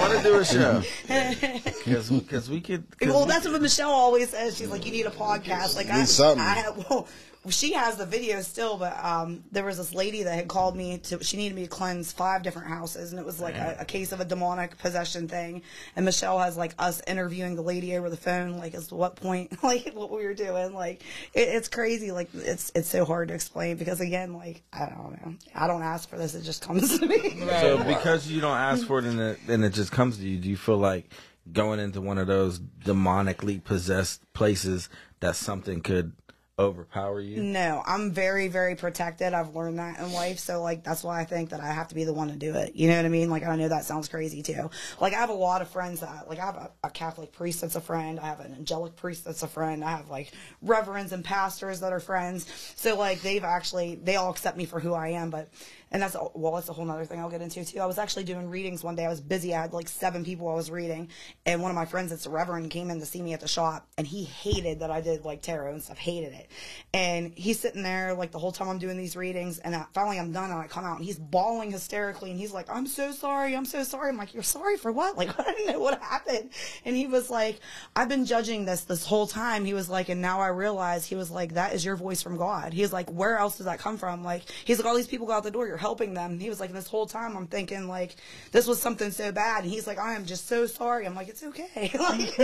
want 0.00 0.16
to 0.16 0.20
do 0.22 0.38
a 0.38 0.44
show? 0.44 0.82
Because 1.84 2.50
we 2.50 2.60
could. 2.60 2.84
'cause 2.98 3.08
Well, 3.08 3.24
we- 3.24 3.30
that's 3.30 3.46
what 3.48 3.60
Michelle 3.62 3.90
always 3.90 4.30
says. 4.30 4.56
She's 4.58 4.68
like, 4.68 4.84
you 4.84 4.92
need 4.92 5.06
a 5.06 5.10
podcast. 5.10 5.74
Like, 5.76 5.88
I, 5.90 5.98
Need 6.00 6.08
something. 6.08 6.40
I 6.44 6.54
have, 6.54 6.76
well, 6.90 7.06
she 7.50 7.72
has 7.72 7.96
the 7.96 8.06
video 8.06 8.40
still, 8.40 8.76
but 8.76 9.02
um, 9.04 9.44
there 9.52 9.64
was 9.64 9.78
this 9.78 9.94
lady 9.94 10.22
that 10.22 10.34
had 10.34 10.48
called 10.48 10.76
me 10.76 10.98
to. 10.98 11.22
She 11.22 11.36
needed 11.36 11.54
me 11.54 11.62
to 11.62 11.68
cleanse 11.68 12.12
five 12.12 12.42
different 12.42 12.68
houses, 12.68 13.12
and 13.12 13.20
it 13.20 13.26
was 13.26 13.40
like 13.40 13.54
a, 13.54 13.78
a 13.80 13.84
case 13.84 14.12
of 14.12 14.20
a 14.20 14.24
demonic 14.24 14.78
possession 14.78 15.28
thing. 15.28 15.62
And 15.96 16.04
Michelle 16.04 16.38
has 16.38 16.56
like 16.56 16.74
us 16.78 17.00
interviewing 17.06 17.56
the 17.56 17.62
lady 17.62 17.96
over 17.96 18.10
the 18.10 18.16
phone, 18.16 18.58
like 18.58 18.74
as 18.74 18.88
to 18.88 18.94
what 18.94 19.16
point, 19.16 19.62
like 19.62 19.92
what 19.94 20.10
we 20.10 20.24
were 20.24 20.34
doing. 20.34 20.74
Like, 20.74 21.02
it, 21.34 21.48
it's 21.48 21.68
crazy. 21.68 22.12
Like, 22.12 22.28
it's 22.34 22.72
it's 22.74 22.88
so 22.88 23.04
hard 23.04 23.28
to 23.28 23.34
explain 23.34 23.76
because 23.76 24.00
again, 24.00 24.34
like 24.34 24.62
I 24.72 24.86
don't 24.86 25.24
know, 25.24 25.34
I 25.54 25.66
don't 25.66 25.82
ask 25.82 26.08
for 26.08 26.16
this; 26.18 26.34
it 26.34 26.42
just 26.42 26.62
comes 26.62 26.98
to 26.98 27.06
me. 27.06 27.44
So 27.58 27.82
because 27.82 28.28
you 28.30 28.40
don't 28.40 28.56
ask 28.56 28.86
for 28.86 28.98
it 28.98 29.04
and 29.04 29.18
it, 29.18 29.38
and 29.48 29.64
it 29.64 29.72
just 29.72 29.90
comes 29.90 30.18
to 30.18 30.22
you, 30.22 30.38
do 30.38 30.48
you 30.48 30.56
feel 30.56 30.76
like 30.76 31.10
going 31.52 31.80
into 31.80 32.00
one 32.00 32.18
of 32.18 32.26
those 32.26 32.58
demonically 32.58 33.62
possessed 33.62 34.20
places 34.32 34.88
that 35.20 35.36
something 35.36 35.80
could 35.80 36.12
overpower 36.58 37.20
you? 37.20 37.42
No, 37.42 37.82
I'm 37.86 38.12
very, 38.12 38.48
very 38.48 38.74
protected. 38.74 39.32
I've 39.32 39.54
learned 39.54 39.78
that 39.78 39.98
in 40.00 40.12
life. 40.12 40.38
So, 40.38 40.62
like, 40.62 40.82
that's 40.82 41.04
why 41.04 41.20
I 41.20 41.24
think 41.24 41.50
that 41.50 41.60
I 41.60 41.72
have 41.72 41.88
to 41.88 41.94
be 41.94 42.04
the 42.04 42.12
one 42.12 42.28
to 42.28 42.36
do 42.36 42.54
it. 42.54 42.74
You 42.74 42.88
know 42.88 42.96
what 42.96 43.04
I 43.04 43.08
mean? 43.08 43.30
Like, 43.30 43.44
I 43.44 43.56
know 43.56 43.68
that 43.68 43.84
sounds 43.84 44.08
crazy 44.08 44.42
too. 44.42 44.70
Like, 45.00 45.14
I 45.14 45.18
have 45.18 45.30
a 45.30 45.34
lot 45.34 45.62
of 45.62 45.68
friends 45.68 46.00
that, 46.00 46.28
like, 46.28 46.38
I 46.38 46.46
have 46.46 46.56
a, 46.56 46.70
a 46.84 46.90
Catholic 46.90 47.32
priest 47.32 47.60
that's 47.60 47.76
a 47.76 47.80
friend. 47.80 48.18
I 48.18 48.26
have 48.26 48.40
an 48.40 48.54
angelic 48.54 48.96
priest 48.96 49.24
that's 49.24 49.42
a 49.42 49.48
friend. 49.48 49.84
I 49.84 49.90
have, 49.90 50.10
like, 50.10 50.32
reverends 50.62 51.12
and 51.12 51.24
pastors 51.24 51.80
that 51.80 51.92
are 51.92 52.00
friends. 52.00 52.46
So, 52.76 52.96
like, 52.96 53.22
they've 53.22 53.44
actually, 53.44 53.94
they 53.96 54.16
all 54.16 54.30
accept 54.30 54.56
me 54.56 54.64
for 54.64 54.80
who 54.80 54.94
I 54.94 55.08
am. 55.08 55.30
But, 55.30 55.50
and 55.90 56.02
that's, 56.02 56.16
well, 56.34 56.54
that's 56.54 56.68
a 56.68 56.72
whole 56.72 56.88
other 56.90 57.04
thing 57.04 57.20
I'll 57.20 57.30
get 57.30 57.40
into 57.40 57.64
too. 57.64 57.80
I 57.80 57.86
was 57.86 57.98
actually 57.98 58.24
doing 58.24 58.48
readings 58.48 58.84
one 58.84 58.96
day. 58.96 59.06
I 59.06 59.08
was 59.08 59.20
busy. 59.20 59.54
I 59.54 59.62
had 59.62 59.72
like 59.72 59.88
seven 59.88 60.24
people 60.24 60.48
I 60.48 60.54
was 60.54 60.70
reading. 60.70 61.08
And 61.46 61.62
one 61.62 61.70
of 61.70 61.74
my 61.74 61.86
friends 61.86 62.10
that's 62.10 62.26
a 62.26 62.30
reverend 62.30 62.70
came 62.70 62.90
in 62.90 63.00
to 63.00 63.06
see 63.06 63.22
me 63.22 63.32
at 63.32 63.40
the 63.40 63.48
shop 63.48 63.86
and 63.96 64.06
he 64.06 64.24
hated 64.24 64.80
that 64.80 64.90
I 64.90 65.00
did 65.00 65.24
like 65.24 65.42
tarot 65.42 65.72
and 65.72 65.82
stuff, 65.82 65.98
hated 65.98 66.32
it. 66.32 66.50
And 66.92 67.32
he's 67.34 67.58
sitting 67.60 67.82
there 67.82 68.14
like 68.14 68.30
the 68.30 68.38
whole 68.38 68.52
time 68.52 68.68
I'm 68.68 68.78
doing 68.78 68.96
these 68.96 69.16
readings. 69.16 69.58
And 69.58 69.74
I, 69.74 69.86
finally 69.94 70.18
I'm 70.18 70.32
done 70.32 70.50
and 70.50 70.60
I 70.60 70.66
come 70.66 70.84
out 70.84 70.96
and 70.96 71.04
he's 71.04 71.18
bawling 71.18 71.70
hysterically. 71.70 72.30
And 72.30 72.38
he's 72.38 72.52
like, 72.52 72.68
I'm 72.70 72.86
so 72.86 73.12
sorry. 73.12 73.56
I'm 73.56 73.64
so 73.64 73.82
sorry. 73.82 74.10
I'm 74.10 74.16
like, 74.16 74.34
you're 74.34 74.42
sorry 74.42 74.76
for 74.76 74.92
what? 74.92 75.16
Like, 75.16 75.38
I 75.40 75.52
didn't 75.52 75.72
know 75.72 75.80
what 75.80 76.00
happened. 76.02 76.50
And 76.84 76.96
he 76.96 77.06
was 77.06 77.30
like, 77.30 77.60
I've 77.96 78.08
been 78.08 78.26
judging 78.26 78.64
this 78.64 78.82
this 78.82 79.04
whole 79.04 79.26
time. 79.26 79.64
He 79.64 79.74
was 79.74 79.88
like, 79.88 80.08
and 80.08 80.20
now 80.20 80.40
I 80.40 80.48
realize 80.48 81.06
he 81.06 81.14
was 81.14 81.30
like, 81.30 81.54
that 81.54 81.74
is 81.74 81.84
your 81.84 81.96
voice 81.96 82.22
from 82.22 82.36
God. 82.36 82.72
He 82.72 82.82
was 82.82 82.92
like, 82.92 83.08
where 83.10 83.38
else 83.38 83.56
does 83.56 83.66
that 83.66 83.78
come 83.78 83.96
from? 83.96 84.22
Like, 84.22 84.42
he's 84.64 84.78
like, 84.78 84.86
all 84.86 84.94
these 84.94 85.06
people 85.06 85.26
go 85.26 85.32
out 85.32 85.44
the 85.44 85.50
door. 85.50 85.77
You're 85.78 85.86
helping 85.86 86.12
them. 86.14 86.40
He 86.40 86.48
was 86.48 86.58
like, 86.58 86.72
this 86.72 86.88
whole 86.88 87.06
time 87.06 87.36
I'm 87.36 87.46
thinking 87.46 87.86
like, 87.86 88.16
this 88.50 88.66
was 88.66 88.82
something 88.82 89.12
so 89.12 89.30
bad. 89.30 89.62
And 89.62 89.72
he's 89.72 89.86
like, 89.86 89.98
I 89.98 90.14
am 90.14 90.26
just 90.26 90.48
so 90.48 90.66
sorry. 90.66 91.06
I'm 91.06 91.14
like, 91.14 91.28
it's 91.28 91.44
okay. 91.44 91.92
like, 91.98 92.36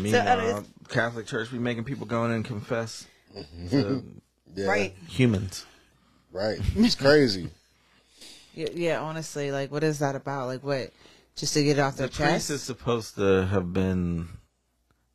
Meanwhile, 0.00 0.56
uh, 0.56 0.62
Catholic 0.88 1.26
Church 1.26 1.52
be 1.52 1.58
making 1.58 1.84
people 1.84 2.06
go 2.06 2.24
in 2.24 2.32
and 2.32 2.44
confess 2.44 3.06
mm-hmm. 3.36 3.68
to 3.68 4.04
Yeah. 4.56 4.66
right. 4.66 4.94
humans. 5.08 5.64
Right. 6.32 6.58
It's 6.74 6.96
crazy. 6.96 7.50
Yeah, 8.54 8.68
yeah, 8.72 9.00
honestly, 9.00 9.52
like, 9.52 9.70
what 9.70 9.84
is 9.84 10.00
that 10.00 10.16
about? 10.16 10.46
Like, 10.46 10.64
what? 10.64 10.90
Just 11.36 11.54
to 11.54 11.62
get 11.62 11.78
it 11.78 11.80
off 11.80 11.96
their 11.96 12.08
The 12.08 12.14
priest 12.14 12.32
chest? 12.32 12.50
is 12.50 12.62
supposed 12.62 13.14
to 13.16 13.46
have 13.46 13.72
been 13.72 14.28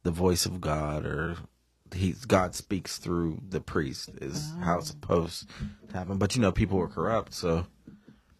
the 0.03 0.11
voice 0.11 0.45
of 0.45 0.61
God, 0.61 1.05
or 1.05 1.35
he 1.93 2.15
God 2.27 2.55
speaks 2.55 2.97
through 2.97 3.41
the 3.49 3.59
priest. 3.61 4.09
Is 4.21 4.51
how 4.61 4.79
it's 4.79 4.87
supposed 4.87 5.47
to 5.89 5.93
happen. 5.97 6.17
But 6.17 6.35
you 6.35 6.41
know, 6.41 6.51
people 6.51 6.77
were 6.77 6.87
corrupt, 6.87 7.33
so 7.33 7.65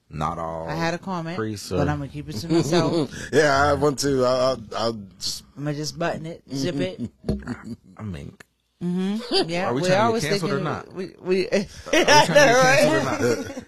not 0.10 0.38
all. 0.40 0.68
I 0.68 0.76
had 0.76 0.94
a 0.94 0.98
comment, 0.98 1.38
priests 1.38 1.70
but 1.70 1.88
I'm 1.88 2.00
gonna 2.00 2.08
keep 2.08 2.30
it 2.30 2.34
to 2.38 2.50
myself. 2.52 3.12
Yeah, 3.34 3.62
I 3.64 3.68
have 3.68 3.82
one 3.82 3.96
too. 3.96 4.26
I'll, 4.26 4.42
I'll, 4.42 4.62
I'll 4.76 5.00
just 5.20 5.44
I'm 5.58 5.66
gonna 5.66 5.76
just 5.78 6.00
button 6.00 6.26
it, 6.26 6.42
zip 6.54 6.76
it. 6.76 7.02
I 7.98 8.04
mean, 8.04 8.36
Yeah, 8.82 9.70
Are 9.70 9.74
we 9.74 9.82
we 9.82 9.88
trying 9.88 10.14
to 10.14 10.20
get 10.22 10.30
canceled 10.30 10.52
or 10.52 10.60
not? 10.60 10.92
we 10.94 11.12
we. 11.22 11.48
are 11.50 11.52
we 11.52 11.66
trying 11.66 12.06
to 12.06 12.26
get 12.26 12.26
canceled 12.26 12.96
or 12.96 13.54
not? 13.54 13.64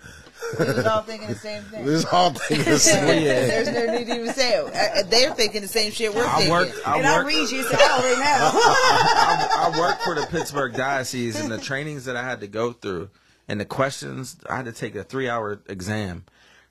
We 0.60 0.66
was 0.66 0.86
all 0.86 1.02
thinking 1.02 1.28
the 1.30 1.36
same 1.36 1.64
thing. 1.64 1.86
this 1.86 2.04
whole 2.04 2.30
thing 2.34 2.60
is 2.62 2.86
Yeah. 2.88 3.04
There's 3.04 3.68
no 3.70 3.98
need 3.98 4.06
to 4.08 4.16
even 4.16 4.34
say 4.34 4.54
it. 4.56 4.66
Uh, 4.76 5.04
They're 5.10 5.34
thinking 5.34 5.62
the 5.62 5.68
same 5.68 5.92
shit 5.92 6.14
we're 6.14 6.26
I 6.26 6.32
thinking. 6.36 6.52
worked. 6.52 6.76
I 6.88 6.98
And 6.98 7.08
I 7.08 7.18
worked. 7.18 7.28
read 7.28 7.50
you, 7.52 7.64
so 7.64 7.78
I 7.80 8.00
already 8.00 8.20
know. 8.20 8.52
I, 8.54 9.72
I 9.74 9.80
worked 9.80 10.02
for 10.04 10.16
the 10.16 10.26
Pittsburgh 10.28 10.74
Diocese, 10.74 11.40
and 11.40 11.52
the 11.52 11.58
trainings 11.58 12.06
that 12.06 12.16
I 12.16 12.24
had 12.24 12.42
to 12.42 12.48
go 12.48 12.74
through, 12.74 13.10
and 13.48 13.60
the 13.60 13.66
questions 13.66 14.38
I 14.50 14.56
had 14.58 14.66
to 14.66 14.72
take 14.72 14.96
a 14.96 15.04
three-hour 15.04 15.62
exam 15.68 16.26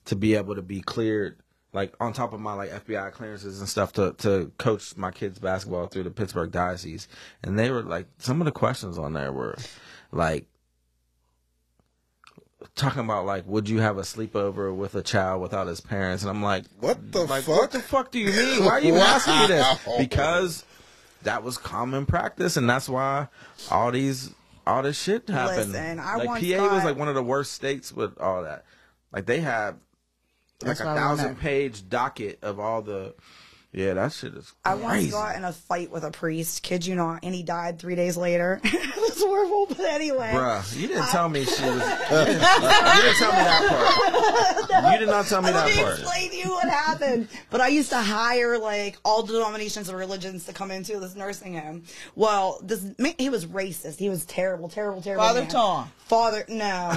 to 0.06 0.16
be 0.16 0.34
able 0.34 0.54
to 0.54 0.62
be 0.62 0.80
cleared, 0.80 1.36
like 1.72 1.94
on 2.00 2.12
top 2.12 2.32
of 2.32 2.40
my 2.40 2.54
like 2.54 2.70
FBI 2.70 3.12
clearances 3.12 3.60
and 3.60 3.68
stuff 3.68 3.92
to 3.94 4.12
to 4.18 4.50
coach 4.58 4.96
my 4.96 5.10
kids 5.10 5.38
basketball 5.38 5.86
through 5.86 6.02
the 6.04 6.10
Pittsburgh 6.10 6.50
Diocese, 6.50 7.06
and 7.42 7.58
they 7.58 7.70
were 7.70 7.82
like 7.82 8.06
some 8.18 8.40
of 8.40 8.44
the 8.46 8.52
questions 8.52 8.98
on 8.98 9.12
there 9.12 9.32
were 9.32 9.56
like 10.12 10.46
talking 12.74 13.00
about 13.00 13.26
like 13.26 13.46
would 13.46 13.68
you 13.68 13.80
have 13.80 13.98
a 13.98 14.02
sleepover 14.02 14.74
with 14.74 14.94
a 14.94 15.02
child 15.02 15.42
without 15.42 15.66
his 15.66 15.80
parents? 15.80 16.22
And 16.22 16.30
i'm 16.30 16.42
like 16.42 16.64
What 16.80 17.12
the 17.12 17.20
like 17.24 17.44
fuck? 17.44 17.56
what 17.58 17.70
the 17.70 17.80
fuck 17.80 18.10
do 18.10 18.18
you 18.18 18.26
mean? 18.30 18.64
Why 18.64 18.72
are 18.72 18.80
you 18.80 18.88
even 18.88 19.00
asking 19.00 19.38
me 19.38 19.46
this? 19.46 19.78
Because 19.98 20.64
that 21.22 21.42
was 21.42 21.58
common 21.58 22.06
practice 22.06 22.56
and 22.56 22.68
that's 22.68 22.88
why 22.88 23.28
all 23.70 23.90
these 23.90 24.32
all 24.66 24.82
this 24.82 25.00
shit 25.00 25.28
happened. 25.28 25.72
Listen, 25.72 25.98
I 25.98 26.16
like 26.16 26.26
once 26.26 26.52
pa 26.52 26.74
was 26.74 26.84
like 26.84 26.96
one 26.96 27.08
of 27.08 27.14
the 27.14 27.22
worst 27.22 27.52
states 27.52 27.92
with 27.92 28.18
all 28.20 28.42
that. 28.44 28.64
Like 29.12 29.26
they 29.26 29.40
have 29.40 29.74
like 30.62 30.76
That's 30.76 30.80
a 30.80 30.84
thousand 30.84 31.38
page 31.38 31.88
docket 31.88 32.38
of 32.42 32.60
all 32.60 32.82
the 32.82 33.14
yeah 33.72 33.94
that 33.94 34.12
shit 34.12 34.34
is 34.34 34.52
I 34.64 34.74
once 34.74 34.92
crazy 34.92 35.10
got 35.10 35.36
in 35.36 35.44
a 35.44 35.52
fight 35.52 35.90
with 35.90 36.04
a 36.04 36.10
priest, 36.10 36.62
kid 36.62 36.84
you 36.86 36.94
not, 36.94 37.20
and 37.22 37.34
he 37.34 37.42
died 37.42 37.78
three 37.78 37.94
days 37.94 38.16
later. 38.16 38.60
it 38.64 38.96
was 38.96 39.22
horrible, 39.22 39.66
but 39.68 39.80
anyway. 39.80 40.30
Bruh, 40.32 40.80
you 40.80 40.88
didn't 40.88 41.06
tell 41.08 41.28
me 41.28 41.44
she 41.44 41.62
was. 41.62 41.82
You 42.10 42.26
didn't, 42.26 43.16
tell 43.16 43.32
me 43.32 43.38
that 43.38 44.68
part. 44.68 44.92
You 44.92 44.98
did 44.98 45.08
not 45.08 45.26
tell 45.26 45.42
me 45.42 45.50
that 45.52 45.68
me 45.68 45.82
part. 45.82 45.98
explain 46.00 46.30
to 46.30 46.36
you 46.36 46.50
what 46.50 46.68
happened. 46.68 47.28
But 47.50 47.60
I 47.60 47.68
used 47.68 47.90
to 47.90 48.00
hire 48.00 48.58
like 48.58 48.98
all 49.04 49.22
denominations 49.22 49.88
of 49.88 49.94
religions 49.94 50.46
to 50.46 50.52
come 50.52 50.70
into 50.70 50.98
this 50.98 51.14
nursing 51.14 51.54
home. 51.58 51.84
Well, 52.14 52.60
this 52.62 52.84
man, 52.98 53.14
he 53.18 53.30
was 53.30 53.46
racist. 53.46 53.98
He 53.98 54.08
was 54.08 54.24
terrible, 54.24 54.68
terrible, 54.68 55.02
terrible. 55.02 55.24
Father 55.24 55.40
man. 55.42 55.50
Tom. 55.50 55.92
Father, 56.10 56.44
no. 56.48 56.90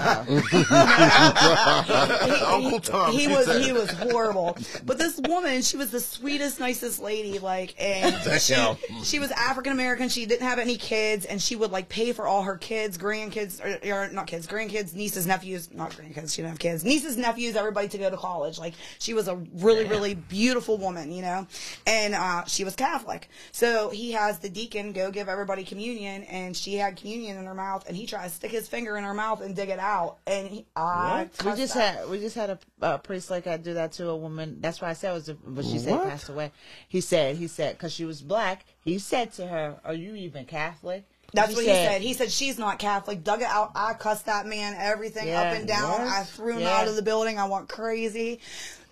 Uncle 2.48 2.80
Tom. 2.80 3.12
he 3.12 3.20
she 3.20 3.28
was 3.28 3.46
said. 3.46 3.62
he 3.62 3.72
was 3.72 3.92
horrible. 3.92 4.58
But 4.86 4.98
this 4.98 5.20
woman, 5.28 5.62
she 5.62 5.78
was 5.78 5.92
the 5.92 6.00
sweetest, 6.00 6.60
nicest 6.64 7.02
lady. 7.02 7.40
Like, 7.40 7.76
and 7.80 8.16
she, 8.42 8.56
she 9.04 9.20
was 9.20 9.32
African 9.32 9.74
American. 9.74 10.10
She 10.10 10.26
didn't 10.26 10.48
have 10.48 10.60
any 10.60 10.78
kids, 10.78 11.26
and 11.26 11.42
she 11.42 11.56
would 11.56 11.72
like 11.72 11.90
pay 11.90 12.14
for 12.14 12.26
all 12.26 12.44
her 12.44 12.58
kids, 12.58 12.98
grandkids, 12.98 13.60
or, 13.64 13.94
or 13.94 14.10
not 14.12 14.28
kids, 14.28 14.48
grandkids, 14.48 14.96
nieces, 14.96 15.28
nephews, 15.28 15.74
not 15.74 15.92
grandkids. 15.92 16.34
She 16.34 16.42
didn't 16.42 16.52
have 16.52 16.60
kids, 16.60 16.84
nieces, 16.84 17.18
nephews, 17.18 17.56
everybody 17.56 17.88
to 17.90 17.98
go 17.98 18.10
to 18.10 18.18
college. 18.18 18.58
Like, 18.58 18.74
she 19.00 19.14
was 19.14 19.28
a 19.28 19.36
really, 19.56 19.86
really 19.86 20.16
beautiful 20.16 20.78
woman, 20.78 21.12
you 21.12 21.22
know. 21.22 21.48
And 21.86 22.16
uh, 22.16 22.46
she 22.46 22.64
was 22.64 22.76
Catholic, 22.76 23.30
so 23.52 23.90
he 23.90 24.12
has 24.14 24.40
the 24.40 24.50
deacon 24.50 24.94
go 24.94 25.12
give 25.12 25.28
everybody 25.28 25.64
communion, 25.64 26.24
and 26.24 26.56
she 26.56 26.76
had 26.76 26.96
communion 26.96 27.38
in 27.38 27.46
her 27.46 27.56
mouth, 27.56 27.88
and 27.88 27.98
he 27.98 28.06
tried 28.06 28.24
to 28.24 28.30
stick 28.30 28.52
his 28.52 28.68
finger 28.68 28.98
in 28.98 29.04
her 29.04 29.14
mouth 29.14 29.42
and 29.42 29.56
dig 29.56 29.70
it 29.70 29.80
out, 29.80 30.18
and 30.26 30.48
he, 30.48 30.66
I 30.76 31.30
We 31.44 31.52
just 31.56 31.74
that. 31.76 31.98
had 31.98 32.10
we 32.10 32.20
just 32.20 32.36
had 32.36 32.50
a 32.50 32.60
uh, 32.82 32.98
priest 33.00 33.30
like 33.30 33.44
that 33.46 33.64
do 33.64 33.74
that 33.74 33.92
to 33.94 34.10
a 34.10 34.16
woman. 34.16 34.58
That's 34.62 34.82
why 34.82 34.90
I 34.90 34.94
said 34.94 35.12
it 35.12 35.14
was, 35.14 35.30
a, 35.30 35.34
but 35.34 35.66
she 35.66 35.80
said 35.80 36.02
passed 36.04 36.30
away. 36.30 36.52
He 36.88 37.02
said, 37.02 37.38
he 37.38 37.48
said, 37.48 37.78
because 37.78 37.94
she 37.94 38.06
was 38.06 38.22
black, 38.22 38.66
he 38.84 39.00
said 39.00 39.32
to 39.34 39.48
her, 39.48 39.76
"Are 39.84 39.94
you 39.94 40.16
even 40.16 40.46
Catholic?" 40.46 41.04
That's 41.36 41.50
She 41.50 41.56
what 41.56 41.66
he 41.66 41.72
said. 41.72 42.02
He 42.02 42.14
said 42.14 42.32
she's 42.32 42.60
not 42.60 42.78
Catholic. 42.78 43.24
Dug 43.24 43.42
it 43.42 43.48
out. 43.48 43.72
I 43.74 43.94
cussed 43.96 44.28
that 44.28 44.46
man, 44.46 44.76
everything 44.78 45.30
Yeah. 45.30 45.42
up 45.42 45.54
and 45.58 45.68
down. 45.68 45.90
What? 45.90 46.02
I 46.02 46.24
threw 46.26 46.54
him 46.54 46.60
Yeah. 46.62 46.78
out 46.78 46.88
of 46.88 46.96
the 46.96 47.02
building. 47.02 47.40
I 47.40 47.46
went 47.48 47.68
crazy. 47.70 48.40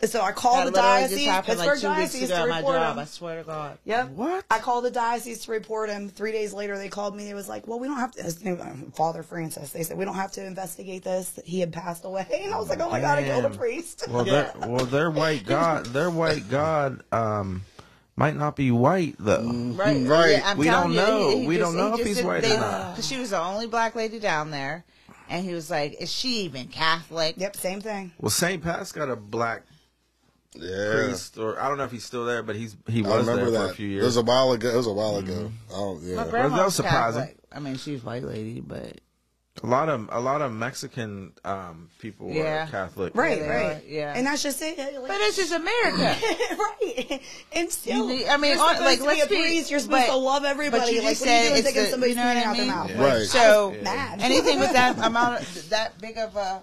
So 0.06 0.22
I 0.22 0.32
called 0.32 0.68
the 0.68 0.72
diocese, 0.72 1.26
happened 1.28 1.60
Pittsburgh 1.60 1.68
like 1.68 1.80
two 1.80 1.88
diocese, 1.88 2.30
to 2.30 2.36
at 2.36 2.50
my 2.50 2.58
report 2.58 2.76
job. 2.76 2.94
him. 2.96 3.00
I 3.00 3.06
swear 3.06 3.38
to 3.38 3.44
God. 3.44 3.78
Yep. 3.86 4.10
What? 4.10 4.46
I 4.50 4.60
called 4.60 4.86
the 4.86 4.92
diocese 4.92 5.46
to 5.46 5.52
report 5.52 5.90
him. 5.90 6.10
Three 6.10 6.32
days 6.32 6.54
later, 6.54 6.78
they 6.78 6.90
called 6.90 7.16
me. 7.16 7.30
It 7.30 7.34
was 7.36 7.48
like, 7.48 7.68
well, 7.68 7.80
we 7.80 7.88
don't 7.88 7.98
have 7.98 8.12
to. 8.14 8.24
His 8.24 8.44
name, 8.44 8.60
uh, 8.62 8.92
Father 8.96 9.22
Francis. 9.24 9.72
They 9.72 9.84
said 9.84 9.98
we 9.98 10.06
don't 10.06 10.16
have 10.16 10.32
to 10.34 10.46
investigate 10.46 11.04
this. 11.04 11.40
He 11.46 11.60
had 11.60 11.72
passed 11.72 12.04
away, 12.06 12.26
and 12.44 12.54
I 12.54 12.58
was 12.58 12.70
like, 12.70 12.80
oh 12.80 12.90
my 12.90 13.00
god, 13.00 13.20
I 13.20 13.24
killed 13.24 13.46
a 13.46 13.50
Damn. 13.50 13.58
priest. 13.58 14.06
Well, 14.10 14.24
their 14.26 14.52
well, 14.60 14.86
their 14.86 15.12
white 15.12 15.46
god, 15.46 15.86
their 15.88 16.10
white 16.10 16.50
god, 16.50 17.04
um, 17.12 17.64
might 18.16 18.36
not 18.36 18.56
be 18.56 18.72
white 18.72 19.16
though. 19.20 19.44
Right, 19.44 20.06
Right. 20.06 20.32
Yeah, 20.32 20.56
We 20.56 20.66
don't 20.66 20.92
you, 20.92 20.96
know. 20.98 21.30
he- 21.30 21.42
he 21.42 21.48
We 21.48 21.58
just- 21.58 21.72
don't 21.72 21.78
know 21.78 21.96
he 21.96 22.02
if 22.02 22.08
he's 22.08 22.16
did- 22.18 22.26
white 22.26 22.44
or 22.46 22.50
not. 22.58 22.96
Cause 22.96 23.08
she 23.08 23.20
was 23.20 23.30
the 23.32 23.40
only 23.40 23.68
black 23.68 23.96
lady 23.96 24.20
down 24.20 24.52
there, 24.52 24.84
and 25.30 25.46
he 25.46 25.54
was 25.54 25.70
like, 25.70 25.96
"Is 26.02 26.12
she 26.12 26.42
even 26.42 26.68
Catholic?" 26.68 27.36
Yep, 27.38 27.56
same 27.56 27.82
thing. 27.82 28.12
Well, 28.20 28.30
St. 28.30 28.62
Pat's 28.64 28.92
got 28.92 29.10
a 29.10 29.16
black 29.16 29.64
Yeah. 30.54 31.06
priest, 31.06 31.38
or 31.38 31.60
I 31.62 31.70
don't 31.70 31.78
know 31.78 31.86
if 31.86 31.92
he's 31.92 32.04
still 32.04 32.26
there, 32.26 32.44
but 32.44 32.56
he's 32.58 32.76
he 32.88 33.06
I 33.06 33.08
was 33.18 33.26
there 33.26 33.36
remember 33.36 33.46
for 33.46 33.66
that. 33.68 33.72
a 33.72 33.74
few 33.74 33.88
years. 33.88 34.00
It 34.00 34.04
years. 34.04 34.16
was 34.16 34.18
a 34.18 34.22
while 34.24 34.52
ago. 34.52 34.70
It 34.70 34.76
was 34.76 34.88
a 34.88 34.94
while 34.94 35.16
ago. 35.18 35.52
Oh, 35.72 36.00
yeah. 36.04 36.24
that 36.26 36.52
was 36.52 36.52
was 36.52 36.76
surprising. 36.76 37.22
Catholic. 37.22 37.38
I 37.54 37.60
mean, 37.60 37.78
she's 37.78 38.02
a 38.04 38.06
white 38.06 38.24
lady, 38.24 38.60
but 38.60 39.00
A 39.64 39.68
lot 39.68 39.88
of 39.90 40.10
a 40.12 40.20
lot 40.20 40.42
of 40.42 40.52
Mexican 40.52 41.34
um, 41.46 41.90
people 42.00 42.32
Yeah. 42.32 42.66
are 42.66 42.68
Catholic. 42.68 43.16
Right, 43.16 43.40
they 43.40 43.48
right. 43.50 43.84
yeah. 43.88 44.14
And 44.16 44.28
I 44.28 44.36
should 44.36 44.54
say, 44.54 44.76
Like, 44.76 45.08
but 45.08 45.18
it's 45.22 45.38
just 45.38 45.54
America. 45.54 46.18
right. 46.58 47.22
And 47.54 47.72
still, 47.72 48.10
You 48.12 48.28
I 48.28 48.36
mean, 48.38 48.52
you're 48.56 48.62
on- 48.62 48.80
like, 48.82 49.00
to 49.00 49.06
let's 49.06 49.28
be 49.28 49.36
a 49.36 49.40
priest. 49.40 49.72
You're 49.72 49.80
supposed 49.80 50.08
but- 50.08 50.12
to 50.14 50.18
love 50.18 50.44
everybody. 50.44 50.82
but 50.84 50.92
you 50.94 51.00
like, 51.02 51.10
just 51.12 51.22
what 51.22 51.30
are 51.30 51.32
you 51.32 51.38
said 51.44 51.48
doing 51.50 51.60
it's 51.60 51.68
taking 51.68 51.84
the- 51.84 51.90
somebody's 51.92 52.16
you 52.16 52.22
know 52.22 52.28
what 52.28 52.34
name 52.36 52.44
I 52.44 52.50
out 52.52 52.58
their 52.58 52.66
mouth? 52.66 52.90
Yeah. 52.90 53.14
Right. 53.14 53.26
So 53.28 53.76
Mad. 53.84 54.22
anything 54.22 54.60
with 54.60 54.74
that 54.74 54.98
amount, 55.06 55.42
of, 55.42 55.70
that 55.70 56.00
big 56.02 56.18
of 56.18 56.36
a, 56.36 56.62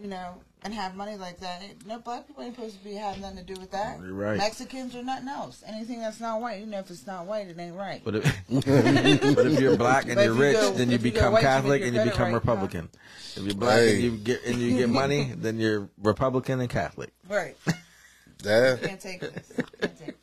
you 0.00 0.08
know, 0.08 0.34
and 0.62 0.74
have 0.74 0.94
money 0.94 1.16
like 1.16 1.38
that, 1.40 1.62
no 1.86 1.98
black 1.98 2.26
people 2.26 2.42
ain't 2.44 2.54
supposed 2.54 2.78
to 2.78 2.84
be 2.84 2.94
having 2.94 3.22
nothing 3.22 3.38
to 3.38 3.54
do 3.54 3.60
with 3.60 3.70
that. 3.70 3.98
You're 4.00 4.12
right. 4.12 4.36
Mexicans 4.36 4.94
or 4.94 5.02
nothing 5.02 5.28
else. 5.28 5.62
Anything 5.66 6.00
that's 6.00 6.20
not 6.20 6.40
white, 6.40 6.60
you 6.60 6.66
know, 6.66 6.78
if 6.80 6.90
it's 6.90 7.06
not 7.06 7.26
white, 7.26 7.48
it 7.48 7.58
ain't 7.58 7.76
right. 7.76 8.02
But 8.04 8.16
if, 8.16 8.24
but 8.50 9.46
if 9.46 9.60
you're 9.60 9.76
black 9.76 10.04
and 10.06 10.16
But 10.16 10.24
you're 10.24 10.32
if 10.32 10.36
you 10.38 10.42
rich, 10.42 10.56
go- 10.56 10.72
then 10.72 10.88
you 10.90 10.96
if 10.96 11.04
you 11.04 11.12
become 11.12 11.32
white, 11.32 11.42
Catholic 11.42 11.80
your 11.80 11.88
and 11.88 11.96
you 11.96 12.04
become 12.04 12.26
right, 12.28 12.34
Republican. 12.34 12.88
If 13.36 13.42
you're 13.44 13.54
black 13.54 13.78
Hey. 13.78 13.94
and 13.94 14.02
you 14.02 14.16
get 14.18 14.44
and 14.44 14.58
you 14.58 14.76
get 14.76 14.88
money, 14.88 15.32
then 15.36 15.58
you're 15.58 15.88
Republican 16.02 16.60
and 16.60 16.68
Catholic. 16.70 17.12
right. 17.28 17.56
Yeah. 18.42 18.76
Can't 18.76 18.98
take 19.00 19.20
this. 19.20 19.52
Can't 19.80 19.98
take 19.98 20.06
this. 20.06 20.16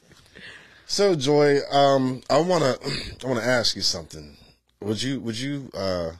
So, 0.87 1.13
Joy, 1.13 1.59
um, 1.71 2.21
I 2.31 2.39
wanna, 2.41 2.75
I 3.23 3.27
wanna 3.27 3.41
ask 3.41 3.75
you 3.75 3.83
something. 3.83 4.35
Would 4.81 5.03
you, 5.03 5.19
would 5.19 5.37
you, 5.39 5.69
uh, 5.75 6.11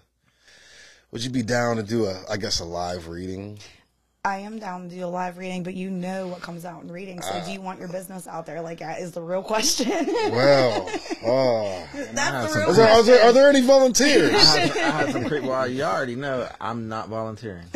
would 1.11 1.24
you 1.24 1.32
be 1.32 1.41
down 1.41 1.78
to 1.78 1.84
do 1.84 2.05
a, 2.05 2.22
I 2.30 2.38
guess, 2.38 2.59
a 2.59 2.65
live 2.65 3.07
reading? 3.07 3.57
I 4.28 4.39
am 4.39 4.59
down 4.59 4.89
to 4.89 4.93
do 4.93 5.05
a 5.05 5.07
live 5.07 5.38
reading, 5.38 5.63
but 5.63 5.73
you 5.73 5.89
know 5.89 6.28
what 6.28 6.41
comes 6.41 6.65
out 6.65 6.84
in 6.84 6.91
reading. 6.91 7.21
So, 7.21 7.41
do 7.45 7.51
you 7.53 7.61
want 7.61 7.80
your 7.80 7.88
business 7.88 8.28
out 8.28 8.45
there? 8.45 8.59
Like, 8.61 8.80
that 8.80 8.99
is 8.99 9.13
the 9.13 9.21
real 9.21 9.41
question. 9.41 9.88
Well, 9.89 10.89
oh, 11.25 11.88
That's 12.11 12.53
the 12.53 12.59
real 12.59 12.69
is 12.71 12.75
there, 12.75 12.89
are, 12.89 13.03
there, 13.03 13.23
are 13.23 13.32
there 13.32 13.47
any 13.47 13.61
volunteers? 13.61 14.34
I 14.34 14.59
had, 14.59 14.71
I 14.71 14.91
had 14.91 15.11
some 15.13 15.30
cre- 15.30 15.39
well, 15.47 15.65
you 15.65 15.84
already 15.84 16.15
know 16.15 16.45
I'm 16.59 16.89
not 16.89 17.07
volunteering. 17.07 17.67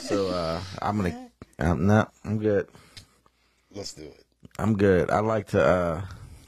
so 0.00 0.28
uh, 0.28 0.60
I'm 0.80 0.98
gonna. 0.98 1.28
Um, 1.58 1.88
no, 1.88 2.06
I'm 2.24 2.38
good. 2.38 2.68
Let's 3.74 3.92
do 3.94 4.04
it. 4.04 4.24
I'm 4.60 4.76
good. 4.76 5.10
I 5.10 5.18
like 5.18 5.48
to. 5.48 5.60
uh 5.60 6.02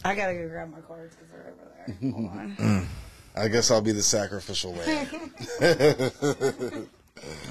I 0.05 0.15
gotta 0.15 0.35
go 0.35 0.49
grab 0.49 0.71
my 0.71 0.83
cards 0.83 1.17
because 1.17 1.33
they're 1.33 1.53
over 1.53 1.67
there. 2.01 2.11
Hold 2.13 2.31
on. 2.31 2.87
I 3.35 3.49
guess 3.49 3.73
I'll 3.73 3.81
be 3.81 3.91
the 3.91 4.03
sacrificial 4.03 4.73
lamb. 4.75 5.09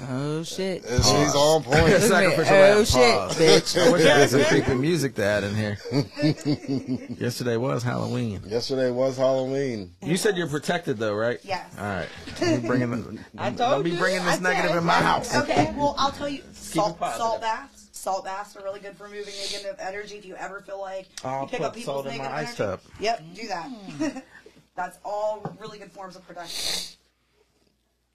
Oh 0.09 0.43
shit. 0.43 0.83
Uh, 0.85 0.97
she's 0.97 1.35
on 1.35 1.63
point. 1.63 1.93
Sacrificial 2.01 2.55
oh 2.55 2.83
shit, 2.83 3.15
pause. 3.15 3.37
bitch. 3.37 3.81
I 3.87 3.89
wish 3.91 4.05
I 4.05 4.17
had 4.17 4.29
some 4.29 4.43
creepy 4.45 4.73
music 4.73 5.15
to 5.15 5.23
add 5.23 5.43
in 5.43 5.55
here. 5.55 5.77
Yesterday 7.17 7.55
was 7.57 7.83
Halloween. 7.83 8.41
Yesterday 8.45 8.89
was 8.91 9.17
Halloween. 9.17 9.91
You 10.01 10.17
said 10.17 10.35
you're 10.37 10.47
protected 10.49 10.97
though, 10.97 11.13
right? 11.13 11.39
Yes. 11.43 11.73
All 11.77 11.85
right. 11.85 12.07
Don't 12.39 12.61
be 12.61 12.67
bringing, 12.67 13.19
I 13.37 13.49
don't 13.51 13.57
told 13.71 13.83
be 13.83 13.91
you. 13.91 13.97
bringing 13.97 14.25
this 14.25 14.39
I 14.39 14.41
negative 14.41 14.71
said- 14.71 14.77
in 14.79 14.83
my 14.83 14.93
house. 14.93 15.35
Okay, 15.35 15.73
well, 15.77 15.95
I'll 15.97 16.11
tell 16.11 16.29
you. 16.29 16.41
Salt, 16.53 16.99
positive. 16.99 17.17
salt 17.21 17.41
baths. 17.41 17.89
Salt 17.91 18.25
baths 18.25 18.55
are 18.57 18.63
really 18.63 18.79
good 18.79 18.97
for 18.97 19.03
moving 19.07 19.33
negative 19.51 19.75
energy. 19.79 20.15
If 20.15 20.25
you 20.25 20.35
ever 20.35 20.61
feel 20.61 20.81
like 20.81 21.07
I'll 21.23 21.43
you 21.43 21.47
pick 21.49 21.59
put 21.59 21.65
up 21.67 21.75
people's 21.75 22.03
salt 22.03 22.07
in 22.07 22.17
my 22.17 22.23
negative 22.23 22.37
ice 22.49 22.59
energy, 22.59 22.81
tub. 22.83 22.93
Yep, 22.99 23.23
do 23.35 23.47
that. 23.47 24.23
That's 24.75 24.97
all 25.05 25.55
really 25.59 25.77
good 25.77 25.91
forms 25.91 26.15
of 26.15 26.25
protection. 26.27 26.97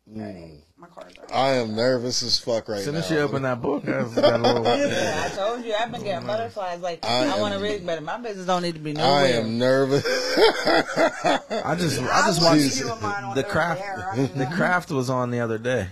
Alright, 0.09 0.63
My 0.79 0.87
cards 0.87 1.15
are. 1.19 1.35
I 1.35 1.55
am 1.55 1.75
nervous 1.75 2.23
as 2.23 2.39
fuck 2.39 2.69
right 2.69 2.79
As 2.79 2.85
soon 2.85 2.95
now. 2.95 3.01
as 3.01 3.11
you 3.11 3.19
open 3.19 3.43
that 3.43 3.61
book, 3.61 3.89
I've 3.89 4.15
got 4.15 4.35
a 4.39 4.39
little. 4.39 4.65
I 4.67 5.29
told 5.35 5.65
you 5.65 5.75
I've 5.75 5.91
been 5.91 6.05
getting 6.05 6.23
oh 6.25 6.27
butterflies. 6.29 6.81
Like 6.81 7.05
I 7.05 7.37
I, 7.37 7.41
want 7.41 7.55
to 7.55 7.61
read, 7.61 7.85
but 7.85 8.01
my 8.05 8.17
business 8.19 8.47
don't 8.47 8.63
need 8.63 8.75
to 8.75 8.81
be 8.81 8.93
nowhere. 8.93 9.11
I 9.13 9.27
am 9.31 9.59
nervous. 9.59 10.05
I 10.07 11.75
just, 11.77 12.01
I 12.03 12.27
just 12.27 12.41
watched 12.43 12.79
doing 12.79 13.01
mine 13.03 13.25
on- 13.25 13.35
the 13.35 13.43
craft. 13.43 13.81
there. 13.81 14.09
I 14.13 14.17
don't 14.17 14.39
The 14.39 14.47
craft 14.47 14.91
was 14.93 15.11
on 15.11 15.31
the 15.33 15.41
other 15.41 15.59
day. 15.59 15.89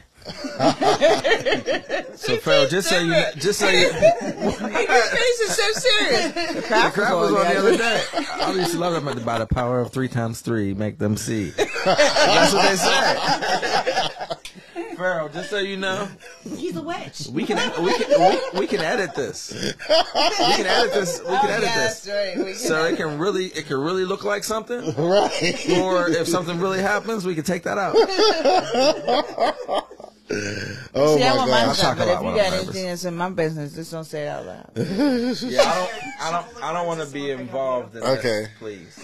So 2.17 2.37
Pharaoh, 2.39 2.67
just 2.67 2.89
so 2.89 2.99
you, 2.99 3.15
just 3.37 3.59
so 3.59 3.69
you, 3.69 3.81
Your 3.81 3.93
face 3.93 5.41
is 5.41 5.57
so 5.57 5.73
serious. 5.73 6.33
The 6.33 6.53
the 6.61 6.67
craft 6.67 6.95
craft 6.95 7.15
was 7.15 7.33
on 7.33 7.39
the 7.41 7.59
other 7.59 7.69
other 7.69 7.77
day. 7.77 8.03
I 8.15 8.53
used 8.53 8.73
to 8.73 8.79
love 8.79 9.05
them 9.05 9.25
by 9.25 9.39
the 9.39 9.47
power 9.47 9.81
of 9.81 9.93
three 9.93 10.09
times 10.09 10.41
three, 10.41 10.73
make 10.75 10.99
them 10.99 11.17
see. 11.17 11.51
That's 11.85 12.53
what 12.55 12.71
they 12.71 12.77
say. 12.77 13.19
Pharaoh, 14.97 15.29
just 15.29 15.51
so 15.51 15.59
you 15.59 15.77
know, 15.77 16.09
He's 16.57 16.77
a 16.77 16.83
witch. 16.83 17.27
we 17.33 17.45
can 17.45 17.57
we 17.83 17.93
can 17.99 18.41
we, 18.55 18.61
we 18.61 18.67
can 18.67 18.81
edit 18.81 19.15
this. 19.17 19.53
We 19.53 19.73
can 20.55 20.67
edit 20.67 20.93
this. 20.95 21.19
We 21.21 21.27
can 21.27 21.51
oh, 21.51 21.53
edit 21.53 21.63
Yes, 21.65 22.01
this. 22.05 22.15
right. 22.37 22.47
Can 22.47 22.55
So 22.55 22.85
it 22.85 22.97
can 22.97 23.19
really 23.19 23.47
it 23.47 23.67
can 23.67 23.79
really 23.79 24.05
look 24.05 24.23
like 24.25 24.45
something. 24.45 24.95
right. 24.97 25.69
Or 25.81 26.09
if 26.09 26.29
something 26.29 26.61
really 26.61 26.81
happens, 26.81 27.27
we 27.27 27.35
can 27.35 27.43
take 27.45 27.65
that 27.65 27.77
out. 27.77 27.95
Uh, 30.31 30.35
oh 30.95 31.17
See, 31.19 31.23
I 31.23 31.31
my 31.33 31.37
want 31.37 31.51
mine 31.51 31.67
god. 31.67 31.69
I'll 31.69 31.75
talk 31.75 31.99
but 31.99 32.09
if 32.09 32.21
you 32.23 32.35
got 32.43 32.53
anything 32.55 32.87
that's 32.87 33.05
in 33.05 33.15
my 33.15 33.29
business, 33.29 33.75
just 33.75 33.91
don't 33.93 34.05
say 34.05 34.23
it 34.25 34.29
out 34.29 34.47
loud. 34.47 34.71
Yeah, 34.77 35.61
I 35.63 35.75
don't, 35.75 35.93
I 36.23 36.31
don't, 36.31 36.65
I 36.65 36.73
don't 36.73 36.87
want 36.87 37.01
to 37.03 37.07
be 37.13 37.31
involved 37.31 37.95
in 37.95 38.01
this, 38.01 38.19
Okay. 38.19 38.47
please. 38.59 38.99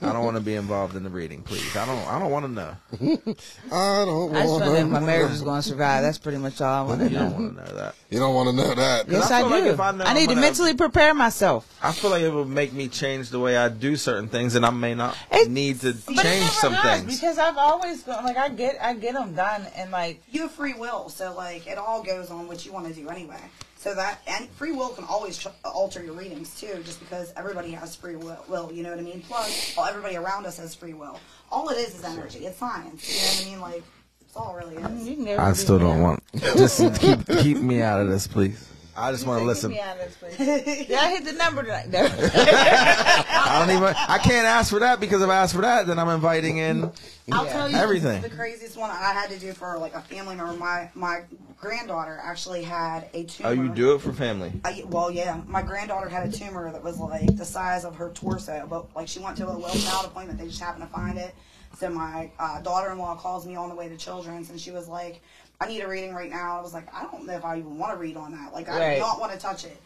I 0.00 0.12
don't 0.12 0.24
want 0.24 0.36
to 0.36 0.42
be 0.42 0.54
involved 0.54 0.94
in 0.94 1.02
the 1.02 1.10
reading, 1.10 1.42
please. 1.42 1.74
I 1.76 1.84
don't, 1.86 1.98
I 2.06 2.18
don't 2.20 2.30
want 2.30 2.44
to 2.46 2.52
know. 2.52 2.76
I 3.72 4.04
don't 4.04 4.34
I 4.36 4.40
just 4.42 4.50
want 4.52 4.64
to 4.64 4.70
know 4.70 4.74
if 4.76 4.86
my 4.88 5.00
marriage 5.00 5.32
is 5.32 5.42
going 5.42 5.60
to 5.60 5.68
survive. 5.68 6.02
That's 6.02 6.18
pretty 6.18 6.38
much 6.38 6.60
all 6.60 6.84
I 6.84 6.86
want 6.88 7.00
to 7.00 7.08
You 7.10 7.18
don't 7.18 7.32
want 7.32 7.56
to 7.56 7.64
know 7.64 7.76
that. 7.78 7.94
You 8.14 8.20
don't 8.20 8.34
want 8.36 8.48
to 8.50 8.54
know 8.54 8.74
that. 8.76 9.08
Yes, 9.08 9.28
I 9.32 9.40
I, 9.40 9.42
like 9.42 9.64
do. 9.64 9.70
if 9.70 9.80
I 9.80 9.90
know 9.90 10.04
I 10.04 10.10
I'm 10.10 10.14
need 10.16 10.28
to 10.28 10.36
mentally 10.36 10.74
prepare 10.74 11.14
myself. 11.14 11.66
I 11.82 11.90
feel 11.90 12.10
like 12.10 12.22
it 12.22 12.30
would 12.32 12.46
make 12.48 12.72
me 12.72 12.86
change 12.86 13.30
the 13.30 13.40
way 13.40 13.56
I 13.56 13.68
do 13.68 13.96
certain 13.96 14.28
things, 14.28 14.54
and 14.54 14.64
I 14.64 14.70
may 14.70 14.94
not 14.94 15.16
It- 15.32 15.50
need 15.50 15.80
to 15.80 15.94
change 16.14 16.48
some 16.50 16.76
things. 16.76 17.18
because 17.18 17.38
I've 17.38 17.56
always 17.56 18.04
gone 18.04 18.22
like 18.24 18.36
I 18.36 18.50
get 18.50 18.76
I 18.80 18.94
get 18.94 19.14
them 19.14 19.34
done 19.34 19.66
and 19.74 19.90
like 19.90 20.22
You 20.30 20.43
have 20.44 20.52
free 20.52 20.74
will, 20.74 21.08
so 21.08 21.34
like 21.34 21.66
it 21.66 21.78
all 21.78 22.02
goes 22.02 22.30
on 22.30 22.46
what 22.46 22.64
you 22.64 22.72
want 22.72 22.86
to 22.86 22.94
do 22.94 23.08
anyway. 23.08 23.40
So 23.76 23.94
that 23.94 24.20
and 24.26 24.48
free 24.50 24.72
will 24.72 24.90
can 24.90 25.04
always 25.04 25.36
tr- 25.36 25.48
alter 25.64 26.02
your 26.02 26.14
readings 26.14 26.58
too, 26.58 26.80
just 26.84 27.00
because 27.00 27.32
everybody 27.36 27.72
has 27.72 27.94
free 27.94 28.16
will. 28.16 28.42
will 28.48 28.72
you 28.72 28.82
know 28.82 28.90
what 28.90 28.98
I 28.98 29.02
mean? 29.02 29.22
Plus, 29.28 29.76
all, 29.76 29.84
everybody 29.84 30.16
around 30.16 30.46
us 30.46 30.58
has 30.58 30.74
free 30.74 30.94
will. 30.94 31.18
All 31.50 31.68
it 31.68 31.76
is 31.76 31.94
is 31.94 32.04
energy. 32.04 32.46
It's 32.46 32.58
science. 32.58 33.08
You 33.08 33.20
know 33.20 33.26
what 33.26 33.42
I 33.42 33.50
mean? 33.50 33.60
Like 33.60 33.82
it's 34.20 34.36
all 34.36 34.54
really 34.54 34.76
is. 34.76 35.08
you 35.08 35.16
can 35.16 35.24
never 35.24 35.42
I 35.42 35.52
still 35.52 35.78
don't 35.78 36.00
want. 36.00 36.22
Just 36.34 36.78
keep 37.00 37.26
keep 37.26 37.58
me 37.58 37.82
out 37.82 38.00
of 38.00 38.08
this, 38.08 38.26
please. 38.26 38.68
I 38.96 39.10
just 39.12 39.26
want 39.26 39.38
to 39.38 39.40
Keep 39.42 39.46
listen. 39.48 39.70
me 39.72 39.80
out 39.80 39.98
of 39.98 40.04
this 40.04 40.16
place. 40.16 40.36
Did 40.36 40.92
I 40.92 41.10
hit 41.10 41.24
the 41.24 41.32
number 41.32 41.62
tonight? 41.62 41.88
No. 41.90 42.04
I 42.04 43.64
don't 43.66 43.76
even. 43.76 43.94
I 43.96 44.18
can't 44.18 44.46
ask 44.46 44.70
for 44.70 44.78
that 44.80 45.00
because 45.00 45.22
if 45.22 45.28
I 45.28 45.36
ask 45.36 45.54
for 45.54 45.62
that, 45.62 45.86
then 45.86 45.98
I'm 45.98 46.08
inviting 46.08 46.58
in. 46.58 46.90
I'll 47.32 47.46
tell 47.46 47.70
you 47.70 47.76
Everything. 47.76 48.22
The 48.22 48.30
craziest 48.30 48.76
one 48.76 48.90
I 48.90 49.12
had 49.12 49.30
to 49.30 49.38
do 49.38 49.52
for 49.52 49.76
like 49.78 49.94
a 49.94 50.00
family 50.02 50.36
member. 50.36 50.52
My 50.54 50.90
my 50.94 51.22
granddaughter 51.60 52.20
actually 52.22 52.62
had 52.62 53.08
a 53.14 53.24
tumor. 53.24 53.48
Oh, 53.48 53.52
you 53.52 53.68
do 53.68 53.94
it 53.94 54.00
for 54.00 54.12
family. 54.12 54.52
I, 54.64 54.84
well, 54.86 55.10
yeah. 55.10 55.40
My 55.46 55.62
granddaughter 55.62 56.08
had 56.08 56.28
a 56.28 56.32
tumor 56.32 56.70
that 56.70 56.82
was 56.82 56.98
like 56.98 57.36
the 57.36 57.44
size 57.44 57.84
of 57.84 57.96
her 57.96 58.10
torso, 58.10 58.66
but 58.68 58.94
like 58.94 59.08
she 59.08 59.18
went 59.18 59.36
to 59.38 59.48
a 59.48 59.58
well 59.58 59.74
child 59.74 60.06
appointment. 60.06 60.38
They 60.38 60.46
just 60.46 60.60
happened 60.60 60.84
to 60.84 60.90
find 60.90 61.18
it. 61.18 61.34
So 61.78 61.90
my 61.90 62.30
uh, 62.38 62.60
daughter-in-law 62.60 63.16
calls 63.16 63.46
me 63.46 63.56
on 63.56 63.68
the 63.68 63.74
way 63.74 63.88
to 63.88 63.96
Children's, 63.96 64.48
and 64.50 64.60
she 64.60 64.70
was 64.70 64.86
like, 64.86 65.20
"I 65.60 65.66
need 65.66 65.80
a 65.80 65.88
reading 65.88 66.14
right 66.14 66.30
now." 66.30 66.58
I 66.58 66.62
was 66.62 66.74
like, 66.74 66.92
"I 66.94 67.02
don't 67.04 67.26
know 67.26 67.34
if 67.34 67.44
I 67.44 67.58
even 67.58 67.78
want 67.78 67.92
to 67.92 67.98
read 67.98 68.16
on 68.16 68.32
that. 68.32 68.52
Like, 68.52 68.68
I 68.68 68.78
Right. 68.78 68.94
do 68.94 69.00
not 69.00 69.20
want 69.20 69.32
to 69.32 69.38
touch 69.38 69.64
it." 69.64 69.80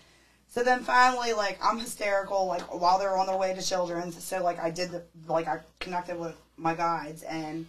So 0.50 0.62
then 0.62 0.82
finally, 0.82 1.34
like, 1.34 1.58
I'm 1.62 1.78
hysterical, 1.78 2.46
like, 2.46 2.62
while 2.74 2.98
they're 2.98 3.16
on 3.16 3.26
their 3.26 3.36
way 3.36 3.54
to 3.54 3.62
Children's. 3.62 4.22
So, 4.24 4.42
like, 4.42 4.58
I 4.58 4.70
did 4.70 4.90
the, 4.90 5.02
like, 5.26 5.46
I 5.46 5.60
connected 5.78 6.18
with 6.18 6.34
my 6.56 6.74
guides, 6.74 7.22
and 7.22 7.66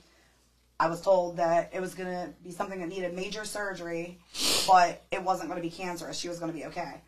I 0.79 0.87
was 0.87 1.01
told 1.01 1.37
that 1.37 1.71
it 1.73 1.81
was 1.81 1.93
going 1.93 2.09
to 2.09 2.33
be 2.41 2.51
something 2.51 2.79
that 2.79 2.87
needed 2.87 3.13
major 3.13 3.43
surgery, 3.43 4.17
but 4.65 5.01
it 5.11 5.21
wasn't 5.21 5.49
going 5.49 5.61
to 5.61 5.67
be 5.67 5.75
cancerous. 5.75 6.17
She 6.17 6.29
was 6.29 6.39
going 6.39 6.51
to 6.53 6.57
be 6.57 6.65
okay. 6.67 7.01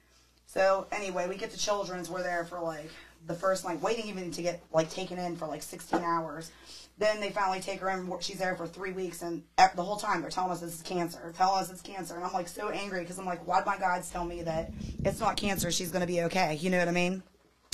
So 0.45 0.87
anyway, 0.91 1.29
we 1.29 1.37
get 1.37 1.51
to 1.51 1.57
Children's. 1.57 2.09
We're 2.09 2.21
there 2.23 2.43
for 2.43 2.59
like 2.59 2.89
the 3.25 3.33
first 3.33 3.63
night, 3.63 3.79
waiting 3.81 4.07
even 4.07 4.29
to 4.31 4.41
get 4.41 4.61
like 4.73 4.89
taken 4.89 5.17
in 5.17 5.37
for 5.37 5.47
like 5.47 5.63
16 5.63 6.03
hours. 6.03 6.51
Then 6.97 7.19
they 7.19 7.31
finally 7.31 7.59
take 7.59 7.79
her 7.79 7.89
in. 7.89 8.11
She's 8.19 8.37
there 8.37 8.55
for 8.55 8.67
three 8.67 8.91
weeks, 8.91 9.21
and 9.21 9.43
the 9.57 9.83
whole 9.83 9.97
time 9.97 10.21
they're 10.21 10.29
telling 10.29 10.51
us 10.51 10.59
this 10.59 10.75
is 10.75 10.81
cancer, 10.81 11.33
telling 11.35 11.61
us 11.61 11.71
it's 11.71 11.81
cancer, 11.81 12.15
and 12.15 12.23
I'm 12.23 12.33
like 12.33 12.47
so 12.47 12.69
angry 12.69 13.01
because 13.01 13.17
I'm 13.17 13.25
like, 13.25 13.47
why 13.47 13.59
did 13.59 13.65
my 13.65 13.77
guides 13.77 14.09
tell 14.09 14.25
me 14.25 14.43
that 14.43 14.71
it's 15.03 15.19
not 15.19 15.35
cancer? 15.37 15.71
She's 15.71 15.91
gonna 15.91 16.05
be 16.05 16.21
okay. 16.23 16.55
You 16.55 16.69
know 16.69 16.77
what 16.77 16.87
I 16.87 16.91
mean? 16.91 17.23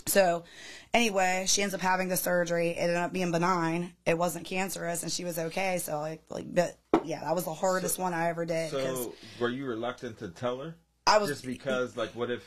So, 0.06 0.45
anyway, 0.94 1.44
she 1.48 1.61
ends 1.61 1.76
up 1.76 1.81
having 1.81 2.07
the 2.07 2.15
surgery. 2.15 2.69
It 2.69 2.77
ended 2.77 2.95
up 2.95 3.11
being 3.11 3.34
benign. 3.34 3.91
It 4.06 4.18
wasn't 4.18 4.45
cancerous, 4.45 5.03
and 5.03 5.11
she 5.11 5.26
was 5.26 5.38
okay. 5.38 5.80
So, 5.80 5.99
like, 5.99 6.23
like, 6.30 6.45
but 6.53 6.77
yeah, 7.03 7.19
that 7.19 7.35
was 7.35 7.44
the 7.44 7.53
hardest 7.53 7.99
one 7.99 8.14
I 8.14 8.30
ever 8.30 8.45
did. 8.45 8.72
So, 8.72 9.14
were 9.38 9.49
you 9.49 9.65
reluctant 9.65 10.18
to 10.19 10.30
tell 10.30 10.60
her? 10.60 10.76
I 11.07 11.17
was 11.19 11.29
just 11.29 11.45
because, 11.45 11.95
like, 11.97 12.09
what 12.15 12.29
if 12.29 12.43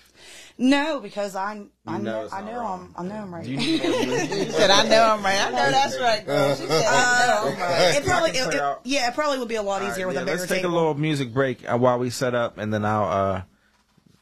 no, 0.58 1.00
because 1.00 1.34
I 1.34 1.62
I 1.86 1.96
You 1.96 2.02
know 2.02 2.22
know 2.24 2.28
I 2.30 2.42
know 2.42 2.56
wrong. 2.60 2.80
him 2.86 2.94
I 2.98 3.02
know 3.04 3.14
him 3.22 3.34
right. 3.34 3.44
do 3.44 3.50
you 3.50 3.56
need 3.56 3.82
more 3.82 3.90
music? 4.06 4.30
She 4.46 4.50
said, 4.52 4.70
I 4.70 4.86
know 4.88 5.02
I'm 5.02 5.22
right. 5.24 5.40
I 5.40 5.50
know 5.50 5.70
that's 5.70 5.98
right, 5.98 6.26
girl. 6.26 6.54
She 6.56 6.66
said, 6.66 6.84
I 6.86 7.26
know 7.26 7.44
right. 7.58 7.96
it 7.96 8.04
probably 8.04 8.30
it, 8.30 8.54
it- 8.54 8.78
yeah, 8.84 9.08
it 9.08 9.14
probably 9.14 9.38
would 9.38 9.48
be 9.48 9.54
a 9.56 9.62
lot 9.62 9.82
easier 9.82 10.06
with 10.06 10.16
Yeah, 10.16 10.22
a 10.22 10.24
bigger 10.26 10.36
let's 10.38 10.48
take 10.50 10.62
table. 10.62 10.74
a 10.74 10.76
little 10.76 10.94
music 10.94 11.32
break 11.32 11.68
uh, 11.70 11.76
while 11.78 11.98
we 11.98 12.10
set 12.10 12.34
up, 12.34 12.58
and 12.58 12.72
then 12.74 12.84
I'll 12.84 13.04
uh, 13.04 13.42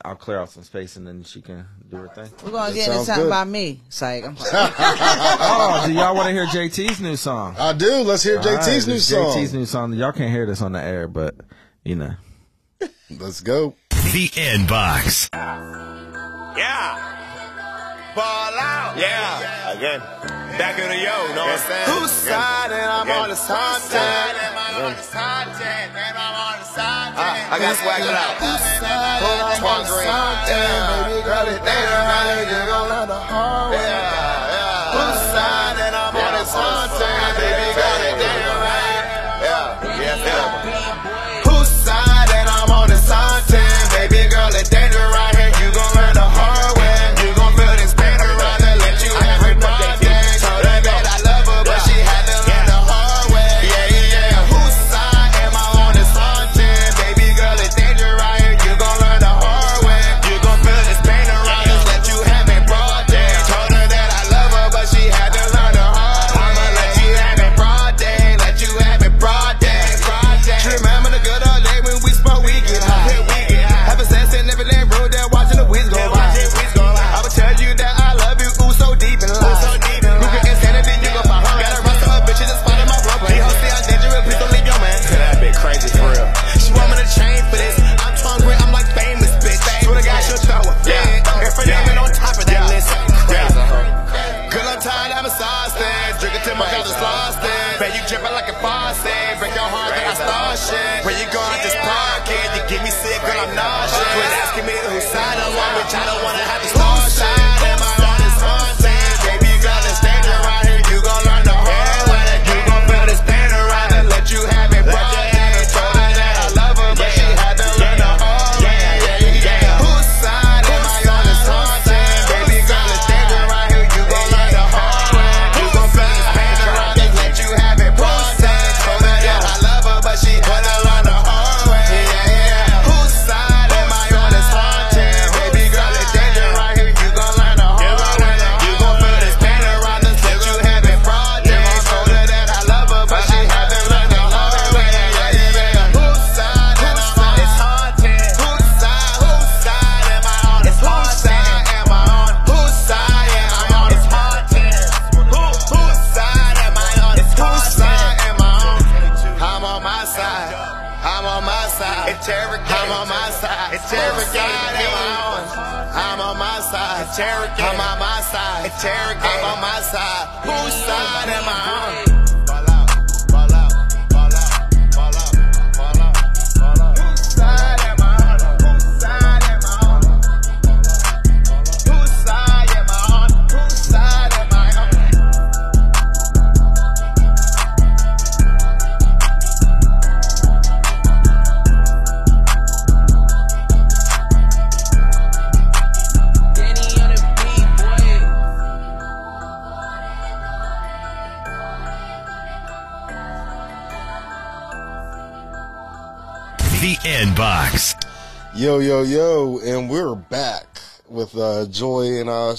I'll 0.05 0.15
clear 0.15 0.39
out 0.39 0.51
some 0.51 0.63
space, 0.63 0.95
and 0.95 1.05
then 1.05 1.25
she 1.25 1.43
can 1.43 1.67
do 1.91 1.97
her 1.97 2.09
thing. 2.09 2.31
We're 2.45 2.53
going 2.53 2.69
to 2.73 2.79
That 2.79 2.87
get 2.87 2.93
into 2.93 3.05
something 3.05 3.25
good. 3.25 3.27
about 3.27 3.49
me. 3.49 3.81
Psych. 3.89 4.25
I'm 4.25 4.37
oh, 5.01 5.83
do 5.87 5.93
y'all 5.93 6.15
want 6.15 6.29
to 6.29 6.33
hear 6.33 6.47
JT's 6.47 7.01
new 7.01 7.17
song? 7.17 7.57
I 7.59 7.73
do. 7.73 7.93
Let's 8.03 8.23
hear 8.23 8.39
All 8.39 8.45
right, 8.45 8.61
JT's 8.61 8.87
new 8.87 8.95
this 8.95 9.09
song. 9.09 9.37
JT's 9.37 9.53
new 9.55 9.67
song. 9.67 9.93
Y'all 9.95 10.13
can't 10.13 10.31
hear 10.31 10.47
this 10.47 10.63
on 10.63 10.71
the 10.71 10.81
air, 10.81 11.09
but 11.09 11.35
you 11.85 11.97
know. 11.97 12.13
Let's 13.11 13.41
go. 13.41 13.75
The 14.09 14.29
Inbox. 14.41 15.29
Yeah. 16.57 16.97
Ball 18.17 18.57
out. 18.57 18.97
Yeah. 18.97 19.77
Again. 19.77 20.01
Back 20.57 20.79
in 20.81 20.89
the 20.89 20.97
yo, 20.97 21.35
know 21.37 21.45
what 21.45 21.53
I'm 21.53 21.59
saying? 21.59 22.01
Whose 22.01 22.11
side 22.11 22.73
and 22.73 22.89
I'm 22.91 23.11
on 23.11 23.29
the 23.29 23.37
side 23.37 23.79
I 27.51 27.59
got 27.59 27.77
swag 27.77 28.01
it 28.01 28.17
out. 28.17 28.37
Twan 29.61 29.85
Green. 29.89 30.09
Baby 31.05 31.25
girl, 31.25 31.47
it 31.47 31.61
ain't 31.61 31.69
right. 31.69 32.49
You 32.49 32.61
gon' 32.71 32.89
learn 32.89 33.09
the 33.09 33.15
hard 33.15 33.73
way. 33.73 34.18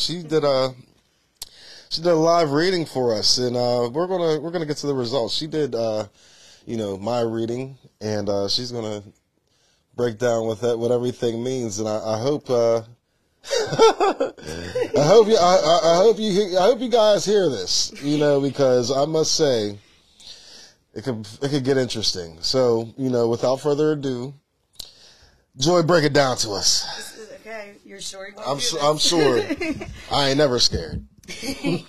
She 0.09 0.23
did 0.23 0.43
a 0.43 0.73
she 1.89 2.01
did 2.01 2.11
a 2.11 2.15
live 2.15 2.51
reading 2.51 2.85
for 2.85 3.13
us, 3.13 3.37
and 3.37 3.55
uh, 3.55 3.89
we're 3.93 4.07
gonna 4.07 4.39
we're 4.39 4.49
gonna 4.49 4.65
get 4.65 4.77
to 4.77 4.87
the 4.87 4.93
results. 4.93 5.35
She 5.35 5.45
did, 5.45 5.75
uh, 5.75 6.07
you 6.65 6.77
know, 6.77 6.97
my 6.97 7.21
reading, 7.21 7.77
and 8.01 8.27
uh, 8.27 8.47
she's 8.47 8.71
gonna 8.71 9.03
break 9.95 10.17
down 10.17 10.47
what 10.47 10.61
that 10.61 10.79
what 10.79 10.91
everything 10.91 11.43
means, 11.43 11.77
and 11.79 11.87
I, 11.87 12.15
I 12.15 12.19
hope. 12.19 12.49
Uh, 12.49 12.81
I 13.51 15.05
hope 15.05 15.27
you. 15.27 15.37
I, 15.37 15.79
I 15.83 15.95
hope 15.97 16.17
you. 16.17 16.57
I 16.57 16.63
hope 16.63 16.79
you 16.79 16.89
guys 16.89 17.23
hear 17.23 17.47
this. 17.47 17.93
You 18.01 18.17
know, 18.17 18.41
because 18.41 18.91
I 18.91 19.05
must 19.05 19.35
say, 19.35 19.77
it 20.95 21.03
could 21.03 21.27
it 21.41 21.49
could 21.49 21.63
get 21.63 21.77
interesting. 21.77 22.37
So, 22.41 22.93
you 22.97 23.09
know, 23.09 23.29
without 23.29 23.57
further 23.57 23.91
ado, 23.91 24.33
Joy, 25.59 25.83
break 25.83 26.05
it 26.05 26.13
down 26.13 26.37
to 26.37 26.51
us. 26.51 26.98
You're 27.99 28.03
sure 28.03 28.29
you 28.29 28.33
I'm 28.37 28.59
do 28.59 28.79
I'm 28.79 28.97
sure. 28.97 29.41
I 30.11 30.29
ain't 30.29 30.37
never 30.37 30.57
scared. 30.57 31.05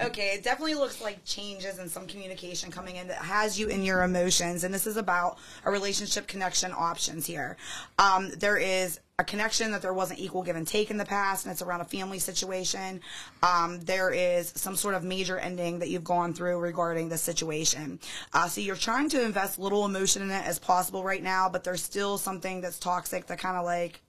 Okay, 0.00 0.34
it 0.34 0.42
definitely 0.42 0.74
looks 0.74 1.00
like 1.02 1.24
changes 1.24 1.78
in 1.78 1.88
some 1.88 2.06
communication 2.06 2.70
coming 2.70 2.96
in 2.96 3.08
that 3.08 3.18
has 3.18 3.58
you 3.58 3.68
in 3.68 3.84
your 3.84 4.02
emotions, 4.02 4.64
and 4.64 4.72
this 4.72 4.86
is 4.86 4.96
about 4.96 5.38
a 5.64 5.70
relationship 5.70 6.26
connection 6.26 6.72
options 6.76 7.26
here. 7.26 7.56
Um, 7.98 8.30
there 8.38 8.56
is 8.56 8.98
a 9.18 9.24
connection 9.24 9.70
that 9.72 9.82
there 9.82 9.92
wasn't 9.92 10.20
equal 10.20 10.42
give 10.42 10.56
and 10.56 10.66
take 10.66 10.90
in 10.90 10.96
the 10.96 11.04
past, 11.04 11.44
and 11.44 11.52
it's 11.52 11.62
around 11.62 11.82
a 11.82 11.84
family 11.84 12.18
situation. 12.18 13.00
Um, 13.42 13.80
there 13.80 14.10
is 14.10 14.52
some 14.56 14.74
sort 14.74 14.94
of 14.94 15.04
major 15.04 15.38
ending 15.38 15.78
that 15.80 15.90
you've 15.90 16.04
gone 16.04 16.32
through 16.32 16.58
regarding 16.58 17.08
the 17.08 17.18
situation. 17.18 18.00
Uh, 18.32 18.48
so 18.48 18.60
you're 18.60 18.74
trying 18.74 19.08
to 19.10 19.22
invest 19.22 19.58
little 19.58 19.84
emotion 19.84 20.22
in 20.22 20.30
it 20.30 20.46
as 20.46 20.58
possible 20.58 21.04
right 21.04 21.22
now, 21.22 21.48
but 21.48 21.62
there's 21.62 21.82
still 21.82 22.18
something 22.18 22.60
that's 22.60 22.78
toxic 22.78 23.26
that 23.26 23.38
kind 23.38 23.56
of 23.56 23.64
like 23.64 24.00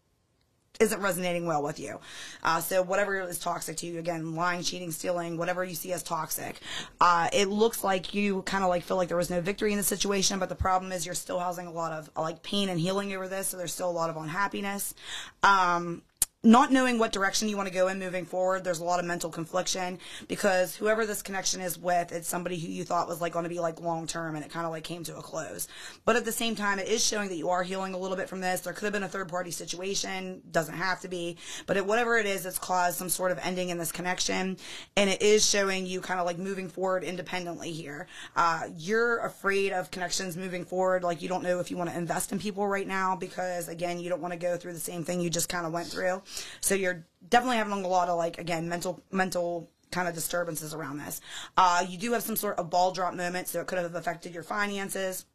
isn't 0.79 1.01
resonating 1.01 1.45
well 1.45 1.61
with 1.61 1.79
you. 1.79 1.99
Uh, 2.41 2.59
so 2.59 2.81
whatever 2.81 3.21
is 3.21 3.37
toxic 3.37 3.77
to 3.77 3.85
you, 3.85 3.99
again, 3.99 4.35
lying, 4.35 4.63
cheating, 4.63 4.91
stealing, 4.91 5.37
whatever 5.37 5.63
you 5.63 5.75
see 5.75 5.93
as 5.93 6.01
toxic, 6.01 6.59
uh, 6.99 7.29
it 7.31 7.47
looks 7.47 7.83
like 7.83 8.13
you 8.13 8.41
kind 8.43 8.63
of 8.63 8.69
like 8.69 8.83
feel 8.83 8.97
like 8.97 9.07
there 9.07 9.17
was 9.17 9.29
no 9.29 9.39
victory 9.39 9.71
in 9.71 9.77
the 9.77 9.83
situation, 9.83 10.39
but 10.39 10.49
the 10.49 10.55
problem 10.55 10.91
is 10.91 11.05
you're 11.05 11.15
still 11.15 11.39
housing 11.39 11.67
a 11.67 11.71
lot 11.71 11.91
of 11.91 12.09
like 12.17 12.41
pain 12.41 12.69
and 12.69 12.79
healing 12.79 13.13
over 13.13 13.27
this, 13.27 13.47
so 13.47 13.57
there's 13.57 13.73
still 13.73 13.89
a 13.89 13.91
lot 13.91 14.09
of 14.09 14.17
unhappiness. 14.17 14.95
Um, 15.43 16.01
not 16.45 16.73
knowing 16.73 16.99
what 16.99 17.13
direction 17.13 17.47
you 17.47 17.55
want 17.55 17.69
to 17.69 17.73
go 17.73 17.87
in 17.87 17.97
moving 17.97 18.25
forward, 18.25 18.65
there's 18.65 18.81
a 18.81 18.83
lot 18.83 18.99
of 18.99 19.05
mental 19.05 19.29
confliction 19.29 19.97
because 20.27 20.75
whoever 20.75 21.05
this 21.05 21.21
connection 21.21 21.61
is 21.61 21.79
with, 21.79 22.11
it's 22.11 22.27
somebody 22.27 22.59
who 22.59 22.67
you 22.67 22.83
thought 22.83 23.07
was 23.07 23.21
like 23.21 23.31
going 23.31 23.43
to 23.43 23.49
be 23.49 23.61
like 23.61 23.79
long 23.79 24.05
term 24.05 24.35
and 24.35 24.43
it 24.43 24.51
kind 24.51 24.65
of 24.65 24.71
like 24.73 24.83
came 24.83 25.05
to 25.05 25.15
a 25.15 25.21
close. 25.21 25.69
But 26.03 26.17
at 26.17 26.25
the 26.25 26.33
same 26.33 26.53
time, 26.53 26.79
it 26.79 26.89
is 26.89 27.05
showing 27.05 27.29
that 27.29 27.37
you 27.37 27.49
are 27.49 27.63
healing 27.63 27.93
a 27.93 27.97
little 27.97 28.17
bit 28.17 28.27
from 28.27 28.41
this. 28.41 28.59
There 28.59 28.73
could 28.73 28.83
have 28.83 28.91
been 28.91 29.03
a 29.03 29.07
third 29.07 29.29
party 29.29 29.51
situation, 29.51 30.41
doesn't 30.51 30.75
have 30.75 30.99
to 31.01 31.07
be, 31.07 31.37
but 31.65 31.77
it, 31.77 31.85
whatever 31.85 32.17
it 32.17 32.25
is, 32.25 32.45
it's 32.45 32.59
caused 32.59 32.97
some 32.97 33.07
sort 33.07 33.31
of 33.31 33.39
ending 33.41 33.69
in 33.69 33.77
this 33.77 33.93
connection. 33.93 34.57
And 34.97 35.09
it 35.09 35.21
is 35.21 35.49
showing 35.49 35.85
you 35.85 36.01
kind 36.01 36.19
of 36.19 36.25
like 36.25 36.39
moving 36.39 36.67
forward 36.67 37.05
independently 37.05 37.71
here. 37.71 38.07
Uh, 38.35 38.63
you're 38.75 39.19
afraid 39.19 39.71
of 39.71 39.91
connections 39.91 40.35
moving 40.35 40.65
forward. 40.65 41.03
Like 41.03 41.21
you 41.21 41.29
don't 41.29 41.43
know 41.43 41.61
if 41.61 41.71
you 41.71 41.77
want 41.77 41.89
to 41.89 41.97
invest 41.97 42.33
in 42.33 42.39
people 42.39 42.67
right 42.67 42.87
now 42.87 43.15
because 43.15 43.69
again, 43.69 44.01
you 44.01 44.09
don't 44.09 44.21
want 44.21 44.33
to 44.33 44.39
go 44.39 44.57
through 44.57 44.73
the 44.73 44.79
same 44.79 45.05
thing 45.05 45.21
you 45.21 45.29
just 45.29 45.47
kind 45.47 45.65
of 45.65 45.71
went 45.71 45.87
through. 45.87 46.21
So 46.61 46.75
you're 46.75 47.05
definitely 47.27 47.57
having 47.57 47.83
a 47.83 47.87
lot 47.87 48.09
of 48.09 48.17
like 48.17 48.37
again 48.37 48.69
mental 48.69 49.01
mental 49.11 49.69
kind 49.91 50.07
of 50.07 50.15
disturbances 50.15 50.73
around 50.73 50.97
this. 50.97 51.21
Uh, 51.55 51.85
you 51.87 51.97
do 51.97 52.11
have 52.13 52.23
some 52.23 52.35
sort 52.35 52.57
of 52.57 52.69
ball 52.69 52.91
drop 52.91 53.13
moment, 53.13 53.47
so 53.47 53.61
it 53.61 53.67
could 53.67 53.77
have 53.77 53.95
affected 53.95 54.33
your 54.33 54.43
finances. 54.43 55.25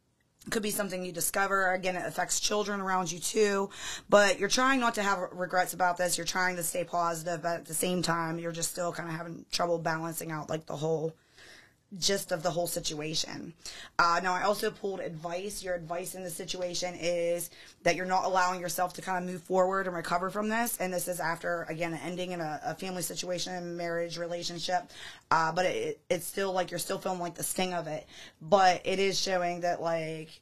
Could 0.51 0.63
be 0.63 0.71
something 0.71 1.03
you 1.03 1.11
discover. 1.11 1.73
Again, 1.73 1.95
it 1.95 2.05
affects 2.05 2.39
children 2.39 2.79
around 2.79 3.11
you 3.11 3.19
too. 3.19 3.69
But 4.09 4.39
you're 4.39 4.49
trying 4.49 4.79
not 4.79 4.95
to 4.95 5.03
have 5.03 5.19
regrets 5.33 5.73
about 5.73 5.97
this. 5.97 6.17
You're 6.17 6.25
trying 6.25 6.55
to 6.55 6.63
stay 6.63 6.83
positive, 6.83 7.41
but 7.41 7.59
at 7.59 7.65
the 7.65 7.73
same 7.73 8.01
time, 8.01 8.39
you're 8.39 8.53
just 8.53 8.71
still 8.71 8.93
kind 8.93 9.09
of 9.09 9.15
having 9.15 9.45
trouble 9.51 9.79
balancing 9.79 10.31
out 10.31 10.49
like 10.49 10.65
the 10.65 10.77
whole 10.77 11.13
gist 11.97 12.31
of 12.31 12.43
the 12.43 12.51
whole 12.51 12.67
situation. 12.67 13.53
Uh, 13.97 14.19
now, 14.21 14.33
I 14.33 14.43
also 14.43 14.69
pulled 14.69 14.99
advice. 14.99 15.63
Your 15.63 15.75
advice 15.75 16.13
in 16.13 16.23
the 16.23 16.29
situation 16.29 16.95
is 16.99 17.49
that 17.83 17.95
you're 17.95 18.05
not 18.05 18.25
allowing 18.25 18.61
yourself 18.61 18.93
to 18.93 19.01
kind 19.01 19.23
of 19.23 19.31
move 19.31 19.41
forward 19.41 19.87
and 19.87 19.95
recover 19.95 20.29
from 20.29 20.49
this. 20.49 20.77
And 20.77 20.93
this 20.93 21.07
is 21.07 21.19
after, 21.19 21.65
again, 21.69 21.99
ending 22.03 22.31
in 22.31 22.41
a, 22.41 22.59
a 22.63 22.75
family 22.75 23.01
situation, 23.01 23.75
marriage, 23.75 24.17
relationship. 24.17 24.91
Uh, 25.31 25.51
but 25.51 25.65
it, 25.65 25.99
it's 26.09 26.27
still 26.27 26.53
like 26.53 26.69
you're 26.69 26.79
still 26.79 26.99
feeling 26.99 27.19
like 27.19 27.35
the 27.35 27.43
sting 27.43 27.73
of 27.73 27.87
it. 27.87 28.05
But 28.41 28.81
it 28.85 28.99
is 28.99 29.19
showing 29.19 29.61
that, 29.61 29.81
like, 29.81 30.41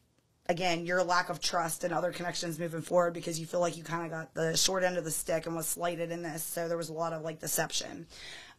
again, 0.49 0.85
your 0.85 1.03
lack 1.03 1.29
of 1.29 1.39
trust 1.39 1.83
and 1.83 1.93
other 1.93 2.11
connections 2.11 2.59
moving 2.59 2.81
forward 2.81 3.13
because 3.13 3.39
you 3.39 3.45
feel 3.45 3.59
like 3.59 3.77
you 3.77 3.83
kind 3.83 4.05
of 4.05 4.11
got 4.11 4.33
the 4.33 4.55
short 4.55 4.83
end 4.83 4.97
of 4.97 5.03
the 5.03 5.11
stick 5.11 5.45
and 5.45 5.55
was 5.55 5.67
slighted 5.67 6.11
in 6.11 6.21
this. 6.21 6.43
So 6.43 6.67
there 6.67 6.77
was 6.77 6.89
a 6.89 6.93
lot 6.93 7.13
of 7.13 7.21
like 7.21 7.39
deception. 7.39 8.07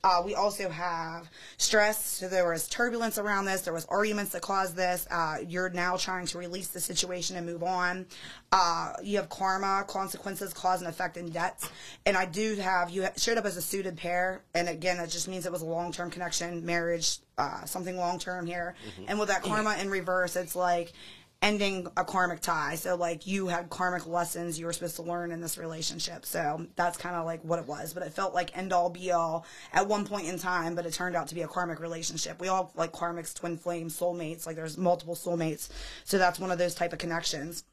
Uh, 0.05 0.23
we 0.25 0.35
also 0.35 0.69
have 0.69 1.29
stress. 1.57 2.05
So 2.05 2.29
there 2.29 2.49
was 2.49 2.69
turbulence 2.69 3.19
around 3.19 3.47
this. 3.47 3.63
There 3.63 3.73
was 3.73 3.85
arguments 3.87 4.31
that 4.33 4.43
caused 4.43 4.77
this. 4.77 5.09
Uh, 5.11 5.39
you're 5.47 5.71
now 5.71 5.97
trying 5.97 6.27
to 6.27 6.39
release 6.39 6.69
the 6.69 6.81
situation 6.81 7.37
and 7.37 7.45
move 7.45 7.65
on. 7.65 8.07
Uh, 8.53 8.93
you 9.03 9.17
have 9.17 9.29
karma, 9.29 9.85
consequences, 9.89 10.53
cause 10.53 10.81
and 10.81 10.89
effect, 10.89 11.17
and 11.17 11.33
debts. 11.33 11.69
And 12.07 12.17
I 12.17 12.27
do 12.27 12.55
have 12.57 12.91
you 12.91 13.07
showed 13.17 13.39
up 13.39 13.45
as 13.45 13.57
a 13.57 13.63
suited 13.63 13.97
pair, 13.97 14.43
and 14.55 14.69
again, 14.69 14.99
that 14.99 15.11
just 15.11 15.27
means 15.27 15.47
it 15.47 15.53
was 15.53 15.63
a 15.63 15.67
long 15.67 15.91
term 15.91 16.11
connection, 16.11 16.65
marriage, 16.65 17.19
uh, 17.37 17.65
something 17.65 17.97
long 17.97 18.19
term 18.19 18.47
here. 18.47 18.77
And 19.09 19.19
with 19.19 19.29
that 19.29 19.43
karma 19.45 19.77
in 19.81 19.91
reverse, 19.91 20.37
it's 20.37 20.55
like 20.55 20.93
ending 21.41 21.87
a 21.97 22.05
karmic 22.05 22.41
tie. 22.41 22.75
So 22.75 22.97
like 22.97 23.27
you 23.27 23.47
had 23.47 23.71
karmic 23.71 24.07
lessons 24.07 24.59
you 24.59 24.67
were 24.67 24.73
supposed 24.73 24.97
to 24.97 25.03
learn 25.03 25.31
in 25.31 25.41
this 25.41 25.57
relationship. 25.57 26.27
So 26.27 26.67
that's 26.77 26.99
kind 26.99 27.15
of 27.15 27.25
like 27.25 27.43
what 27.45 27.59
it 27.59 27.67
was. 27.67 27.93
But 27.93 28.03
it 28.03 28.13
felt 28.13 28.35
like 28.35 28.57
end 28.57 28.73
all 28.73 28.91
be 28.91 29.13
all 29.13 29.47
at 29.73 29.87
one 29.87 30.05
point 30.05 30.27
in 30.27 30.39
time, 30.39 30.75
but 30.75 30.87
it 30.87 30.93
turned 30.93 31.17
out 31.17 31.29
to 31.29 31.35
be 31.35 31.43
a 31.43 31.49
karmic 31.49 31.81
relationship. 31.81 32.41
We 32.41 32.49
all 32.49 32.73
like 32.75 32.93
karmics, 32.93 33.35
twin 33.35 33.57
flames, 33.57 33.99
soulmates. 33.99 34.47
Like 34.47 34.57
there's 34.57 34.77
multiple 34.77 35.15
soulmates. 35.15 35.69
So 36.05 36.19
that's 36.19 36.39
one 36.39 36.51
of 36.51 36.59
those 36.59 36.75
type 36.75 36.93
of 36.93 36.99
connections. 36.99 37.65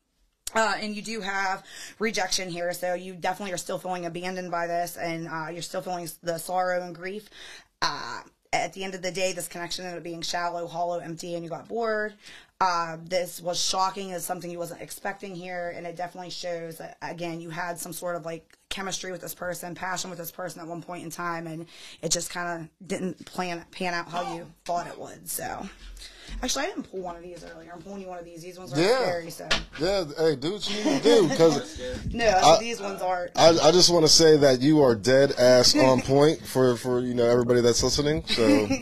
Uh, 0.53 0.75
and 0.79 0.95
you 0.95 1.01
do 1.01 1.21
have 1.21 1.63
rejection 1.99 2.49
here, 2.49 2.71
so 2.71 2.93
you 2.93 3.13
definitely 3.15 3.51
are 3.51 3.57
still 3.57 3.79
feeling 3.79 4.05
abandoned 4.05 4.51
by 4.51 4.67
this, 4.67 4.95
and 4.95 5.27
uh, 5.27 5.47
you're 5.51 5.61
still 5.61 5.81
feeling 5.81 6.07
the 6.21 6.37
sorrow 6.37 6.81
and 6.81 6.95
grief. 6.95 7.29
Uh, 7.81 8.21
at 8.53 8.71
the 8.73 8.83
end 8.83 8.95
of 8.95 9.01
the 9.01 9.11
day, 9.11 9.33
this 9.33 9.47
connection 9.49 9.83
ended 9.85 9.97
up 9.97 10.03
being 10.03 10.21
shallow, 10.21 10.67
hollow, 10.67 10.99
empty, 10.99 11.35
and 11.35 11.43
you 11.43 11.49
got 11.49 11.67
bored. 11.67 12.13
Uh, 12.61 12.95
this 13.03 13.41
was 13.41 13.61
shocking 13.61 14.13
as 14.13 14.23
something 14.25 14.49
you 14.49 14.57
wasn't 14.57 14.81
expecting 14.81 15.35
here, 15.35 15.73
and 15.75 15.85
it 15.85 15.97
definitely 15.97 16.29
shows 16.29 16.77
that 16.77 16.97
again 17.01 17.41
you 17.41 17.49
had 17.49 17.77
some 17.77 17.91
sort 17.91 18.15
of 18.15 18.23
like 18.25 18.57
chemistry 18.69 19.11
with 19.11 19.19
this 19.19 19.35
person, 19.35 19.75
passion 19.75 20.09
with 20.09 20.17
this 20.17 20.31
person 20.31 20.61
at 20.61 20.67
one 20.67 20.81
point 20.81 21.03
in 21.03 21.09
time, 21.09 21.47
and 21.47 21.65
it 22.01 22.11
just 22.11 22.29
kind 22.29 22.61
of 22.61 22.87
didn't 22.87 23.25
plan 23.25 23.63
pan 23.71 23.93
out 23.93 24.07
how 24.07 24.35
you 24.37 24.45
thought 24.63 24.87
it 24.87 24.97
would. 24.97 25.29
So, 25.29 25.67
actually, 26.41 26.63
I 26.63 26.67
didn't 26.69 26.89
pull 26.89 27.01
one 27.01 27.17
of 27.17 27.23
these 27.23 27.43
earlier. 27.43 27.73
I'm 27.73 27.81
pulling 27.81 28.01
you 28.01 28.07
one 28.07 28.19
of 28.19 28.25
these. 28.25 28.41
These 28.41 28.57
ones 28.57 28.71
are 28.71 28.79
Yeah. 28.79 29.01
scary. 29.01 29.31
So, 29.31 29.49
Yeah, 29.77 30.05
hey, 30.17 30.37
do 30.37 30.53
what 30.53 30.69
you 30.69 30.75
need 30.85 30.97
to 30.97 31.03
do 31.03 31.27
because 31.27 31.77
no, 32.13 32.25
I- 32.25 32.57
these 32.59 32.79
ones 32.79 33.01
aren't. 33.01 33.31
I, 33.35 33.49
I 33.49 33.71
just 33.73 33.91
want 33.91 34.05
to 34.05 34.11
say 34.11 34.37
that 34.37 34.61
you 34.61 34.81
are 34.81 34.95
dead 34.95 35.33
ass 35.33 35.75
on 35.75 36.01
point 36.03 36.39
for 36.47 36.77
for 36.77 37.01
you 37.01 37.15
know 37.15 37.25
everybody 37.29 37.59
that's 37.59 37.83
listening. 37.83 38.23
So 38.27 38.69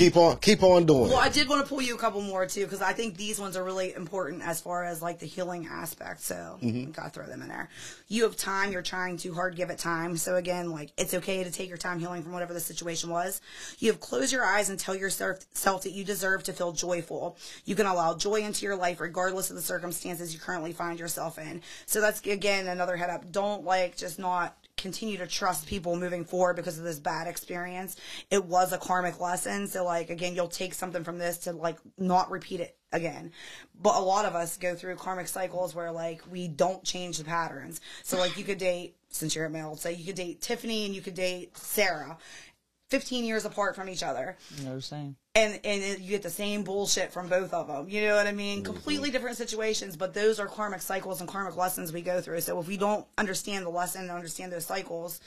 keep 0.00 0.16
on 0.16 0.36
keep 0.38 0.62
on 0.62 0.86
doing. 0.86 1.10
Well, 1.10 1.20
it. 1.20 1.24
I 1.24 1.28
did 1.28 1.48
want 1.48 1.62
to 1.62 1.68
pull 1.68 1.82
you 1.82 1.94
a 1.94 1.98
couple 1.98 2.20
more 2.20 2.46
too, 2.46 2.64
because 2.64 2.82
I 2.82 2.92
think 2.92 3.16
these 3.16 3.38
ones 3.38 3.56
are 3.56 3.64
really 3.64 3.94
important 3.94 4.42
as 4.42 4.60
far 4.60 4.84
as 4.84 5.02
like 5.02 5.18
the 5.18 5.26
healing 5.26 5.68
aspect. 5.70 6.20
So 6.20 6.58
mm-hmm. 6.62 6.90
gotta 6.90 7.10
throw 7.10 7.26
them 7.26 7.42
in 7.42 7.48
there. 7.48 7.68
You 8.08 8.24
have 8.24 8.36
time. 8.36 8.72
You're 8.72 8.82
trying 8.82 9.16
too 9.16 9.34
hard. 9.34 9.56
Give 9.56 9.70
it 9.70 9.78
time. 9.78 10.16
So 10.16 10.36
again, 10.36 10.70
like 10.70 10.90
it's 10.96 11.14
okay 11.14 11.44
to 11.44 11.50
take 11.50 11.68
your 11.68 11.78
time 11.78 11.98
healing 11.98 12.22
from 12.22 12.32
whatever 12.32 12.54
the 12.54 12.60
situation 12.60 13.10
was. 13.10 13.40
You 13.78 13.90
have 13.90 14.00
close 14.00 14.32
your 14.32 14.44
eyes 14.44 14.68
and 14.70 14.78
tell 14.78 14.94
yourself 14.94 15.38
self 15.52 15.82
that 15.82 15.92
you 15.92 16.04
deserve 16.04 16.42
to 16.44 16.52
feel 16.52 16.72
joyful. 16.72 17.36
You 17.64 17.74
can 17.74 17.86
allow 17.86 18.16
joy 18.16 18.40
into 18.40 18.64
your 18.64 18.76
life 18.76 19.00
regardless 19.00 19.50
of 19.50 19.56
the 19.56 19.62
circumstances 19.62 20.32
you 20.32 20.40
currently 20.40 20.72
find 20.72 20.98
yourself 20.98 21.38
in. 21.38 21.62
So 21.86 22.00
that's 22.00 22.20
again 22.26 22.66
another 22.66 22.96
head 22.96 23.10
up. 23.10 23.30
Don't 23.30 23.64
like 23.64 23.96
just 23.96 24.18
not 24.18 24.56
continue 24.80 25.18
to 25.18 25.26
trust 25.26 25.66
people 25.66 25.96
moving 25.96 26.24
forward 26.24 26.56
because 26.56 26.78
of 26.78 26.84
this 26.84 26.98
bad 26.98 27.26
experience. 27.26 27.96
It 28.30 28.44
was 28.44 28.72
a 28.72 28.78
karmic 28.78 29.20
lesson. 29.20 29.66
So 29.68 29.84
like 29.84 30.10
again, 30.10 30.34
you'll 30.34 30.48
take 30.48 30.74
something 30.74 31.04
from 31.04 31.18
this 31.18 31.38
to 31.38 31.52
like 31.52 31.78
not 31.98 32.30
repeat 32.30 32.60
it 32.60 32.76
again. 32.92 33.32
But 33.80 33.96
a 33.96 34.00
lot 34.00 34.24
of 34.24 34.34
us 34.34 34.56
go 34.56 34.74
through 34.74 34.96
karmic 34.96 35.28
cycles 35.28 35.74
where 35.74 35.92
like 35.92 36.22
we 36.30 36.48
don't 36.48 36.82
change 36.82 37.18
the 37.18 37.24
patterns. 37.24 37.80
So 38.02 38.18
like 38.18 38.36
you 38.36 38.44
could 38.44 38.58
date 38.58 38.96
since 39.10 39.34
you're 39.34 39.46
a 39.46 39.50
male, 39.50 39.76
say 39.76 39.92
you 39.92 40.06
could 40.06 40.14
date 40.14 40.40
Tiffany 40.40 40.86
and 40.86 40.94
you 40.94 41.02
could 41.02 41.14
date 41.14 41.56
Sarah. 41.56 42.16
15 42.90 43.24
years 43.24 43.44
apart 43.44 43.74
from 43.76 43.88
each 43.88 44.02
other 44.02 44.36
No 44.64 44.80
same. 44.80 45.16
and 45.34 45.54
and 45.64 45.82
it, 45.82 46.00
you 46.00 46.10
get 46.10 46.22
the 46.22 46.30
same 46.30 46.64
bullshit 46.64 47.12
from 47.12 47.28
both 47.28 47.54
of 47.54 47.68
them. 47.68 47.88
You 47.88 48.02
know 48.02 48.16
what 48.16 48.26
I 48.26 48.32
mean? 48.32 48.58
Mm-hmm. 48.62 48.72
Completely 48.72 49.10
different 49.10 49.36
situations, 49.36 49.96
but 49.96 50.12
those 50.12 50.38
are 50.40 50.46
karmic 50.46 50.82
cycles 50.82 51.20
and 51.20 51.28
karmic 51.28 51.56
lessons 51.56 51.92
we 51.92 52.02
go 52.02 52.20
through. 52.20 52.40
So 52.40 52.58
if 52.60 52.66
we 52.68 52.76
don't 52.76 53.06
understand 53.16 53.64
the 53.64 53.70
lesson 53.70 54.02
and 54.02 54.10
understand 54.10 54.52
those 54.52 54.66
cycles, 54.66 55.20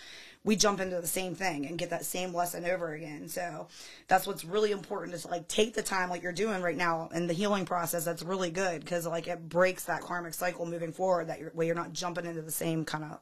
we 0.44 0.58
jump 0.58 0.82
into 0.82 1.00
the 1.00 1.08
same 1.08 1.36
thing 1.36 1.66
and 1.66 1.78
get 1.78 1.90
that 1.92 2.04
same 2.04 2.34
lesson 2.34 2.66
over 2.66 2.92
again. 2.94 3.30
So 3.30 3.68
that's 4.10 4.28
what's 4.28 4.44
really 4.44 4.72
important 4.72 5.16
is 5.16 5.26
like 5.26 5.48
take 5.48 5.74
the 5.74 5.82
time 5.82 6.10
like 6.10 6.22
you're 6.22 6.34
doing 6.34 6.62
right 6.62 6.76
now 6.76 7.08
in 7.16 7.28
the 7.28 7.34
healing 7.34 7.66
process. 7.66 8.04
That's 8.04 8.24
really 8.24 8.52
good 8.52 8.82
because 8.82 9.08
like 9.08 9.28
it 9.30 9.48
breaks 9.48 9.86
that 9.86 10.02
karmic 10.02 10.34
cycle 10.34 10.66
moving 10.66 10.92
forward. 10.92 11.28
That 11.30 11.40
you're 11.40 11.52
where 11.52 11.66
you're 11.66 11.76
not 11.76 11.94
jumping 11.94 12.26
into 12.26 12.42
the 12.42 12.52
same 12.52 12.84
kind 12.84 13.06
of 13.06 13.20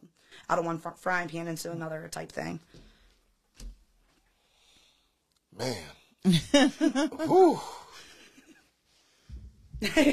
out 0.50 0.58
of 0.58 0.66
one 0.66 0.80
fr- 0.80 0.90
frying 0.98 1.30
pan 1.30 1.48
into 1.48 1.72
another 1.72 2.10
type 2.12 2.32
thing. 2.32 2.60
Man. 5.62 5.78
Whew. 7.28 7.60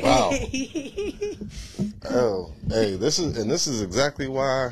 Wow. 0.03 0.33
Oh, 2.11 2.53
hey, 2.69 2.97
this 2.97 3.19
is 3.19 3.37
and 3.37 3.51
this 3.51 3.67
is 3.67 3.83
exactly 3.83 4.29
why 4.29 4.71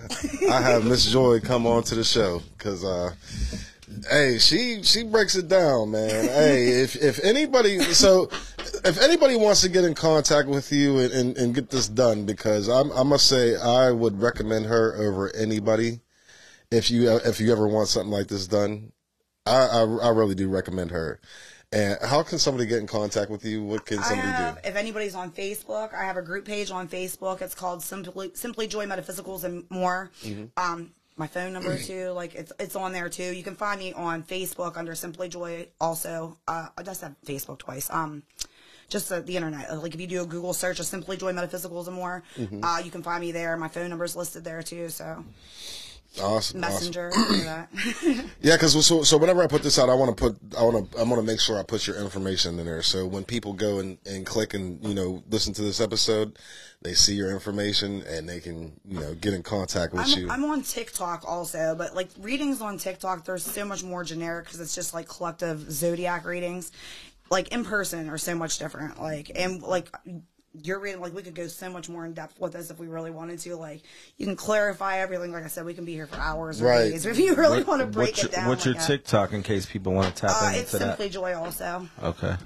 I 0.50 0.60
have 0.60 0.84
Miss 0.84 1.10
Joy 1.10 1.40
come 1.40 1.66
on 1.66 1.82
to 1.84 1.94
the 1.94 2.02
show 2.02 2.40
because, 2.56 2.84
uh, 2.84 3.12
hey, 4.10 4.38
she 4.38 4.82
she 4.82 5.04
breaks 5.04 5.36
it 5.36 5.48
down, 5.48 5.90
man. 5.90 6.24
hey, 6.24 6.68
if 6.82 6.96
if 6.96 7.22
anybody, 7.22 7.80
so 7.80 8.30
if 8.84 9.00
anybody 9.00 9.36
wants 9.36 9.60
to 9.62 9.68
get 9.68 9.84
in 9.84 9.94
contact 9.94 10.48
with 10.48 10.72
you 10.72 10.98
and, 10.98 11.12
and, 11.12 11.36
and 11.36 11.54
get 11.54 11.70
this 11.70 11.88
done, 11.88 12.24
because 12.24 12.68
I'm, 12.68 12.90
I 12.92 13.02
must 13.02 13.26
say 13.26 13.56
I 13.56 13.90
would 13.90 14.20
recommend 14.20 14.66
her 14.66 14.96
over 14.96 15.34
anybody. 15.36 16.00
If 16.70 16.90
you 16.90 17.10
if 17.18 17.40
you 17.40 17.52
ever 17.52 17.68
want 17.68 17.88
something 17.88 18.10
like 18.10 18.28
this 18.28 18.46
done, 18.46 18.92
I, 19.46 19.66
I, 19.66 19.80
I 19.82 20.08
really 20.10 20.34
do 20.34 20.48
recommend 20.48 20.90
her. 20.90 21.20
And 21.72 21.98
how 22.02 22.22
can 22.22 22.38
somebody 22.38 22.66
get 22.66 22.78
in 22.78 22.86
contact 22.86 23.30
with 23.30 23.44
you? 23.44 23.62
What 23.62 23.84
can 23.86 24.00
somebody 24.02 24.28
have, 24.28 24.62
do? 24.62 24.68
if 24.68 24.76
anybody's 24.76 25.14
on 25.16 25.32
Facebook, 25.32 25.92
I 25.92 26.04
have 26.04 26.16
a 26.16 26.22
group 26.22 26.44
page 26.44 26.70
on 26.70 26.88
Facebook. 26.88 27.42
It's 27.42 27.56
called 27.56 27.82
Simply 27.82 28.30
Simply 28.34 28.66
Joy 28.68 28.86
Metaphysicals 28.86 29.42
and 29.44 29.64
more. 29.68 30.10
Mm-hmm. 30.22 30.44
Um, 30.56 30.92
my 31.16 31.26
phone 31.26 31.52
number 31.52 31.76
too, 31.78 32.10
like 32.10 32.34
it's 32.36 32.52
it's 32.60 32.76
on 32.76 32.92
there 32.92 33.08
too. 33.08 33.34
You 33.34 33.42
can 33.42 33.56
find 33.56 33.80
me 33.80 33.92
on 33.94 34.22
Facebook 34.22 34.76
under 34.76 34.94
Simply 34.94 35.28
Joy. 35.28 35.66
Also, 35.80 36.38
uh, 36.46 36.68
I 36.78 36.82
just 36.84 37.00
have 37.00 37.16
Facebook 37.26 37.58
twice. 37.58 37.90
Um, 37.90 38.22
just 38.88 39.08
the, 39.08 39.20
the 39.20 39.34
internet. 39.34 39.76
Like 39.82 39.92
if 39.94 40.00
you 40.00 40.06
do 40.06 40.22
a 40.22 40.26
Google 40.26 40.54
search 40.54 40.78
of 40.78 40.86
Simply 40.86 41.16
Joy 41.16 41.32
Metaphysicals 41.32 41.88
and 41.88 41.96
more, 41.96 42.22
Mm-hmm. 42.36 42.62
uh, 42.62 42.78
you 42.78 42.92
can 42.92 43.02
find 43.02 43.20
me 43.20 43.32
there. 43.32 43.56
My 43.56 43.66
phone 43.68 43.90
number's 43.90 44.14
listed 44.14 44.44
there 44.44 44.62
too. 44.62 44.88
So 44.88 45.24
Awesome. 46.20 46.30
awesome. 46.32 46.60
Messenger, 46.60 47.10
that. 47.44 47.68
Yeah, 48.40 48.56
because 48.56 48.86
so, 48.86 49.02
so 49.02 49.16
whenever 49.16 49.42
I 49.42 49.46
put 49.46 49.62
this 49.62 49.78
out, 49.78 49.88
I 49.88 49.94
want 49.94 50.16
to 50.16 50.30
put 50.30 50.38
I 50.56 50.62
want 50.62 50.92
to 50.92 50.98
I 50.98 51.02
want 51.02 51.20
to 51.20 51.26
make 51.26 51.40
sure 51.40 51.58
I 51.58 51.62
put 51.62 51.86
your 51.86 51.96
information 51.96 52.58
in 52.58 52.66
there. 52.66 52.82
So 52.82 53.06
when 53.06 53.24
people 53.24 53.52
go 53.52 53.78
and, 53.78 53.98
and 54.06 54.24
click 54.24 54.54
and 54.54 54.82
you 54.84 54.94
know 54.94 55.22
listen 55.30 55.52
to 55.54 55.62
this 55.62 55.80
episode, 55.80 56.38
they 56.82 56.94
see 56.94 57.14
your 57.14 57.30
information 57.30 58.02
and 58.02 58.28
they 58.28 58.40
can 58.40 58.78
you 58.84 59.00
know 59.00 59.14
get 59.14 59.34
in 59.34 59.42
contact 59.42 59.92
with 59.92 60.16
you. 60.16 60.26
I'm, 60.30 60.44
I'm 60.44 60.50
on 60.50 60.62
TikTok 60.62 61.24
also, 61.26 61.74
but 61.76 61.94
like 61.94 62.10
readings 62.18 62.60
on 62.60 62.78
TikTok, 62.78 63.24
they're 63.24 63.38
so 63.38 63.64
much 63.64 63.82
more 63.82 64.04
generic 64.04 64.44
because 64.44 64.60
it's 64.60 64.74
just 64.74 64.94
like 64.94 65.08
collective 65.08 65.70
zodiac 65.70 66.24
readings. 66.24 66.72
Like 67.30 67.48
in 67.48 67.64
person 67.64 68.08
are 68.08 68.18
so 68.18 68.34
much 68.34 68.58
different. 68.58 69.00
Like 69.00 69.32
and 69.34 69.62
like 69.62 69.90
you're 70.62 70.78
reading, 70.80 71.00
like 71.00 71.14
we 71.14 71.22
could 71.22 71.34
go 71.34 71.46
so 71.46 71.70
much 71.70 71.88
more 71.88 72.04
in 72.06 72.12
depth 72.12 72.40
with 72.40 72.52
this 72.52 72.70
if 72.70 72.78
we 72.78 72.86
really 72.86 73.10
wanted 73.10 73.38
to. 73.40 73.56
Like 73.56 73.82
you 74.16 74.26
can 74.26 74.36
clarify 74.36 74.98
everything. 74.98 75.32
Like 75.32 75.44
I 75.44 75.48
said, 75.48 75.64
we 75.64 75.74
can 75.74 75.84
be 75.84 75.92
here 75.92 76.06
for 76.06 76.16
hours 76.16 76.60
or 76.62 76.66
Right. 76.66 76.90
days 76.90 77.06
if 77.06 77.18
you 77.18 77.34
really 77.34 77.62
want 77.64 77.80
to 77.80 77.86
break 77.86 78.16
your, 78.18 78.26
it 78.26 78.32
down. 78.32 78.48
what's 78.48 78.64
your 78.64 78.74
like 78.74 78.82
that. 78.82 78.86
TikTok 78.88 79.32
in 79.32 79.42
case 79.42 79.66
people 79.66 79.92
want 79.92 80.14
to 80.14 80.22
tap 80.22 80.30
Uh, 80.42 80.46
into 80.48 80.60
it's 80.60 80.72
that? 80.72 80.78
simply 80.80 81.08
joy. 81.08 81.34
Also, 81.34 81.88
okay. 82.02 82.36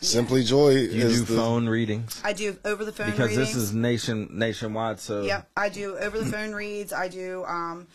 Simply 0.00 0.44
Joy 0.44 0.68
You 0.70 1.06
is 1.08 1.20
do 1.20 1.24
the, 1.24 1.40
phone 1.40 1.68
readings 1.68 2.20
I 2.24 2.32
do 2.32 2.56
over 2.64 2.84
the 2.84 2.92
phone 2.92 3.10
because 3.10 3.30
readings. 3.30 3.48
this 3.48 3.56
is 3.56 3.74
nation 3.74 4.28
nationwide. 4.30 5.00
So 5.00 5.22
yeah, 5.22 5.42
I 5.56 5.70
do 5.70 5.96
over 5.98 6.20
the 6.20 6.26
phone 6.30 6.52
reads. 6.52 6.92
I 6.92 7.08
do 7.08 7.44
um, 7.48 7.88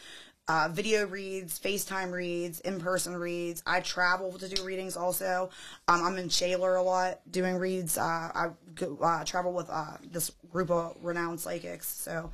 uh, 0.47 0.67
video 0.69 1.05
reads, 1.07 1.57
FaceTime 1.57 2.11
reads, 2.11 2.59
in 2.61 2.79
person 2.79 3.15
reads. 3.15 3.63
I 3.65 3.79
travel 3.79 4.31
to 4.33 4.47
do 4.49 4.63
readings 4.63 4.97
also. 4.97 5.49
Um, 5.87 6.03
I'm 6.03 6.17
in 6.17 6.27
Shaler 6.29 6.75
a 6.75 6.83
lot 6.83 7.21
doing 7.31 7.55
reads. 7.55 7.97
Uh, 7.97 8.01
I 8.03 8.49
go, 8.75 8.97
uh, 9.01 9.23
travel 9.23 9.53
with 9.53 9.69
uh, 9.69 9.97
this 10.11 10.31
group 10.51 10.69
of 10.69 10.97
renowned 11.01 11.39
psychics. 11.39 11.87
So 11.87 12.31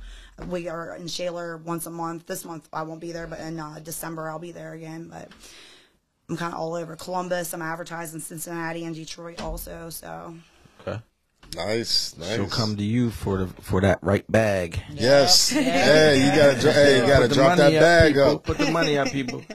we 0.48 0.68
are 0.68 0.96
in 0.96 1.06
Shaler 1.06 1.58
once 1.58 1.86
a 1.86 1.90
month. 1.90 2.26
This 2.26 2.44
month 2.44 2.68
I 2.72 2.82
won't 2.82 3.00
be 3.00 3.12
there, 3.12 3.28
but 3.28 3.38
in 3.38 3.60
uh, 3.60 3.78
December 3.82 4.28
I'll 4.28 4.40
be 4.40 4.52
there 4.52 4.72
again. 4.72 5.08
But 5.08 5.28
I'm 6.28 6.36
kind 6.36 6.52
of 6.52 6.58
all 6.58 6.74
over 6.74 6.96
Columbus. 6.96 7.54
I'm 7.54 7.62
advertising 7.62 8.20
Cincinnati 8.20 8.84
and 8.84 8.94
Detroit 8.94 9.40
also. 9.40 9.88
So. 9.90 10.34
Nice, 11.54 12.16
nice. 12.16 12.34
she'll 12.36 12.46
come 12.48 12.76
to 12.76 12.82
you 12.82 13.10
for 13.10 13.38
the 13.38 13.46
for 13.62 13.80
that 13.80 13.98
right 14.02 14.30
bag. 14.30 14.82
Yes. 14.92 15.50
Hey, 15.50 16.24
you 16.24 16.36
gotta 16.40 16.60
dro- 16.60 16.72
hey, 16.72 17.00
you 17.00 17.06
gotta 17.06 17.28
Put 17.28 17.34
drop 17.34 17.56
that 17.58 17.74
up, 17.74 17.80
bag 17.80 18.14
people. 18.14 18.30
up. 18.30 18.44
Put 18.44 18.58
the 18.58 18.70
money 18.70 18.96
up, 18.98 19.08
people. 19.08 19.42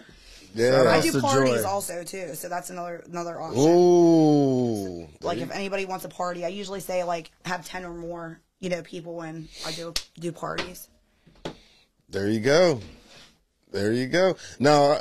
Yeah. 0.56 0.86
I 0.88 1.02
do 1.02 1.20
parties 1.20 1.64
Joy. 1.64 1.68
also 1.68 2.04
too. 2.06 2.34
So 2.34 2.48
that's 2.48 2.70
another 2.70 3.04
another 3.10 3.42
option. 3.42 3.60
Ooh. 3.62 5.06
like 5.22 5.40
if 5.40 5.52
anybody 5.52 5.86
wants 5.86 6.06
a 6.06 6.08
party, 6.08 6.46
I 6.46 6.48
usually 6.48 6.80
say 6.80 7.04
like 7.04 7.30
have 7.44 7.66
ten 7.66 7.84
or 7.84 7.94
more, 7.94 8.40
you 8.62 8.70
know, 8.70 8.82
people 8.82 9.16
when 9.16 9.50
I 9.66 9.74
do 9.74 9.94
do 10.18 10.32
parties. 10.32 10.88
There 12.08 12.30
you 12.30 12.40
go. 12.40 12.80
There 13.74 13.92
you 13.92 14.08
go. 14.08 14.38
Now, 14.58 14.92
uh, 14.92 15.00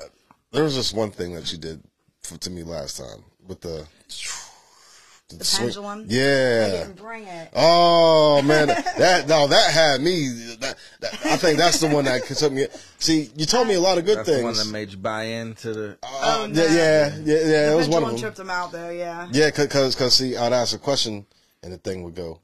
there 0.51 0.65
was 0.65 0.75
just 0.75 0.93
one 0.93 1.13
thing 1.13 1.35
that 1.37 1.53
you 1.53 1.59
did 1.59 1.81
for, 2.23 2.37
to 2.39 2.51
me 2.51 2.65
last 2.65 2.97
time 2.97 3.23
with 3.47 3.61
the 3.61 3.87
The 5.31 5.43
swing- 5.45 5.69
pendulum. 5.69 6.01
I 6.01 6.05
Yeah. 6.13 6.71
didn't 6.71 6.97
bring 6.97 7.25
it. 7.25 7.49
Oh 7.55 8.43
man, 8.43 8.67
that 8.99 9.27
no, 9.27 9.47
that 9.49 9.71
had 9.73 10.01
me. 10.03 10.29
That, 10.61 10.77
that, 11.01 11.27
I 11.27 11.37
think 11.37 11.59
that's 11.59 11.81
the 11.81 11.89
one 11.89 12.05
that 12.05 12.25
took 12.27 12.53
me. 12.53 12.67
See, 12.99 13.31
you 13.35 13.47
told 13.47 13.67
me 13.67 13.75
a 13.75 13.81
lot 13.81 13.97
of 13.99 14.05
good 14.05 14.19
That's 14.19 14.29
the 14.29 14.35
things. 14.35 14.45
one 14.45 14.55
that 14.55 14.69
made 14.71 14.91
you 14.91 14.99
buy 14.99 15.25
into 15.25 15.73
the. 15.73 15.99
Uh, 16.03 16.49
yeah, 16.53 16.63
yeah, 16.65 16.73
yeah, 16.75 17.17
yeah. 17.25 17.45
The 17.69 17.73
It 17.73 17.77
was 17.77 17.89
one 17.89 18.03
of 18.03 18.09
pendulum 18.09 18.11
them. 18.11 18.19
tripped 18.21 18.37
them 18.37 18.51
out 18.51 18.71
though. 18.73 18.91
Yeah. 18.91 19.29
Yeah, 19.33 19.51
cause, 19.51 19.95
cause, 19.95 20.15
see, 20.15 20.37
I'd 20.37 20.53
ask 20.53 20.75
a 20.75 20.79
question 20.79 21.25
and 21.63 21.73
the 21.73 21.79
thing 21.79 22.03
would 22.05 22.15
go. 22.15 22.41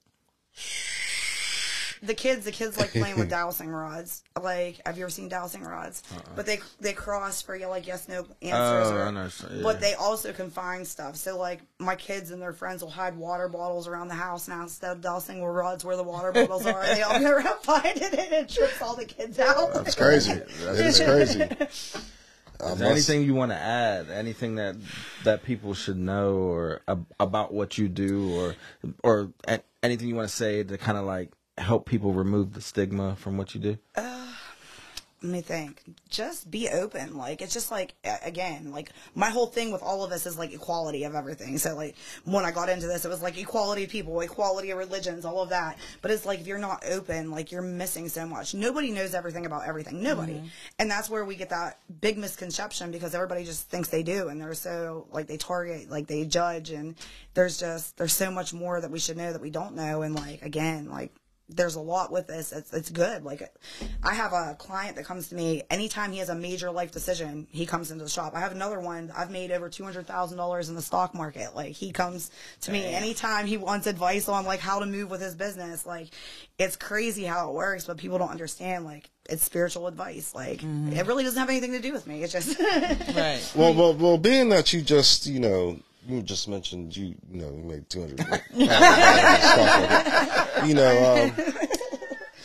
The 2.03 2.15
kids, 2.15 2.45
the 2.47 2.53
kids 2.53 2.79
like 2.79 2.93
playing 2.93 3.19
with 3.19 3.29
dowsing 3.39 3.69
rods. 3.69 4.23
Like, 4.41 4.81
have 4.87 4.97
you 4.97 5.05
ever 5.05 5.11
seen 5.11 5.29
dowsing 5.29 5.63
rods? 5.63 6.03
Uh-uh. 6.15 6.21
But 6.35 6.47
they 6.47 6.61
they 6.81 6.93
cross 6.95 7.43
for 7.43 7.55
you 7.55 7.67
like 7.67 7.87
yes 7.87 8.09
no 8.09 8.27
answers. 8.41 8.91
Oh, 8.91 8.97
or- 8.97 9.03
I 9.05 9.11
know, 9.11 9.29
yeah. 9.53 9.63
But 9.63 9.81
they 9.81 9.95
also 9.95 10.33
can 10.33 10.51
find 10.51 10.87
stuff. 10.87 11.17
So 11.17 11.37
like 11.39 11.61
my 11.79 11.97
kids 11.97 12.31
and 12.31 12.41
their 12.41 12.53
friends 12.55 12.83
will 12.83 12.91
hide 12.91 13.17
water 13.17 13.49
bottles 13.49 13.87
around 13.87 14.09
the 14.09 14.15
house 14.15 14.49
now 14.49 14.63
instead 14.63 14.93
of 14.93 15.01
dowsing 15.03 15.43
with 15.43 15.53
rods 15.55 15.85
where 15.85 15.97
the 15.97 16.03
water 16.03 16.33
bottles 16.33 16.65
are. 16.67 16.83
they 16.87 17.03
all 17.03 17.19
go 17.21 17.31
around 17.33 17.59
finding 17.63 18.03
it 18.03 18.15
and 18.19 18.33
it 18.33 18.49
trips 18.49 18.81
all 18.81 18.97
the 18.97 19.05
kids 19.05 19.39
out. 19.39 19.71
It's 19.87 19.95
crazy. 19.95 20.33
it 20.33 20.49
is 20.81 21.01
crazy. 21.01 21.43
I 21.43 21.69
Is 22.73 22.79
there 22.79 22.91
anything 22.93 23.23
you 23.25 23.35
want 23.35 23.53
to 23.53 23.57
add? 23.59 24.11
Anything 24.11 24.57
that 24.57 24.77
that 25.25 25.43
people 25.45 25.73
should 25.75 25.97
know 25.97 26.35
or 26.37 26.83
ab- 26.89 27.07
about 27.19 27.55
what 27.55 27.79
you 27.79 27.89
do, 27.89 28.33
or 28.35 28.55
or 29.03 29.33
a- 29.49 29.61
anything 29.83 30.09
you 30.09 30.15
want 30.15 30.29
to 30.29 30.35
say 30.35 30.63
to 30.63 30.77
kind 30.77 30.99
of 30.99 31.05
like 31.07 31.33
help 31.61 31.87
people 31.87 32.13
remove 32.13 32.55
the 32.55 32.61
stigma 32.61 33.17
from 33.17 33.37
what 33.37 33.55
you 33.55 33.61
do? 33.61 33.79
Let 35.23 35.33
me 35.33 35.43
think. 35.43 35.83
Just 36.09 36.51
be 36.51 36.71
open. 36.71 37.15
Like 37.19 37.43
it's 37.43 37.53
just 37.53 37.71
like 37.71 37.93
again, 38.25 38.73
like 38.73 38.91
my 39.15 39.29
whole 39.29 39.47
thing 39.47 39.71
with 39.71 39.83
all 39.83 40.03
of 40.03 40.09
this 40.09 40.25
is 40.25 40.39
like 40.39 40.55
equality 40.55 41.05
of 41.05 41.15
everything. 41.15 41.59
So 41.59 41.77
like 41.77 41.95
when 42.25 42.47
I 42.47 42.53
got 42.53 42.71
into 42.71 42.87
this, 42.87 43.05
it 43.05 43.09
was 43.09 43.21
like 43.21 43.37
equality 43.37 43.85
of 43.85 43.91
people, 43.91 44.19
equality 44.21 44.71
of 44.71 44.79
religions, 44.79 45.27
all 45.27 45.43
of 45.43 45.51
that. 45.51 45.79
But 46.01 46.11
it's 46.11 46.25
like 46.25 46.41
if 46.41 46.47
you're 46.47 46.57
not 46.57 46.85
open, 46.91 47.31
like 47.31 47.53
you're 47.53 47.61
missing 47.61 48.09
so 48.09 48.25
much. 48.25 48.55
Nobody 48.55 48.93
knows 48.93 49.13
everything 49.13 49.45
about 49.45 49.69
everything. 49.69 50.03
Nobody. 50.03 50.35
Mm-hmm. 50.35 50.47
And 50.79 50.91
that's 50.91 51.11
where 51.11 51.27
we 51.27 51.37
get 51.37 51.51
that 51.51 51.81
big 52.01 52.17
misconception 52.17 52.91
because 52.91 53.15
everybody 53.15 53.45
just 53.45 53.69
thinks 53.69 53.91
they 53.91 54.03
do, 54.03 54.29
and 54.29 54.41
they're 54.41 54.55
so 54.55 55.07
like 55.13 55.27
they 55.27 55.37
target, 55.37 55.91
like 55.91 56.07
they 56.07 56.25
judge, 56.25 56.71
and 56.71 56.95
there's 57.35 57.61
just 57.61 57.99
there's 57.99 58.15
so 58.15 58.31
much 58.31 58.55
more 58.55 58.81
that 58.81 58.91
we 58.91 58.99
should 58.99 59.19
know 59.19 59.35
that 59.35 59.43
we 59.43 59.51
don't 59.51 59.75
know. 59.75 60.01
And 60.01 60.15
like 60.15 60.41
again, 60.41 60.89
like 60.89 61.13
there's 61.51 61.75
a 61.75 61.81
lot 61.81 62.13
with 62.13 62.27
this. 62.27 62.53
It's 62.53 62.73
it's 62.73 62.91
good. 62.91 63.25
Like 63.25 63.43
I 64.03 64.15
have 64.15 64.33
a 64.33 64.57
client 64.59 64.97
that 64.97 65.05
comes 65.05 65.29
to 65.29 65.35
me 65.35 65.63
anytime 65.71 66.13
he 66.13 66.19
has 66.19 66.29
a 66.29 66.35
major 66.35 66.71
life 66.71 66.93
decision, 66.93 67.47
he 67.51 67.67
comes 67.67 67.91
into 67.91 68.05
the 68.05 68.11
shop. 68.11 68.35
I 68.35 68.41
have 68.41 68.53
another 68.53 68.81
one. 68.81 69.13
I've 69.17 69.31
made 69.31 69.51
over 69.51 69.69
two 69.69 69.85
hundred 69.85 70.07
thousand 70.07 70.39
dollars 70.39 70.69
in 70.69 70.75
the 70.75 70.83
stock 70.83 71.15
market. 71.15 71.55
Like 71.55 71.73
he 71.73 71.93
comes 71.93 72.31
to 72.63 72.73
me 72.73 72.85
anytime 72.85 73.47
he 73.47 73.57
wants 73.57 73.87
advice 73.87 74.29
on 74.29 74.45
like 74.45 74.61
how 74.61 74.79
to 74.81 74.87
move 74.87 75.11
with 75.11 75.21
his 75.21 75.35
business. 75.35 75.85
Like 75.85 76.09
it's 76.59 76.77
crazy 76.77 77.25
how 77.25 77.49
it 77.51 77.55
works, 77.55 77.87
but 77.87 77.97
people 77.97 78.19
don't 78.19 78.31
understand. 78.31 78.85
Like 78.85 79.11
it's 79.29 79.45
spiritual 79.45 79.87
advice. 79.87 80.35
Like 80.35 80.61
mm-hmm. 80.61 80.93
it 80.93 81.07
really 81.07 81.25
doesn't 81.25 81.39
have 81.39 81.51
anything 81.51 81.73
to 81.73 81.81
do 81.81 81.93
with 81.93 82.07
me. 82.07 82.23
It's 82.23 82.33
just 82.33 82.59
Right. 82.61 83.41
Well, 83.61 83.75
well, 83.75 83.95
well, 83.95 84.19
being 84.19 84.49
that 84.51 84.73
you 84.73 84.81
just, 84.81 85.27
you 85.27 85.41
know, 85.41 85.79
you 86.07 86.23
just 86.23 86.49
mentioned 86.49 86.97
you, 86.97 87.15
you 87.31 87.41
know, 87.41 87.53
you 87.53 87.63
made 87.63 87.89
two 87.89 88.01
hundred. 88.01 88.21
you 90.69 90.75
know, 90.75 91.15
um, 91.15 91.33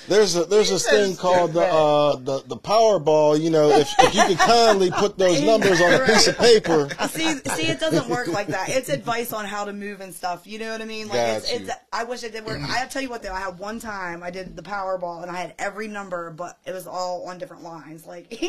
there's 0.07 0.35
a 0.35 0.45
there's 0.45 0.69
this 0.69 0.87
thing 0.87 1.15
called 1.15 1.53
the 1.53 1.61
uh, 1.61 2.15
the 2.15 2.43
the 2.45 2.57
Powerball. 2.57 3.39
You 3.39 3.49
know, 3.49 3.69
if 3.69 3.89
if 3.99 4.15
you 4.15 4.23
could 4.25 4.37
kindly 4.37 4.91
put 4.91 5.17
those 5.17 5.41
numbers 5.43 5.81
on 5.81 5.93
a 5.93 6.05
piece 6.05 6.27
of 6.27 6.37
paper. 6.37 6.89
see, 7.09 7.33
see, 7.33 7.67
it 7.67 7.79
doesn't 7.79 8.09
work 8.09 8.27
like 8.27 8.47
that. 8.47 8.69
It's 8.69 8.89
advice 8.89 9.33
on 9.33 9.45
how 9.45 9.65
to 9.65 9.73
move 9.73 10.01
and 10.01 10.13
stuff. 10.13 10.45
You 10.47 10.59
know 10.59 10.71
what 10.71 10.81
I 10.81 10.85
mean? 10.85 11.07
Like 11.07 11.17
it's, 11.17 11.51
Got 11.51 11.61
it's. 11.61 11.69
you. 11.69 11.75
I 11.93 12.03
wish 12.03 12.23
it 12.23 12.31
did 12.31 12.45
work. 12.45 12.59
I 12.61 12.85
tell 12.85 13.01
you 13.01 13.09
what 13.09 13.23
though, 13.23 13.33
I 13.33 13.39
had 13.39 13.59
one 13.59 13.79
time 13.79 14.23
I 14.23 14.31
did 14.31 14.55
the 14.55 14.63
Powerball 14.63 15.21
and 15.21 15.31
I 15.31 15.37
had 15.39 15.55
every 15.59 15.87
number, 15.87 16.31
but 16.31 16.57
it 16.65 16.73
was 16.73 16.87
all 16.87 17.27
on 17.27 17.37
different 17.37 17.63
lines. 17.63 18.05
Like 18.05 18.27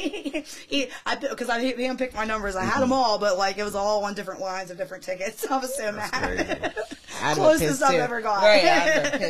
I 1.07 1.17
because 1.17 1.49
I 1.49 1.61
didn't 1.61 1.97
pick 1.97 2.15
my 2.15 2.25
numbers. 2.25 2.57
I 2.57 2.65
had 2.65 2.81
them 2.81 2.93
all, 2.93 3.19
but 3.19 3.39
like 3.39 3.59
it 3.59 3.65
was 3.65 3.75
all 3.75 4.05
on 4.05 4.15
different 4.15 4.41
lines 4.41 4.71
of 4.71 4.77
different 4.77 5.05
tickets. 5.05 5.47
I 5.51 5.59
was 5.59 5.77
so 5.77 5.93
mad. 5.93 6.75
I'd 7.23 7.37
Closest 7.37 7.83
I've 7.83 7.93
too. 7.93 7.99
ever 7.99 8.21
got. 8.21 8.43
Right, 8.43 8.65
I'd 8.65 9.21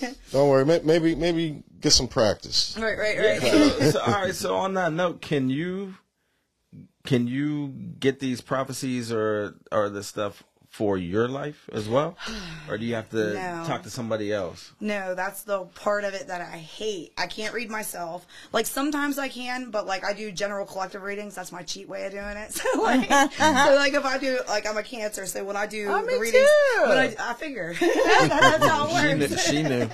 too. 0.00 0.14
Don't 0.32 0.48
worry, 0.48 0.64
maybe 0.64 1.14
maybe 1.14 1.62
get 1.80 1.92
some 1.92 2.08
practice. 2.08 2.76
right, 2.80 2.98
right, 2.98 3.18
right. 3.18 3.92
so, 3.92 4.00
all 4.00 4.12
right. 4.12 4.34
So 4.34 4.56
on 4.56 4.74
that 4.74 4.92
note, 4.92 5.20
can 5.20 5.50
you 5.50 5.94
can 7.04 7.26
you 7.26 7.68
get 7.68 8.20
these 8.20 8.40
prophecies 8.40 9.12
or 9.12 9.54
or 9.72 9.88
this 9.88 10.06
stuff 10.06 10.42
for 10.70 10.98
your 10.98 11.26
life 11.28 11.68
as 11.72 11.88
well, 11.88 12.14
or 12.68 12.76
do 12.78 12.84
you 12.84 12.94
have 12.94 13.08
to 13.10 13.32
No. 13.34 13.64
talk 13.66 13.82
to 13.84 13.90
somebody 13.90 14.32
else? 14.32 14.70
No, 14.80 15.14
that's 15.14 15.42
the 15.42 15.60
part 15.64 16.04
of 16.04 16.12
it 16.14 16.28
that 16.28 16.40
I 16.42 16.58
hate. 16.58 17.12
I 17.16 17.26
can't 17.26 17.54
read 17.54 17.70
myself. 17.70 18.26
Like 18.52 18.66
sometimes 18.66 19.18
I 19.18 19.28
can, 19.28 19.70
but 19.70 19.86
like 19.86 20.04
I 20.04 20.12
do 20.12 20.30
general 20.30 20.66
collective 20.66 21.02
readings. 21.02 21.34
That's 21.34 21.50
my 21.52 21.62
cheat 21.62 21.88
way 21.88 22.04
of 22.06 22.12
doing 22.12 22.36
it. 22.36 22.52
So 22.58 22.82
like, 22.82 23.10
uh-huh. 23.10 23.66
so 23.66 23.74
like 23.76 23.94
if 23.94 24.04
I 24.04 24.18
do, 24.18 24.38
like 24.46 24.66
I'm 24.68 24.76
a 24.76 24.82
Cancer, 24.82 25.24
so 25.26 25.42
when 25.44 25.56
I 25.56 25.66
do 25.66 25.86
Oh, 25.88 26.02
me 26.02 26.14
the 26.14 26.20
readings, 26.20 26.46
too. 26.46 26.82
when 26.88 26.98
I, 26.98 27.14
I 27.18 27.34
figure 27.34 27.74
that's 27.80 28.66
how 28.66 28.88
She 28.88 29.06
it 29.08 29.16
knew. 29.18 29.26
works. 29.26 29.44
She 29.46 29.62
knew. 29.62 29.88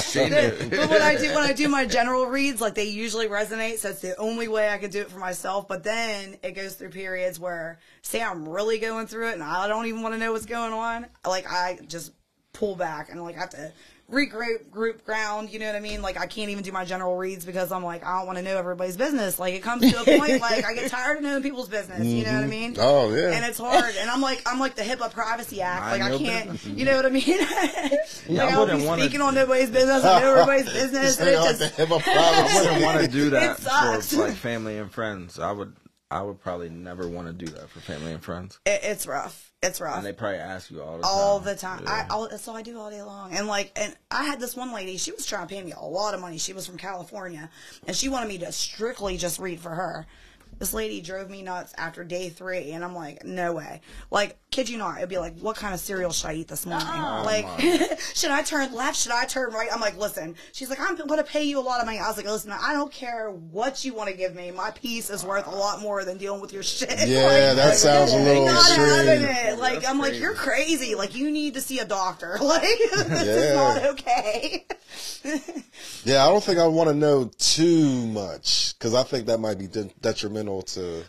she 0.00 0.28
knew. 0.28 0.70
but 0.70 0.90
when 0.90 1.02
I 1.02 1.16
do 1.18 1.34
when 1.34 1.44
I 1.44 1.52
do 1.52 1.68
my 1.68 1.86
general 1.86 2.26
reads, 2.26 2.60
like 2.60 2.74
they 2.74 2.84
usually 2.88 3.28
resonate. 3.28 3.78
So 3.78 3.90
it's 3.90 4.00
the 4.00 4.16
only 4.16 4.48
way 4.48 4.68
I 4.70 4.78
can 4.78 4.90
do 4.90 5.00
it 5.00 5.10
for 5.10 5.18
myself. 5.18 5.68
But 5.68 5.84
then 5.84 6.36
it 6.42 6.52
goes 6.52 6.74
through 6.74 6.90
periods 6.90 7.38
where, 7.38 7.78
say, 8.02 8.22
I'm 8.22 8.48
really 8.48 8.78
going 8.78 9.06
through 9.06 9.30
it 9.30 9.34
and 9.34 9.42
I 9.42 9.68
don't 9.68 9.86
even 9.86 10.02
want 10.02 10.14
to 10.14 10.18
know 10.18 10.32
what's 10.32 10.46
going 10.46 10.72
on. 10.72 11.06
Like 11.26 11.50
I 11.50 11.78
just 11.86 12.12
pull 12.52 12.76
back 12.76 13.08
and 13.10 13.22
like 13.22 13.36
I 13.36 13.40
have 13.40 13.50
to 13.50 13.72
regroup, 14.10 14.70
group 14.70 15.04
ground. 15.04 15.50
You 15.50 15.58
know 15.58 15.66
what 15.66 15.76
I 15.76 15.80
mean? 15.80 16.02
Like 16.02 16.18
I 16.18 16.26
can't 16.26 16.50
even 16.50 16.62
do 16.62 16.72
my 16.72 16.84
general 16.84 17.16
reads 17.16 17.44
because 17.44 17.72
I'm 17.72 17.84
like 17.84 18.04
I 18.04 18.18
don't 18.18 18.26
want 18.26 18.38
to 18.38 18.44
know 18.44 18.56
everybody's 18.56 18.96
business. 18.96 19.38
Like 19.38 19.54
it 19.54 19.62
comes 19.62 19.90
to 19.90 20.00
a 20.00 20.18
point 20.18 20.40
like 20.40 20.64
I 20.64 20.74
get 20.74 20.90
tired 20.90 21.18
of 21.18 21.22
knowing 21.22 21.42
people's 21.42 21.68
business. 21.68 22.04
You 22.04 22.24
know 22.24 22.32
what 22.32 22.38
I 22.38 22.40
mm-hmm. 22.42 22.50
mean? 22.50 22.76
Oh, 22.78 23.14
yeah. 23.14 23.30
And 23.32 23.44
it's 23.44 23.58
hard. 23.58 23.94
And 23.98 24.10
I'm 24.10 24.20
like 24.20 24.42
I'm 24.46 24.58
like 24.58 24.74
the 24.74 24.82
HIPAA 24.82 25.10
Privacy 25.12 25.62
Act. 25.62 25.82
Mind 25.82 26.02
Like 26.02 26.02
I 26.02 26.10
your 26.10 26.18
can't. 26.18 26.52
business. 26.52 26.78
You 26.82 26.84
know 26.86 26.96
what 26.96 27.06
I 27.06 27.10
mean? 27.10 27.24
like 27.38 27.92
Yeah, 28.28 28.46
I 28.46 28.50
I, 28.50 28.58
wouldn't 28.58 28.80
be 28.80 28.86
wanna- 28.86 29.02
speaking 29.02 29.20
on 29.20 29.34
nobody's 29.34 29.70
business. 29.70 30.04
I 30.04 30.20
know 30.20 30.32
everybody's 30.34 30.72
business. 30.72 31.18
and 31.18 31.28
it 31.28 31.38
like 31.38 31.56
just, 31.58 31.76
the 31.76 31.84
HIPAA 31.86 32.02
I 32.06 32.60
wouldn't 32.60 32.82
want 32.84 33.00
to 33.00 33.08
do 33.08 33.30
that 33.30 33.58
for 33.60 34.18
like 34.18 34.34
family 34.34 34.78
and 34.78 34.90
friends. 34.90 35.38
I 35.38 35.52
would. 35.52 35.74
I 36.12 36.22
would 36.22 36.40
probably 36.40 36.68
never 36.68 37.08
want 37.08 37.26
to 37.26 37.32
do 37.32 37.50
that 37.52 37.70
for 37.70 37.80
family 37.80 38.12
and 38.12 38.22
friends. 38.22 38.58
it, 38.66 38.80
it's 38.82 39.06
rough. 39.06 39.50
It's 39.62 39.80
rough. 39.80 39.96
And 39.96 40.04
they 40.04 40.12
probably 40.12 40.38
ask 40.38 40.70
you 40.70 40.82
all 40.82 40.96
the 40.96 41.04
time. 41.04 41.12
all 41.12 41.38
the 41.38 41.54
time. 41.54 41.84
Yeah. 41.84 42.06
I 42.10 42.12
all, 42.12 42.28
that's 42.28 42.46
all 42.48 42.56
I 42.56 42.62
do 42.62 42.78
all 42.78 42.90
day 42.90 43.00
long. 43.02 43.32
And 43.32 43.46
like, 43.46 43.70
and 43.76 43.96
I 44.10 44.24
had 44.24 44.40
this 44.40 44.56
one 44.56 44.74
lady. 44.74 44.96
She 44.96 45.12
was 45.12 45.24
trying 45.24 45.46
to 45.46 45.54
pay 45.54 45.62
me 45.62 45.72
a 45.72 45.84
lot 45.84 46.14
of 46.14 46.20
money. 46.20 46.36
She 46.36 46.52
was 46.52 46.66
from 46.66 46.76
California, 46.78 47.48
and 47.86 47.96
she 47.96 48.08
wanted 48.08 48.28
me 48.28 48.38
to 48.38 48.50
strictly 48.52 49.16
just 49.16 49.38
read 49.38 49.60
for 49.60 49.70
her. 49.70 50.06
This 50.58 50.72
lady 50.72 51.00
drove 51.00 51.28
me 51.28 51.42
nuts 51.42 51.74
after 51.76 52.04
day 52.04 52.28
three, 52.28 52.70
and 52.70 52.84
I'm 52.84 52.94
like, 52.94 53.24
no 53.24 53.52
way. 53.52 53.80
Like, 54.12 54.38
kid 54.52 54.68
you 54.68 54.78
not, 54.78 54.98
it'd 54.98 55.08
be 55.08 55.18
like, 55.18 55.36
what 55.40 55.56
kind 55.56 55.74
of 55.74 55.80
cereal 55.80 56.12
should 56.12 56.28
I 56.28 56.34
eat 56.34 56.46
this 56.46 56.66
morning? 56.66 56.86
Oh 56.88 57.22
like, 57.24 57.46
should 58.14 58.30
I 58.30 58.42
turn 58.42 58.72
left? 58.72 58.96
Should 58.96 59.10
I 59.10 59.24
turn 59.24 59.50
right? 59.52 59.68
I'm 59.72 59.80
like, 59.80 59.96
listen. 59.98 60.36
She's 60.52 60.70
like, 60.70 60.78
I'm 60.78 60.94
going 60.94 61.18
to 61.18 61.24
pay 61.24 61.42
you 61.42 61.58
a 61.58 61.62
lot 61.62 61.80
of 61.80 61.86
money. 61.86 61.98
I 61.98 62.06
was 62.06 62.16
like, 62.16 62.26
listen, 62.26 62.52
I 62.52 62.74
don't 62.74 62.92
care 62.92 63.30
what 63.30 63.84
you 63.84 63.92
want 63.94 64.10
to 64.10 64.16
give 64.16 64.34
me. 64.36 64.52
My 64.52 64.70
peace 64.70 65.10
is 65.10 65.24
worth 65.24 65.46
a 65.46 65.50
lot 65.50 65.80
more 65.80 66.04
than 66.04 66.16
dealing 66.18 66.40
with 66.40 66.52
your 66.52 66.62
shit. 66.62 66.90
Yeah, 67.08 67.22
Like, 67.26 67.56
that 67.56 67.76
sounds 67.76 68.12
a 68.12 68.16
little 68.18 68.44
not 68.44 68.70
having 68.76 69.22
it. 69.22 69.58
Like 69.58 69.80
That's 69.80 69.88
I'm 69.88 69.98
like, 69.98 70.14
you're 70.20 70.34
crazy. 70.34 70.94
Like 70.94 71.16
you 71.16 71.30
need 71.32 71.54
to 71.54 71.60
see 71.60 71.78
a 71.80 71.84
doctor. 71.84 72.38
Like 72.52 72.62
this 72.62 73.08
Yeah. 73.26 73.32
is 73.32 73.54
not 73.56 73.84
okay. 73.94 74.66
Yeah, 76.04 76.24
I 76.26 76.28
don't 76.28 76.42
think 76.42 76.58
I 76.58 76.66
want 76.66 76.88
to 76.90 76.94
know 76.94 77.30
too 77.38 78.06
much 78.08 78.76
because 78.76 78.92
I 78.94 79.02
think 79.04 79.26
that 79.26 79.38
might 79.38 79.58
be 79.58 79.66
de- 79.68 79.90
detrimental 80.42 80.62
to 80.62 81.04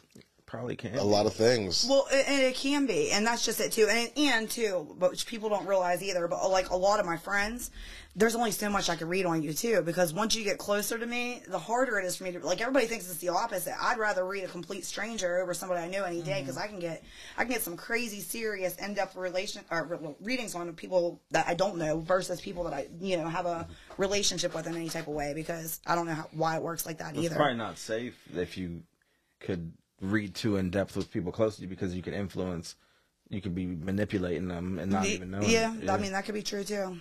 probably 0.54 0.76
can. 0.76 0.96
a 0.96 1.04
lot 1.04 1.26
of 1.26 1.34
things. 1.34 1.86
well, 1.90 2.08
and 2.12 2.28
and 2.28 2.42
it 2.42 2.56
can 2.56 2.86
be, 2.86 3.12
and 3.12 3.26
that's 3.26 3.44
just 3.44 3.60
it 3.60 3.72
too. 3.72 3.88
And 3.90 4.12
and 4.16 4.50
too, 4.50 4.96
but 5.00 5.12
which 5.12 5.26
people 5.26 5.50
don't 5.50 5.68
realize 5.68 6.04
either. 6.04 6.28
But 6.28 6.48
like 6.50 6.70
a 6.70 6.76
lot 6.76 7.00
of 7.00 7.06
my 7.06 7.18
friends, 7.18 7.72
there's 8.16 8.36
only 8.36 8.52
so 8.52 8.70
much 8.70 8.88
I 8.90 8.96
can 8.96 9.08
read 9.08 9.26
on 9.26 9.42
you 9.42 9.54
too. 9.54 9.82
Because 9.82 10.14
once 10.14 10.36
you 10.36 10.44
get 10.44 10.60
closer 10.60 11.00
to 11.00 11.06
me, 11.06 11.42
the 11.48 11.58
harder 11.58 11.98
it 11.98 12.06
is 12.06 12.16
for 12.16 12.24
me 12.24 12.34
to 12.34 12.40
like. 12.40 12.62
Everybody 12.62 12.86
thinks 12.86 13.10
it's 13.10 13.18
the 13.18 13.30
opposite. 13.30 13.74
I'd 13.82 13.98
rather 13.98 14.26
read 14.26 14.44
a 14.44 14.48
complete 14.48 14.86
stranger 14.86 15.42
over 15.42 15.56
somebody 15.56 15.82
I 15.82 15.90
know 15.90 16.04
any 16.04 16.22
day 16.22 16.34
mm-hmm. 16.34 16.42
because 16.42 16.58
I 16.58 16.68
can 16.68 16.80
get 16.80 17.04
I 17.36 17.44
can 17.44 17.52
get 17.52 17.64
some 17.64 17.76
crazy, 17.76 18.20
serious, 18.20 18.76
in 18.76 18.94
depth 18.94 19.16
relation 19.16 19.64
or 19.72 19.86
re- 19.86 20.16
readings 20.22 20.54
on 20.54 20.72
people 20.74 21.20
that 21.32 21.48
I 21.48 21.56
don't 21.56 21.78
know 21.78 22.00
versus 22.00 22.40
people 22.40 22.64
that 22.66 22.74
I 22.74 22.88
you 23.02 23.18
know 23.18 23.28
have 23.28 23.48
a 23.48 23.68
relationship 23.98 24.54
with 24.54 24.68
in 24.68 24.76
any 24.76 24.90
type 24.90 25.08
of 25.08 25.16
way. 25.16 25.34
Because 25.34 25.80
I 25.88 25.96
don't 25.96 26.06
know 26.06 26.14
how, 26.14 26.28
why 26.32 26.58
it 26.58 26.62
works 26.62 26.86
like 26.86 27.00
that 27.00 27.16
It's 27.16 27.26
either. 27.26 27.36
probably 27.36 27.58
not 27.58 27.80
safe 27.80 28.16
if 28.36 28.56
you 28.56 28.84
could 29.44 29.72
read 30.02 30.34
too 30.34 30.58
in 30.58 30.72
depth 30.72 30.98
with 30.98 31.12
people 31.12 31.32
close 31.32 31.58
to 31.58 31.62
you 31.62 31.68
because 31.68 31.94
you 31.96 32.02
could 32.02 32.14
influence. 32.14 32.76
You 33.30 33.42
could 33.42 33.54
be 33.56 33.66
manipulating 33.68 34.48
them 34.48 34.80
and 34.80 34.92
not 34.92 35.04
The- 35.04 35.10
even 35.14 35.32
knowing. 35.32 35.50
yeah, 35.50 35.76
it. 35.76 35.90
I 35.90 35.98
mean 35.98 36.12
that 36.14 36.26
could 36.26 36.36
be 36.36 36.42
true 36.44 36.64
too. 36.64 36.98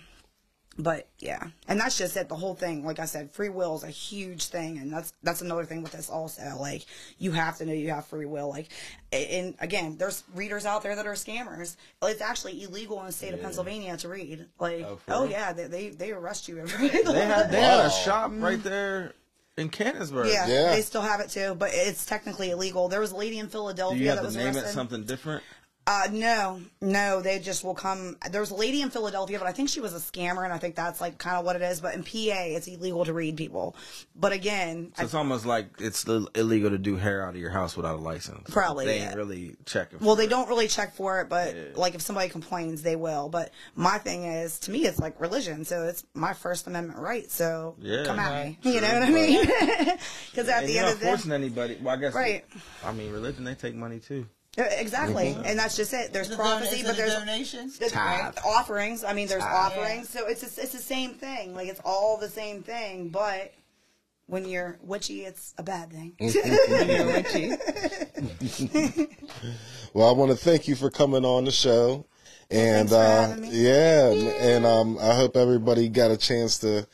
But 0.75 1.07
yeah, 1.19 1.49
and 1.67 1.79
that's 1.79 1.99
just 1.99 2.17
it. 2.17 2.29
The 2.29 2.35
whole 2.35 2.55
thing, 2.55 2.83
like 2.83 2.97
I 2.97 3.05
said, 3.05 3.29
free 3.29 3.49
will 3.49 3.75
is 3.75 3.83
a 3.83 3.89
huge 3.91 4.47
thing, 4.47 4.79
and 4.79 4.91
that's 4.91 5.13
that's 5.21 5.41
another 5.41 5.65
thing 5.65 5.83
with 5.83 5.91
this 5.91 6.09
also. 6.09 6.41
Like 6.59 6.87
you 7.19 7.31
have 7.31 7.57
to 7.59 7.65
know 7.67 7.73
you 7.73 7.91
have 7.91 8.07
free 8.07 8.25
will. 8.25 8.49
Like, 8.49 8.69
and 9.11 9.53
again, 9.59 9.97
there's 9.97 10.23
readers 10.33 10.65
out 10.65 10.81
there 10.81 10.95
that 10.95 11.05
are 11.05 11.13
scammers. 11.13 11.75
It's 12.01 12.21
actually 12.21 12.63
illegal 12.63 12.99
in 13.01 13.05
the 13.05 13.11
state 13.11 13.35
of 13.35 13.41
Pennsylvania 13.43 13.95
to 13.97 14.09
read. 14.09 14.47
Like, 14.59 14.83
Oh, 14.83 14.97
oh, 15.09 15.25
yeah, 15.25 15.53
they, 15.53 15.67
they 15.67 15.89
they 15.89 16.11
arrest 16.11 16.47
you. 16.47 16.55
They 16.65 16.89
had 17.27 17.51
they 17.51 17.61
had 17.61 17.85
a 17.85 17.91
shop 18.03 18.31
right 18.33 18.63
there 18.63 19.13
in 19.57 19.69
Canonsburg. 19.69 20.31
yeah, 20.31 20.47
Yeah. 20.47 20.71
they 20.71 20.81
still 20.81 21.01
have 21.01 21.19
it 21.19 21.29
too, 21.29 21.55
but 21.55 21.69
it's 21.73 22.05
technically 22.05 22.49
illegal. 22.51 22.87
There 22.87 22.99
was 22.99 23.11
a 23.11 23.15
lady 23.15 23.39
in 23.39 23.45
Do 23.45 23.51
Philadelphia 23.51 23.99
you 24.01 24.07
have 24.09 24.15
that 24.17 24.21
to 24.21 24.25
was 24.27 24.35
name 24.35 24.47
arrested. 24.47 24.65
it 24.65 24.73
something 24.73 25.03
different? 25.03 25.43
Uh, 25.85 26.07
no, 26.13 26.61
no, 26.79 27.21
they 27.21 27.39
just 27.39 27.61
will 27.63 27.73
come. 27.75 28.15
There 28.31 28.39
was 28.39 28.51
a 28.51 28.55
lady 28.55 28.81
in 28.81 28.89
Philadelphia, 28.89 29.37
but 29.37 29.47
I 29.47 29.51
think 29.51 29.67
she 29.67 29.81
was 29.81 29.93
a 29.93 29.97
scammer, 29.99 30.45
and 30.45 30.53
I 30.53 30.57
think 30.57 30.75
that's 30.75 31.01
like 31.01 31.17
kind 31.17 31.35
of 31.37 31.43
what 31.45 31.57
it 31.57 31.61
is. 31.61 31.81
But 31.81 31.93
in 31.93 32.03
PA, 32.03 32.09
it's 32.45 32.67
illegal 32.67 33.03
to 33.03 33.11
read 33.11 33.35
people. 33.35 33.75
But 34.15 34.31
again, 34.31 34.93
So 34.95 35.01
I, 35.01 35.05
it's 35.05 35.13
almost 35.13 35.45
like 35.45 35.67
it's 35.79 36.05
illegal 36.05 36.69
to 36.69 36.77
do 36.77 36.95
hair 36.95 37.25
out 37.27 37.35
of 37.35 37.41
your 37.41 37.49
house 37.49 37.75
without 37.75 37.95
a 37.95 38.01
license. 38.01 38.49
Probably, 38.49 38.85
they 38.85 38.99
ain't 39.01 39.15
really 39.17 39.57
checking. 39.65 39.99
well, 39.99 40.15
they 40.15 40.23
it. 40.23 40.29
don't 40.29 40.47
really 40.47 40.69
check 40.69 40.95
for 40.95 41.19
it, 41.19 41.27
but 41.27 41.53
like 41.75 41.95
if 41.95 42.01
somebody 42.01 42.29
complains, 42.29 42.81
they 42.81 42.95
will. 42.95 43.27
But 43.27 43.51
my 43.75 43.97
thing 43.97 44.23
is, 44.23 44.59
to 44.59 44.71
me, 44.71 44.85
it's 44.85 44.99
like 44.99 45.19
religion, 45.19 45.65
so 45.65 45.83
it's 45.83 46.05
my 46.13 46.31
First 46.31 46.65
Amendment 46.65 46.99
right. 46.99 47.29
So 47.29 47.75
Yeah. 47.81 48.05
come 48.05 48.19
at 48.19 48.45
me, 48.45 48.57
you 48.61 48.79
know 48.79 48.93
what 48.93 49.03
I 49.03 49.09
mean? 49.09 49.45
Because 50.31 50.47
at 50.47 50.61
And 50.63 50.69
the 50.69 50.77
end 50.77 50.87
of 50.87 50.99
the 50.99 51.05
day, 51.05 51.11
forcing 51.11 51.33
anybody. 51.33 51.77
Well, 51.81 51.93
I 51.93 51.97
guess. 51.99 52.13
Right. 52.13 52.45
I 52.85 52.93
mean, 52.93 53.11
religion 53.11 53.43
they 53.43 53.55
take 53.55 53.75
money 53.75 53.99
too. 53.99 54.25
Exactly, 54.55 55.35
and 55.45 55.57
that's 55.57 55.75
just 55.75 55.91
it. 55.93 56.13
There's 56.13 56.27
Is 56.27 56.33
it 56.33 56.37
prophecy, 56.37 56.83
don- 56.83 56.85
but 56.85 56.91
is 56.93 56.99
it 56.99 57.01
there's 57.01 57.15
donation? 57.19 57.71
It's 57.81 57.91
Tithe. 57.91 58.37
offerings. 58.45 59.03
I 59.03 59.13
mean, 59.13 59.27
there's 59.27 59.41
Tithe. 59.43 59.71
offerings, 59.71 60.09
so 60.09 60.27
it's 60.27 60.43
it's 60.43 60.71
the 60.71 60.77
same 60.77 61.15
thing. 61.15 61.55
Like 61.55 61.69
it's 61.69 61.81
all 61.83 62.17
the 62.17 62.29
same 62.29 62.61
thing, 62.61 63.09
but 63.09 63.51
when 64.27 64.47
you're 64.47 64.77
witchy, 64.83 65.25
it's 65.25 65.55
a 65.57 65.63
bad 65.63 65.91
thing. 65.91 66.13
Well, 69.93 70.09
I 70.09 70.13
want 70.13 70.31
to 70.31 70.37
thank 70.37 70.67
you 70.67 70.75
for 70.75 70.89
coming 70.89 71.23
on 71.23 71.45
the 71.45 71.51
show, 71.51 72.07
and 72.49 72.89
thanks 72.89 72.91
for 72.91 72.97
uh, 72.97 73.27
having 73.27 73.41
me. 73.41 73.49
yeah, 73.51 74.09
and 74.09 74.65
um, 74.65 74.97
I 74.99 75.13
hope 75.13 75.37
everybody 75.37 75.87
got 75.87 76.09
a 76.09 76.17
chance 76.17 76.57
to, 76.59 76.87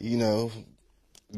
you 0.00 0.16
know, 0.16 0.50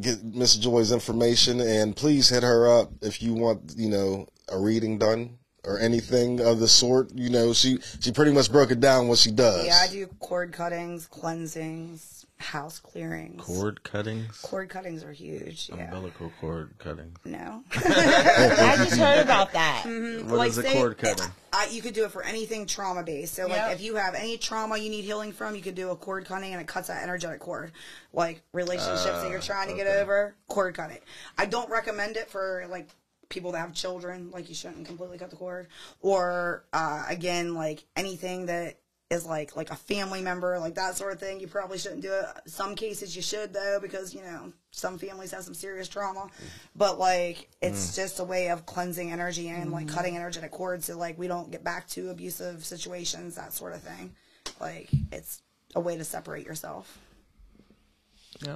get 0.00 0.24
Miss 0.24 0.56
Joy's 0.56 0.92
information, 0.92 1.60
and 1.60 1.94
please 1.94 2.30
hit 2.30 2.42
her 2.42 2.80
up 2.80 2.92
if 3.02 3.22
you 3.22 3.34
want, 3.34 3.74
you 3.76 3.90
know, 3.90 4.26
a 4.48 4.58
reading 4.58 4.96
done 4.98 5.36
or 5.66 5.78
anything 5.78 6.40
of 6.40 6.60
the 6.60 6.68
sort. 6.68 7.10
You 7.14 7.30
know, 7.30 7.52
she 7.52 7.78
she 8.00 8.12
pretty 8.12 8.32
much 8.32 8.50
broke 8.50 8.70
it 8.70 8.80
down 8.80 9.08
what 9.08 9.18
she 9.18 9.30
does. 9.30 9.66
yeah, 9.66 9.82
I 9.82 9.88
do 9.88 10.06
cord 10.20 10.52
cuttings, 10.52 11.06
cleansings, 11.06 12.26
house 12.38 12.78
clearings. 12.78 13.42
Cord 13.42 13.82
cuttings. 13.82 14.40
Cord 14.42 14.68
cuttings 14.68 15.02
are 15.02 15.12
huge. 15.12 15.68
Yeah. 15.68 15.84
Umbilical 15.84 16.32
cord 16.40 16.74
cutting. 16.78 17.16
No. 17.24 17.62
I 17.74 18.74
just 18.76 18.96
heard 18.96 19.22
about 19.22 19.52
that. 19.52 19.84
Mm-hmm. 19.86 20.28
What 20.28 20.38
like 20.38 20.50
is 20.50 20.58
a 20.58 20.62
say- 20.62 20.74
cord 20.74 20.98
cutting? 20.98 21.26
I, 21.52 21.68
you 21.70 21.80
could 21.80 21.94
do 21.94 22.04
it 22.04 22.10
for 22.10 22.22
anything 22.22 22.66
trauma 22.66 23.02
based. 23.02 23.34
So 23.34 23.44
like 23.46 23.56
Yep. 23.56 23.72
if 23.72 23.80
you 23.80 23.94
have 23.94 24.14
any 24.14 24.36
trauma 24.36 24.76
you 24.76 24.90
need 24.90 25.04
healing 25.04 25.32
from, 25.32 25.54
you 25.54 25.62
could 25.62 25.74
do 25.74 25.90
a 25.90 25.96
cord 25.96 26.26
cutting 26.26 26.52
and 26.52 26.60
it 26.60 26.66
cuts 26.66 26.88
that 26.88 27.02
energetic 27.02 27.40
cord. 27.40 27.72
Like 28.12 28.42
relationships 28.52 29.22
that 29.22 29.30
you're 29.30 29.40
trying 29.40 29.68
to 29.68 29.74
get 29.74 29.86
ah, 29.86 30.02
over, 30.02 30.34
cord 30.48 30.74
cut 30.74 30.90
it. 30.90 31.02
I 31.38 31.46
don't 31.46 31.70
recommend 31.70 32.18
it 32.18 32.28
for 32.28 32.66
like 32.70 32.88
people 33.28 33.52
that 33.52 33.58
have 33.58 33.74
children. 33.74 34.30
Like 34.30 34.48
you 34.48 34.54
shouldn't 34.54 34.86
completely 34.86 35.18
cut 35.18 35.30
the 35.30 35.36
cord. 35.36 35.68
Or 36.00 36.64
uh, 36.72 37.04
again, 37.08 37.54
like 37.54 37.84
anything 37.96 38.46
that 38.46 38.78
is 39.10 39.24
like 39.24 39.54
like 39.56 39.70
a 39.70 39.76
family 39.76 40.20
member, 40.20 40.58
like 40.58 40.74
that 40.74 40.96
sort 40.96 41.12
of 41.12 41.20
thing. 41.20 41.40
You 41.40 41.46
probably 41.46 41.78
shouldn't 41.78 42.02
do 42.02 42.12
it. 42.12 42.26
Some 42.46 42.74
cases 42.74 43.14
you 43.14 43.22
should 43.22 43.52
though, 43.52 43.78
because 43.80 44.14
you 44.14 44.22
know 44.22 44.52
some 44.72 44.98
families 44.98 45.30
have 45.30 45.44
some 45.44 45.54
serious 45.54 45.88
trauma. 45.88 46.28
But 46.74 46.98
like 46.98 47.48
it's 47.62 47.94
just 47.94 48.18
a 48.18 48.24
way 48.24 48.48
of 48.50 48.66
cleansing 48.66 49.12
energy 49.12 49.48
and 49.48 49.70
like 49.70 49.88
cutting 49.88 50.16
energetic 50.16 50.50
cords, 50.50 50.86
so 50.86 50.98
like 50.98 51.18
we 51.18 51.28
don't 51.28 51.50
get 51.50 51.62
back 51.62 51.86
to 51.90 52.10
abusive 52.10 52.64
situations, 52.64 53.36
that 53.36 53.52
sort 53.52 53.74
of 53.74 53.80
thing. 53.80 54.12
Like 54.60 54.88
it's 55.12 55.42
a 55.74 55.80
way 55.80 55.96
to 55.96 56.04
separate 56.04 56.44
yourself. 56.46 56.98